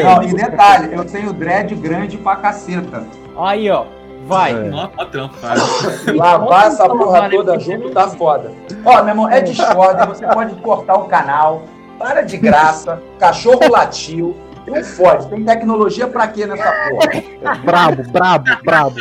Não, 0.03 0.23
e 0.23 0.33
detalhe, 0.33 0.95
eu 0.95 1.03
tenho 1.03 1.33
dread 1.33 1.75
grande 1.75 2.17
pra 2.17 2.37
caceta. 2.37 3.05
Aí, 3.37 3.69
ó. 3.69 3.85
Vai. 4.25 4.53
Nossa, 4.53 4.91
ó, 4.97 5.05
trampo, 5.05 5.35
fácil. 5.35 6.15
Lavar 6.15 6.67
essa 6.67 6.87
porra 6.87 7.29
toda 7.29 7.59
junto 7.59 7.89
tá 7.89 8.07
foda. 8.07 8.51
Ó, 8.85 8.97
meu 8.97 9.09
irmão, 9.09 9.29
é 9.29 9.41
Discord, 9.41 10.07
você 10.07 10.25
pode 10.25 10.55
cortar 10.61 10.95
o 10.95 11.05
canal. 11.05 11.63
Para 11.99 12.21
de 12.21 12.37
graça. 12.37 13.01
Cachorro 13.19 13.69
latiu. 13.69 14.35
Não 14.65 14.83
fode. 14.83 15.27
Tem 15.27 15.43
tecnologia 15.43 16.07
pra 16.07 16.27
quê 16.27 16.45
nessa 16.45 16.71
porra? 16.71 17.57
brabo, 17.63 18.03
brabo, 18.11 18.45
brabo. 18.63 18.95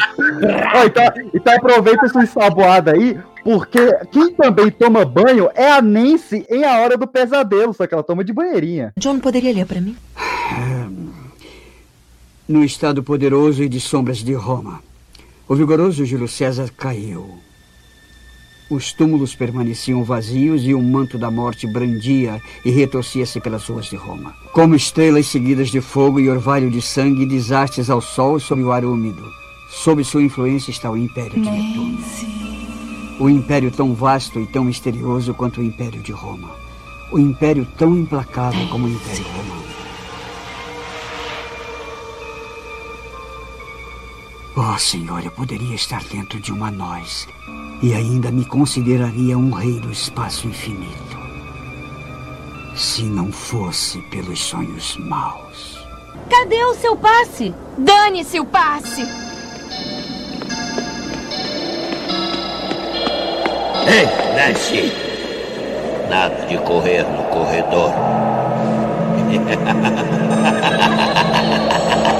Ó, 0.74 0.84
então, 0.84 1.04
então 1.32 1.54
aproveita 1.54 2.06
essa 2.06 2.22
ensaboada 2.22 2.92
aí, 2.92 3.20
porque 3.44 3.92
quem 4.12 4.32
também 4.34 4.70
toma 4.70 5.04
banho 5.04 5.48
é 5.54 5.72
a 5.72 5.82
Nancy 5.82 6.46
em 6.48 6.64
A 6.64 6.80
Hora 6.80 6.96
do 6.96 7.06
Pesadelo, 7.06 7.74
só 7.74 7.86
que 7.86 7.94
ela 7.94 8.02
toma 8.02 8.24
de 8.24 8.32
banheirinha. 8.32 8.92
John 8.98 9.18
poderia 9.18 9.52
ler 9.52 9.66
pra 9.66 9.80
mim? 9.80 9.96
No 12.48 12.64
estado 12.64 13.02
poderoso 13.02 13.62
e 13.62 13.68
de 13.68 13.80
sombras 13.80 14.18
de 14.18 14.34
Roma, 14.34 14.82
o 15.46 15.54
vigoroso 15.54 16.04
Júlio 16.04 16.26
César 16.26 16.68
caiu. 16.76 17.38
Os 18.70 18.92
túmulos 18.92 19.34
permaneciam 19.34 20.04
vazios 20.04 20.62
e 20.64 20.72
o 20.72 20.80
manto 20.80 21.18
da 21.18 21.28
morte 21.28 21.66
brandia 21.66 22.40
e 22.64 22.70
retorcia-se 22.70 23.40
pelas 23.40 23.66
ruas 23.66 23.86
de 23.86 23.96
Roma. 23.96 24.32
Como 24.52 24.76
estrelas 24.76 25.26
seguidas 25.26 25.70
de 25.70 25.80
fogo 25.80 26.20
e 26.20 26.30
orvalho 26.30 26.70
de 26.70 26.80
sangue, 26.80 27.26
desastres 27.26 27.90
ao 27.90 28.00
sol 28.00 28.38
sob 28.38 28.62
o 28.62 28.70
ar 28.70 28.84
úmido. 28.84 29.24
Sob 29.70 30.02
sua 30.04 30.22
influência 30.22 30.70
está 30.70 30.88
o 30.88 30.96
Império 30.96 31.40
de 31.40 31.50
Netuno. 31.50 32.39
O 33.20 33.28
império 33.28 33.70
tão 33.70 33.94
vasto 33.94 34.40
e 34.40 34.46
tão 34.46 34.64
misterioso 34.64 35.34
quanto 35.34 35.60
o 35.60 35.62
Império 35.62 36.00
de 36.00 36.10
Roma. 36.10 36.56
O 37.12 37.18
império 37.18 37.68
tão 37.76 37.94
implacável 37.94 38.66
como 38.68 38.86
o 38.86 38.88
Império 38.88 39.26
Romano. 39.36 39.60
Oh, 44.56 44.78
Senhor, 44.78 45.22
eu 45.22 45.30
poderia 45.30 45.74
estar 45.74 46.02
dentro 46.04 46.40
de 46.40 46.50
uma 46.50 46.70
nós 46.70 47.28
e 47.82 47.92
ainda 47.92 48.30
me 48.30 48.46
consideraria 48.46 49.36
um 49.36 49.50
rei 49.50 49.78
do 49.80 49.92
espaço 49.92 50.46
infinito. 50.46 51.18
Se 52.74 53.02
não 53.02 53.30
fosse 53.30 54.00
pelos 54.10 54.40
sonhos 54.42 54.96
maus. 54.96 55.78
Cadê 56.30 56.64
o 56.64 56.74
seu 56.74 56.96
passe? 56.96 57.54
Dane-se 57.76 58.40
o 58.40 58.46
passe! 58.46 59.02
Ei, 63.86 64.06
Nancy! 64.36 64.92
Nada 66.08 66.46
de 66.46 66.58
correr 66.58 67.04
no 67.04 67.22
corredor. 67.30 67.92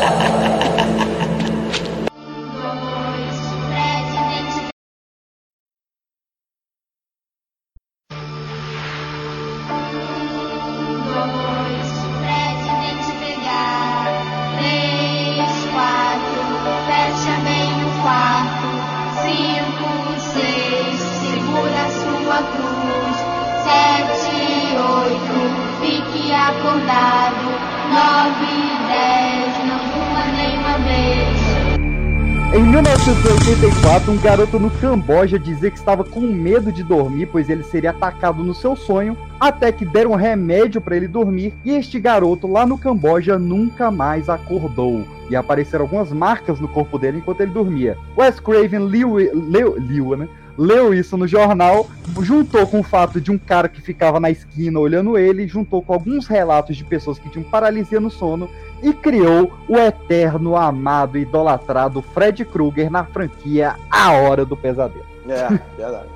1984, 32.82 34.10
um 34.10 34.16
garoto 34.16 34.58
no 34.58 34.70
Camboja 34.70 35.38
dizia 35.38 35.70
que 35.70 35.76
estava 35.76 36.02
com 36.02 36.20
medo 36.20 36.72
de 36.72 36.82
dormir, 36.82 37.26
pois 37.26 37.50
ele 37.50 37.62
seria 37.62 37.90
atacado 37.90 38.42
no 38.42 38.54
seu 38.54 38.74
sonho, 38.74 39.18
até 39.38 39.70
que 39.70 39.84
deram 39.84 40.12
um 40.12 40.16
remédio 40.16 40.80
para 40.80 40.96
ele 40.96 41.06
dormir, 41.06 41.52
e 41.62 41.72
este 41.72 42.00
garoto 42.00 42.46
lá 42.46 42.64
no 42.64 42.78
Camboja 42.78 43.38
nunca 43.38 43.90
mais 43.90 44.30
acordou. 44.30 45.04
E 45.28 45.36
apareceram 45.36 45.84
algumas 45.84 46.10
marcas 46.10 46.58
no 46.58 46.68
corpo 46.68 46.98
dele 46.98 47.18
enquanto 47.18 47.42
ele 47.42 47.52
dormia. 47.52 47.98
Wes 48.16 48.40
Craven 48.40 48.80
leu, 48.80 49.14
leu, 49.14 50.16
né? 50.16 50.26
Leu 50.60 50.92
isso 50.92 51.16
no 51.16 51.26
jornal, 51.26 51.88
juntou 52.20 52.66
com 52.66 52.80
o 52.80 52.82
fato 52.82 53.18
de 53.18 53.30
um 53.30 53.38
cara 53.38 53.66
que 53.66 53.80
ficava 53.80 54.20
na 54.20 54.30
esquina 54.30 54.78
olhando 54.78 55.16
ele, 55.16 55.48
juntou 55.48 55.80
com 55.80 55.94
alguns 55.94 56.26
relatos 56.26 56.76
de 56.76 56.84
pessoas 56.84 57.18
que 57.18 57.30
tinham 57.30 57.48
paralisia 57.48 57.98
no 57.98 58.10
sono 58.10 58.48
e 58.82 58.92
criou 58.92 59.50
o 59.66 59.78
eterno, 59.78 60.56
amado 60.56 61.16
e 61.16 61.22
idolatrado 61.22 62.02
Fred 62.02 62.44
Krueger 62.44 62.90
na 62.90 63.04
franquia 63.04 63.74
A 63.90 64.12
Hora 64.12 64.44
do 64.44 64.54
Pesadelo. 64.54 65.09
É, 65.28 65.48
verdade. 65.76 66.08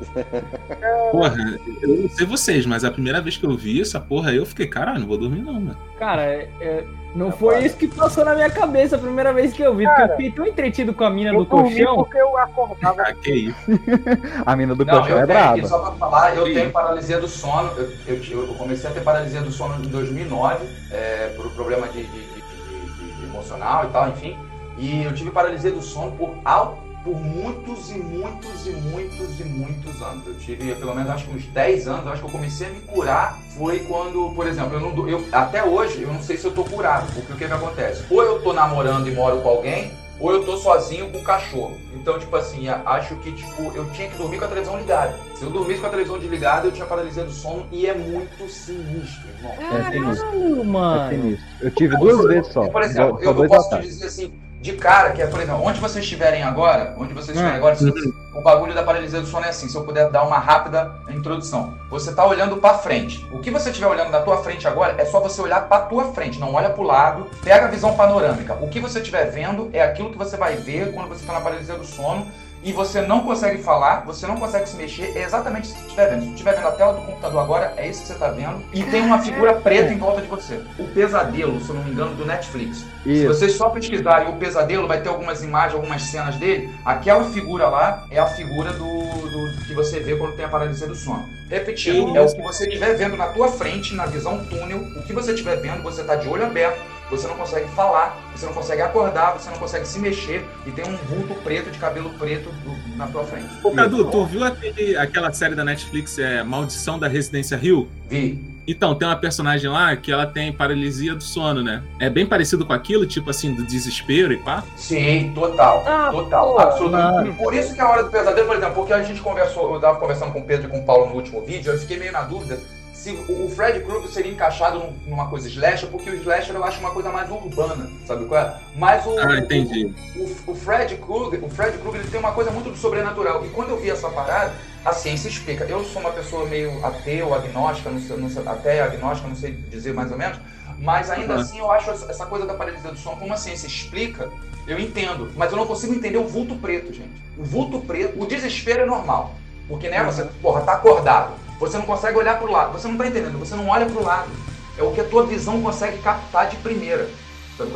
Porra, 1.12 1.36
eu 1.82 1.89
não 2.02 2.09
sei 2.09 2.26
vocês, 2.26 2.64
mas 2.66 2.85
a 2.85 2.90
primeira 2.90 3.20
vez 3.20 3.36
que 3.36 3.44
eu 3.44 3.56
vi 3.56 3.81
essa 3.81 4.01
porra 4.01 4.31
aí, 4.31 4.36
eu 4.36 4.47
fiquei, 4.47 4.66
caralho, 4.66 5.01
não 5.01 5.06
vou 5.06 5.18
dormir 5.18 5.43
não, 5.43 5.55
mano. 5.55 5.76
Cara, 5.98 6.22
é- 6.22 6.48
é, 6.60 6.85
não 7.14 7.31
foi 7.31 7.64
isso 7.64 7.76
que 7.76 7.86
passou 7.86 8.24
na 8.24 8.35
minha 8.35 8.51
cabeça 8.51 8.97
a 8.97 8.98
primeira 8.98 9.32
vez 9.32 9.52
que 9.52 9.62
eu 9.62 9.74
vi, 9.74 9.85
porque 9.86 10.02
eu 10.02 10.09
fiquei 10.16 10.31
tão 10.32 10.47
entretido 10.47 10.93
com 10.94 11.05
a 11.05 11.10
mina 11.10 11.32
do 11.32 11.44
colchão. 11.47 11.97
porque 11.97 12.16
eu 12.18 12.36
acordava. 12.39 13.02
Ah, 13.02 13.12
que 13.12 13.31
isso. 13.31 13.56
A 14.44 14.56
mina 14.56 14.74
do 14.74 14.85
Não, 14.85 14.94
colchão 14.98 15.18
é 15.18 15.59
e 15.59 15.66
só 15.66 15.78
pra 15.78 15.93
falar, 15.93 16.35
eu 16.36 16.44
tenho 16.44 16.70
paralisia 16.70 17.20
do 17.20 17.28
sono. 17.28 17.70
Eu, 17.76 17.93
eu, 18.06 18.47
eu 18.48 18.55
comecei 18.55 18.89
a 18.90 18.93
ter 18.93 19.01
paralisia 19.02 19.40
do 19.43 19.51
sono 19.52 19.85
em 19.85 19.89
2009, 19.89 20.64
é, 20.90 21.32
por 21.36 21.51
problema 21.52 21.86
de, 21.89 22.02
de- 22.05 22.10
de- 22.10 23.16
de- 23.18 23.24
emocional 23.24 23.85
e 23.85 23.89
tal, 23.89 24.09
enfim. 24.09 24.36
E 24.76 25.05
eu 25.05 25.14
tive 25.14 25.31
paralisia 25.31 25.70
do 25.70 25.81
sono 25.82 26.12
por, 26.12 26.35
al- 26.44 26.82
por 27.05 27.14
muitos 27.14 27.90
e 27.90 27.98
muitos 27.98 28.66
e 28.66 28.70
muitos 28.70 29.39
e 29.39 29.44
muitos 29.44 30.02
anos. 30.02 30.26
Eu 30.26 30.35
tive 30.39 30.74
pelo 30.74 30.94
menos 30.94 31.10
acho 31.10 31.26
que 31.26 31.36
uns 31.36 31.47
10 31.47 31.86
anos, 31.86 32.06
eu 32.06 32.12
acho 32.12 32.22
que 32.22 32.26
eu 32.26 32.32
comecei 32.32 32.66
a 32.66 32.70
me 32.70 32.81
curar 32.81 33.39
foi 33.51 33.81
quando, 33.81 34.32
por 34.35 34.47
exemplo, 34.47 34.74
eu 34.74 34.81
não, 34.81 35.09
eu, 35.09 35.24
até 35.31 35.62
hoje 35.62 36.02
eu 36.02 36.12
não 36.12 36.22
sei 36.22 36.39
se 36.39 36.47
eu 36.47 36.52
tô 36.52 36.64
curado, 36.64 37.12
porque 37.12 37.32
o 37.35 37.36
que 37.36 37.47
que 37.47 37.52
acontece? 37.52 38.05
Ou 38.10 38.22
eu 38.22 38.43
tô 38.43 38.52
namorando 38.55 39.06
e 39.06 39.12
moro 39.12 39.40
com 39.43 39.48
alguém, 39.51 39.93
ou 40.18 40.32
eu 40.32 40.44
tô 40.44 40.56
sozinho 40.56 41.10
com 41.10 41.18
o 41.18 41.22
cachorro. 41.22 41.76
Então, 41.93 42.18
tipo 42.18 42.35
assim, 42.36 42.68
acho 42.68 43.16
que 43.16 43.32
tipo, 43.32 43.72
eu 43.74 43.85
tinha 43.90 44.09
que 44.09 44.16
dormir 44.16 44.39
com 44.39 44.44
a 44.44 44.48
televisão 44.48 44.78
ligada. 44.78 45.14
Se 45.35 45.44
eu 45.44 45.51
dormisse 45.51 45.81
com 45.81 45.86
a 45.86 45.90
televisão 45.90 46.18
desligada, 46.18 46.68
eu 46.68 46.72
tinha 46.72 46.86
paralisia 46.86 47.24
do 47.24 47.32
sono 47.32 47.66
e 47.70 47.86
é 47.86 47.94
muito 47.94 48.48
sinistro, 48.48 49.28
irmão. 49.36 49.52
É 49.52 49.90
sinistro. 49.90 50.24
Caralho, 50.24 50.64
mano. 50.64 51.02
É 51.02 51.16
sinistro. 51.16 51.47
Eu 51.60 51.70
tive 51.70 51.97
duas 51.97 52.24
vezes 52.26 52.52
só. 52.52 52.68
Por 52.68 52.82
exemplo, 52.82 53.18
eu, 53.20 53.43
eu 53.43 53.48
posso 53.48 53.70
te 53.70 53.82
dizer 53.82 54.06
assim, 54.06 54.32
de 54.65 54.73
cara, 54.73 55.11
que 55.12 55.20
é, 55.20 55.27
por 55.27 55.39
exemplo, 55.43 55.62
onde 55.62 55.78
vocês 55.78 56.03
estiverem 56.03 56.43
agora, 56.43 56.95
onde 56.97 57.12
vocês 57.12 57.28
estiverem 57.36 57.53
Hum. 57.53 57.59
agora, 57.59 57.74
você- 57.77 57.93
o 58.32 58.41
bagulho 58.41 58.73
da 58.74 58.82
paralisia 58.82 59.20
do 59.20 59.27
sono 59.27 59.45
é 59.45 59.51
assim, 59.51 59.69
se 59.69 59.77
eu 59.77 59.85
puder 59.85 60.09
dar 60.09 60.23
uma 60.23 60.39
rápida 60.39 60.91
introdução. 61.11 61.74
Você 61.91 62.15
tá 62.15 62.24
olhando 62.24 62.57
pra 62.57 62.73
frente. 62.78 63.28
O 63.31 63.41
que 63.41 63.51
você 63.51 63.69
estiver 63.69 63.86
olhando 63.89 64.11
na 64.11 64.20
tua 64.23 64.39
frente 64.43 64.66
agora 64.66 64.95
é 64.97 65.05
só 65.05 65.20
você 65.20 65.39
olhar 65.43 65.69
pra 65.69 65.81
tua 65.81 66.15
frente, 66.15 66.41
não 66.41 66.55
olha 66.55 66.70
pro 66.70 66.82
lado, 66.82 67.27
pega 67.45 67.66
a 67.66 67.69
visão 67.69 67.95
panorâmica. 67.95 68.55
O 68.55 68.69
que 68.70 68.81
você 68.81 69.01
estiver 69.01 69.31
vendo 69.31 69.69
é 69.74 69.82
aquilo 69.82 70.11
que 70.11 70.16
você 70.16 70.39
vai 70.39 70.57
ver 70.57 70.93
quando 70.95 71.11
você 71.11 71.27
tá 71.27 71.35
na 71.35 71.41
paralisia 71.43 71.74
do 71.77 71.85
sono 71.85 72.27
e 72.65 72.73
você 72.73 73.03
não 73.03 73.20
consegue 73.20 73.62
falar, 73.62 74.05
você 74.07 74.27
não 74.27 74.36
consegue 74.36 74.69
se 74.69 74.77
mexer, 74.77 75.12
é 75.16 75.23
exatamente 75.23 75.66
isso 75.66 75.74
que 75.74 75.81
você 75.81 75.86
estiver 75.86 76.09
vendo. 76.11 76.20
Se 76.23 76.27
você 76.28 76.32
estiver 76.32 76.57
vendo 76.57 76.66
a 76.69 76.73
tela 76.73 76.93
do 76.95 77.03
computador 77.03 77.43
agora, 77.43 77.74
é 77.77 77.86
isso 77.89 78.01
que 78.01 78.07
você 78.09 78.12
está 78.15 78.28
vendo. 78.28 78.62
E 78.73 78.82
tem 78.85 79.03
uma 79.03 79.19
figura 79.20 79.55
preta 79.55 79.93
em 79.93 79.99
volta 79.99 80.23
de 80.23 80.28
você. 80.28 80.61
O 80.78 80.85
Pesadelo, 80.89 81.61
se 81.61 81.69
eu 81.69 81.74
não 81.77 81.85
me 81.85 81.91
engano, 81.91 82.15
do 82.15 82.24
Netflix. 82.24 82.78
Se 83.05 83.12
Isso. 83.12 83.28
vocês 83.28 83.53
só 83.53 83.69
pesquisarem 83.69 84.28
o 84.31 84.36
Pesadelo, 84.36 84.89
vai 84.89 85.01
ter 85.03 85.11
algumas 85.11 85.43
imagens, 85.43 85.74
algumas 85.74 86.03
cenas 86.05 86.36
dele. 86.36 86.70
Aquela 86.85 87.24
figura 87.24 87.69
lá 87.69 88.07
é 88.11 88.19
a 88.19 88.27
figura 88.27 88.73
do, 88.73 88.78
do- 88.78 89.65
que 89.66 89.74
você 89.74 90.01
vê 90.01 90.16
quando 90.16 90.35
tem 90.35 90.45
a 90.47 90.49
paralisia 90.49 90.86
do 90.86 90.95
sono. 90.95 91.28
Repetindo, 91.51 92.16
é 92.16 92.20
o 92.23 92.35
que 92.35 92.41
você 92.43 92.66
estiver 92.66 92.95
vendo 92.95 93.16
na 93.16 93.27
tua 93.27 93.49
frente, 93.49 93.95
na 93.95 94.07
visão 94.07 94.43
túnel. 94.47 94.78
O 94.97 95.03
que 95.03 95.12
você 95.12 95.32
estiver 95.32 95.57
vendo, 95.57 95.82
você 95.82 96.01
está 96.01 96.16
de 96.16 96.27
olho 96.28 96.45
aberto, 96.47 96.81
você 97.10 97.26
não 97.28 97.36
consegue 97.36 97.68
falar, 97.70 98.18
você 98.35 98.47
não 98.47 98.52
consegue 98.52 98.82
acordar, 98.82 99.32
você 99.32 99.51
não 99.51 99.59
consegue 99.59 99.86
se 99.86 99.98
mexer 99.98 100.44
e 100.66 100.70
tem 100.70 100.85
um 100.86 100.97
vulto 100.97 101.35
preto 101.43 101.70
de 101.70 101.78
cabelo 101.78 102.10
preto 102.18 102.51
na 102.97 103.06
tua 103.06 103.24
frente. 103.24 103.48
Ô, 103.62 103.70
Cadu, 103.70 104.05
tu 104.10 104.24
viu 104.24 104.43
aquele- 104.44 104.97
aquela 104.97 105.32
série 105.32 105.55
da 105.55 105.64
Netflix, 105.64 106.18
é 106.18 106.43
Maldição 106.43 106.98
da 106.98 107.06
Residência 107.09 107.56
Rio? 107.56 107.89
Vi. 108.09 108.52
Então, 108.66 108.94
tem 108.94 109.06
uma 109.06 109.16
personagem 109.16 109.68
lá 109.68 109.94
que 109.94 110.10
ela 110.10 110.26
tem 110.26 110.51
paralisia 110.51 111.14
do 111.14 111.22
sono, 111.22 111.62
né? 111.62 111.82
É 112.01 112.09
bem 112.09 112.24
parecido 112.24 112.64
com 112.64 112.72
aquilo, 112.72 113.05
tipo 113.05 113.28
assim, 113.28 113.52
do 113.52 113.62
desespero 113.62 114.32
e 114.32 114.39
pá? 114.39 114.64
Sim, 114.74 115.32
total. 115.35 115.85
total. 116.10 116.52
pô, 116.55 116.59
absolutamente. 116.59 117.28
mano. 117.28 117.35
Por 117.35 117.52
isso 117.52 117.74
que 117.74 117.81
a 117.82 117.89
hora 117.90 118.05
do 118.05 118.10
pesadelo, 118.10 118.47
por 118.47 118.56
exemplo, 118.56 118.74
porque 118.74 118.94
a 118.94 119.02
gente 119.02 119.20
conversou, 119.20 119.74
eu 119.74 119.81
tava 119.81 119.98
conversando 120.01 120.32
com 120.32 120.39
o 120.39 120.44
Pedro 120.44 120.68
e 120.68 120.70
com 120.70 120.78
o 120.81 120.85
Paulo 120.86 121.10
no 121.10 121.14
último 121.16 121.43
vídeo, 121.43 121.72
eu 121.72 121.78
fiquei 121.78 121.98
meio 121.98 122.12
na 122.12 122.22
dúvida 122.22 122.59
se 123.05 123.10
o 123.28 123.51
Fred 123.51 123.81
Krueger 123.81 124.09
seria 124.09 124.32
encaixado 124.32 124.78
num- 124.78 124.97
numa 125.06 125.28
coisa 125.28 125.47
slasher, 125.47 125.90
porque 125.90 126.09
o 126.09 126.14
slasher 126.14 126.55
eu 126.55 126.64
acho 126.64 126.81
uma 126.81 126.90
coisa 126.90 127.10
mais 127.10 127.31
urbana, 127.31 127.90
sabe 128.06 128.24
qual 128.24 128.40
é? 128.40 128.56
Mas 128.74 129.05
o, 129.05 129.18
Ah, 129.18 129.36
entendi. 129.36 129.94
o, 130.16 130.52
o 130.52 130.55
Fred 130.55 130.97
Krueger, 130.97 131.44
o 131.44 131.51
Fred 131.51 131.76
Krueger 131.76 132.01
ele 132.01 132.10
tem 132.10 132.18
uma 132.18 132.32
coisa 132.32 132.51
muito 132.51 132.70
do 132.70 132.76
sobrenatural. 132.78 133.44
E 133.44 133.51
quando 133.51 133.68
eu 133.70 133.76
vi 133.78 133.90
essa 133.90 134.09
parada, 134.09 134.55
a 134.82 134.93
ciência 134.94 135.28
explica. 135.28 135.64
Eu 135.64 135.85
sou 135.85 136.01
uma 136.01 136.12
pessoa 136.12 136.47
meio 136.47 136.82
ateu, 136.82 137.35
agnóstica, 137.35 137.90
não 137.90 138.01
sei, 138.01 138.16
não 138.16 138.31
sei, 138.31 138.43
até 138.47 138.81
agnóstica, 138.81 139.28
não 139.28 139.36
sei 139.36 139.52
dizer 139.52 139.93
mais 139.93 140.10
ou 140.10 140.16
menos. 140.16 140.39
Mas 140.78 141.10
ainda 141.10 141.35
Uhum. 141.35 141.40
assim 141.40 141.59
eu 141.59 141.70
acho 141.70 141.90
essa 141.90 142.10
essa 142.10 142.24
coisa 142.24 142.47
da 142.47 142.55
paralisia 142.55 142.90
do 142.90 142.98
sono, 142.98 143.18
como 143.18 143.35
a 143.35 143.36
ciência 143.36 143.66
explica, 143.66 144.31
eu 144.66 144.78
entendo. 144.78 145.31
Mas 145.36 145.52
eu 145.52 145.59
não 145.59 145.66
consigo 145.66 145.93
entender 145.94 146.16
o 146.18 146.26
vulto 146.26 146.56
preto, 146.56 146.90
gente. 146.93 147.12
O 147.36 147.44
vulto 147.44 147.81
preto, 147.81 148.18
o 148.20 148.24
desespero 148.26 148.82
é 148.82 148.86
normal. 148.86 149.35
Porque, 149.68 149.89
né, 149.90 150.02
você, 150.02 150.24
porra, 150.43 150.62
tá 150.62 150.72
acordado. 150.72 151.44
Você 151.59 151.78
não 151.78 151.86
consegue 151.86 152.18
olhar 152.18 152.39
pro 152.39 152.51
lado. 152.51 152.72
Você 152.72 152.89
não 152.89 152.97
tá 152.97 153.06
entendendo, 153.06 153.39
você 153.39 153.55
não 153.55 153.68
olha 153.68 153.86
pro 153.86 154.02
lado. 154.02 154.31
É 154.76 154.82
o 154.82 154.93
que 154.93 155.01
a 155.01 155.05
tua 155.05 155.24
visão 155.24 155.62
consegue 155.62 155.98
captar 155.98 156.48
de 156.48 156.56
primeira. 156.56 157.09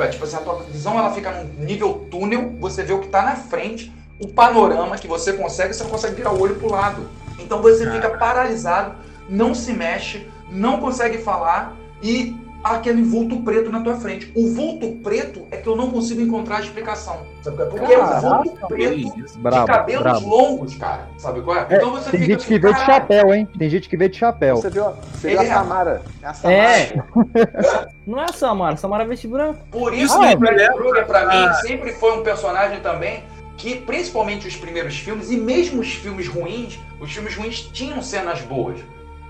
É? 0.01 0.09
Tipo 0.09 0.25
assim, 0.25 0.37
a 0.37 0.41
tua 0.41 0.63
visão 0.65 0.99
ela 0.99 1.13
fica 1.13 1.31
num 1.31 1.65
nível 1.65 2.07
túnel, 2.11 2.53
você 2.59 2.83
vê 2.83 2.93
o 2.93 3.01
que 3.01 3.09
tá 3.09 3.23
na 3.23 3.37
frente, 3.37 3.93
o 4.19 4.27
panorama 4.27 4.99
que 4.99 5.07
você 5.07 5.33
consegue, 5.33 5.73
você 5.73 5.85
não 5.85 5.91
consegue 5.91 6.17
virar 6.17 6.33
o 6.33 6.41
olho 6.41 6.57
pro 6.57 6.71
lado. 6.71 7.09
Então 7.39 7.63
você 7.63 7.89
fica 7.89 8.11
paralisado, 8.11 8.97
não 9.29 9.55
se 9.55 9.73
mexe, 9.73 10.29
não 10.51 10.81
consegue 10.81 11.19
falar 11.19 11.77
e 12.03 12.37
aquele 12.63 13.03
vulto 13.03 13.41
preto 13.43 13.71
na 13.71 13.81
tua 13.81 13.97
frente. 13.97 14.31
O 14.35 14.53
vulto 14.53 14.91
preto 15.03 15.47
é 15.51 15.57
que 15.57 15.67
eu 15.69 15.77
não 15.77 15.91
consigo 15.91 16.21
encontrar 16.21 16.57
a 16.57 16.61
explicação. 16.61 17.19
Sabe 17.43 17.57
qual 17.57 17.67
é? 17.67 17.71
Porque 17.71 17.93
é 17.95 17.99
um 17.99 18.01
Caraca, 18.09 18.21
vulto 18.43 18.67
preto 18.69 19.39
Brabo, 19.39 19.61
de 19.61 19.67
cabelos 19.73 20.03
brabo. 20.03 20.29
longos, 20.29 20.75
cara. 20.77 21.09
Sabe 21.19 21.41
qual 21.41 21.57
é? 21.57 21.67
É, 21.71 21.77
Então 21.77 21.91
você 21.93 22.11
tem 22.11 22.21
fica 22.21 22.33
gente 22.33 22.47
que 22.47 22.55
assim, 22.55 22.61
vê 22.61 22.69
de 22.73 22.75
"Caralho, 22.81 22.87
chapéu, 23.01 23.35
hein? 23.35 23.49
Tem 23.59 23.71
gente 23.71 23.89
que 23.89 23.97
vê 23.97 24.09
de 24.09 24.17
chapéu. 24.17 24.57
Você 24.57 24.71
viu, 24.71 24.85
você 25.13 25.29
viu 25.29 25.41
Ele 25.41 25.49
a 25.49 25.53
é- 25.53 25.55
Samara? 25.55 26.03
É 26.23 26.27
a 26.27 26.35
Samara. 26.35 26.59
É. 26.63 27.03
Não 28.07 28.19
é 28.21 28.25
a 28.25 28.33
Samara, 28.33 28.77
Samara 28.77 29.05
veste 29.07 29.29
branco. 29.29 29.59
Por 29.71 29.95
isso 29.95 30.15
Ah, 30.21 30.27
que 30.37 30.47
é 30.49 30.71
o. 30.71 30.77
Krueger, 30.77 31.07
pra 31.07 31.27
mim, 31.27 31.47
Ah. 31.49 31.55
sempre 31.55 31.93
foi 31.93 32.19
um 32.19 32.23
personagem 32.23 32.81
também 32.81 33.23
que, 33.57 33.77
principalmente 33.77 34.47
os 34.47 34.57
primeiros 34.57 34.97
filmes, 34.99 35.31
e 35.31 35.37
mesmo 35.37 35.81
os 35.81 35.93
filmes 35.93 36.29
ruins, 36.29 36.79
os 37.01 37.13
filmes 37.13 37.35
ruins 37.37 37.61
tinham 37.73 38.01
cenas 38.03 38.41
boas. 38.41 38.79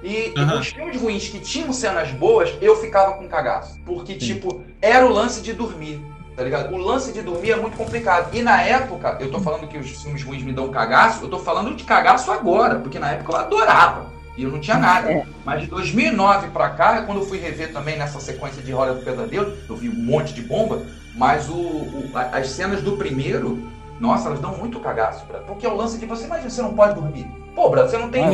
E, 0.02 0.32
e 0.34 0.38
Aham. 0.38 0.60
os 0.60 0.68
filmes 0.68 1.00
ruins 1.00 1.28
que 1.28 1.40
tinham 1.40 1.72
cenas 1.72 2.10
boas, 2.12 2.52
eu 2.60 2.76
ficava 2.76 3.12
com 3.14 3.26
cagaço. 3.28 3.78
Porque, 3.84 4.14
tipo, 4.14 4.62
era 4.80 5.04
o 5.06 5.10
lance 5.12 5.40
de 5.42 5.52
dormir. 5.52 6.00
Tá 6.36 6.44
ligado? 6.44 6.72
O 6.72 6.78
lance 6.78 7.12
de 7.12 7.20
dormir 7.20 7.50
é 7.50 7.56
muito 7.56 7.76
complicado. 7.76 8.32
E 8.32 8.40
na 8.42 8.62
época, 8.62 9.16
eu 9.20 9.28
tô 9.28 9.40
falando 9.40 9.66
que 9.66 9.76
os 9.76 9.90
filmes 10.02 10.22
ruins 10.22 10.42
me 10.44 10.52
dão 10.52 10.68
cagaço, 10.68 11.24
eu 11.24 11.28
tô 11.28 11.38
falando 11.40 11.74
de 11.74 11.82
cagaço 11.82 12.30
agora, 12.30 12.76
porque 12.76 12.96
na 12.98 13.10
época 13.10 13.32
eu 13.32 13.36
adorava. 13.36 14.06
E 14.36 14.44
eu 14.44 14.50
não 14.52 14.60
tinha 14.60 14.76
nada. 14.78 15.26
Mas 15.44 15.62
de 15.62 15.66
2009 15.66 16.50
pra 16.50 16.68
cá, 16.70 17.02
quando 17.02 17.18
eu 17.22 17.26
fui 17.26 17.38
rever 17.38 17.72
também 17.72 17.98
nessa 17.98 18.20
sequência 18.20 18.62
de 18.62 18.72
Hora 18.72 18.94
do 18.94 19.02
Pesadelo, 19.04 19.52
eu 19.68 19.74
vi 19.76 19.88
um 19.88 19.94
monte 19.94 20.32
de 20.32 20.42
bomba, 20.42 20.86
mas 21.16 21.48
o, 21.48 21.54
o- 21.56 22.10
as 22.14 22.48
cenas 22.50 22.80
do 22.82 22.96
primeiro, 22.96 23.68
nossa, 24.00 24.28
elas 24.28 24.40
dão 24.40 24.56
muito 24.56 24.78
cagaço, 24.80 25.24
Brad. 25.26 25.42
Porque 25.42 25.66
é 25.66 25.68
o 25.68 25.76
lance 25.76 25.98
de 25.98 26.06
você 26.06 26.24
imagina, 26.26 26.50
você 26.50 26.62
não 26.62 26.74
pode 26.74 26.94
dormir. 26.94 27.26
Pô, 27.54 27.68
Brad, 27.70 27.88
você 27.90 27.98
não 27.98 28.08
tem 28.08 28.22
É, 28.24 28.28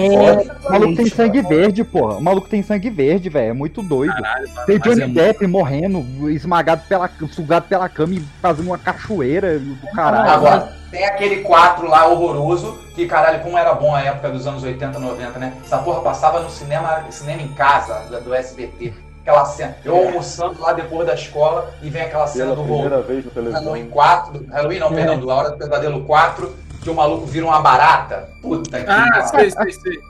fome, 0.44 0.50
o 0.66 0.70
maluco 0.70 0.96
tem 0.96 1.06
sangue 1.08 1.40
verde, 1.40 1.82
porra. 1.82 2.14
O 2.16 2.22
maluco 2.22 2.48
tem 2.48 2.62
sangue 2.62 2.90
verde, 2.90 3.30
velho. 3.30 3.50
É 3.50 3.52
muito 3.54 3.82
doido. 3.82 4.14
tem 4.66 4.78
mas 4.78 4.82
Johnny 4.82 5.02
é 5.02 5.06
muito- 5.06 5.14
Depp 5.14 5.46
morrendo, 5.46 6.28
esmagado 6.30 6.82
pela. 6.86 7.08
sugado 7.30 7.66
pela 7.66 7.88
cama 7.88 8.14
e 8.14 8.20
fazendo 8.42 8.66
uma 8.66 8.76
cachoeira 8.78 9.58
do 9.58 9.76
caralho. 9.94 10.30
Agora, 10.30 10.72
tem 10.90 11.06
aquele 11.06 11.36
4 11.36 11.88
lá 11.88 12.06
horroroso, 12.06 12.78
que 12.94 13.06
caralho, 13.06 13.40
como 13.42 13.56
era 13.56 13.72
bom 13.72 13.94
a 13.94 14.02
época 14.02 14.28
dos 14.30 14.46
anos 14.46 14.62
80, 14.62 14.98
90, 14.98 15.38
né? 15.38 15.54
Essa 15.64 15.78
porra 15.78 16.02
passava 16.02 16.40
no 16.40 16.50
cinema, 16.50 17.04
cinema 17.10 17.40
em 17.40 17.48
casa, 17.54 18.00
do 18.22 18.34
SBT. 18.34 18.92
Aquela 19.24 19.46
cena. 19.46 19.74
Eu 19.82 19.96
almoçando 19.96 20.60
lá 20.60 20.74
depois 20.74 21.06
da 21.06 21.14
escola 21.14 21.72
e 21.82 21.88
vem 21.88 22.02
aquela 22.02 22.26
cena 22.26 22.44
Pela 22.52 22.56
do 22.56 22.62
primeira 22.62 22.88
Halloween. 22.96 23.06
vez 23.08 23.24
no 23.24 23.30
televisão. 23.30 23.60
Halloween 23.62 23.88
4, 23.88 24.32
do- 24.38 24.52
Halloween 24.52 24.78
não, 24.78 24.88
É. 24.88 24.94
perdão, 24.94 25.18
do 25.18 25.30
A 25.30 25.34
Hora 25.34 25.50
do 25.52 25.56
Pesadelo 25.56 26.04
4, 26.04 26.54
que 26.82 26.90
o 26.90 26.94
maluco 26.94 27.24
vira 27.24 27.46
uma 27.46 27.58
barata. 27.62 28.28
Puta 28.42 28.80
que 28.80 28.90
Ah, 28.90 29.06
pariu. 29.10 29.28
sei, 29.28 29.50
sei, 29.50 29.72
sei. 29.72 30.00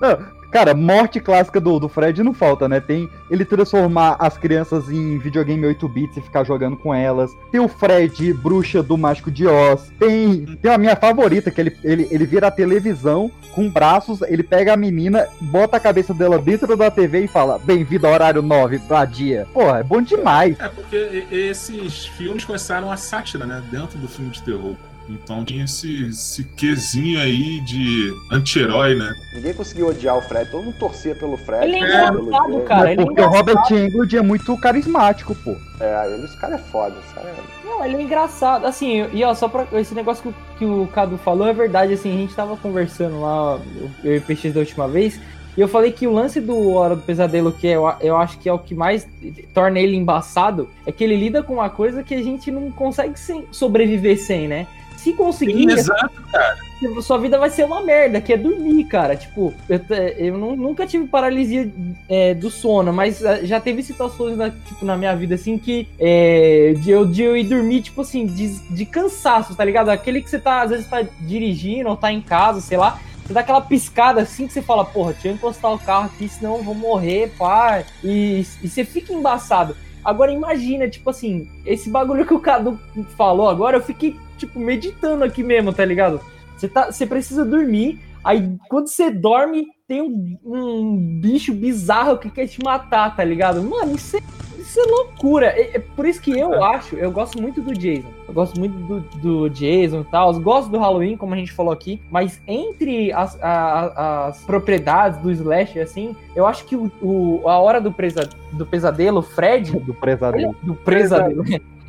Não, 0.00 0.18
cara, 0.50 0.74
morte 0.74 1.20
clássica 1.20 1.60
do, 1.60 1.78
do 1.78 1.88
Fred 1.88 2.22
não 2.22 2.34
falta, 2.34 2.68
né? 2.68 2.80
Tem 2.80 3.08
ele 3.30 3.44
transformar 3.44 4.16
as 4.18 4.36
crianças 4.36 4.90
em 4.90 5.18
videogame 5.18 5.66
8 5.66 5.88
bits 5.88 6.16
e 6.16 6.20
ficar 6.20 6.44
jogando 6.44 6.76
com 6.76 6.94
elas. 6.94 7.36
Tem 7.50 7.60
o 7.60 7.68
Fred, 7.68 8.32
bruxa 8.32 8.82
do 8.82 8.96
Mágico 8.96 9.30
de 9.30 9.46
Oz. 9.46 9.92
Tem, 9.98 10.44
tem 10.60 10.72
a 10.72 10.78
minha 10.78 10.96
favorita, 10.96 11.50
que 11.50 11.60
ele, 11.60 11.76
ele, 11.82 12.08
ele 12.10 12.26
vira 12.26 12.48
a 12.48 12.50
televisão 12.50 13.30
com 13.52 13.68
braços, 13.68 14.22
ele 14.22 14.42
pega 14.42 14.72
a 14.72 14.76
menina, 14.76 15.26
bota 15.40 15.76
a 15.76 15.80
cabeça 15.80 16.14
dela 16.14 16.38
dentro 16.38 16.76
da 16.76 16.90
TV 16.90 17.24
e 17.24 17.28
fala: 17.28 17.58
Bem-vindo 17.58 18.06
ao 18.06 18.12
horário 18.12 18.42
9, 18.42 18.78
pra 18.80 19.04
dia. 19.04 19.46
Porra, 19.52 19.80
é 19.80 19.82
bom 19.82 20.00
demais. 20.00 20.58
É 20.58 20.68
porque 20.68 21.26
esses 21.30 22.06
filmes 22.06 22.44
começaram 22.44 22.90
a 22.90 22.96
sátira, 22.96 23.46
né? 23.46 23.62
Dentro 23.70 23.98
do 23.98 24.08
filme 24.08 24.30
de 24.30 24.42
terror. 24.42 24.76
Então 25.12 25.44
tinha 25.44 25.64
esse, 25.64 26.04
esse 26.08 26.44
quezinho 26.44 27.18
aí 27.20 27.60
de 27.62 28.12
anti-herói, 28.30 28.94
né? 28.94 29.12
Ninguém 29.34 29.52
conseguiu 29.54 29.88
odiar 29.88 30.16
o 30.16 30.22
Fred, 30.22 30.50
todo 30.50 30.62
mundo 30.64 30.76
torcia 30.78 31.14
pelo 31.16 31.36
Fred. 31.36 31.64
Ele 31.64 31.76
é 31.76 31.78
engraçado, 31.80 32.60
cara, 32.64 32.92
ele 32.92 33.02
é 33.02 33.04
porque 33.04 33.20
o. 33.22 33.28
Robert 33.28 33.62
Englund 33.72 34.16
é 34.16 34.22
muito 34.22 34.56
carismático, 34.56 35.34
pô. 35.34 35.56
É, 35.80 36.12
ele, 36.14 36.24
esse 36.24 36.36
cara 36.38 36.54
é 36.54 36.58
foda, 36.58 36.94
esse 37.04 37.14
cara 37.14 37.28
é... 37.28 37.66
Não, 37.66 37.84
ele 37.84 37.96
é 37.96 38.02
engraçado. 38.02 38.66
Assim, 38.66 39.06
e 39.12 39.24
ó, 39.24 39.34
só 39.34 39.48
pra. 39.48 39.66
Esse 39.78 39.94
negócio 39.94 40.22
que, 40.22 40.28
o- 40.28 40.34
que 40.58 40.64
o 40.64 40.86
Cadu 40.88 41.18
falou 41.18 41.46
é 41.48 41.52
verdade. 41.52 41.92
Assim, 41.94 42.12
a 42.14 42.16
gente 42.16 42.34
tava 42.34 42.56
conversando 42.56 43.20
lá, 43.20 43.58
eu 44.04 44.14
e 44.14 44.18
o 44.18 44.22
PX 44.22 44.52
da 44.54 44.60
última 44.60 44.86
vez. 44.86 45.20
E 45.56 45.60
eu 45.60 45.66
falei 45.66 45.90
que 45.90 46.06
o 46.06 46.12
lance 46.12 46.40
do 46.40 46.70
Hora 46.74 46.94
do 46.94 47.02
Pesadelo, 47.02 47.50
que 47.50 47.66
é, 47.66 47.74
eu, 47.74 47.92
eu 48.00 48.16
acho 48.16 48.38
que 48.38 48.48
é 48.48 48.52
o 48.52 48.58
que 48.58 48.72
mais 48.74 49.06
torna 49.52 49.80
ele 49.80 49.96
embaçado, 49.96 50.68
é 50.86 50.92
que 50.92 51.02
ele 51.02 51.16
lida 51.16 51.42
com 51.42 51.54
uma 51.54 51.68
coisa 51.68 52.04
que 52.04 52.14
a 52.14 52.22
gente 52.22 52.52
não 52.52 52.70
consegue 52.70 53.18
sem- 53.18 53.44
sobreviver 53.50 54.16
sem, 54.16 54.46
né? 54.46 54.68
Se 55.02 55.14
conseguir, 55.14 55.70
exato, 55.70 56.22
cara. 56.30 56.58
sua 57.00 57.16
vida 57.16 57.38
vai 57.38 57.48
ser 57.48 57.64
uma 57.64 57.82
merda, 57.82 58.20
que 58.20 58.34
é 58.34 58.36
dormir, 58.36 58.84
cara. 58.84 59.16
Tipo, 59.16 59.54
eu, 59.66 59.80
eu 60.18 60.36
nu- 60.36 60.56
nunca 60.56 60.86
tive 60.86 61.06
paralisia 61.06 61.72
é, 62.06 62.34
do 62.34 62.50
sono, 62.50 62.92
mas 62.92 63.24
ah, 63.24 63.42
já 63.42 63.58
teve 63.58 63.82
situações 63.82 64.36
na, 64.36 64.50
tipo, 64.50 64.84
na 64.84 64.98
minha 64.98 65.16
vida, 65.16 65.36
assim, 65.36 65.56
que 65.56 65.88
é, 65.98 66.74
de, 66.76 66.90
eu, 66.90 67.06
de 67.06 67.22
eu 67.22 67.34
ir 67.34 67.44
dormir, 67.44 67.80
tipo 67.80 68.02
assim, 68.02 68.26
de, 68.26 68.58
de 68.68 68.84
cansaço, 68.84 69.54
tá 69.54 69.64
ligado? 69.64 69.88
Aquele 69.88 70.20
que 70.20 70.28
você 70.28 70.38
tá, 70.38 70.60
às 70.60 70.70
vezes, 70.70 70.86
tá 70.86 71.02
dirigindo 71.20 71.88
ou 71.88 71.96
tá 71.96 72.12
em 72.12 72.20
casa, 72.20 72.60
sei 72.60 72.76
lá. 72.76 73.00
Você 73.24 73.32
dá 73.32 73.40
aquela 73.40 73.60
piscada 73.62 74.20
assim 74.20 74.46
que 74.46 74.52
você 74.52 74.60
fala, 74.60 74.84
porra, 74.84 75.12
deixa 75.12 75.28
eu 75.28 75.32
encostar 75.32 75.72
o 75.72 75.78
carro 75.78 76.06
aqui, 76.06 76.28
senão 76.28 76.56
eu 76.56 76.62
vou 76.62 76.74
morrer, 76.74 77.32
pá. 77.38 77.82
E, 78.04 78.44
e 78.62 78.68
você 78.68 78.84
fica 78.84 79.14
embaçado. 79.14 79.74
Agora 80.04 80.32
imagina, 80.32 80.88
tipo 80.88 81.10
assim, 81.10 81.48
esse 81.64 81.90
bagulho 81.90 82.26
que 82.26 82.34
o 82.34 82.40
Cadu 82.40 82.78
falou 83.16 83.48
agora, 83.48 83.76
eu 83.76 83.82
fiquei, 83.82 84.16
tipo, 84.40 84.58
meditando 84.58 85.24
aqui 85.24 85.42
mesmo, 85.42 85.72
tá 85.72 85.84
ligado? 85.84 86.20
Você, 86.56 86.68
tá, 86.68 86.90
você 86.90 87.06
precisa 87.06 87.44
dormir, 87.44 88.00
aí 88.24 88.56
quando 88.68 88.88
você 88.88 89.10
dorme, 89.10 89.66
tem 89.88 90.02
um, 90.02 90.36
um 90.44 90.96
bicho 91.20 91.52
bizarro 91.54 92.18
que 92.18 92.28
quer 92.30 92.46
te 92.46 92.62
matar, 92.62 93.14
tá 93.16 93.24
ligado? 93.24 93.62
Mano, 93.62 93.94
isso 93.94 94.16
é, 94.16 94.20
isso 94.58 94.78
é 94.78 94.84
loucura. 94.84 95.46
É, 95.46 95.76
é 95.76 95.78
por 95.78 96.06
isso 96.06 96.20
que 96.20 96.38
eu 96.38 96.62
acho, 96.62 96.96
eu 96.96 97.10
gosto 97.10 97.40
muito 97.40 97.60
do 97.62 97.72
Jason. 97.72 98.08
Eu 98.28 98.34
gosto 98.34 98.58
muito 98.60 98.74
do, 98.78 99.00
do 99.18 99.48
Jason 99.50 100.02
e 100.02 100.04
tal. 100.04 100.32
Gosto 100.38 100.70
do 100.70 100.78
Halloween, 100.78 101.16
como 101.16 101.34
a 101.34 101.36
gente 101.36 101.50
falou 101.50 101.72
aqui. 101.72 102.00
Mas 102.10 102.40
entre 102.46 103.10
as, 103.12 103.36
a- 103.42 104.26
as 104.28 104.44
propriedades 104.44 105.18
do 105.20 105.30
Slash, 105.32 105.80
assim, 105.80 106.14
eu 106.36 106.46
acho 106.46 106.64
que 106.66 106.76
o, 106.76 106.92
o- 107.02 107.48
a 107.48 107.58
hora 107.58 107.80
do, 107.80 107.90
presa, 107.90 108.28
do 108.52 108.64
pesadelo, 108.66 109.18
o 109.20 109.22
Fred. 109.22 109.72
Do 109.80 109.94
pesadelo. 109.94 110.54
Do 110.62 110.74
pesadelo. 110.74 111.44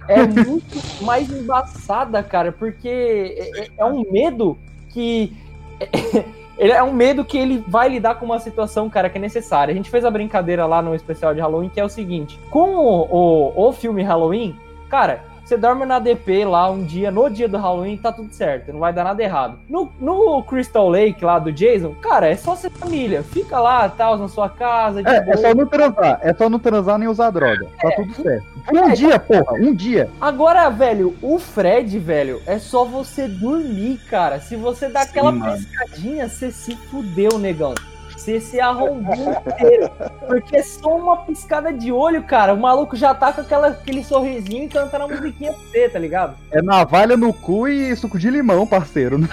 É 0.08 0.26
muito 0.26 1.04
mais 1.04 1.32
embaçada, 1.32 2.22
cara, 2.24 2.52
porque 2.52 3.36
é, 3.38 3.68
é- 3.78 3.86
um 3.86 4.10
medo 4.12 4.58
que. 4.90 5.34
Ele 6.58 6.74
é 6.74 6.84
um 6.84 6.94
medo 6.94 7.26
que 7.26 7.40
ele 7.40 7.64
vai 7.68 7.90
lidar 7.90 8.16
com 8.16 8.26
uma 8.26 8.38
situação, 8.38 8.88
cara, 8.88 9.10
que 9.10 9.18
é 9.18 9.22
necessária. 9.22 9.72
A 9.72 9.76
gente 9.76 9.90
fez 9.90 10.06
a 10.06 10.12
brincadeira 10.12 10.64
lá 10.68 10.80
no 10.80 10.94
especial 10.94 11.34
de 11.34 11.40
Halloween, 11.40 11.70
que 11.70 11.80
é 11.80 11.84
o 11.84 11.90
seguinte: 11.90 12.40
com 12.52 12.76
o, 12.76 13.08
o, 13.10 13.68
o 13.70 13.74
filme 13.74 14.04
Halloween, 14.04 14.56
cara, 14.88 15.24
você 15.52 15.58
dorme 15.58 15.86
na 15.86 16.00
DP 16.00 16.46
lá 16.46 16.70
um 16.72 16.82
dia, 16.82 17.12
no 17.12 17.30
dia 17.30 17.46
do 17.46 17.58
Halloween, 17.58 17.98
tá 17.98 18.10
tudo 18.10 18.32
certo, 18.34 18.72
não 18.72 18.80
vai 18.80 18.94
dar 18.94 19.04
nada 19.04 19.22
errado. 19.22 19.60
No, 19.68 19.92
no 20.00 20.42
Crystal 20.44 20.88
Lake 20.88 21.26
lá 21.26 21.40
do 21.40 21.52
Jason, 21.52 21.94
cara, 22.02 22.30
é 22.30 22.38
só 22.38 22.56
ser 22.56 22.70
família. 22.70 23.22
Fica 23.22 23.60
lá, 23.60 23.90
tal, 23.90 24.18
na 24.18 24.30
sua 24.30 24.48
casa, 24.48 25.04
de 25.04 25.10
É, 25.10 25.18
é 25.18 25.22
boa. 25.22 25.38
só 25.38 25.54
não 25.54 25.66
transar. 25.66 26.20
É 26.22 26.34
só 26.34 26.50
não 26.50 26.58
transar 26.58 26.98
nem 26.98 27.10
usar 27.10 27.32
droga. 27.32 27.68
Tá 27.82 27.92
tudo 27.98 28.14
certo. 28.14 28.46
Um 28.74 28.94
dia, 28.94 29.20
porra, 29.20 29.54
um 29.60 29.74
dia. 29.74 30.10
Agora, 30.22 30.70
velho, 30.70 31.18
o 31.22 31.38
Fred, 31.38 32.00
velho, 32.00 32.42
é 32.46 32.58
só 32.58 32.86
você 32.86 33.28
dormir, 33.28 34.00
cara. 34.10 34.40
Se 34.40 34.56
você 34.56 34.88
dá 34.88 35.02
aquela 35.02 35.34
mano. 35.34 35.58
piscadinha, 35.58 36.30
você 36.30 36.50
se 36.50 36.78
fudeu, 36.78 37.38
negão. 37.38 37.76
Você 38.22 38.40
se 38.40 38.60
arrombou 38.60 39.16
inteiro. 39.16 39.90
Porque 40.28 40.58
é 40.58 40.62
só 40.62 40.96
uma 40.96 41.18
piscada 41.18 41.74
de 41.74 41.92
olho, 41.92 42.22
cara. 42.22 42.54
O 42.54 42.58
maluco 42.60 42.96
já 42.96 43.16
tá 43.16 43.34
com 43.34 43.42
aquela, 43.42 43.70
aquele 43.70 44.04
sorrisinho 44.04 44.66
e 44.66 44.68
cantando 44.68 45.06
a 45.06 45.08
musiquinha 45.08 45.52
pra 45.52 45.62
você, 45.64 45.90
tá 45.90 45.98
ligado? 45.98 46.36
É 46.52 46.62
navalha 46.62 47.18
no 47.18 47.34
cu 47.34 47.68
e 47.68 47.96
suco 47.96 48.20
de 48.20 48.30
limão, 48.30 48.68
parceiro. 48.68 49.18
Não 49.18 49.28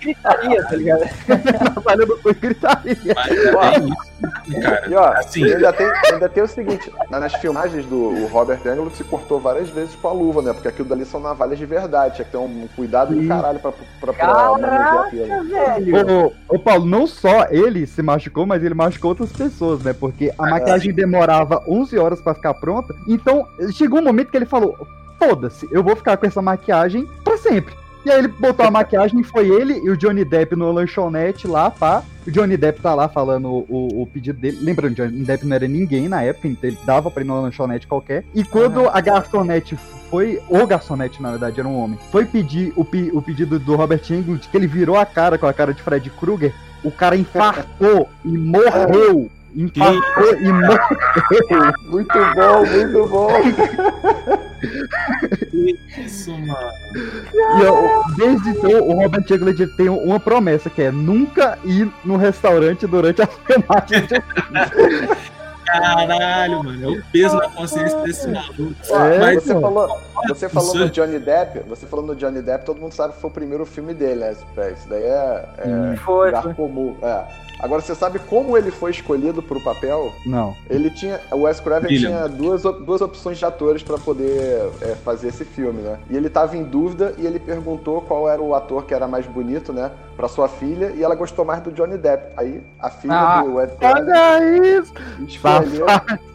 gritaria, 0.00 0.62
tá 0.64 0.76
ligado? 0.76 1.00
navalha 1.74 2.06
no 2.06 2.18
cu 2.18 2.30
e 2.30 2.34
gritaria. 2.34 2.96
E 4.88 4.94
ó, 4.94 5.04
assim- 5.12 5.44
ainda, 5.44 5.72
tem, 5.72 5.86
ainda 6.12 6.28
tem 6.28 6.42
o 6.42 6.48
seguinte, 6.48 6.92
na- 7.10 7.20
nas 7.20 7.34
filmagens 7.36 7.86
do 7.86 8.26
Robert 8.26 8.60
Englund 8.66 8.94
se 8.94 9.04
cortou 9.04 9.40
várias 9.40 9.68
vezes 9.70 9.94
com 9.94 10.08
a 10.08 10.12
luva, 10.12 10.42
né? 10.42 10.52
Porque 10.52 10.68
aquilo 10.68 10.88
dali 10.88 11.04
são 11.06 11.20
navalhas 11.20 11.58
de 11.58 11.64
verdade, 11.66 12.16
tinha 12.16 12.24
que 12.24 12.30
ter 12.32 12.36
um 12.36 12.68
cuidado 12.76 13.14
do 13.14 13.26
caralho 13.26 13.58
pra, 13.60 13.72
pra, 14.00 14.12
pra 14.12 14.34
manusear 14.58 14.98
aquilo. 15.06 15.48
velho! 15.48 16.26
Ô, 16.48 16.54
ô, 16.56 16.58
Paulo, 16.58 16.84
não 16.84 17.06
só 17.06 17.29
ele 17.50 17.86
se 17.86 18.02
machucou, 18.02 18.46
mas 18.46 18.62
ele 18.62 18.74
machucou 18.74 19.10
outras 19.10 19.32
pessoas, 19.32 19.82
né? 19.82 19.92
Porque 19.92 20.32
a 20.38 20.42
maquiagem 20.50 20.92
demorava 20.92 21.62
11 21.68 21.98
horas 21.98 22.20
pra 22.20 22.34
ficar 22.34 22.54
pronta. 22.54 22.94
Então, 23.06 23.46
chegou 23.72 24.00
um 24.00 24.04
momento 24.04 24.30
que 24.30 24.36
ele 24.36 24.46
falou: 24.46 24.76
foda-se, 25.18 25.68
eu 25.70 25.82
vou 25.82 25.94
ficar 25.96 26.16
com 26.16 26.26
essa 26.26 26.40
maquiagem 26.42 27.06
pra 27.24 27.36
sempre. 27.36 27.74
E 28.02 28.10
aí 28.10 28.18
ele 28.18 28.28
botou 28.28 28.64
a 28.64 28.70
maquiagem, 28.70 29.22
foi 29.22 29.46
ele 29.50 29.74
e 29.84 29.90
o 29.90 29.96
Johnny 29.96 30.24
Depp 30.24 30.56
no 30.56 30.72
lanchonete 30.72 31.46
lá, 31.46 31.70
pá. 31.70 32.02
O 32.26 32.30
Johnny 32.30 32.56
Depp 32.56 32.80
tá 32.80 32.94
lá 32.94 33.08
falando 33.10 33.46
o, 33.50 33.66
o- 33.68 34.02
o 34.02 34.06
pedido 34.06 34.40
dele. 34.40 34.58
Lembrando, 34.62 34.94
Johnny 34.94 35.22
Depp 35.22 35.46
não 35.46 35.54
era 35.54 35.68
ninguém 35.68 36.08
na 36.08 36.22
época, 36.22 36.48
então 36.48 36.70
ele 36.70 36.78
dava 36.86 37.10
pra 37.10 37.22
ir 37.22 37.26
numa 37.26 37.40
lanchonete 37.40 37.86
qualquer. 37.86 38.24
E 38.34 38.42
quando 38.42 38.88
a 38.88 38.98
garçonete 39.02 39.76
foi. 40.08 40.40
O 40.48 40.66
garçonete, 40.66 41.20
na 41.20 41.30
verdade, 41.32 41.60
era 41.60 41.68
um 41.68 41.78
homem. 41.78 41.98
Foi 42.10 42.24
pedir 42.24 42.72
o, 42.74 42.80
o 43.12 43.20
pedido 43.22 43.58
do 43.58 43.76
Robert 43.76 44.00
Englund, 44.10 44.48
que 44.48 44.56
ele 44.56 44.66
virou 44.66 44.96
a 44.96 45.04
cara 45.04 45.36
com 45.36 45.46
a 45.46 45.52
cara 45.52 45.74
de 45.74 45.82
Fred 45.82 46.08
Krueger. 46.08 46.54
O 46.82 46.90
cara 46.90 47.16
infartou 47.16 48.08
e 48.24 48.28
morreu 48.28 49.30
Empatou 49.54 50.36
e 50.40 50.52
morreu. 50.52 50.78
Muito 51.86 52.18
bom, 52.34 52.66
muito 52.66 53.08
bom. 53.08 53.30
Isso, 56.04 56.30
mano. 56.30 56.70
E, 56.94 57.64
ó, 57.64 58.08
desde 58.16 58.50
então, 58.50 58.80
o 58.80 58.92
Robert 58.94 59.24
Englund 59.28 59.66
tem 59.76 59.88
uma 59.88 60.20
promessa, 60.20 60.70
que 60.70 60.82
é 60.82 60.92
nunca 60.92 61.58
ir 61.64 61.90
no 62.04 62.16
restaurante 62.16 62.86
durante 62.86 63.22
a 63.22 63.26
filmagem. 63.26 64.08
Caralho, 65.72 66.64
mano. 66.64 66.84
É 66.84 66.98
o 66.98 67.02
peso 67.12 67.36
na 67.36 67.48
consciência 67.50 67.98
desse 68.02 68.28
maluco. 68.28 68.74
Ah, 68.92 69.18
Mas, 69.20 69.42
você 69.44 69.54
pô, 69.54 69.60
falou, 69.60 70.00
você 70.28 70.48
falou 70.48 70.68
isso- 70.70 70.78
no 70.78 70.90
Johnny 70.90 71.18
Depp, 71.18 71.60
você 71.68 71.86
falou 71.86 72.04
no 72.06 72.16
Johnny 72.16 72.42
Depp, 72.42 72.64
todo 72.64 72.80
mundo 72.80 72.92
sabe 72.92 73.14
que 73.14 73.20
foi 73.20 73.30
o 73.30 73.32
primeiro 73.32 73.64
filme 73.66 73.94
dele, 73.94 74.20
né? 74.20 74.32
Isso 74.32 74.88
daí 74.88 75.02
é, 75.02 75.44
é. 75.92 75.96
Foi, 75.98 76.26
lugar 76.28 76.42
foi. 76.42 76.54
comum. 76.54 76.96
É. 77.02 77.24
Agora, 77.62 77.82
você 77.82 77.94
sabe 77.94 78.18
como 78.18 78.56
ele 78.56 78.70
foi 78.70 78.90
escolhido 78.90 79.42
pro 79.42 79.60
papel? 79.60 80.12
Não. 80.24 80.56
Ele 80.68 80.90
tinha. 80.90 81.20
O 81.30 81.42
Wes 81.42 81.60
Craven 81.60 81.88
William. 81.90 82.08
tinha 82.10 82.28
duas, 82.28 82.62
duas 82.62 83.00
opções 83.00 83.38
de 83.38 83.44
atores 83.44 83.82
pra 83.82 83.98
poder 83.98 84.70
é, 84.80 84.94
fazer 85.04 85.28
esse 85.28 85.44
filme, 85.44 85.82
né? 85.82 85.98
E 86.08 86.16
ele 86.16 86.30
tava 86.30 86.56
em 86.56 86.64
dúvida 86.64 87.14
e 87.18 87.26
ele 87.26 87.38
perguntou 87.38 88.00
qual 88.02 88.28
era 88.28 88.40
o 88.40 88.54
ator 88.54 88.84
que 88.84 88.94
era 88.94 89.06
mais 89.06 89.26
bonito, 89.26 89.72
né? 89.72 89.90
Pra 90.16 90.28
sua 90.28 90.48
filha, 90.48 90.92
e 90.94 91.02
ela 91.02 91.14
gostou 91.14 91.44
mais 91.44 91.60
do 91.62 91.70
Johnny 91.72 91.96
Depp. 91.96 92.32
Aí 92.36 92.62
a 92.78 92.90
filha 92.90 93.14
Ah, 93.14 93.42
do 93.42 93.54
Wes 93.54 93.70
Craven 93.78 94.02
Olha 94.04 94.56
isso! 94.80 94.92
escolheu. 95.26 95.86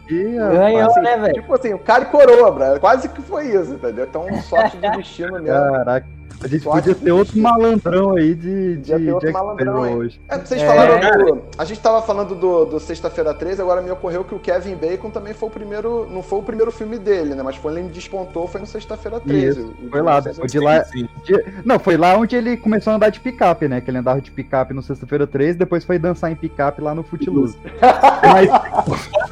Ganhou, 0.08 0.90
Assim, 0.90 1.00
né, 1.00 1.16
velho? 1.18 1.34
Tipo 1.34 1.54
assim, 1.54 1.74
o 1.74 1.78
cara 1.78 2.04
e 2.04 2.06
coroa, 2.06 2.50
bro. 2.52 2.80
Quase 2.80 3.08
que 3.08 3.20
foi 3.22 3.46
isso, 3.48 3.74
entendeu? 3.74 4.04
Então, 4.08 4.24
sorte 4.42 4.76
do 4.76 4.90
destino 4.92 5.32
mesmo. 5.40 5.46
Caraca. 5.72 6.06
A 6.42 6.48
gente 6.48 6.62
podia 6.64 6.94
ter 6.94 7.12
outro 7.12 7.38
malandrão 7.38 8.16
aí 8.16 8.34
de, 8.34 8.76
de 8.76 8.92
ter 8.94 9.12
outro 9.12 9.26
Jack 9.28 9.32
malandrão 9.32 9.82
aí. 9.82 9.94
hoje. 9.94 10.20
É, 10.28 10.38
vocês 10.38 10.60
É. 10.62 10.66
falaram 10.66 11.00
do. 11.34 11.42
A 11.58 11.64
gente 11.64 11.80
tava 11.80 12.02
falando 12.02 12.34
do, 12.34 12.64
do 12.66 12.78
Sexta-feira 12.80 13.32
13, 13.34 13.62
agora 13.62 13.80
me 13.80 13.90
ocorreu 13.90 14.22
que 14.24 14.34
o 14.34 14.38
Kevin 14.38 14.76
Bacon 14.76 15.10
também 15.10 15.32
foi 15.34 15.48
o 15.48 15.52
primeiro. 15.52 16.06
Não 16.10 16.22
foi 16.22 16.38
o 16.38 16.42
primeiro 16.42 16.70
filme 16.70 16.98
dele, 16.98 17.34
né? 17.34 17.42
Mas 17.42 17.56
foi 17.56 17.72
ele 17.72 17.88
despontou, 17.88 18.46
foi 18.46 18.60
no 18.60 18.66
Sexta-feira 18.66 19.18
13. 19.20 19.60
Isso, 19.60 19.74
foi 19.90 20.02
lá, 20.02 20.20
depois 20.20 20.52
de 20.52 20.60
lá. 20.60 20.84
Sim. 20.84 21.08
de- 21.24 21.44
Não, 21.64 21.78
foi 21.78 21.96
lá 21.96 22.16
onde 22.16 22.36
ele 22.36 22.56
começou 22.56 22.92
a 22.92 22.96
andar 22.96 23.08
de 23.10 23.18
picape, 23.20 23.66
né? 23.68 23.80
Que 23.80 23.90
ele 23.90 23.98
andava 23.98 24.20
de 24.20 24.30
picape 24.30 24.72
no 24.74 24.82
Sexta-feira 24.82 25.26
13, 25.26 25.58
depois 25.58 25.84
foi 25.84 25.98
dançar 25.98 26.30
em 26.30 26.36
picape 26.36 26.80
lá 26.80 26.94
no 26.94 27.02
Footloose. 27.02 27.56
Mas, 28.22 28.50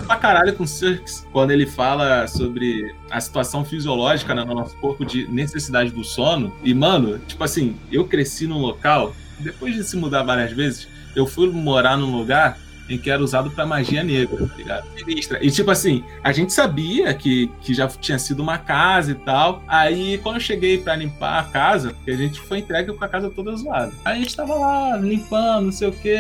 pra 0.07 0.17
caralho 0.17 0.55
com 0.55 0.65
o 0.65 0.67
Cirques 0.67 1.27
quando 1.33 1.51
ele 1.51 1.67
fala 1.67 2.27
sobre 2.27 2.95
a 3.15 3.21
situação 3.21 3.65
fisiológica 3.65 4.35
né, 4.35 4.45
no 4.45 4.55
nosso 4.55 4.77
corpo 4.79 5.05
de 5.05 5.29
necessidade 5.29 5.91
do 5.91 6.03
sono. 6.03 6.53
E, 6.65 6.75
mano, 6.75 7.21
tipo 7.21 7.45
assim, 7.45 7.77
eu 7.91 8.05
cresci 8.05 8.45
num 8.49 8.59
local, 8.59 9.15
depois 9.39 9.73
de 9.77 9.85
se 9.85 9.97
mudar 9.97 10.25
várias 10.25 10.51
vezes, 10.51 10.89
eu 11.15 11.25
fui 11.25 11.49
morar 11.49 11.97
num 11.97 12.17
lugar 12.17 12.59
em 12.89 12.99
que 12.99 13.11
era 13.11 13.23
usado 13.23 13.51
pra 13.51 13.67
magia 13.67 14.03
negra, 14.03 14.47
tá 14.47 14.55
ligado? 14.57 14.87
Sinistra. 14.97 15.45
E 15.45 15.51
tipo 15.51 15.71
assim, 15.71 16.05
a 16.23 16.33
gente 16.33 16.53
sabia 16.53 17.13
que, 17.15 17.51
que 17.61 17.75
já 17.75 17.89
tinha 17.89 18.19
sido 18.19 18.43
uma 18.43 18.59
casa 18.59 19.13
e 19.13 19.15
tal. 19.15 19.63
Aí 19.67 20.19
quando 20.19 20.37
eu 20.37 20.41
cheguei 20.41 20.79
pra 20.79 20.97
limpar 20.97 21.41
a 21.41 21.45
casa, 21.45 21.91
porque 21.91 22.11
a 22.11 22.17
gente 22.17 22.41
foi 22.41 22.59
entregue 22.59 22.93
com 22.93 23.05
a 23.05 23.09
casa 23.09 23.31
toda 23.31 23.57
zoada. 23.57 23.93
Aí 24.05 24.19
a 24.19 24.21
gente 24.21 24.37
tava 24.37 24.55
lá 24.55 24.97
limpando, 24.97 25.67
não 25.67 25.73
sei 25.73 25.89
o 25.89 25.93
que, 25.93 26.17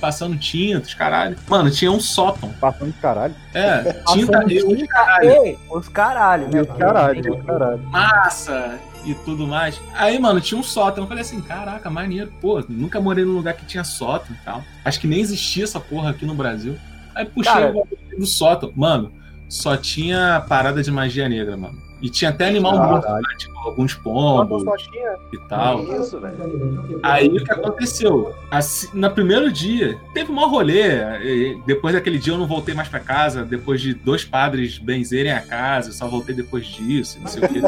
passando 0.00 0.36
tinta, 0.38 0.86
os 0.86 0.94
caralho. 0.94 1.36
Mano, 1.48 1.70
tinha 1.70 1.90
um 1.90 2.00
sótão. 2.00 2.52
passando 2.60 2.92
de 2.92 3.00
caralho. 3.00 3.34
É, 3.52 3.82
tinta 3.82 4.32
Passando 4.32 4.50
eu, 4.50 4.68
tinta 4.68 4.82
e 5.22 5.56
os 5.70 5.88
caralho, 5.88 6.48
né? 6.48 6.62
Os 6.62 6.76
caralho, 6.76 7.34
os 7.34 7.44
caralho. 7.44 7.78
massa 7.90 8.78
e 9.04 9.14
tudo 9.14 9.46
mais. 9.46 9.80
Aí, 9.94 10.18
mano, 10.18 10.40
tinha 10.40 10.58
um 10.58 10.62
sótão. 10.62 11.04
Eu 11.04 11.08
falei 11.08 11.22
assim, 11.22 11.40
caraca, 11.40 11.90
maneiro. 11.90 12.32
Pô, 12.40 12.62
nunca 12.68 13.00
morei 13.00 13.24
num 13.24 13.34
lugar 13.34 13.54
que 13.54 13.64
tinha 13.64 13.84
sótão 13.84 14.34
e 14.34 14.44
tal. 14.44 14.62
Acho 14.84 15.00
que 15.00 15.06
nem 15.06 15.20
existia 15.20 15.64
essa 15.64 15.80
porra 15.80 16.10
aqui 16.10 16.24
no 16.24 16.34
Brasil. 16.34 16.76
Aí 17.14 17.24
puxei 17.24 17.52
Cara. 17.52 17.72
o 17.72 18.18
do 18.18 18.26
sótão. 18.26 18.72
Mano, 18.74 19.12
só 19.48 19.76
tinha 19.76 20.44
parada 20.48 20.82
de 20.82 20.90
magia 20.90 21.28
negra, 21.28 21.56
mano. 21.56 21.80
E 22.04 22.10
tinha 22.10 22.28
até 22.28 22.48
animal 22.48 22.74
Caralho. 22.74 22.92
morto, 22.92 23.08
né? 23.10 23.36
tipo, 23.38 23.58
alguns 23.60 23.94
pombos 23.94 24.62
e 25.32 25.38
tal. 25.48 25.82
Isso, 25.98 26.20
velho. 26.20 27.00
Aí 27.02 27.28
o 27.28 27.42
que 27.42 27.50
aconteceu? 27.50 28.34
Assim, 28.50 28.88
no 28.92 29.10
primeiro 29.10 29.50
dia, 29.50 29.98
teve 30.12 30.30
um 30.30 30.34
maior 30.34 30.50
rolê. 30.50 30.82
e 31.24 31.62
Depois 31.64 31.94
daquele 31.94 32.18
dia 32.18 32.34
eu 32.34 32.38
não 32.38 32.46
voltei 32.46 32.74
mais 32.74 32.88
pra 32.88 33.00
casa. 33.00 33.42
Depois 33.42 33.80
de 33.80 33.94
dois 33.94 34.22
padres 34.22 34.76
benzerem 34.76 35.32
a 35.32 35.40
casa, 35.40 35.88
eu 35.88 35.92
só 35.94 36.06
voltei 36.06 36.34
depois 36.34 36.66
disso, 36.66 37.18
não 37.22 37.26
sei 37.26 37.42
o 37.42 37.48
quê. 37.48 37.60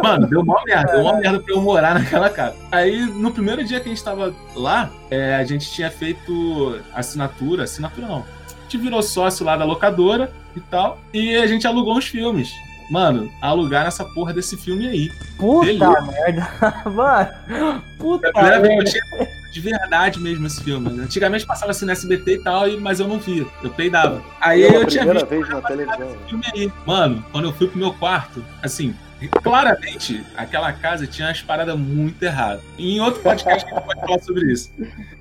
Mano, 0.00 0.28
deu 0.28 0.44
mó 0.44 0.62
merda, 0.64 0.92
deu 0.92 1.02
mó 1.02 1.16
merda 1.16 1.40
pra 1.40 1.52
eu 1.52 1.60
morar 1.60 1.94
naquela 1.98 2.30
casa. 2.30 2.54
Aí, 2.70 3.04
no 3.04 3.32
primeiro 3.32 3.64
dia 3.64 3.80
que 3.80 3.88
a 3.88 3.92
gente 3.92 4.04
tava 4.04 4.32
lá, 4.54 4.88
é, 5.10 5.34
a 5.34 5.42
gente 5.42 5.68
tinha 5.72 5.90
feito 5.90 6.78
assinatura, 6.94 7.64
assinatura 7.64 8.06
não. 8.06 8.18
A 8.20 8.62
gente 8.62 8.78
virou 8.78 9.02
sócio 9.02 9.44
lá 9.44 9.56
da 9.56 9.64
locadora 9.64 10.32
e 10.54 10.60
tal, 10.60 11.00
e 11.12 11.34
a 11.34 11.46
gente 11.48 11.66
alugou 11.66 11.98
uns 11.98 12.06
filmes. 12.06 12.52
Mano, 12.90 13.32
alugar 13.40 13.86
essa 13.86 14.04
porra 14.04 14.32
desse 14.32 14.56
filme 14.56 14.86
aí. 14.88 15.12
Puta 15.38 15.66
Beleza. 15.66 16.02
merda. 16.02 16.82
Mano, 16.90 17.82
puta 17.98 18.26
É 18.26 18.30
a 18.30 18.32
primeira 18.32 18.60
vez 18.60 18.92
que 18.92 18.98
eu 18.98 19.02
merda. 19.18 19.26
tinha 19.26 19.44
de 19.54 19.60
verdade 19.60 20.20
mesmo 20.20 20.46
esse 20.46 20.62
filme. 20.62 21.00
Antigamente 21.00 21.46
passava 21.46 21.70
assim 21.70 21.84
no 21.86 21.92
SBT 21.92 22.34
e 22.34 22.42
tal, 22.42 22.68
mas 22.80 22.98
eu 23.00 23.06
não 23.06 23.18
via. 23.20 23.46
Eu 23.62 23.70
peidava. 23.70 24.20
Aí 24.40 24.62
Pela 24.62 24.74
eu 24.82 24.86
tinha 24.86 25.04
visto 25.12 25.26
vez 25.26 25.48
na 25.48 25.60
televisão. 25.62 26.10
esse 26.10 26.28
filme 26.28 26.44
aí. 26.54 26.72
Mano, 26.84 27.24
quando 27.30 27.44
eu 27.44 27.52
fui 27.52 27.68
pro 27.68 27.78
meu 27.78 27.92
quarto, 27.94 28.44
assim, 28.62 28.94
claramente 29.28 30.24
aquela 30.36 30.72
casa 30.72 31.06
tinha 31.06 31.28
umas 31.28 31.40
paradas 31.42 31.78
muito 31.78 32.22
erradas. 32.22 32.62
E 32.78 32.96
em 32.96 33.00
outro 33.00 33.20
podcast 33.22 33.64
a 33.64 33.68
gente 33.74 33.84
pode 33.84 34.00
falar 34.00 34.18
sobre 34.20 34.52
isso. 34.52 34.70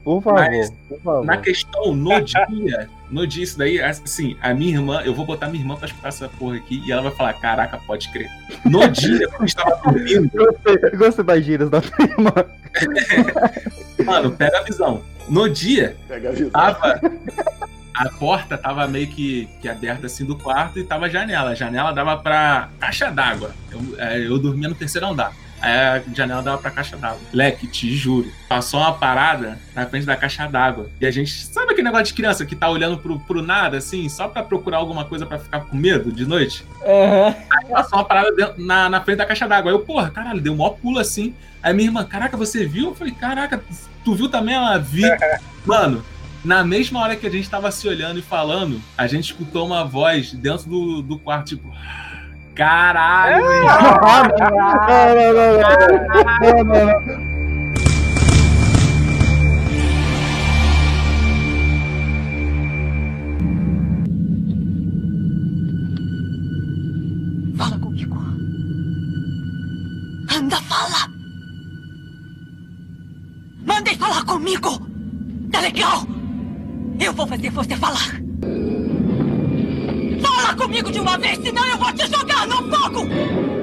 Por 0.04 0.22
favor, 0.22 0.40
Mas, 0.40 0.72
por 0.90 1.00
favor. 1.02 1.26
Na 1.26 1.38
questão, 1.38 1.96
no 1.96 2.22
dia, 2.22 2.90
no 3.10 3.26
dia, 3.28 3.44
isso 3.44 3.58
daí, 3.58 3.82
assim, 3.82 4.36
a 4.42 4.54
minha 4.54 4.74
irmã, 4.76 5.02
eu 5.06 5.14
vou 5.14 5.26
botar 5.26 5.48
minha 5.48 5.62
irmã 5.64 5.76
pra 5.76 5.88
escutar 5.88 6.10
essa 6.10 6.28
porra 6.28 6.58
aqui 6.58 6.82
e 6.86 6.92
ela 6.92 7.02
vai 7.04 7.12
falar: 7.12 7.34
caraca, 7.34 7.78
pode 7.86 8.10
crer. 8.12 8.30
No 8.66 8.88
dia, 8.90 9.28
quando 9.30 9.44
a 9.44 9.46
gente 9.46 9.56
tava 9.56 9.92
dormindo, 9.92 10.30
Gostei, 10.36 10.78
gostei 10.98 11.26
das 11.26 11.44
gírias 11.44 11.70
da 11.70 11.82
tua 11.82 12.06
irmã. 12.06 12.34
Mano, 14.06 14.32
pega 14.32 14.60
a 14.60 14.64
visão. 14.64 15.02
No 15.30 15.48
dia, 15.48 15.96
Pega 16.08 16.30
a 16.30 16.32
visão. 16.34 16.50
tava. 16.52 17.00
A 17.96 18.10
porta 18.10 18.58
tava 18.58 18.88
meio 18.88 19.08
que, 19.08 19.48
que 19.62 19.70
aberta 19.70 20.08
assim 20.08 20.26
do 20.26 20.36
quarto 20.36 20.80
e 20.80 20.84
tava 20.84 21.06
a 21.06 21.10
janela. 21.10 21.52
A 21.52 21.56
janela 21.56 21.92
dava 21.94 22.18
pra 22.18 22.70
caixa 22.80 23.12
d'água. 23.12 23.52
Eu, 23.72 23.96
é, 23.98 24.20
eu 24.26 24.40
dormia 24.40 24.68
no 24.68 24.76
terceiro 24.76 25.06
andar. 25.08 25.32
Aí 25.62 25.72
a 25.72 26.02
janela 26.14 26.42
dava 26.42 26.58
pra 26.58 26.72
caixa 26.72 26.98
d'água. 26.98 27.20
Leque, 27.32 27.68
te 27.68 27.96
juro. 27.96 28.30
Passou 28.50 28.80
uma 28.82 28.92
parada 28.94 29.58
na 29.74 29.86
frente 29.86 30.06
da 30.06 30.16
caixa 30.16 30.46
d'água. 30.48 30.90
E 31.00 31.06
a 31.06 31.12
gente. 31.12 31.32
Sabe 31.46 31.72
aquele 31.72 31.84
negócio 31.86 32.06
de 32.08 32.14
criança 32.16 32.46
que 32.46 32.56
tá 32.56 32.68
olhando 32.70 32.98
pro, 32.98 33.18
pro 33.20 33.42
nada, 33.42 33.78
assim, 33.78 34.10
só 34.10 34.28
pra 34.28 34.44
procurar 34.44 34.78
alguma 34.78 35.06
coisa 35.06 35.26
pra 35.26 35.40
ficar 35.40 35.62
com 35.62 35.78
medo 35.78 36.12
de 36.12 36.26
noite? 36.26 36.66
Aham. 36.86 37.36
Aí 37.50 37.70
passou 37.70 38.00
uma 38.00 38.06
parada 38.06 38.36
dentro- 38.36 38.56
na, 38.66 38.90
na 38.90 39.02
frente 39.02 39.18
da 39.20 39.26
caixa 39.26 39.48
d'água. 39.48 39.72
Aí 39.72 39.76
eu, 39.78 39.82
porra, 39.82 40.10
caralho, 40.10 40.42
deu 40.42 40.52
um 40.54 40.58
maior 40.58 40.72
pulo 40.72 41.00
assim. 41.00 41.34
Aí 41.62 41.74
minha 41.74 41.88
irmã, 41.88 42.04
caraca, 42.04 42.36
você 42.36 42.66
viu? 42.66 42.88
Eu 42.90 42.96
falei, 42.96 43.14
caraca, 43.14 43.64
tu 44.04 44.16
viu 44.16 44.28
também? 44.28 44.56
Ela 44.56 44.78
vi. 44.80 45.04
Mano, 45.66 46.04
na 46.44 46.64
mesma 46.64 47.00
hora 47.02 47.16
que 47.16 47.26
a 47.26 47.30
gente 47.30 47.50
tava 47.50 47.72
se 47.72 47.88
olhando 47.88 48.20
e 48.20 48.22
falando, 48.22 48.82
a 48.98 49.08
gente 49.08 49.26
escutou 49.26 49.66
uma 49.66 49.84
voz 49.86 50.34
dentro 50.34 50.70
do, 50.70 51.02
do 51.02 51.20
quarto, 51.20 51.50
tipo. 51.50 51.72
Caralho! 52.54 53.44
Não, 53.44 53.52
não, 53.52 54.24
não, 54.24 54.52
não, 56.44 56.64
não, 56.64 56.64
não, 56.64 57.18
não. 57.18 57.23
Você 77.52 77.76
falar. 77.76 78.22
Fala 80.22 80.56
comigo 80.56 80.92
de 80.92 81.00
uma 81.00 81.18
vez, 81.18 81.38
senão 81.38 81.64
eu 81.68 81.78
vou 81.78 81.94
te 81.94 82.08
jogar 82.08 82.48
no 82.48 82.58
fogo. 82.72 83.08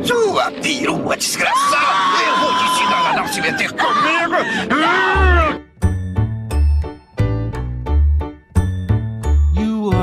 Sua 0.04 0.50
perua 0.52 1.16
desgraçada! 1.16 2.22
Eu 2.26 2.38
vou 2.38 2.56
te 2.56 2.64
ensinar 2.64 3.10
a 3.10 3.16
não 3.16 3.26
se 3.26 3.40
meter 3.40 3.72
comigo! 3.72 5.69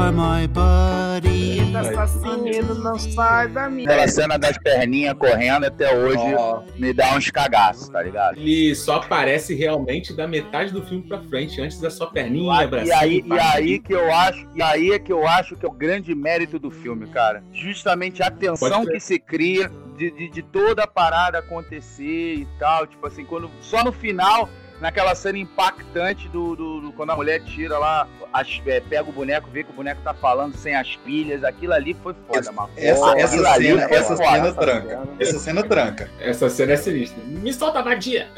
Ah! 0.07 0.09
Are 0.09 0.15
my 0.15 0.47
buddy. 0.47 1.57
Assassino 1.75 2.75
não 2.75 2.97
sai 2.97 3.49
da 3.49 3.69
minha. 3.69 3.89
Aquela 3.89 4.07
cena 4.07 4.37
das 4.37 4.57
perninhas 4.57 5.13
correndo 5.15 5.65
até 5.65 5.93
hoje 5.95 6.33
Ó. 6.35 6.63
me 6.77 6.93
dá 6.93 7.15
uns 7.15 7.29
cagaços, 7.29 7.89
tá 7.89 8.01
ligado? 8.01 8.37
Ele 8.37 8.73
só 8.73 8.95
aparece 8.95 9.53
realmente 9.53 10.13
da 10.13 10.27
metade 10.27 10.71
do 10.71 10.81
filme 10.83 11.03
pra 11.03 11.21
frente. 11.23 11.61
Antes 11.61 11.83
é 11.83 11.89
só 11.89 12.05
perninha, 12.07 12.63
E 12.63 12.67
bracinho. 12.67 12.95
aí, 12.95 13.23
e 13.25 13.39
aí 13.39 13.79
que 13.79 13.93
eu 13.93 14.11
acho, 14.13 14.47
e 14.55 14.61
aí 14.61 14.91
é 14.91 14.99
que 14.99 15.11
eu 15.11 15.27
acho 15.27 15.55
que 15.55 15.65
é 15.65 15.69
o 15.69 15.73
grande 15.73 16.15
mérito 16.15 16.57
do 16.57 16.71
filme, 16.71 17.07
cara. 17.07 17.43
Justamente 17.51 18.23
a 18.23 18.31
tensão 18.31 18.85
que 18.85 18.99
se 18.99 19.19
cria 19.19 19.69
de, 19.97 20.09
de, 20.11 20.29
de 20.29 20.41
toda 20.41 20.83
a 20.83 20.87
parada 20.87 21.39
acontecer 21.39 22.35
e 22.35 22.47
tal. 22.57 22.87
Tipo 22.87 23.05
assim, 23.07 23.25
quando 23.25 23.51
só 23.61 23.83
no 23.83 23.91
final 23.91 24.49
naquela 24.79 25.15
cena 25.15 25.37
impactante 25.37 26.27
do, 26.29 26.55
do- 26.55 26.81
do- 26.81 26.91
quando 26.93 27.11
a 27.11 27.15
mulher 27.15 27.41
tira 27.43 27.77
lá, 27.77 28.07
as- 28.31 28.61
é, 28.65 28.79
pega 28.79 29.09
o 29.09 29.13
boneco, 29.13 29.49
vê 29.51 29.63
que 29.63 29.71
o 29.71 29.73
boneco 29.73 30.01
tá 30.03 30.13
falando 30.13 30.55
sem 30.55 30.75
as 30.75 30.95
pilhas. 30.97 31.43
Aquilo 31.43 31.73
ali 31.73 31.93
foi 31.95 32.13
foda, 32.27 32.51
mano. 32.51 32.69
Essa, 32.77 33.17
essa 33.19 33.49
ali 33.51 33.65
cena, 33.67 33.83
essa 33.85 34.15
foda. 34.17 34.29
cena 34.31 34.53
tranca. 34.53 35.03
Essa 35.19 35.39
cena 35.39 35.63
tranca. 35.63 36.09
Essa 36.19 36.49
cena 36.49 36.73
é 36.73 36.77
sinistra. 36.77 37.23
Me 37.23 37.51
solta, 37.53 37.81
vadia! 37.81 38.27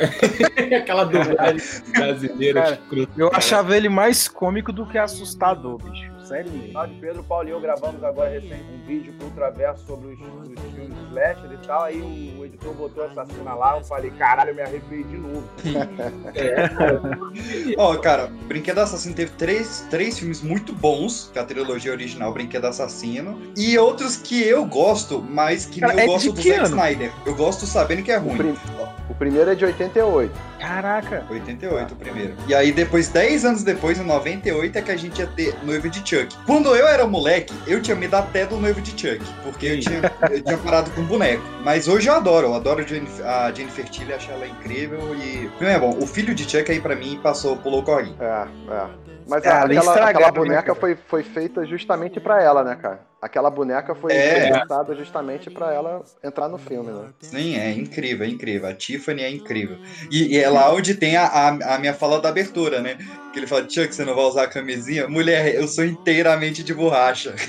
Aquela 0.78 1.04
dublagem 1.06 1.62
brasileira 1.92 2.62
Cara, 2.62 2.80
eu 3.18 3.30
achava 3.34 3.76
ele 3.76 3.90
mais 3.90 4.28
cômico 4.28 4.72
do 4.72 4.86
que 4.86 4.98
assustador, 4.98 5.78
bicho. 5.84 6.10
Sério 6.26 6.52
mesmo. 6.52 6.74
Nós, 6.74 6.92
Pedro, 7.02 7.24
Paulo 7.24 7.48
e 7.48 7.52
eu 7.52 7.60
gravamos 7.60 8.04
agora 8.04 8.30
recente 8.30 8.64
um 8.72 8.86
vídeo 8.86 9.12
pro 9.14 9.26
Ultraverso 9.28 9.84
sobre 9.88 10.10
os, 10.10 10.20
os 10.20 10.74
filmes 10.76 10.96
slasher 11.10 11.52
e 11.52 11.58
tal. 11.68 11.84
Aí 11.84 12.00
o, 12.02 12.40
o 12.42 12.46
editor 12.46 12.74
botou 12.74 13.06
essa 13.06 13.26
cena 13.26 13.54
lá. 13.54 13.78
Eu 13.78 13.84
falei, 13.84 14.12
caralho, 14.12 14.52
eu 14.52 14.56
me 14.56 14.62
arrepiei 14.62 15.04
de 15.04 15.18
novo. 15.18 15.44
Ó, 17.78 17.96
cara, 17.98 18.28
Brinquedo 18.48 18.80
Assassino 18.80 19.16
teve 19.16 19.32
três, 19.38 19.86
três 19.90 20.18
filmes 20.20 20.42
muito 20.42 20.74
bons, 20.74 21.30
que 21.32 21.40
é 21.40 21.42
a 21.42 21.46
trilogia 21.46 21.92
original 21.92 22.34
Brinquedo 22.34 22.66
Assassino, 22.66 23.40
e 23.58 23.78
outros 23.78 24.18
que 24.18 24.42
eu 24.44 24.66
gosto, 24.66 25.22
mas 25.22 25.66
que 25.66 25.80
Cara, 25.80 25.94
nem 25.94 26.06
eu 26.06 26.12
é 26.12 26.14
gosto 26.14 26.34
do 26.34 26.42
que 26.42 26.52
Zack? 26.54 26.66
Snyder. 26.70 27.12
Eu 27.26 27.36
gosto 27.36 27.66
sabendo 27.66 28.04
que 28.04 28.12
é 28.12 28.18
ruim. 28.18 28.38
prim- 28.38 28.58
O 29.10 29.14
primeiro 29.16 29.50
é 29.52 29.56
de 29.56 29.66
88. 29.66 30.32
Caraca. 30.60 31.26
88 31.30 31.94
o 31.94 31.98
primeiro. 31.98 32.36
E 32.48 32.54
aí 32.54 32.72
depois, 32.72 33.08
10 33.10 33.46
anos 33.46 33.64
depois, 33.64 33.98
em 34.00 34.04
98, 34.04 34.78
é 34.78 34.82
que 34.82 34.92
a 34.92 34.98
gente 34.98 35.20
ia 35.20 35.28
ter 35.28 35.56
Noivo 35.64 35.90
de 35.90 36.00
Chuck. 36.00 36.36
Quando 36.46 36.76
eu 36.76 36.88
era 36.88 37.08
moleque, 37.08 37.54
eu 37.66 37.82
tinha 37.82 37.96
medo 37.96 38.16
até 38.16 38.46
do 38.46 38.58
Noivo 38.58 38.82
de 38.82 38.92
Chuck, 38.92 39.20
porque 39.44 39.68
eu 39.68 39.80
tinha, 39.80 40.02
eu 40.30 40.44
tinha 40.44 40.58
parado 40.58 40.92
com 41.00 41.06
boneco. 41.06 41.44
Mas 41.64 41.88
hoje 41.88 42.08
eu 42.08 42.14
adoro, 42.14 42.48
eu 42.48 42.54
adoro 42.54 42.84
a 43.26 43.52
Jennifer, 43.52 43.86
Tilly, 43.90 44.14
acho 44.14 44.32
ela 44.32 44.48
incrível 44.48 45.00
e... 45.16 45.48
O 45.48 45.52
filme 45.58 45.74
é 45.74 45.80
bom. 45.80 45.98
O 46.00 46.08
filho 46.08 46.34
de 46.36 46.50
Chuck 46.50 46.72
aí 46.72 46.80
pra 46.80 46.96
mim 46.96 47.20
passou, 47.22 47.58
pulou 47.58 47.82
o 47.82 47.84
corguinho. 47.84 48.16
É, 48.20 48.48
é. 48.74 49.10
Mas 49.28 49.44
É, 49.46 49.50
a- 49.50 49.64
aquela, 49.64 50.10
aquela 50.10 50.28
a 50.28 50.32
boneca. 50.32 50.74
foi, 50.74 50.98
foi 51.08 51.22
feita 51.22 51.64
justamente 51.64 52.20
pra 52.20 52.42
ela, 52.42 52.64
né, 52.64 52.76
cara? 52.76 53.02
Aquela 53.22 53.50
boneca 53.52 53.94
foi 53.94 54.12
É. 54.14 54.50
pensada 54.60 54.96
justamente 54.96 55.50
pra 55.52 55.72
ela 55.74 56.02
entrar 56.24 56.48
no 56.48 56.58
filme, 56.58 56.90
né? 56.92 57.10
Sim, 57.20 57.56
é 57.60 57.70
incrível, 57.72 58.26
é 58.26 58.30
incrível. 58.30 58.68
A 58.70 58.74
Tiffany 58.74 59.22
é 59.22 59.30
incrível. 59.30 59.78
E, 60.10 60.36
e 60.36 60.40
é 60.40 60.50
lá 60.50 60.74
onde 60.74 60.96
tem 60.96 61.16
a, 61.18 61.26
a, 61.26 61.76
a 61.76 61.78
minha 61.80 61.94
fala 61.94 62.20
da 62.22 62.30
abertura, 62.30 62.82
né? 62.82 62.98
Que 63.32 63.38
ele 63.40 63.46
fala, 63.48 63.62
Chuck, 63.70 63.94
você 63.94 64.04
não 64.04 64.16
vai 64.16 64.26
usar 64.26 64.44
a 64.44 64.48
camisinha? 64.48 65.08
Mulher, 65.08 65.54
eu 65.54 65.68
sou 65.68 65.86
inteiramente 65.86 66.64
de 66.64 66.74
borracha. 66.74 67.36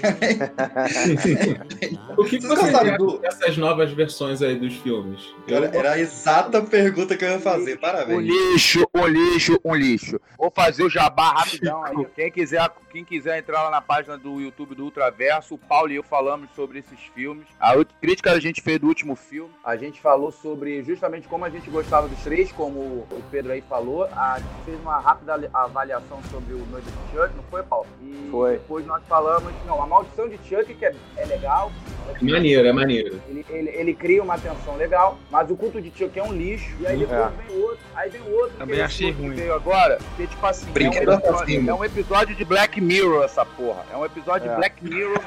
O 2.17 2.25
que, 2.25 2.39
que 2.39 2.47
gostaram 2.47 2.81
acham 2.95 2.97
do- 2.99 3.19
dessas 3.19 3.57
novas 3.57 3.91
versões 3.93 4.43
aí 4.43 4.57
dos 4.59 4.75
filmes? 4.77 5.21
Era, 5.49 5.67
era 5.75 5.93
a 5.93 5.99
exata 5.99 6.61
pergunta 6.63 7.17
que 7.17 7.25
eu 7.25 7.31
ia 7.31 7.41
fazer, 7.41 7.77
Um 7.77 7.81
parabéns. 7.81 8.23
lixo, 8.27 8.87
um 8.95 9.07
lixo, 9.07 9.59
um 9.65 9.75
lixo. 9.75 10.21
Vou 10.37 10.51
fazer 10.55 10.83
o 10.83 10.91
jabá 10.91 11.33
rapidão 11.33 11.83
aí. 11.85 12.05
Quem 12.15 12.31
quiser, 12.31 12.69
quem 12.93 13.05
quiser 13.05 13.39
entrar 13.39 13.63
lá 13.63 13.71
na 13.71 13.81
página 13.81 14.19
do 14.19 14.39
YouTube 14.41 14.75
do 14.75 14.85
Ultraverso, 14.85 15.55
o 15.55 15.59
Paulo 15.59 15.91
e 15.93 15.97
eu 15.97 16.03
falamos 16.03 16.51
sobre 16.55 16.81
esses 16.81 16.99
filmes. 17.15 17.47
A 17.59 17.73
crítica 18.01 18.33
a 18.33 18.41
gente 18.41 18.61
fez 18.61 18.79
do 18.79 18.87
último 18.89 19.17
filme. 19.17 19.51
A 19.65 19.77
gente 19.77 20.01
falou 20.01 20.31
sobre 20.31 20.83
justamente 20.83 21.27
como 21.27 21.45
a 21.45 21.51
gente 21.51 21.71
gostava 21.71 22.07
dos 22.09 22.19
três, 22.21 22.53
como 22.53 22.81
o 22.81 23.23
Pedro 23.31 23.53
aí 23.53 23.63
falou. 23.67 24.05
A 24.05 24.39
gente 24.39 24.65
fez 24.67 24.81
uma 24.81 24.99
rápida 25.01 25.51
avaliação 25.71 26.19
sobre 26.31 26.55
o 26.55 26.59
Noivo 26.71 26.83
de 26.91 27.17
Chuck, 27.17 27.35
não 27.37 27.43
foi, 27.51 27.63
Paulo? 27.63 27.87
E 28.03 28.29
Foi. 28.31 28.53
depois 28.53 28.87
nós 28.87 29.03
falamos, 29.09 29.53
não, 29.67 29.83
a 29.83 29.87
maldição 29.87 30.29
de 30.29 30.37
Chuck, 30.49 30.75
que 30.75 30.85
é, 30.85 30.95
é 31.17 31.25
legal. 31.27 31.73
Maneiro, 32.21 32.67
é 32.67 32.73
maneiro. 32.73 33.21
Ele, 33.29 33.47
ele, 33.49 33.71
ele 33.71 33.95
cria 33.95 34.23
uma 34.23 34.37
tensão 34.37 34.77
legal, 34.77 35.17
mas 35.31 35.49
o 35.51 35.57
culto 35.57 35.81
de 35.81 35.91
Chuck 35.97 36.19
é 36.19 36.23
um 36.23 36.33
lixo. 36.33 36.75
E 36.81 36.87
aí 36.87 36.99
depois 36.99 37.19
É. 37.21 37.29
vem 37.47 37.57
o 37.57 37.63
outro, 37.63 37.79
aí 37.95 38.11
vem 38.11 38.21
outro. 38.33 38.57
Também 38.59 38.77
que 38.77 38.83
achei 38.83 39.13
que 39.15 39.23
ruim. 39.23 39.35
veio 39.35 39.55
Agora, 39.55 39.99
que 40.17 40.27
tipo 40.27 40.45
assim, 40.47 40.67
é 40.75 40.81
um, 40.89 40.93
episódio, 40.93 41.31
assassino. 41.35 41.71
é 41.71 41.75
um 41.75 41.85
episódio 41.85 42.35
de 42.37 42.45
Black 42.45 42.81
Mirror 42.81 43.23
essa 43.25 43.45
porra. 43.47 43.85
É 43.93 43.97
um 43.97 44.05
episódio 44.05 44.47
É. 44.49 44.51
de 44.51 44.57
Black 44.57 44.85
Mirror 44.85 45.21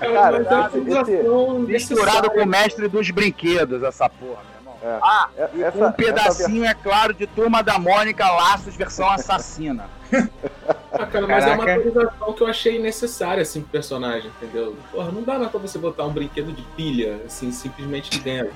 Cara, 0.00 0.38
é 0.38 1.00
esse- 1.02 1.28
uma 1.28 1.58
misturado 1.60 2.30
com 2.30 2.40
o 2.42 2.46
mestre 2.46 2.88
dos 2.88 3.10
brinquedos, 3.10 3.82
essa 3.82 4.08
porra, 4.08 4.42
irmão. 4.58 4.63
É. 4.86 4.98
Ah, 5.02 5.28
É- 5.36 5.42
essa- 5.62 5.78
um 5.78 5.84
essa 5.84 5.92
pedacinho, 5.92 6.64
é 6.66 6.74
claro, 6.74 7.14
de 7.14 7.26
Turma 7.26 7.62
da 7.62 7.78
Mônica 7.78 8.30
Laços 8.30 8.76
versão 8.76 9.08
assassina. 9.10 9.88
Cara, 11.14 11.26
mas 11.28 11.44
é 11.44 11.46
uma 11.48 11.64
Caraca. 11.64 11.88
atualização 11.88 12.32
que 12.32 12.42
eu 12.42 12.46
achei 12.48 12.78
necessária, 12.78 13.42
assim, 13.42 13.60
pro 13.60 13.70
personagem, 13.70 14.30
entendeu? 14.42 14.76
Porra, 14.90 15.12
não 15.12 15.22
dá 15.22 15.38
mais 15.38 15.50
pra 15.50 15.60
você 15.60 15.78
botar 15.78 16.04
um 16.04 16.10
brinquedo 16.10 16.52
de 16.52 16.62
pilha, 16.76 17.20
assim, 17.24 17.52
simplesmente 17.52 18.10
de 18.10 18.18
dentro. 18.18 18.52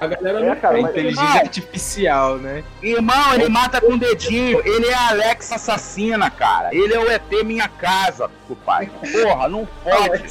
A 0.00 0.06
galera 0.06 0.40
É, 0.46 0.48
não 0.48 0.56
cara, 0.56 0.74
tem, 0.74 0.82
mas-? 0.82 0.90
Inteligência 0.92 1.40
artificial, 1.40 2.38
né? 2.38 2.64
Irmão, 2.82 3.34
ele 3.34 3.48
mata 3.48 3.80
com 3.80 3.92
o 3.92 3.98
dedinho. 3.98 4.60
Ele 4.64 4.86
é 4.86 4.94
a 4.94 5.10
Alex 5.10 5.52
assassina, 5.52 6.28
cara. 6.30 6.74
Ele 6.74 6.92
é 6.92 6.98
o 6.98 7.08
ET 7.10 7.30
Minha 7.44 7.68
Casa, 7.68 8.28
o 8.48 8.56
pai. 8.56 8.90
Porra, 9.12 9.48
não 9.48 9.66
pode. 9.84 10.24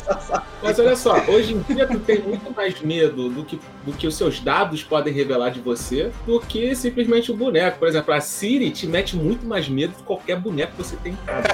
Mas 0.61 0.79
olha 0.79 0.95
só, 0.95 1.17
hoje 1.27 1.53
em 1.53 1.61
dia 1.73 1.87
tu 1.87 1.99
tem 1.99 2.21
muito 2.21 2.53
mais 2.53 2.79
medo 2.81 3.29
do 3.29 3.43
que, 3.45 3.59
do 3.85 3.93
que 3.93 4.07
os 4.07 4.15
seus 4.15 4.39
dados 4.39 4.83
podem 4.83 5.13
revelar 5.13 5.49
de 5.49 5.59
você 5.59 6.11
do 6.25 6.39
que 6.39 6.75
simplesmente 6.75 7.31
o 7.31 7.35
boneco. 7.35 7.79
Por 7.79 7.87
exemplo, 7.87 8.13
a 8.13 8.19
Siri 8.19 8.71
te 8.71 8.87
mete 8.87 9.15
muito 9.15 9.45
mais 9.45 9.69
medo 9.69 9.95
de 9.95 10.03
qualquer 10.03 10.39
boneco 10.39 10.73
que 10.73 10.77
você 10.83 10.95
tem 10.97 11.13
em 11.13 11.15
casa. 11.17 11.44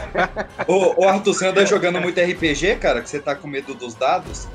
Ô, 0.67 1.03
ô 1.03 1.07
Arthur, 1.07 1.33
você 1.33 1.47
anda 1.47 1.65
jogando 1.65 1.99
muito 2.01 2.19
RPG, 2.19 2.75
cara? 2.77 3.01
Que 3.01 3.09
você 3.09 3.19
tá 3.19 3.35
com 3.35 3.47
medo 3.47 3.73
dos 3.73 3.93
dados? 3.95 4.47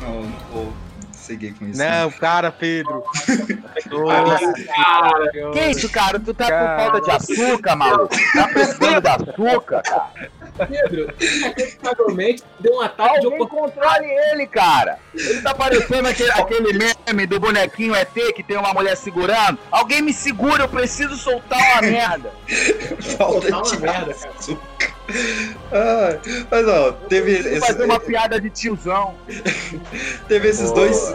Não, 0.00 0.22
não 0.22 0.38
vou 0.52 0.72
seguir 1.12 1.52
com 1.54 1.66
isso. 1.66 1.78
Não, 1.78 2.10
cara, 2.10 2.50
Pedro. 2.50 3.02
Cara, 3.88 5.30
Que 5.52 5.66
isso, 5.70 5.88
cara? 5.88 6.18
Tu 6.18 6.34
tá 6.34 6.46
Cara. 6.48 6.76
com 6.76 6.82
falta 6.82 7.00
de 7.00 7.10
açúcar, 7.10 7.76
maluco? 7.76 8.14
Tá 8.34 8.48
precisando 8.48 9.00
de 9.00 9.08
açúcar, 9.08 9.82
cara? 9.82 10.10
Pedro, 10.66 11.08
inacreditavelmente 11.20 12.42
deu 12.60 12.74
um 12.74 12.80
ataque 12.80 13.20
de 13.20 13.26
Alguém 13.26 13.42
oportunidade. 13.42 13.80
controle 13.80 14.06
ele, 14.32 14.46
cara. 14.46 14.98
Ele 15.14 15.42
tá 15.42 15.54
parecendo 15.54 16.08
aquele, 16.08 16.30
aquele 16.32 16.72
meme 17.06 17.26
do 17.26 17.38
bonequinho 17.40 17.94
ET 17.94 18.12
que 18.34 18.42
tem 18.42 18.56
uma 18.56 18.72
mulher 18.74 18.96
segurando. 18.96 19.58
Alguém 19.70 20.02
me 20.02 20.12
segura, 20.12 20.64
eu 20.64 20.68
preciso 20.68 21.16
soltar 21.16 21.58
uma 21.72 21.82
merda. 21.82 22.32
Falta 23.16 23.48
Tá 23.48 23.56
uma 23.58 23.62
de 23.64 23.80
merda, 23.80 24.14
cara. 24.14 24.58
Ai, 25.72 26.20
mas 26.50 26.68
ó, 26.68 26.92
teve, 26.92 27.42
Vou 27.42 27.52
esse- 27.52 27.66
fazer 27.66 27.84
uma 27.84 27.98
piada 28.00 28.40
de 28.40 28.50
tiozão. 28.50 29.14
teve 30.28 30.48
esses 30.48 30.70
dois 30.72 31.14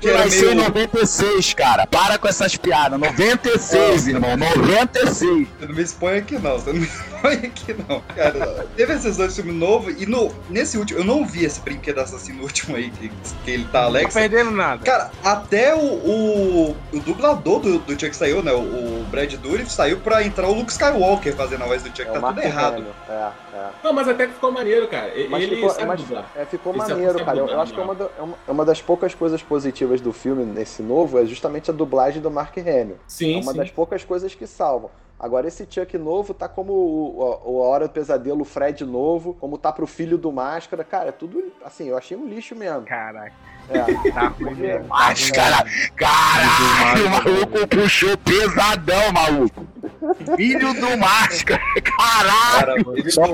que 0.00 0.08
era 0.08 0.18
Vai 0.18 0.30
ser 0.30 0.46
meio. 0.54 0.68
96, 0.68 1.54
cara. 1.54 1.86
Para 1.86 2.18
com 2.18 2.26
essas 2.28 2.56
piadas. 2.56 2.98
96, 2.98 4.08
irmão. 4.08 4.36
96. 4.36 5.48
Você 5.58 5.66
não 5.66 5.74
me 5.74 5.82
expõe 5.82 6.16
aqui 6.18 6.38
não, 6.38 6.52
você 6.58 6.72
não 6.72 6.80
me 6.80 6.86
expõe 6.86 7.34
aqui 7.34 7.76
não, 7.88 8.00
cara. 8.14 8.66
Teve 8.76 8.92
esses 8.94 9.16
dois 9.16 9.34
filmes 9.34 9.54
novos 9.54 9.94
e 10.00 10.06
no, 10.06 10.32
nesse 10.48 10.78
último, 10.78 11.00
eu 11.00 11.04
não 11.04 11.24
vi 11.24 11.44
esse 11.44 11.60
brinquedo 11.60 11.98
assassino 11.98 12.42
último 12.42 12.76
aí, 12.76 12.90
que, 12.90 13.10
que 13.44 13.50
ele 13.50 13.64
tá 13.70 13.80
Não 13.82 13.88
Alex. 13.88 14.14
tá 14.14 14.20
perdendo 14.20 14.50
nada. 14.50 14.84
Cara, 14.84 15.10
até 15.24 15.74
o, 15.74 15.78
o, 15.78 16.76
o 16.92 17.00
dublador 17.00 17.60
do, 17.60 17.78
do 17.78 17.92
Chuck 18.00 18.14
saiu, 18.14 18.42
né? 18.42 18.52
O, 18.52 18.58
o 18.60 19.06
Brad 19.10 19.32
Dourif 19.34 19.70
saiu 19.72 19.98
pra 20.00 20.22
entrar 20.22 20.48
o 20.48 20.54
Luke 20.54 20.70
Skywalker 20.70 21.34
fazendo 21.34 21.64
a 21.64 21.66
voz 21.66 21.82
do 21.82 21.88
Chuck. 21.88 22.02
É 22.02 22.04
tá 22.06 22.20
tudo 22.20 22.40
errado. 22.42 22.84
É, 23.08 23.12
é. 23.54 23.68
Não, 23.82 23.92
mas 23.92 24.08
até 24.08 24.26
que 24.26 24.34
ficou 24.34 24.52
maneiro, 24.52 24.86
cara. 24.88 25.12
Mas 25.28 25.42
Ele 25.42 25.56
ficou, 25.56 25.70
sabe 25.70 25.86
mas, 25.86 26.00
dublar. 26.00 26.30
é, 26.36 26.44
ficou 26.44 26.72
maneiro, 26.76 27.24
cara. 27.24 27.38
Eu, 27.38 27.48
eu 27.48 27.60
acho 27.60 27.72
que 27.72 27.80
é 27.80 27.84
não. 27.84 27.90
uma, 27.90 27.94
da- 27.94 28.08
é 28.18 28.22
uma- 28.22 28.36
é 28.48 28.50
uma 28.52 28.64
das 28.64 28.80
poucas 28.80 29.14
coisas 29.14 29.42
positivas 29.42 29.89
do 29.98 30.12
filme, 30.12 30.44
nesse 30.44 30.82
novo, 30.82 31.18
é 31.18 31.24
justamente 31.24 31.70
a 31.70 31.72
dublagem 31.72 32.20
do 32.20 32.30
Mark 32.30 32.58
Hamill. 32.58 32.98
Sim, 33.08 33.36
é 33.36 33.36
uma 33.38 33.52
sim. 33.52 33.58
das 33.58 33.70
poucas 33.70 34.04
coisas 34.04 34.34
que 34.34 34.46
salvam. 34.46 34.90
Agora, 35.22 35.46
esse 35.46 35.66
Chuck 35.68 35.98
novo 35.98 36.32
tá 36.32 36.48
como 36.48 36.72
o, 36.72 37.40
o, 37.44 37.58
Hora 37.60 37.86
do 37.86 37.92
Pesadelo, 37.92 38.40
o 38.40 38.44
Fred 38.44 38.86
novo, 38.86 39.34
como 39.38 39.58
tá 39.58 39.70
pro 39.70 39.86
filho 39.86 40.16
do 40.16 40.32
Máscara. 40.32 40.82
Cara, 40.82 41.10
é 41.10 41.12
tudo, 41.12 41.52
assim, 41.62 41.88
eu 41.88 41.98
achei 41.98 42.16
um 42.16 42.26
lixo 42.26 42.56
mesmo. 42.56 42.80
Caraca, 42.82 43.32
É. 43.68 43.80
tá 44.12 44.28
ruim 44.28 44.54
mesmo. 44.54 44.88
Máscara. 44.88 45.66
Caralho, 45.94 47.06
o 47.06 47.10
maluco 47.10 47.68
puxou 47.68 48.16
pesadão, 48.16 49.12
maluco. 49.12 49.66
Filho 50.36 50.72
do 50.72 50.96
Máscara. 50.96 51.60
Caralho. 51.84 52.84
Cara, 52.84 52.90
o 52.90 52.94
filho 52.94 53.12
Só- 53.12 53.26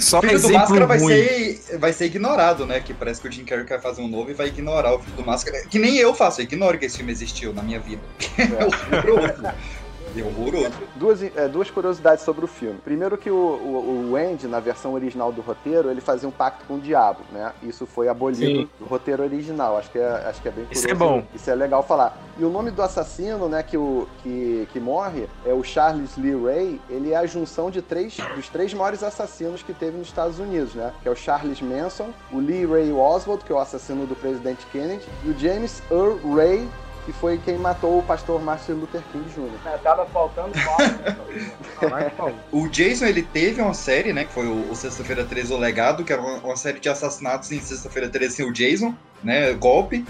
Só 0.00 0.18
o 0.18 0.22
filho 0.22 0.40
do 0.42 0.52
Máscara 0.52 0.86
vai 0.86 0.98
ruim. 0.98 1.14
ser, 1.14 1.78
vai 1.78 1.92
ser 1.92 2.06
ignorado, 2.06 2.66
né? 2.66 2.80
Que 2.80 2.92
parece 2.92 3.20
que 3.20 3.28
o 3.28 3.32
Jim 3.32 3.44
Carrey 3.44 3.64
quer 3.64 3.80
fazer 3.80 4.02
um 4.02 4.08
novo 4.08 4.28
e 4.30 4.34
vai 4.34 4.48
ignorar 4.48 4.92
o 4.92 4.98
filho 4.98 5.16
do 5.16 5.24
Máscara. 5.24 5.64
Que 5.68 5.78
nem 5.78 5.96
eu 5.98 6.12
faço, 6.12 6.40
eu 6.40 6.44
ignoro 6.44 6.76
que 6.78 6.86
esse 6.86 6.96
filme 6.96 7.12
existiu 7.12 7.52
na 7.54 7.62
minha 7.62 7.78
vida. 7.78 8.02
É. 8.38 9.77
É 10.16 10.22
horroroso. 10.22 10.72
Duas, 10.96 11.22
é, 11.22 11.48
duas 11.48 11.70
curiosidades 11.70 12.24
sobre 12.24 12.44
o 12.44 12.48
filme. 12.48 12.78
Primeiro 12.84 13.16
que 13.16 13.30
o, 13.30 13.34
o, 13.34 14.10
o 14.10 14.16
Andy, 14.16 14.46
na 14.46 14.60
versão 14.60 14.94
original 14.94 15.32
do 15.32 15.40
roteiro, 15.40 15.90
ele 15.90 16.00
fazia 16.00 16.28
um 16.28 16.32
pacto 16.32 16.64
com 16.66 16.74
o 16.74 16.80
diabo, 16.80 17.20
né? 17.32 17.52
Isso 17.62 17.86
foi 17.86 18.08
abolido 18.08 18.62
Sim. 18.62 18.68
do 18.78 18.86
roteiro 18.86 19.22
original. 19.22 19.76
Acho 19.76 19.90
que 19.90 19.98
é, 19.98 20.08
acho 20.26 20.40
que 20.40 20.48
é 20.48 20.50
bem 20.50 20.64
curioso. 20.64 20.86
Isso 20.86 20.90
é 20.90 20.94
bom. 20.94 21.24
Isso 21.34 21.50
é 21.50 21.54
legal 21.54 21.82
falar. 21.82 22.18
E 22.38 22.44
o 22.44 22.50
nome 22.50 22.70
do 22.70 22.82
assassino, 22.82 23.48
né, 23.48 23.62
que, 23.62 23.76
o, 23.76 24.06
que, 24.22 24.68
que 24.72 24.78
morre, 24.78 25.28
é 25.44 25.52
o 25.52 25.62
Charles 25.64 26.16
Lee 26.16 26.36
Ray. 26.40 26.80
Ele 26.88 27.12
é 27.12 27.16
a 27.16 27.26
junção 27.26 27.70
de 27.70 27.82
três, 27.82 28.16
dos 28.34 28.48
três 28.48 28.72
maiores 28.72 29.02
assassinos 29.02 29.62
que 29.62 29.72
teve 29.72 29.98
nos 29.98 30.08
Estados 30.08 30.38
Unidos, 30.38 30.74
né? 30.74 30.92
Que 31.02 31.08
é 31.08 31.10
o 31.10 31.16
Charles 31.16 31.60
Manson, 31.60 32.10
o 32.32 32.38
Lee 32.38 32.64
Ray 32.64 32.92
Oswald, 32.92 33.44
que 33.44 33.52
é 33.52 33.54
o 33.54 33.58
assassino 33.58 34.06
do 34.06 34.14
presidente 34.14 34.66
Kennedy, 34.72 35.04
e 35.24 35.30
o 35.30 35.38
James 35.38 35.82
Earl 35.90 36.16
Ray, 36.34 36.68
que 37.08 37.12
foi 37.14 37.38
quem 37.38 37.56
matou 37.56 38.00
o 38.00 38.02
pastor 38.02 38.38
Martin 38.42 38.72
Luther 38.72 39.00
King 39.10 39.24
Jr. 39.30 39.48
É, 39.64 39.78
tava 39.78 40.04
faltando 40.04 40.52
pau. 40.52 40.76
O 42.52 42.68
Jason, 42.68 43.06
ele 43.06 43.22
teve 43.22 43.62
uma 43.62 43.72
série, 43.72 44.12
né? 44.12 44.26
Que 44.26 44.32
foi 44.32 44.46
o, 44.46 44.70
o 44.70 44.76
Sexta-feira 44.76 45.24
13, 45.24 45.54
O 45.54 45.56
Legado, 45.56 46.04
que 46.04 46.12
era 46.12 46.20
uma, 46.20 46.36
uma 46.38 46.56
série 46.56 46.78
de 46.78 46.88
assassinatos 46.88 47.50
em 47.50 47.60
Sexta-feira 47.60 48.10
13 48.10 48.34
sem 48.34 48.46
o 48.46 48.52
Jason, 48.52 48.94
né? 49.22 49.52
Golpe. 49.54 50.04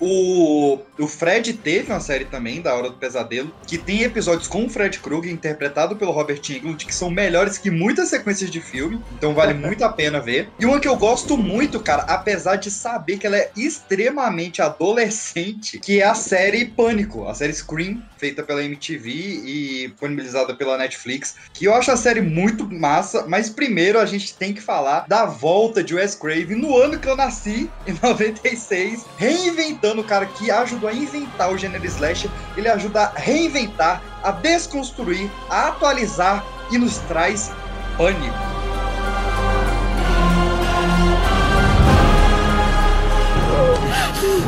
O, 0.00 0.78
o 0.98 1.06
Fred 1.06 1.52
teve 1.54 1.90
uma 1.90 2.00
série 2.00 2.24
também, 2.24 2.60
da 2.60 2.74
Hora 2.74 2.90
do 2.90 2.96
Pesadelo, 2.96 3.52
que 3.66 3.76
tem 3.76 4.02
episódios 4.02 4.48
com 4.48 4.64
o 4.64 4.70
Fred 4.70 4.98
Krueger, 5.00 5.32
interpretado 5.32 5.96
pelo 5.96 6.12
Robert 6.12 6.40
Englund, 6.48 6.84
que 6.86 6.94
são 6.94 7.10
melhores 7.10 7.58
que 7.58 7.70
muitas 7.70 8.08
sequências 8.08 8.50
de 8.50 8.60
filme, 8.60 9.00
então 9.12 9.34
vale 9.34 9.54
muito 9.58 9.84
a 9.84 9.88
pena 9.88 10.20
ver. 10.20 10.48
E 10.58 10.64
uma 10.64 10.80
que 10.80 10.88
eu 10.88 10.96
gosto 10.96 11.36
muito, 11.36 11.80
cara, 11.80 12.02
apesar 12.02 12.56
de 12.56 12.70
saber 12.70 13.18
que 13.18 13.26
ela 13.26 13.36
é 13.36 13.50
extremamente 13.56 14.62
adolescente, 14.62 15.78
que 15.78 16.00
é 16.00 16.04
a 16.04 16.14
série 16.14 16.66
Pânico, 16.66 17.26
a 17.26 17.34
série 17.34 17.52
Scream, 17.52 18.02
feita 18.16 18.42
pela 18.42 18.62
MTV 18.62 19.10
e 19.10 19.88
disponibilizada 19.88 20.54
pela 20.54 20.78
Netflix, 20.78 21.36
que 21.52 21.64
eu 21.64 21.74
acho 21.74 21.90
a 21.90 21.96
série 21.96 22.20
muito 22.20 22.68
massa, 22.68 23.26
mas 23.26 23.50
primeiro 23.50 23.98
a 23.98 24.06
gente 24.06 24.34
tem 24.34 24.52
que 24.52 24.60
falar 24.60 25.06
da 25.08 25.24
volta 25.24 25.82
de 25.82 25.94
Wes 25.94 26.14
Craven 26.14 26.56
no 26.56 26.76
ano 26.76 26.98
que 26.98 27.08
eu 27.08 27.16
nasci, 27.16 27.70
em 27.86 27.92
96, 28.38 29.06
reinventando 29.16 30.00
o 30.00 30.04
cara 30.04 30.26
que 30.26 30.50
ajudou 30.50 30.88
a 30.88 30.92
inventar 30.92 31.52
o 31.52 31.58
gênero 31.58 31.84
slasher, 31.86 32.30
ele 32.56 32.68
ajuda 32.68 33.04
a 33.04 33.18
reinventar, 33.18 34.02
a 34.22 34.30
desconstruir, 34.30 35.30
a 35.50 35.68
atualizar 35.68 36.44
e 36.70 36.78
nos 36.78 36.98
traz 36.98 37.50
pânico. 37.96 38.36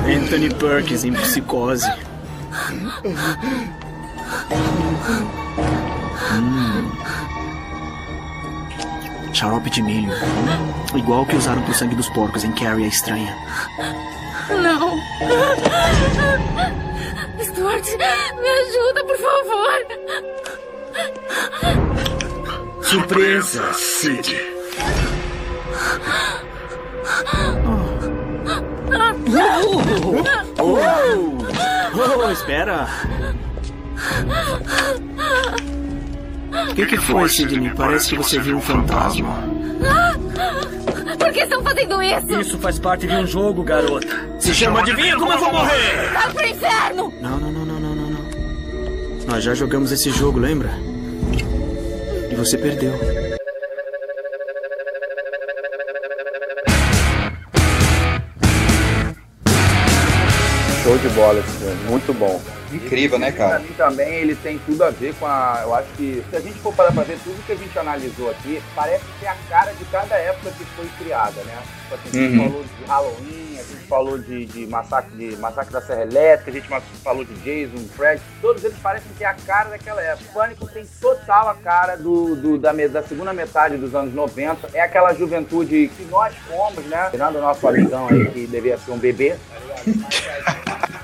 Anthony 0.07 0.53
Perkins 0.55 1.05
em 1.05 1.13
psicose. 1.13 1.87
Hum. 6.33 6.91
Xarope 9.33 9.71
de 9.71 9.83
milho. 9.83 10.13
Igual 10.95 11.27
que 11.27 11.37
usaram 11.37 11.63
pro 11.63 11.75
sangue 11.75 11.95
dos 11.95 12.09
porcos 12.11 12.45
em 12.45 12.53
Carrie 12.53 12.85
a 12.85 12.89
Estranha. 12.89 13.37
Não. 14.49 14.99
Stuart, 17.43 17.87
me 18.41 18.49
ajuda, 18.49 19.05
por 19.05 19.17
favor. 19.17 19.87
Surpresa, 22.83 23.73
Sid. 23.75 24.37
Oh, 30.59 31.39
oh, 31.95 32.31
espera. 32.31 32.89
O 36.71 36.75
que, 36.75 36.87
que 36.87 36.97
foi, 36.97 37.29
Sidney? 37.29 37.73
Parece 37.75 38.11
que 38.11 38.17
você 38.17 38.39
viu 38.39 38.57
um 38.57 38.61
fantasma. 38.61 39.45
Por 41.19 41.33
que 41.33 41.41
estão 41.41 41.63
fazendo 41.63 42.03
isso? 42.03 42.41
Isso 42.41 42.59
faz 42.59 42.79
parte 42.79 43.07
de 43.07 43.15
um 43.15 43.27
jogo, 43.27 43.63
garota. 43.63 44.09
Se 44.39 44.55
chama 44.55 44.81
Adivinha 44.81 45.17
como 45.17 45.33
eu 45.33 45.39
vou 45.39 45.53
morrer? 45.53 46.11
Vai 46.13 46.33
pro 46.33 46.47
inferno! 46.47 47.13
Não, 47.21 47.39
não, 47.39 47.53
não, 47.53 47.65
não, 47.65 47.81
não, 47.81 47.95
não, 47.95 48.11
não. 48.11 49.27
Nós 49.27 49.45
já 49.45 49.55
jogamos 49.55 49.93
esse 49.93 50.11
jogo, 50.11 50.39
lembra? 50.39 50.71
E 52.31 52.35
você 52.35 52.59
perdeu. 52.59 53.30
Show 60.91 60.99
de 60.99 61.09
bola 61.11 61.39
esse 61.39 61.59
filme, 61.59 61.85
muito 61.89 62.13
bom. 62.13 62.43
Incrível, 62.73 63.17
né, 63.17 63.31
Pra 63.31 63.47
cara? 63.47 63.59
mim 63.61 63.73
também 63.77 64.13
ele 64.15 64.35
tem 64.35 64.59
tudo 64.59 64.83
a 64.83 64.91
ver 64.91 65.15
com 65.21 65.27
a. 65.27 65.61
Eu 65.63 65.73
acho 65.73 65.87
que 65.97 66.21
se 66.29 66.35
a 66.37 66.41
gente 66.41 66.59
for 66.59 66.75
parar 66.75 66.91
pra 66.91 67.05
ver 67.05 67.17
tudo 67.23 67.41
que 67.47 67.53
a 67.53 67.55
gente 67.55 67.79
analisou 67.79 68.29
aqui, 68.29 68.61
parece 68.75 69.05
ter 69.21 69.29
a 69.29 69.37
cara 69.49 69.73
de 69.73 69.85
cada 69.85 70.17
época 70.17 70.51
que 70.51 70.65
foi 70.65 70.87
criada, 70.99 71.41
né? 71.45 71.57
Tipo 71.83 71.95
assim, 71.95 72.19
Uhum. 72.39 72.45
falou 72.45 72.65
de 72.65 72.85
Halloween, 72.89 73.50
a 73.61 73.65
gente 73.65 73.87
falou 73.87 74.19
de, 74.19 74.47
de, 74.47 74.67
massacre, 74.67 75.11
de 75.17 75.37
massacre 75.37 75.73
da 75.73 75.81
Serra 75.81 76.03
Elétrica, 76.03 76.51
a 76.51 76.55
gente 76.55 76.69
falou 77.03 77.25
de 77.25 77.35
Jason, 77.41 77.85
Fred, 77.97 78.21
todos 78.41 78.65
eles 78.65 78.79
parecem 78.79 79.11
ter 79.19 79.25
a 79.25 79.35
cara 79.35 79.71
daquela 79.71 80.01
época. 80.03 80.31
O 80.31 80.35
Pânico 80.35 80.67
tem 80.69 80.85
total 81.01 81.49
a 81.49 81.55
cara 81.55 81.97
do, 81.97 82.37
do- 82.37 82.59
da, 82.59 82.73
da 82.73 83.03
segunda 83.03 83.33
metade 83.33 83.77
dos 83.77 83.95
anos 83.95 84.15
90. 84.15 84.69
É 84.75 84.81
aquela 84.81 85.13
juventude 85.15 85.91
que 85.97 86.05
nós 86.05 86.35
fomos, 86.49 86.85
né? 86.87 87.09
Tirando 87.11 87.37
o 87.37 87.41
nosso 87.41 87.67
amigão 87.69 88.09
aí 88.09 88.27
que 88.31 88.47
devia 88.47 88.77
ser 88.79 88.91
um 88.93 88.99
bebê? 88.99 89.37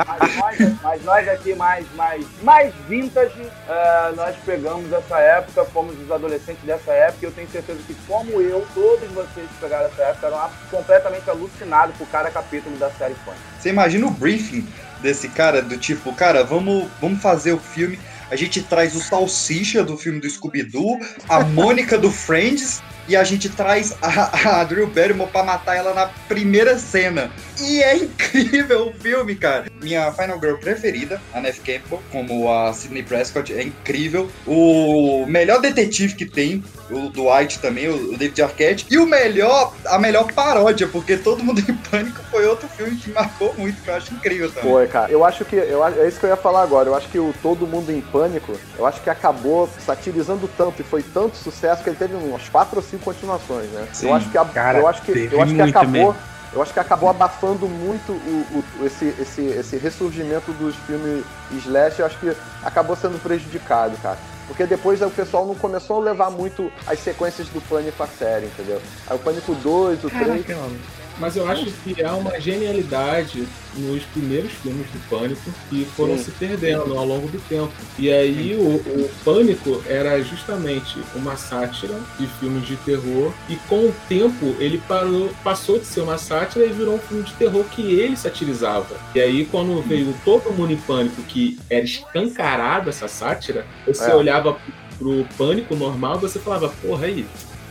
Mas 0.06 0.36
nós, 0.36 0.56
mas 0.82 1.04
nós 1.04 1.28
aqui 1.28 1.54
mais, 1.54 1.86
mais, 1.94 2.24
mais 2.42 2.74
vintage, 2.88 3.50
eh, 3.68 4.12
nós 4.14 4.36
pegamos 4.44 4.92
essa 4.92 5.18
época, 5.18 5.64
fomos 5.64 5.98
os 5.98 6.10
adolescentes 6.10 6.62
dessa 6.64 6.92
época, 6.92 7.18
e 7.22 7.24
eu 7.24 7.32
tenho 7.32 7.48
certeza 7.48 7.78
que, 7.86 7.94
como 8.06 8.40
eu, 8.40 8.66
todos 8.74 9.08
vocês 9.12 9.48
que 9.48 9.54
pegaram 9.60 9.86
essa 9.86 10.02
época 10.02 10.26
eram 10.26 10.50
completamente 10.70 11.28
alucinados 11.30 11.96
por 11.96 12.06
cada 12.08 12.30
capítulo 12.46 12.76
da 12.76 12.90
série 12.90 13.14
Pânico. 13.24 13.42
Você 13.58 13.68
imagina 13.68 14.06
o 14.06 14.10
briefing 14.10 14.66
desse 15.00 15.28
cara, 15.28 15.60
do 15.60 15.76
tipo, 15.76 16.12
cara, 16.14 16.44
vamos, 16.44 16.88
vamos 17.00 17.20
fazer 17.20 17.52
o 17.52 17.58
filme. 17.58 17.98
A 18.30 18.36
gente 18.36 18.62
traz 18.62 18.94
o 18.96 19.00
Salsicha 19.00 19.84
do 19.84 19.96
filme 19.96 20.20
do 20.20 20.28
Scooby-Doo, 20.28 20.98
a 21.28 21.40
Mônica 21.44 21.96
do 21.98 22.10
Friends, 22.10 22.82
e 23.08 23.16
a 23.16 23.24
gente 23.24 23.48
traz 23.48 23.96
a, 24.02 24.60
a 24.60 24.64
Drew 24.64 24.86
Barrymore 24.86 25.30
pra 25.30 25.42
matar 25.42 25.76
ela 25.76 25.94
na 25.94 26.06
primeira 26.28 26.78
cena. 26.78 27.30
E 27.60 27.82
é 27.82 27.96
incrível 27.96 28.88
o 28.88 28.92
filme, 28.92 29.34
cara. 29.34 29.66
Minha 29.80 30.12
Final 30.12 30.38
Girl 30.40 30.56
preferida, 30.56 31.20
a 31.32 31.40
Neve 31.40 31.60
Campbell, 31.60 32.02
como 32.10 32.52
a 32.52 32.72
Sidney 32.72 33.02
Prescott, 33.02 33.52
é 33.52 33.62
incrível. 33.62 34.30
O 34.46 35.24
melhor 35.26 35.60
detetive 35.60 36.14
que 36.14 36.26
tem, 36.26 36.62
o 36.90 37.08
Dwight 37.08 37.58
também, 37.60 37.88
o 37.88 38.16
David 38.16 38.42
Arquette. 38.42 38.86
E 38.90 38.98
o 38.98 39.06
melhor, 39.06 39.74
a 39.86 39.98
melhor 39.98 40.30
paródia, 40.32 40.86
porque 40.86 41.16
Todo 41.16 41.42
Mundo 41.42 41.60
em 41.60 41.74
Pânico 41.74 42.20
foi 42.30 42.46
outro 42.46 42.68
filme 42.68 42.96
que 42.96 43.10
marcou 43.10 43.54
muito, 43.56 43.80
que 43.82 43.88
eu 43.88 43.94
acho 43.94 44.14
incrível 44.14 44.50
também. 44.50 44.70
Foi, 44.70 44.86
cara. 44.86 45.10
Eu 45.10 45.24
acho 45.24 45.44
que. 45.44 45.56
Eu, 45.56 45.84
é 45.84 46.06
isso 46.06 46.18
que 46.20 46.26
eu 46.26 46.30
ia 46.30 46.36
falar 46.36 46.62
agora. 46.62 46.88
Eu 46.88 46.94
acho 46.94 47.08
que 47.08 47.18
o 47.18 47.34
Todo 47.42 47.66
Mundo 47.66 47.90
em 47.90 48.00
Pânico, 48.00 48.52
eu 48.78 48.86
acho 48.86 49.00
que 49.00 49.10
acabou 49.10 49.68
satirizando 49.84 50.48
tanto 50.56 50.82
e 50.82 50.84
foi 50.84 51.02
tanto 51.02 51.36
sucesso 51.36 51.82
que 51.82 51.88
ele 51.88 51.96
teve 51.96 52.14
umas 52.14 52.48
quatro 52.48 52.76
ou 52.76 52.82
cinco 52.96 53.04
continuações, 53.04 53.68
né? 53.70 53.86
Sim. 53.92 54.08
eu 54.08 54.14
acho 54.14 54.28
que, 54.30 54.38
a- 54.38 54.44
Cara, 54.44 54.78
eu 54.78 54.88
acho 54.88 55.02
que, 55.02 55.28
eu 55.30 55.42
acho 55.42 55.54
que 55.54 55.60
acabou. 55.62 55.90
mesmo. 55.90 56.16
Eu 56.52 56.62
acho 56.62 56.72
que 56.72 56.80
acabou 56.80 57.10
abafando 57.10 57.68
muito 57.68 58.12
o, 58.12 58.62
o- 58.80 58.86
esse, 58.86 59.14
esse, 59.20 59.42
esse 59.42 59.76
ressurgimento 59.76 60.52
dos 60.52 60.74
filmes 60.86 61.24
slash. 61.52 62.00
Eu 62.00 62.06
acho 62.06 62.18
que 62.18 62.34
acabou 62.62 62.96
sendo 62.96 63.20
prejudicado, 63.22 63.96
cara. 64.02 64.16
Porque 64.46 64.64
depois 64.64 65.02
o 65.02 65.10
pessoal 65.10 65.44
não 65.44 65.54
começou 65.56 66.00
a 66.00 66.04
levar 66.04 66.30
muito 66.30 66.70
as 66.86 67.00
sequências 67.00 67.48
do 67.48 67.60
Pânico 67.60 68.02
a 68.02 68.06
sério, 68.06 68.46
entendeu? 68.48 68.80
Aí 69.06 69.16
o 69.16 69.18
Pânico 69.18 69.54
2, 69.56 70.04
o 70.04 70.08
3. 70.08 70.46
Caraca. 70.46 70.68
Mas 71.18 71.36
eu 71.36 71.48
acho 71.48 71.66
que 71.82 72.02
há 72.02 72.12
uma 72.14 72.38
genialidade 72.40 73.46
nos 73.74 74.02
primeiros 74.04 74.52
filmes 74.52 74.86
do 74.90 74.98
Pânico 75.08 75.50
que 75.68 75.84
foram 75.96 76.16
Sim. 76.16 76.24
se 76.24 76.30
perdendo 76.32 76.96
ao 76.96 77.04
longo 77.06 77.28
do 77.28 77.38
tempo. 77.48 77.72
E 77.98 78.10
aí 78.10 78.54
o, 78.54 78.76
o 78.76 79.10
Pânico 79.24 79.82
era 79.86 80.22
justamente 80.22 80.98
uma 81.14 81.36
sátira 81.36 81.94
de 82.18 82.26
filmes 82.26 82.66
de 82.66 82.76
terror 82.76 83.32
e 83.48 83.56
com 83.68 83.76
o 83.86 83.94
tempo 84.08 84.54
ele 84.58 84.80
parou, 84.88 85.30
passou 85.44 85.78
de 85.78 85.84
ser 85.86 86.00
uma 86.00 86.16
sátira 86.18 86.64
e 86.64 86.72
virou 86.72 86.94
um 86.94 86.98
filme 86.98 87.22
de 87.22 87.32
terror 87.34 87.64
que 87.64 87.82
ele 87.82 88.16
satirizava. 88.16 88.96
E 89.14 89.20
aí 89.20 89.44
quando 89.46 89.80
veio 89.82 90.14
Todo 90.24 90.52
Mundo 90.52 90.72
em 90.72 90.76
Pânico, 90.78 91.22
que 91.22 91.58
era 91.68 91.84
escancarado 91.84 92.88
essa 92.90 93.08
sátira, 93.08 93.66
você 93.86 94.10
É. 94.10 94.14
olhava 94.14 94.56
pro 94.98 95.26
Pânico 95.36 95.76
normal 95.76 96.18
você 96.18 96.38
falava, 96.38 96.70
porra 96.82 97.06
aí, 97.06 97.26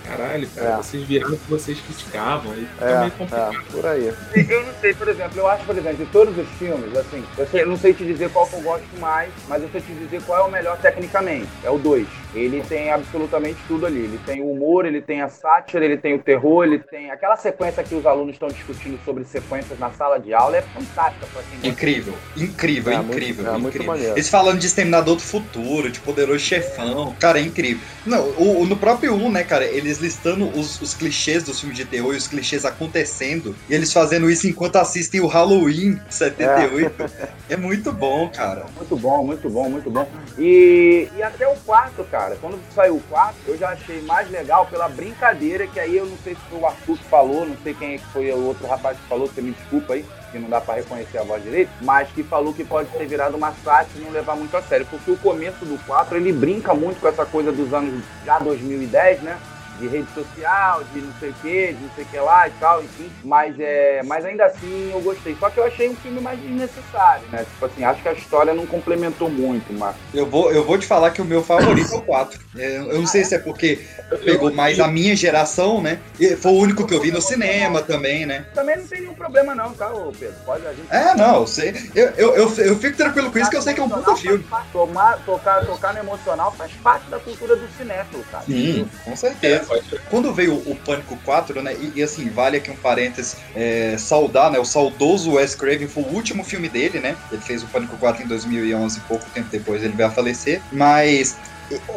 caralho, 0.07 0.47
cara, 0.55 0.69
É. 0.69 0.75
vocês 0.77 1.03
viraram 1.03 1.33
o 1.33 1.37
que 1.37 1.49
vocês 1.49 1.79
criticavam. 1.79 2.51
Aí 2.51 2.65
fica 2.71 2.85
É, 2.85 2.99
meio 2.99 3.11
complicado. 3.11 3.55
é, 3.55 3.71
por 3.71 3.85
aí. 3.85 4.13
Eu 4.49 4.65
não 4.65 4.73
sei, 4.81 4.93
por 4.93 5.07
exemplo, 5.07 5.39
eu 5.39 5.47
acho, 5.47 5.63
por 5.65 5.77
exemplo, 5.77 6.05
de 6.05 6.11
todos 6.11 6.37
os 6.37 6.47
filmes, 6.57 6.95
assim, 6.97 7.23
eu, 7.37 7.47
sei- 7.47 7.61
eu 7.63 7.67
não 7.67 7.77
sei 7.77 7.93
te 7.93 8.05
dizer 8.05 8.29
qual 8.29 8.47
que 8.47 8.53
eu 8.55 8.61
gosto 8.61 8.85
mais, 8.99 9.31
mas 9.47 9.63
eu 9.63 9.69
sei 9.69 9.81
te 9.81 9.93
dizer 9.93 10.21
qual 10.23 10.39
é 10.45 10.47
o 10.47 10.51
melhor 10.51 10.77
tecnicamente. 10.77 11.49
É 11.63 11.69
o 11.69 11.77
2. 11.77 12.07
Ele 12.35 12.61
tem 12.61 12.91
absolutamente 12.91 13.57
tudo 13.67 13.85
ali. 13.85 13.99
Ele 13.99 14.19
tem 14.25 14.41
o 14.41 14.51
humor, 14.51 14.85
ele 14.85 15.01
tem 15.01 15.21
a 15.21 15.29
sátira, 15.29 15.83
ele 15.85 15.97
tem 15.97 16.13
o 16.13 16.19
terror, 16.19 16.65
ele 16.65 16.79
tem 16.79 17.09
aquela 17.09 17.35
sequência 17.37 17.83
que 17.83 17.95
os 17.95 18.05
alunos 18.05 18.33
estão 18.33 18.49
discutindo 18.49 18.99
sobre 19.03 19.23
sequências 19.23 19.79
na 19.79 19.89
sala 19.91 20.19
de 20.19 20.33
aula, 20.33 20.57
é 20.57 20.61
fantástica 20.61 21.25
pra 21.33 21.41
quem 21.43 21.53
gosta. 21.55 21.67
Incrível, 21.67 22.13
incrível, 22.35 22.93
É, 22.93 22.97
muito- 22.97 23.11
incrível, 23.13 23.47
é, 23.47 23.51
muito 23.53 23.67
incrível. 23.69 23.87
maneiro. 23.87 24.13
Eles 24.13 24.29
falando 24.29 24.59
de 24.59 24.67
Exterminador 24.67 25.15
do 25.15 25.21
Futuro, 25.21 25.89
de 25.89 25.99
Poderoso 25.99 26.39
Chefão, 26.39 27.15
cara, 27.19 27.39
é 27.39 27.41
incrível. 27.41 27.81
Não, 28.05 28.21
o, 28.31 28.61
o- 28.61 28.65
no 28.65 28.75
próprio 28.77 29.13
1, 29.15 29.31
né, 29.31 29.43
cara, 29.43 29.65
eles 29.65 29.85
eles 29.85 29.99
listando 29.99 30.47
os, 30.57 30.81
os 30.81 30.95
clichês 30.95 31.43
dos 31.43 31.59
filmes 31.59 31.77
de 31.77 31.85
terror 31.85 32.15
e 32.15 32.17
os 32.17 32.27
clichês 32.27 32.65
acontecendo, 32.65 33.55
e 33.69 33.73
eles 33.75 33.93
fazendo 33.93 34.27
isso 34.31 34.47
enquanto 34.47 34.77
assistem 34.77 35.21
o 35.21 35.27
Halloween 35.27 35.99
78. 36.09 37.03
É, 37.47 37.53
é 37.53 37.55
muito 37.55 37.91
bom, 37.91 38.27
cara. 38.29 38.65
Muito 38.75 38.97
bom, 38.97 39.23
muito 39.23 39.47
bom, 39.47 39.69
muito 39.69 39.91
bom. 39.91 40.07
E, 40.39 41.07
e 41.15 41.21
até 41.21 41.47
o 41.47 41.55
quarto, 41.57 42.03
cara, 42.05 42.24
quando 42.41 42.59
saiu 42.73 42.95
o 42.95 43.01
quarto, 43.01 43.37
eu 43.47 43.57
já 43.57 43.69
achei 43.69 44.01
mais 44.01 44.29
legal 44.31 44.65
pela 44.65 44.89
brincadeira, 44.89 45.67
que 45.67 45.79
aí 45.79 45.97
eu 45.97 46.05
não 46.05 46.17
sei 46.23 46.33
se 46.33 46.41
foi 46.49 46.59
o 46.59 46.65
Arthur 46.65 46.97
que 46.97 47.03
falou, 47.03 47.45
não 47.45 47.57
sei 47.63 47.73
quem 47.73 47.95
é 47.95 47.97
que 47.97 48.05
foi 48.07 48.31
o 48.31 48.45
outro 48.45 48.65
rapaz 48.67 48.97
que 48.97 49.07
falou, 49.07 49.27
você 49.27 49.41
me 49.41 49.51
desculpa 49.51 49.93
aí, 49.93 50.05
que 50.31 50.39
não 50.39 50.49
dá 50.49 50.59
pra 50.59 50.75
reconhecer 50.75 51.17
a 51.17 51.23
voz 51.23 51.43
direito, 51.43 51.71
mas 51.81 52.09
que 52.09 52.23
falou 52.23 52.53
que 52.53 52.63
pode 52.63 52.89
ter 52.89 53.05
virado 53.05 53.37
uma 53.37 53.53
sátira 53.63 53.99
e 53.99 54.03
não 54.03 54.11
levar 54.11 54.35
muito 54.35 54.55
a 54.57 54.61
sério, 54.61 54.87
porque 54.89 55.11
o 55.11 55.17
começo 55.17 55.63
do 55.65 55.77
4, 55.85 56.17
ele 56.17 56.33
brinca 56.33 56.73
muito 56.73 56.99
com 56.99 57.07
essa 57.07 57.25
coisa 57.25 57.51
dos 57.51 57.73
anos 57.73 58.03
já 58.25 58.39
2010, 58.39 59.21
né? 59.21 59.37
De 59.79 59.87
rede 59.87 60.07
social, 60.13 60.83
de 60.93 61.01
não 61.01 61.13
sei 61.19 61.29
o 61.29 61.33
que, 61.33 61.73
de 61.73 61.83
não 61.83 61.89
sei 61.95 62.03
o 62.03 62.07
que 62.07 62.17
lá 62.17 62.47
e 62.47 62.51
tal, 62.51 62.83
enfim. 62.83 63.11
Mas, 63.23 63.55
é, 63.59 64.01
mas 64.03 64.25
ainda 64.25 64.45
assim 64.45 64.91
eu 64.91 65.01
gostei. 65.01 65.35
Só 65.39 65.49
que 65.49 65.59
eu 65.59 65.65
achei 65.65 65.89
um 65.89 65.95
filme 65.95 66.21
mais 66.21 66.39
desnecessário, 66.39 67.27
né? 67.31 67.45
Tipo 67.45 67.65
assim, 67.65 67.83
acho 67.83 68.01
que 68.01 68.09
a 68.09 68.13
história 68.13 68.53
não 68.53 68.65
complementou 68.65 69.29
muito, 69.29 69.73
mas. 69.73 69.95
Eu 70.13 70.25
vou, 70.25 70.51
eu 70.51 70.63
vou 70.63 70.77
te 70.77 70.85
falar 70.85 71.11
que 71.11 71.21
o 71.21 71.25
meu 71.25 71.43
favorito 71.43 71.93
é 71.93 71.97
o 71.97 72.01
4. 72.01 72.39
É, 72.57 72.77
eu 72.77 72.99
não 72.99 73.07
sei 73.07 73.23
se 73.23 73.35
é 73.35 73.39
porque 73.39 73.85
pegou 74.23 74.51
mais 74.53 74.79
a 74.79 74.87
minha 74.87 75.15
geração, 75.15 75.81
né? 75.81 75.99
E 76.19 76.35
foi 76.35 76.51
o 76.51 76.55
único 76.55 76.85
que 76.85 76.93
eu 76.93 77.01
vi 77.01 77.11
no 77.11 77.21
cinema 77.21 77.81
também, 77.81 78.25
né? 78.25 78.45
Também 78.53 78.77
não 78.77 78.87
tem 78.87 79.01
nenhum 79.01 79.13
problema, 79.13 79.53
não, 79.53 79.73
tá, 79.73 79.91
Pedro? 80.19 80.35
Pode 80.45 80.65
a 80.65 80.73
gente. 80.73 80.87
É, 80.89 81.15
não, 81.15 81.41
eu 81.41 81.47
sei. 81.47 81.73
Eu, 81.93 82.07
eu, 82.11 82.35
eu, 82.35 82.55
eu 82.57 82.75
fico 82.77 82.97
tranquilo 82.97 83.31
com 83.31 83.39
isso 83.39 83.49
que 83.49 83.57
eu 83.57 83.61
sei 83.61 83.73
que 83.73 83.79
é 83.79 83.83
um 83.83 83.89
puta 83.89 84.15
filme. 84.15 84.45
Tomar, 84.71 85.19
tocar, 85.25 85.65
tocar 85.65 85.93
no 85.93 85.99
emocional 85.99 86.51
faz 86.51 86.71
parte 86.73 87.09
da 87.09 87.19
cultura 87.19 87.55
do 87.55 87.67
cinéfilo, 87.77 88.23
cara. 88.31 88.45
Sim, 88.45 88.89
com 89.03 89.15
certeza. 89.15 89.64
Quando 90.09 90.33
veio 90.33 90.55
o 90.55 90.75
Pânico 90.85 91.17
4, 91.23 91.61
né? 91.61 91.73
E, 91.73 91.99
e 91.99 92.03
assim, 92.03 92.29
vale 92.29 92.57
aqui 92.57 92.71
um 92.71 92.75
parênteses, 92.75 93.37
é, 93.55 93.95
saudar, 93.97 94.51
né? 94.51 94.59
O 94.59 94.65
saudoso 94.65 95.33
Wes 95.33 95.55
Craven 95.55 95.87
foi 95.87 96.03
o 96.03 96.07
último 96.07 96.43
filme 96.43 96.69
dele, 96.69 96.99
né? 96.99 97.15
Ele 97.31 97.41
fez 97.41 97.63
o 97.63 97.67
Pânico 97.67 97.97
4 97.97 98.23
em 98.23 98.27
2011, 98.27 98.99
pouco 99.01 99.25
tempo 99.31 99.49
depois 99.51 99.83
ele 99.83 99.93
veio 99.93 100.09
a 100.09 100.11
falecer. 100.11 100.61
Mas 100.71 101.37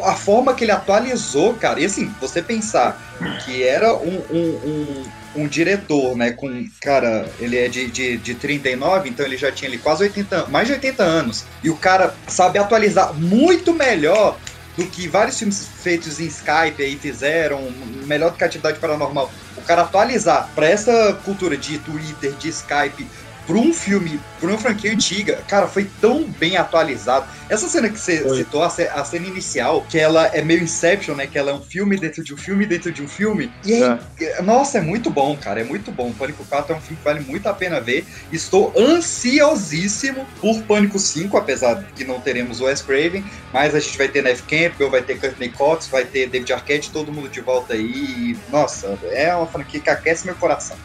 a 0.03 0.13
forma 0.13 0.53
que 0.53 0.63
ele 0.63 0.71
atualizou, 0.71 1.53
cara, 1.55 1.79
e 1.79 1.85
assim, 1.85 2.13
você 2.19 2.41
pensar 2.41 2.99
que 3.45 3.63
era 3.63 3.93
um, 3.95 4.21
um, 4.31 5.05
um, 5.35 5.41
um 5.43 5.47
diretor, 5.47 6.15
né, 6.15 6.31
com, 6.31 6.67
cara, 6.81 7.29
ele 7.39 7.57
é 7.57 7.67
de, 7.67 7.89
de, 7.89 8.17
de 8.17 8.35
39, 8.35 9.09
então 9.09 9.25
ele 9.25 9.37
já 9.37 9.51
tinha 9.51 9.69
ali 9.69 9.77
quase 9.77 10.03
80, 10.03 10.47
mais 10.47 10.67
de 10.67 10.73
80 10.73 11.03
anos, 11.03 11.45
e 11.63 11.69
o 11.69 11.77
cara 11.77 12.15
sabe 12.27 12.57
atualizar 12.57 13.13
muito 13.13 13.73
melhor 13.73 14.37
do 14.79 14.87
que 14.87 15.09
vários 15.09 15.37
filmes 15.37 15.67
feitos 15.67 16.21
em 16.21 16.25
Skype 16.25 16.81
aí 16.81 16.97
fizeram, 16.97 17.69
melhor 18.05 18.31
do 18.31 18.37
que 18.37 18.43
Atividade 18.45 18.79
Paranormal. 18.79 19.29
O 19.57 19.61
cara 19.61 19.81
atualizar 19.81 20.49
para 20.55 20.67
essa 20.67 21.13
cultura 21.25 21.57
de 21.57 21.77
Twitter, 21.79 22.31
de 22.33 22.47
Skype, 22.47 23.05
para 23.49 23.57
um 23.57 23.73
filme, 23.73 24.19
para 24.39 24.47
uma 24.49 24.59
franquia 24.59 24.93
antiga, 24.93 25.43
cara, 25.47 25.67
foi 25.67 25.89
tão 25.99 26.23
bem 26.23 26.55
atualizado. 26.55 27.25
Essa 27.49 27.67
cena 27.67 27.89
que 27.89 27.97
você 27.99 28.17
citou, 28.35 28.61
a, 28.61 28.69
ce- 28.69 28.87
a 28.87 29.03
cena 29.03 29.25
inicial, 29.25 29.81
que 29.89 29.97
ela 29.97 30.27
é 30.27 30.43
meio 30.43 30.61
Inception, 30.61 31.15
né? 31.15 31.25
Que 31.25 31.35
ela 31.39 31.49
é 31.49 31.53
um 31.55 31.61
filme 31.61 31.97
dentro 31.97 32.23
de 32.23 32.31
um 32.31 32.37
filme 32.37 32.67
dentro 32.67 32.91
de 32.91 33.01
um 33.01 33.07
filme. 33.07 33.51
E 33.65 33.73
aí, 33.73 33.99
nossa, 34.43 34.77
é 34.77 34.81
muito 34.81 35.09
bom, 35.09 35.35
cara, 35.35 35.61
é 35.61 35.63
muito 35.63 35.91
bom. 35.91 36.13
Pânico 36.13 36.45
4 36.45 36.75
é 36.75 36.77
um 36.77 36.79
filme 36.81 36.97
que 36.97 37.03
vale 37.03 37.21
muito 37.21 37.47
a 37.49 37.53
pena 37.55 37.81
ver. 37.81 38.05
Estou 38.31 38.71
ansiosíssimo 38.77 40.27
por 40.39 40.61
Pânico 40.63 40.99
5, 40.99 41.35
apesar 41.35 41.73
de 41.73 41.85
que 41.93 42.03
não 42.03 42.19
teremos 42.21 42.61
o 42.61 42.65
Wes 42.65 42.83
Craven, 42.83 43.23
mas 43.51 43.73
a 43.73 43.79
gente 43.79 43.97
vai 43.97 44.07
ter 44.07 44.21
Neve 44.21 44.43
Campbell, 44.43 44.91
vai 44.91 45.01
ter 45.01 45.19
Courtney 45.19 45.49
Cox, 45.49 45.87
vai 45.87 46.05
ter 46.05 46.27
David 46.29 46.53
Arquette, 46.53 46.91
todo 46.91 47.11
mundo 47.11 47.27
de 47.29 47.41
volta 47.41 47.73
aí. 47.73 47.81
E, 47.81 48.37
nossa, 48.51 48.95
é 49.11 49.33
uma 49.33 49.47
franquia 49.47 49.79
que 49.79 49.89
aquece 49.89 50.27
meu 50.27 50.35
coração. 50.35 50.77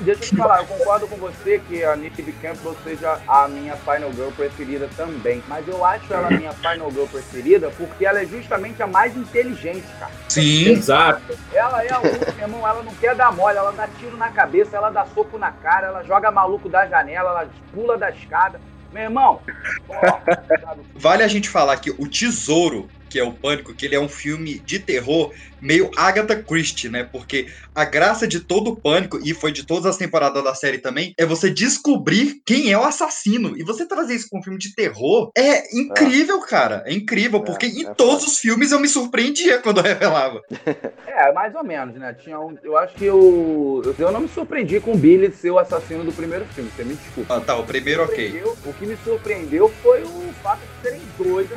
Deixa 0.00 0.24
eu 0.24 0.28
te 0.28 0.36
falar, 0.36 0.58
eu 0.58 0.66
concordo 0.66 1.06
com 1.06 1.16
você 1.16 1.60
que 1.68 1.84
a 1.84 1.99
Nick 2.00 2.32
Campbell 2.40 2.76
seja 2.82 3.20
a 3.28 3.46
minha 3.48 3.76
Final 3.76 4.12
Girl 4.12 4.30
preferida 4.30 4.88
também. 4.96 5.42
Mas 5.46 5.66
eu 5.68 5.84
acho 5.84 6.12
ela 6.12 6.28
a 6.28 6.30
minha 6.30 6.52
Final 6.52 6.90
Girl 6.90 7.06
preferida 7.06 7.70
porque 7.76 8.04
ela 8.04 8.20
é 8.20 8.26
justamente 8.26 8.82
a 8.82 8.86
mais 8.86 9.16
inteligente, 9.16 9.86
cara. 9.98 10.12
Sim, 10.28 10.70
exato. 10.70 11.38
Ela 11.52 11.84
é 11.84 11.92
a 11.92 12.00
meu 12.00 12.12
irmão, 12.38 12.66
ela 12.66 12.82
não 12.82 12.94
quer 12.94 13.14
dar 13.14 13.32
mole, 13.32 13.56
ela 13.56 13.72
dá 13.72 13.86
tiro 13.98 14.16
na 14.16 14.30
cabeça, 14.30 14.76
ela 14.76 14.90
dá 14.90 15.06
soco 15.06 15.38
na 15.38 15.52
cara, 15.52 15.88
ela 15.88 16.02
joga 16.02 16.30
maluco 16.30 16.68
da 16.68 16.86
janela, 16.86 17.30
ela 17.30 17.50
pula 17.72 17.96
da 17.96 18.10
escada. 18.10 18.60
Meu 18.92 19.04
irmão, 19.04 19.40
Vale 20.94 21.22
a 21.22 21.28
gente 21.28 21.48
falar 21.48 21.76
que 21.76 21.90
o 21.90 22.08
Tesouro, 22.08 22.88
que 23.10 23.18
é 23.18 23.24
o 23.24 23.32
Pânico, 23.32 23.74
que 23.74 23.84
ele 23.84 23.96
é 23.96 24.00
um 24.00 24.08
filme 24.08 24.60
de 24.60 24.78
terror 24.78 25.32
meio 25.60 25.90
Agatha 25.96 26.42
Christie, 26.42 26.88
né? 26.88 27.04
Porque 27.04 27.48
a 27.74 27.84
graça 27.84 28.26
de 28.26 28.40
todo 28.40 28.70
o 28.70 28.76
Pânico, 28.76 29.20
e 29.22 29.34
foi 29.34 29.52
de 29.52 29.66
todas 29.66 29.84
as 29.84 29.96
temporadas 29.96 30.42
da 30.42 30.54
série 30.54 30.78
também, 30.78 31.12
é 31.18 31.26
você 31.26 31.50
descobrir 31.50 32.40
quem 32.46 32.72
é 32.72 32.78
o 32.78 32.84
assassino. 32.84 33.56
E 33.58 33.62
você 33.62 33.86
trazer 33.86 34.14
isso 34.14 34.28
com 34.30 34.38
um 34.38 34.42
filme 34.42 34.58
de 34.58 34.74
terror 34.74 35.30
é 35.36 35.76
incrível, 35.76 36.40
cara. 36.40 36.82
É 36.86 36.94
incrível, 36.94 37.42
porque 37.42 37.66
em 37.66 37.92
todos 37.94 38.26
os 38.26 38.38
filmes 38.38 38.72
eu 38.72 38.80
me 38.80 38.88
surpreendia 38.88 39.58
quando 39.62 39.78
eu 39.78 39.84
revelava. 39.84 40.40
É, 41.06 41.32
mais 41.32 41.54
ou 41.54 41.62
menos, 41.62 41.96
né? 41.96 42.14
Tinha 42.14 42.40
um, 42.40 42.56
eu 42.62 42.78
acho 42.78 42.94
que 42.94 43.04
eu, 43.04 43.82
eu 43.98 44.12
não 44.12 44.20
me 44.20 44.28
surpreendi 44.28 44.80
com 44.80 44.92
o 44.92 44.96
Billy 44.96 45.30
ser 45.32 45.50
o 45.50 45.58
assassino 45.58 46.02
do 46.04 46.12
primeiro 46.12 46.46
filme, 46.46 46.70
você 46.74 46.84
me 46.84 46.94
desculpa. 46.94 47.36
Ah, 47.36 47.40
tá, 47.40 47.56
o 47.56 47.64
primeiro 47.64 48.04
ok. 48.04 48.42
O 48.64 48.72
que 48.72 48.86
me 48.86 48.96
surpreendeu 49.04 49.68
foi 49.82 50.02
o 50.02 50.32
fato 50.42 50.60
de 50.60 50.88
serem 50.88 51.02
dois. 51.18 51.48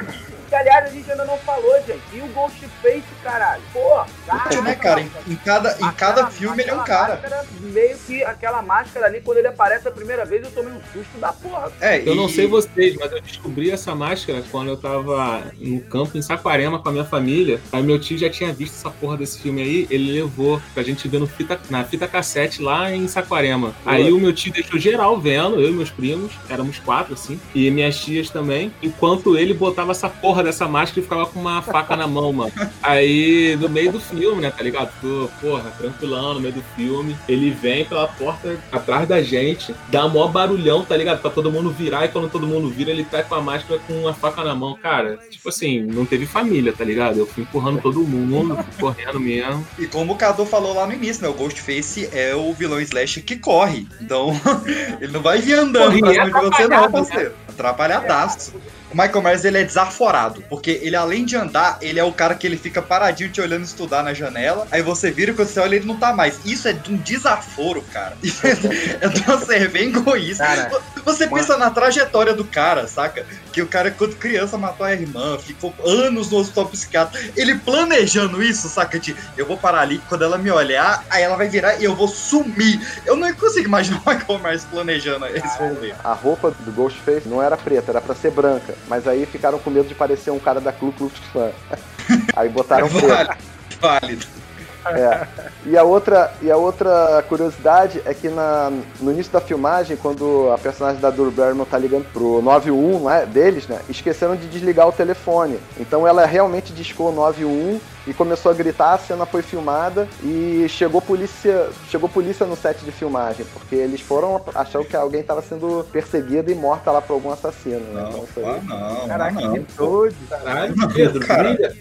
Que, 0.54 0.58
aliás, 0.58 0.86
a 0.86 0.90
gente 0.90 1.10
ainda 1.12 1.26
não 1.26 1.36
falou, 1.40 1.76
gente. 1.88 2.04
E 2.14 2.22
o 2.22 2.28
Ghostface, 2.28 3.02
caralho? 3.24 3.64
Pô, 3.74 4.04
cara. 4.28 4.62
né, 4.62 4.76
cara? 4.76 5.02
Em, 5.02 5.10
em 5.28 5.36
cada, 5.36 5.76
em 5.80 5.92
cada 5.94 6.28
filme 6.28 6.62
ele 6.62 6.70
é 6.70 6.76
um 6.76 6.84
cara. 6.84 7.16
Máscara, 7.16 7.46
meio 7.60 7.98
que 7.98 8.24
aquela 8.24 8.62
máscara 8.62 9.08
ali, 9.08 9.20
quando 9.22 9.40
ele 9.40 9.48
aparece 9.48 9.88
a 9.88 9.92
primeira 9.92 10.26
vez, 10.26 10.44
eu 10.44 10.52
tomei 10.52 10.72
um 10.72 10.82
susto 10.94 11.18
da 11.18 11.34
porra. 11.34 11.72
É, 11.82 12.08
Eu 12.08 12.14
não 12.14 12.30
sei 12.30 12.46
vocês, 12.46 12.96
mas 13.00 13.12
eu 13.12 13.20
descobri 13.20 13.72
essa 13.72 13.96
máscara 13.96 14.44
quando 14.52 14.68
eu 14.68 14.78
tava 14.78 15.44
no 15.58 15.82
campo 15.82 16.20
em 16.20 16.22
Saquarema 16.22 16.78
com 16.78 16.90
a 16.90 16.92
minha 16.92 17.06
família. 17.06 17.60
Aí 17.72 17.82
meu 17.82 17.98
tio 17.98 18.16
já 18.16 18.30
tinha 18.30 18.54
visto 18.54 18.76
essa 18.76 18.92
porra 18.92 19.18
desse 19.18 19.42
filme 19.42 19.60
aí, 19.60 19.88
ele 19.90 20.12
levou 20.12 20.62
pra 20.76 20.84
gente 20.84 21.08
ver 21.08 21.18
no 21.18 21.26
fita, 21.26 21.60
na 21.72 21.84
fita 21.84 22.08
cassete 22.08 22.62
lá 22.62 22.92
em 22.92 23.08
Saquarema. 23.08 23.74
Aí 23.84 24.12
o 24.14 24.20
meu 24.20 24.32
tio 24.32 24.54
deixou 24.54 24.80
geral 24.80 25.20
vendo, 25.20 25.60
eu 25.60 25.70
e 25.70 25.74
meus 25.74 25.90
primos, 25.90 26.32
éramos 26.48 26.78
quatro 26.78 27.16
assim, 27.16 27.40
e 27.56 27.72
minhas 27.72 27.98
tias 27.98 28.30
também, 28.30 28.72
enquanto 28.84 29.36
ele 29.36 29.56
botava 29.56 29.90
essa 29.90 30.08
porra 30.08 30.43
dessa 30.44 30.68
máscara 30.68 31.00
e 31.00 31.04
ficava 31.04 31.26
com 31.26 31.40
uma 31.40 31.62
faca 31.62 31.96
na 31.96 32.08
mão, 32.08 32.32
mano. 32.34 32.52
Aí 32.82 33.56
no 33.60 33.70
meio 33.70 33.92
do 33.92 34.00
filme, 34.00 34.42
né, 34.42 34.52
tá 34.52 34.64
ligado? 34.64 34.92
Tô, 35.02 35.30
porra, 35.42 35.72
tranquilão 35.72 36.36
no 36.36 36.40
meio 36.40 36.54
do 36.54 36.64
filme. 36.76 37.16
Ele 37.28 37.52
vem 37.52 37.86
pela 37.86 38.08
porta 38.08 38.58
atrás 38.72 39.08
da 39.08 39.22
gente, 39.22 39.74
dá 39.90 40.08
mó 40.08 40.28
barulhão, 40.28 40.84
tá 40.84 40.96
ligado? 40.96 41.22
Pra 41.22 41.32
todo 41.32 41.52
mundo 41.52 41.72
virar, 41.72 42.06
e 42.06 42.10
quando 42.10 42.30
todo 42.30 42.48
mundo 42.48 42.70
vira, 42.70 42.92
ele 42.92 43.04
tá 43.04 43.24
com 43.24 43.36
a 43.36 43.42
máscara 43.42 43.80
com 43.88 43.94
uma 43.94 44.14
faca 44.14 44.44
na 44.44 44.56
mão. 44.56 44.76
Cara, 44.76 45.20
tipo 45.30 45.50
assim, 45.50 45.82
não 45.82 46.06
teve 46.06 46.26
família, 46.26 46.74
tá 46.74 46.84
ligado? 46.84 47.18
Eu 47.18 47.28
fui 47.28 47.44
empurrando 47.44 47.82
todo 47.82 48.00
mundo, 48.02 48.56
fui 48.56 48.74
correndo 48.80 49.20
mesmo. 49.20 49.66
E 49.78 49.88
como 49.88 50.14
o 50.14 50.16
Cadu 50.16 50.46
falou 50.46 50.76
lá 50.76 50.86
no 50.86 50.94
início, 50.94 51.24
né? 51.24 51.30
O 51.30 51.34
Ghostface 51.34 52.10
é 52.12 52.36
o 52.36 52.54
vilão 52.54 52.80
slash 52.80 53.22
que 53.22 53.38
corre. 53.38 53.88
Então, 54.02 54.32
ele 55.00 55.12
não 55.12 55.22
vai 55.22 55.40
vir 55.40 55.54
andando 55.54 56.00
pra 56.00 56.10
Corre, 56.10 56.14
cima 56.14 56.26
de 56.26 56.32
você, 56.32 56.68
não, 56.68 56.78
atrapalhado, 56.78 56.92
parceiro. 56.92 57.34
Atrapalhadaço. 57.48 58.54
O 58.94 58.96
Michael 58.96 59.24
Myers, 59.24 59.44
ele 59.44 59.58
é 59.58 59.64
desaforado, 59.64 60.44
porque 60.48 60.80
ele, 60.84 60.96
além 60.96 61.26
de 61.26 61.36
andar, 61.36 61.80
ele 61.82 62.00
é 62.00 62.04
o 62.04 62.12
cara 62.14 62.36
que 62.36 62.46
ele 62.46 62.58
fica 62.58 62.80
paradinho 62.80 63.32
te 63.32 63.42
olhando 63.42 63.64
estudar 63.64 64.04
na 64.04 64.14
janela, 64.14 64.68
aí 64.70 64.84
você 64.84 65.10
vira 65.10 65.32
e 65.32 65.34
quando 65.34 65.48
você 65.48 65.60
olha, 65.60 65.76
ele 65.76 65.86
não 65.86 65.98
tá 65.98 66.14
mais. 66.14 66.40
Isso 66.46 66.68
é 66.68 66.74
de 66.74 66.94
um 66.94 66.98
desaforo, 66.98 67.82
cara. 67.92 68.16
Isso 68.22 68.46
é, 68.46 68.54
de 68.54 69.22
uma 69.28 69.80
egoísta. 69.80 70.46
Cara, 70.46 70.72
Você 71.04 71.28
pensa 71.28 71.58
na 71.58 71.72
trajetória 71.72 72.34
do 72.34 72.46
cara, 72.46 72.88
saca? 72.88 73.26
Que 73.54 73.62
o 73.62 73.68
cara, 73.68 73.92
quando 73.92 74.16
criança, 74.16 74.58
matou 74.58 74.84
a 74.84 74.94
irmã, 74.94 75.38
ficou 75.38 75.74
anos 75.86 76.32
no 76.32 76.40
hospital 76.40 76.66
psiquiátrico. 76.66 77.40
Ele 77.40 77.56
planejando 77.56 78.42
isso, 78.42 78.68
saca? 78.68 79.00
De 79.00 79.16
eu 79.38 79.46
vou 79.46 79.58
parar 79.58 79.82
ali, 79.82 80.02
quando 80.10 80.24
ela 80.24 80.40
me 80.40 80.50
olhar, 80.50 81.06
aí 81.08 81.22
ela 81.22 81.36
vai 81.36 81.48
virar 81.48 81.80
e 81.80 81.84
eu 81.84 81.96
vou 81.96 82.08
sumir. 82.08 82.82
Eu 83.06 83.16
não 83.16 83.32
consigo 83.36 83.68
imaginar 83.68 84.02
o 84.04 84.10
Michael 84.10 84.40
Myers 84.40 84.64
planejando 84.66 85.28
esse 85.28 85.58
rolê. 85.60 85.94
A 86.04 86.14
roupa 86.14 86.50
do 86.50 86.72
Ghostface 86.72 87.28
não 87.28 87.42
era 87.42 87.56
preta, 87.56 87.92
era 87.92 88.02
pra 88.02 88.16
ser 88.16 88.32
branca. 88.32 88.74
Mas 88.88 89.08
aí 89.08 89.26
ficaram 89.28 89.60
com 89.60 89.70
medo 89.70 89.88
de 89.88 89.96
parecer 89.96 90.32
um 90.32 90.40
cara 90.40 90.60
da 90.60 90.72
Ku 90.72 90.92
Klux 90.92 91.14
Klan. 91.32 91.52
Aí 92.36 92.50
botaram 92.50 92.90
preto. 92.90 93.08
Válido. 93.08 93.38
Válido. 93.80 94.43
É. 94.86 95.28
E 95.66 95.78
a 95.78 95.84
outra, 95.84 96.34
e 96.42 96.52
a 96.52 96.58
outra 96.58 97.24
curiosidade 97.28 98.02
é 98.06 98.14
que 98.14 98.30
na, 98.30 98.72
no 99.00 99.12
início 99.12 99.32
da 99.32 99.40
filmagem, 99.40 99.96
quando 99.96 100.52
a 100.52 100.58
personagem 100.58 101.00
da 101.00 101.10
Drew 101.10 101.32
Barrymore 101.32 101.70
tá 101.70 101.78
ligando 101.78 102.06
pro 102.12 102.42
91 102.42 103.06
né, 103.06 103.26
deles, 103.26 103.68
né, 103.68 103.80
esqueceram 103.90 104.36
de 104.36 104.48
desligar 104.48 104.88
o 104.88 104.92
telefone. 104.92 105.60
Então 105.80 106.08
ela 106.08 106.26
realmente 106.26 106.74
discou 106.74 107.10
o 107.10 107.16
91 107.16 107.80
e 108.06 108.14
começou 108.14 108.52
a 108.52 108.56
gritar, 108.56 108.94
a 108.94 108.98
cena 108.98 109.26
foi 109.26 109.42
filmada 109.42 110.08
e 110.24 110.66
chegou 110.68 111.02
polícia, 111.02 111.70
chegou 111.90 112.10
polícia 112.10 112.46
no 112.46 112.56
set 112.56 112.84
de 112.84 112.92
filmagem, 112.92 113.46
porque 113.54 113.76
eles 113.76 114.02
foram 114.02 114.42
achando 114.54 114.86
que 114.86 114.96
alguém 114.96 115.22
estava 115.22 115.42
sendo 115.42 115.86
perseguido 115.92 116.52
e 116.52 116.56
morta 116.56 116.92
lá 116.92 117.02
por 117.02 117.14
algum 117.14 117.32
assassino, 117.32 117.80
né? 117.94 118.08
Então 118.10 118.28
foi... 118.28 118.44
Ah, 118.44 118.60
não, 118.64 119.08
Caraca, 119.08 119.40
não, 119.40 119.42
não. 119.42 119.54
que 119.54 119.74
doido. 119.74 120.16
Caralho, 120.30 120.76
Pedro, 120.94 121.20
Cara. 121.26 121.54
brilha. 121.54 121.76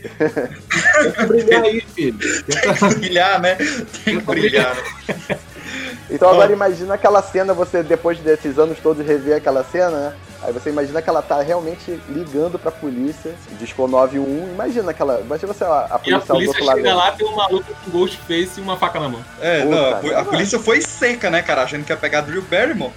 Tenta 1.03 1.27
brilhar 1.27 1.63
aí, 1.65 1.81
filho. 1.81 2.19
Tem 2.45 2.75
que 2.75 2.95
brilhar, 2.99 3.41
né? 3.41 3.57
Tem 4.05 4.19
que 4.19 4.25
brilhar. 4.25 4.77
né? 4.77 5.39
Então 6.11 6.29
agora 6.29 6.53
imagina 6.53 6.95
aquela 6.95 7.23
cena, 7.23 7.55
você 7.55 7.83
depois 7.83 8.19
desses 8.19 8.59
anos 8.59 8.79
todos 8.79 9.05
rever 9.05 9.37
aquela 9.37 9.65
cena, 9.65 9.91
né? 9.91 10.15
Aí 10.43 10.53
você 10.53 10.71
imagina 10.71 11.01
que 11.01 11.09
ela 11.09 11.23
tá 11.23 11.41
realmente 11.41 12.01
ligando 12.09 12.59
pra 12.59 12.71
polícia, 12.73 13.35
disco 13.59 13.87
91, 13.87 14.53
imagina 14.53 14.91
aquela. 14.91 15.21
Imagina 15.21 15.53
você, 15.55 15.65
a, 15.65 15.69
a 15.69 15.89
E 15.89 15.95
a 15.95 15.99
polícia 15.99 16.19
do 16.21 16.27
polícia 16.27 16.49
outro 16.51 16.65
lado. 16.65 16.77
chega 16.79 16.95
lá, 16.95 17.13
tem 17.13 17.27
um 17.27 17.37
maluco 17.37 17.75
com 17.85 17.91
Ghostface 17.91 18.59
e 18.59 18.61
uma 18.61 18.77
faca 18.77 18.99
na 18.99 19.09
mão. 19.09 19.25
É, 19.41 19.63
Puta, 19.63 19.77
não, 20.03 20.17
a, 20.17 20.21
a 20.21 20.25
polícia 20.25 20.59
foi 20.59 20.81
seca, 20.81 21.31
né, 21.31 21.43
cara? 21.43 21.63
Achando 21.63 21.85
que 21.85 21.93
ia 21.93 21.97
pegar 21.97 22.23
Drew 22.23 22.43
Barrymore. 22.43 22.93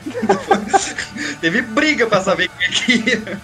Teve 1.40 1.62
briga 1.62 2.08
pra 2.08 2.22
saber 2.22 2.50
quem 2.50 2.68
é 2.68 2.72
que 2.72 3.10
ia. 3.10 3.42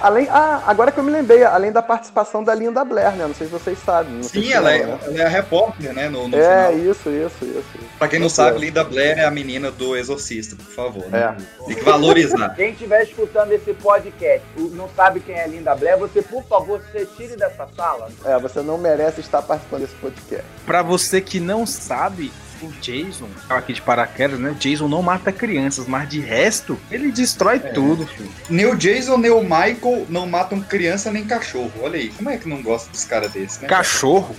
Além, 0.00 0.28
ah, 0.30 0.62
agora 0.66 0.90
que 0.92 0.98
eu 0.98 1.04
me 1.04 1.10
lembrei, 1.10 1.44
além 1.44 1.72
da 1.72 1.82
participação 1.82 2.42
da 2.44 2.54
Linda 2.54 2.84
Blair, 2.84 3.12
né? 3.16 3.26
Não 3.26 3.34
sei 3.34 3.46
se 3.46 3.52
vocês 3.52 3.78
sabem. 3.84 4.22
Sim, 4.22 4.52
ela 4.52 4.72
é, 4.72 4.84
né? 4.86 4.98
ela 5.02 5.18
é 5.20 5.24
a 5.24 5.28
repórter, 5.28 5.92
né? 5.92 6.08
No, 6.08 6.28
no 6.28 6.36
É, 6.36 6.68
final. 6.68 6.90
isso, 6.90 7.10
isso, 7.10 7.44
isso. 7.44 7.88
Pra 7.98 8.08
quem 8.08 8.18
não 8.18 8.28
sabe, 8.28 8.58
Linda 8.58 8.84
Blair 8.84 9.18
é 9.18 9.24
a 9.24 9.30
menina 9.30 9.70
do 9.70 9.96
Exorcista, 9.96 10.56
por 10.56 10.64
favor. 10.72 11.06
Né? 11.06 11.34
É. 11.36 11.64
Tem 11.66 11.76
que 11.76 11.84
valorizar. 11.84 12.54
Quem 12.56 12.70
estiver 12.72 13.02
escutando 13.02 13.52
esse 13.52 13.72
podcast 13.74 14.42
e 14.56 14.60
não 14.60 14.88
sabe 14.94 15.20
quem 15.20 15.34
é 15.36 15.46
Linda 15.46 15.74
Blair, 15.74 15.98
você, 15.98 16.22
por 16.22 16.42
favor, 16.44 16.80
se 16.90 16.98
retire 16.98 17.36
dessa 17.36 17.66
sala. 17.76 18.08
É, 18.24 18.38
você 18.38 18.60
não 18.60 18.78
merece 18.78 19.20
estar 19.20 19.42
participando 19.42 19.80
desse 19.82 19.94
podcast. 19.96 20.44
Pra 20.64 20.82
você 20.82 21.20
que 21.20 21.40
não 21.40 21.66
sabe, 21.66 22.32
o 22.62 22.72
Jason, 22.80 23.28
aqui 23.48 23.72
de 23.72 23.82
paraquedas, 23.82 24.38
né? 24.38 24.54
Jason 24.58 24.88
não 24.88 25.02
mata 25.02 25.32
crianças, 25.32 25.86
mas 25.86 26.08
de 26.08 26.20
resto, 26.20 26.78
ele 26.90 27.12
destrói 27.12 27.58
tudo, 27.60 28.06
filho. 28.06 28.30
Nem 28.48 28.66
o 28.66 28.76
Jason, 28.76 29.16
nem 29.18 29.30
o 29.30 29.42
Michael 29.42 30.06
não 30.08 30.26
matam 30.26 30.60
criança 30.60 31.10
nem 31.10 31.24
cachorro. 31.24 31.72
Olha 31.80 31.98
aí, 31.98 32.10
como 32.10 32.30
é 32.30 32.36
que 32.36 32.48
não 32.48 32.62
gosta 32.62 32.90
dos 32.90 33.04
caras 33.04 33.32
desses, 33.32 33.60
né? 33.60 33.68
Cachorro? 33.68 34.34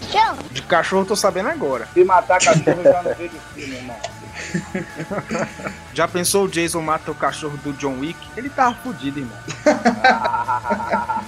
De 0.51 0.61
cachorro 0.61 1.03
eu 1.03 1.07
tô 1.07 1.15
sabendo 1.15 1.49
agora. 1.49 1.87
Se 1.93 2.03
matar 2.03 2.39
cachorro, 2.39 2.81
eu 2.83 2.83
já 2.83 3.03
não 3.03 3.15
vejo 3.15 3.33
filme, 3.55 3.75
irmão. 3.75 3.95
Já 5.93 6.07
pensou 6.07 6.45
o 6.45 6.47
Jason 6.47 6.81
mata 6.81 7.11
o 7.11 7.15
cachorro 7.15 7.57
do 7.57 7.73
John 7.73 7.99
Wick? 7.99 8.17
Ele 8.37 8.49
tava 8.49 8.75
fudido, 8.75 9.19
irmão. 9.19 9.37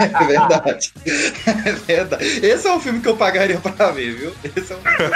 É 0.00 0.24
verdade. 0.26 0.92
É 1.46 1.72
verdade. 1.72 2.24
Esse 2.46 2.66
é 2.66 2.72
um 2.72 2.80
filme 2.80 3.00
que 3.00 3.08
eu 3.08 3.16
pagaria 3.16 3.58
pra 3.58 3.90
ver, 3.90 4.14
viu? 4.14 4.34
Esse 4.44 4.72
é 4.72 4.76
um 4.76 4.80
filme 4.80 4.96
que 4.96 5.02
eu 5.02 5.10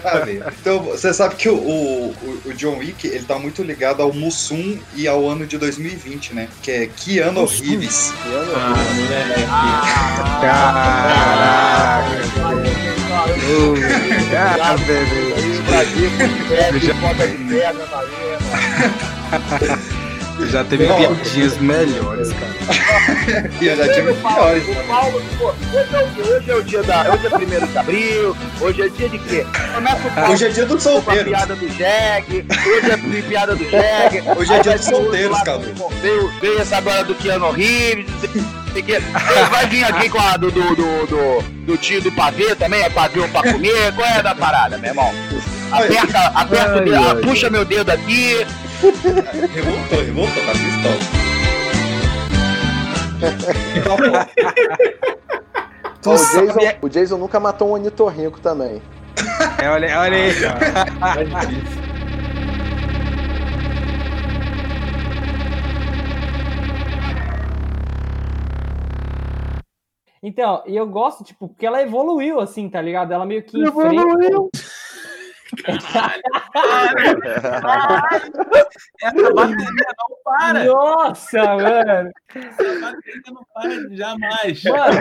pra 0.00 0.18
ver. 0.20 0.44
Então, 0.60 0.82
você 0.82 1.14
sabe 1.14 1.36
que 1.36 1.48
o, 1.48 1.56
o, 1.56 2.42
o 2.46 2.54
John 2.54 2.78
Wick, 2.78 3.06
ele 3.06 3.24
tá 3.24 3.38
muito 3.38 3.62
ligado 3.62 4.02
ao 4.02 4.12
Mussum 4.12 4.78
e 4.94 5.06
ao 5.06 5.28
ano 5.28 5.46
de 5.46 5.56
2020, 5.56 6.34
né? 6.34 6.48
Que 6.62 6.70
é 6.70 6.86
Keanu 6.86 7.46
Reeves. 7.46 8.12
Ah, 8.54 8.74
moleque. 8.94 9.42
Caraca. 10.40 10.78
Ah, 14.60 14.76
bebê. 14.76 15.28
Brasil, 15.66 16.10
pedra, 16.48 16.94
ponta 16.94 17.26
de 17.26 17.36
pedra, 17.44 17.86
Já 20.46 20.64
teve 20.64 20.86
Ó. 20.86 20.96
piadinhas 20.96 21.58
melhores, 21.58 22.32
cara. 22.32 23.50
E 23.60 23.66
eu 23.66 23.76
já 23.76 23.92
tive 23.92 24.14
piores. 24.14 24.64
O 24.68 24.74
Paulo, 24.86 25.22
pô, 25.38 25.48
hoje 25.48 25.94
é 25.94 26.02
o 26.02 26.06
dia, 26.08 26.24
hoje 26.24 26.50
é 26.50 26.54
o 26.54 26.62
dia 26.62 26.82
da. 26.82 27.12
Hoje 27.12 27.26
é 27.26 27.30
primeiro 27.30 27.66
de 27.66 27.78
abril, 27.78 28.36
hoje 28.60 28.82
é 28.82 28.88
dia 28.88 29.08
de 29.08 29.18
quê? 29.18 29.46
Começa 29.74 30.08
o 30.08 30.10
Paulo 30.10 30.32
Hoje 30.32 30.44
é 30.46 30.48
dia 30.48 30.64
a 30.64 30.78
solteiros. 30.78 31.28
piada 31.28 31.56
do 31.56 31.68
Jeg, 31.68 32.46
hoje 32.66 32.90
é 32.90 33.22
piada 33.22 33.56
do 33.56 33.64
Jeg. 33.64 34.22
Hoje 34.38 34.52
é 34.52 34.56
aí 34.56 34.62
dia 34.62 34.76
dos 34.76 34.84
solteiros, 34.84 35.42
Cadu. 35.42 35.90
Veio, 36.00 36.32
veio 36.40 36.60
essa 36.60 36.76
agora 36.76 37.04
do 37.04 37.14
Keanu 37.14 37.50
Reeves, 37.50 38.06
não 38.10 38.20
sei 38.72 38.82
o 38.82 38.84
que. 38.84 38.98
Vai 39.50 39.66
vir 39.66 39.84
aqui 39.84 40.08
com 40.08 40.20
a 40.20 40.36
do, 40.36 40.50
do, 40.50 40.76
do, 40.76 41.06
do, 41.06 41.42
do 41.66 41.76
tio 41.76 42.00
do 42.00 42.12
pavê 42.12 42.54
também, 42.54 42.82
é 42.82 42.90
pavê 42.90 43.20
ou 43.20 43.28
pra 43.28 43.42
comer? 43.42 43.92
Qual 43.94 44.06
é 44.06 44.22
da 44.22 44.34
parada, 44.34 44.78
meu 44.78 44.90
irmão? 44.90 45.12
Aperta, 45.72 46.18
aperta 46.34 46.74
o 46.74 46.78
Ai, 46.78 46.84
dedo, 46.84 47.08
ai, 47.08 47.16
puxa 47.16 47.50
meu 47.50 47.64
dedo 47.64 47.90
aqui. 47.90 48.46
Revoltou, 48.80 50.00
revoltou, 50.00 50.42
tá 50.46 50.52
pistola. 50.52 51.18
O, 56.06 56.14
Jason, 56.14 56.78
o 56.80 56.88
Jason 56.88 57.18
nunca 57.18 57.38
matou 57.40 57.68
um 57.68 57.72
ornitorrinco 57.72 58.40
também. 58.40 58.80
É, 59.60 59.68
olha, 59.68 60.00
olha 60.00 60.16
aí. 60.16 60.32
Então, 70.22 70.62
e 70.66 70.76
eu 70.76 70.86
gosto, 70.86 71.24
tipo, 71.24 71.48
porque 71.48 71.66
ela 71.66 71.82
evoluiu, 71.82 72.40
assim, 72.40 72.68
tá 72.68 72.80
ligado? 72.80 73.12
Ela 73.12 73.26
meio 73.26 73.42
que 73.42 73.60
enfrenta. 73.60 74.02
Evoluiu. 75.66 77.18
Essa 79.02 79.32
bateria 79.34 79.92
não 79.98 80.16
para. 80.24 80.64
Nossa, 80.64 81.38
mano. 81.38 82.10
Essa 82.34 82.80
bateria 82.80 83.22
não 83.32 83.46
para 83.54 83.96
jamais. 83.96 84.64
Mano, 84.64 85.00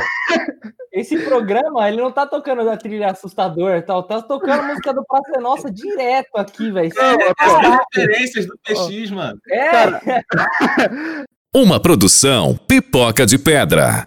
esse 0.92 1.20
programa, 1.20 1.88
ele 1.88 2.02
não 2.02 2.12
tá 2.12 2.26
tocando 2.26 2.66
da 2.66 2.78
trilha 2.78 3.12
assustador, 3.12 3.84
tal, 3.84 4.04
tá 4.04 4.22
tocando 4.22 4.62
a 4.62 4.64
música 4.64 4.94
do 4.94 5.06
Praça 5.06 5.32
é 5.36 5.40
Nossa 5.40 5.72
direto 5.72 6.36
aqui, 6.36 6.72
velho. 6.72 6.92
É, 6.98 7.34
Caraca. 7.34 7.46
as 7.46 7.80
referências 7.96 8.46
do 8.48 8.58
PX, 8.64 9.12
mano. 9.12 9.40
É, 9.50 10.24
Uma 11.56 11.80
produção 11.80 12.56
pipoca 12.68 13.26
de 13.26 13.40
pedra. 13.40 14.06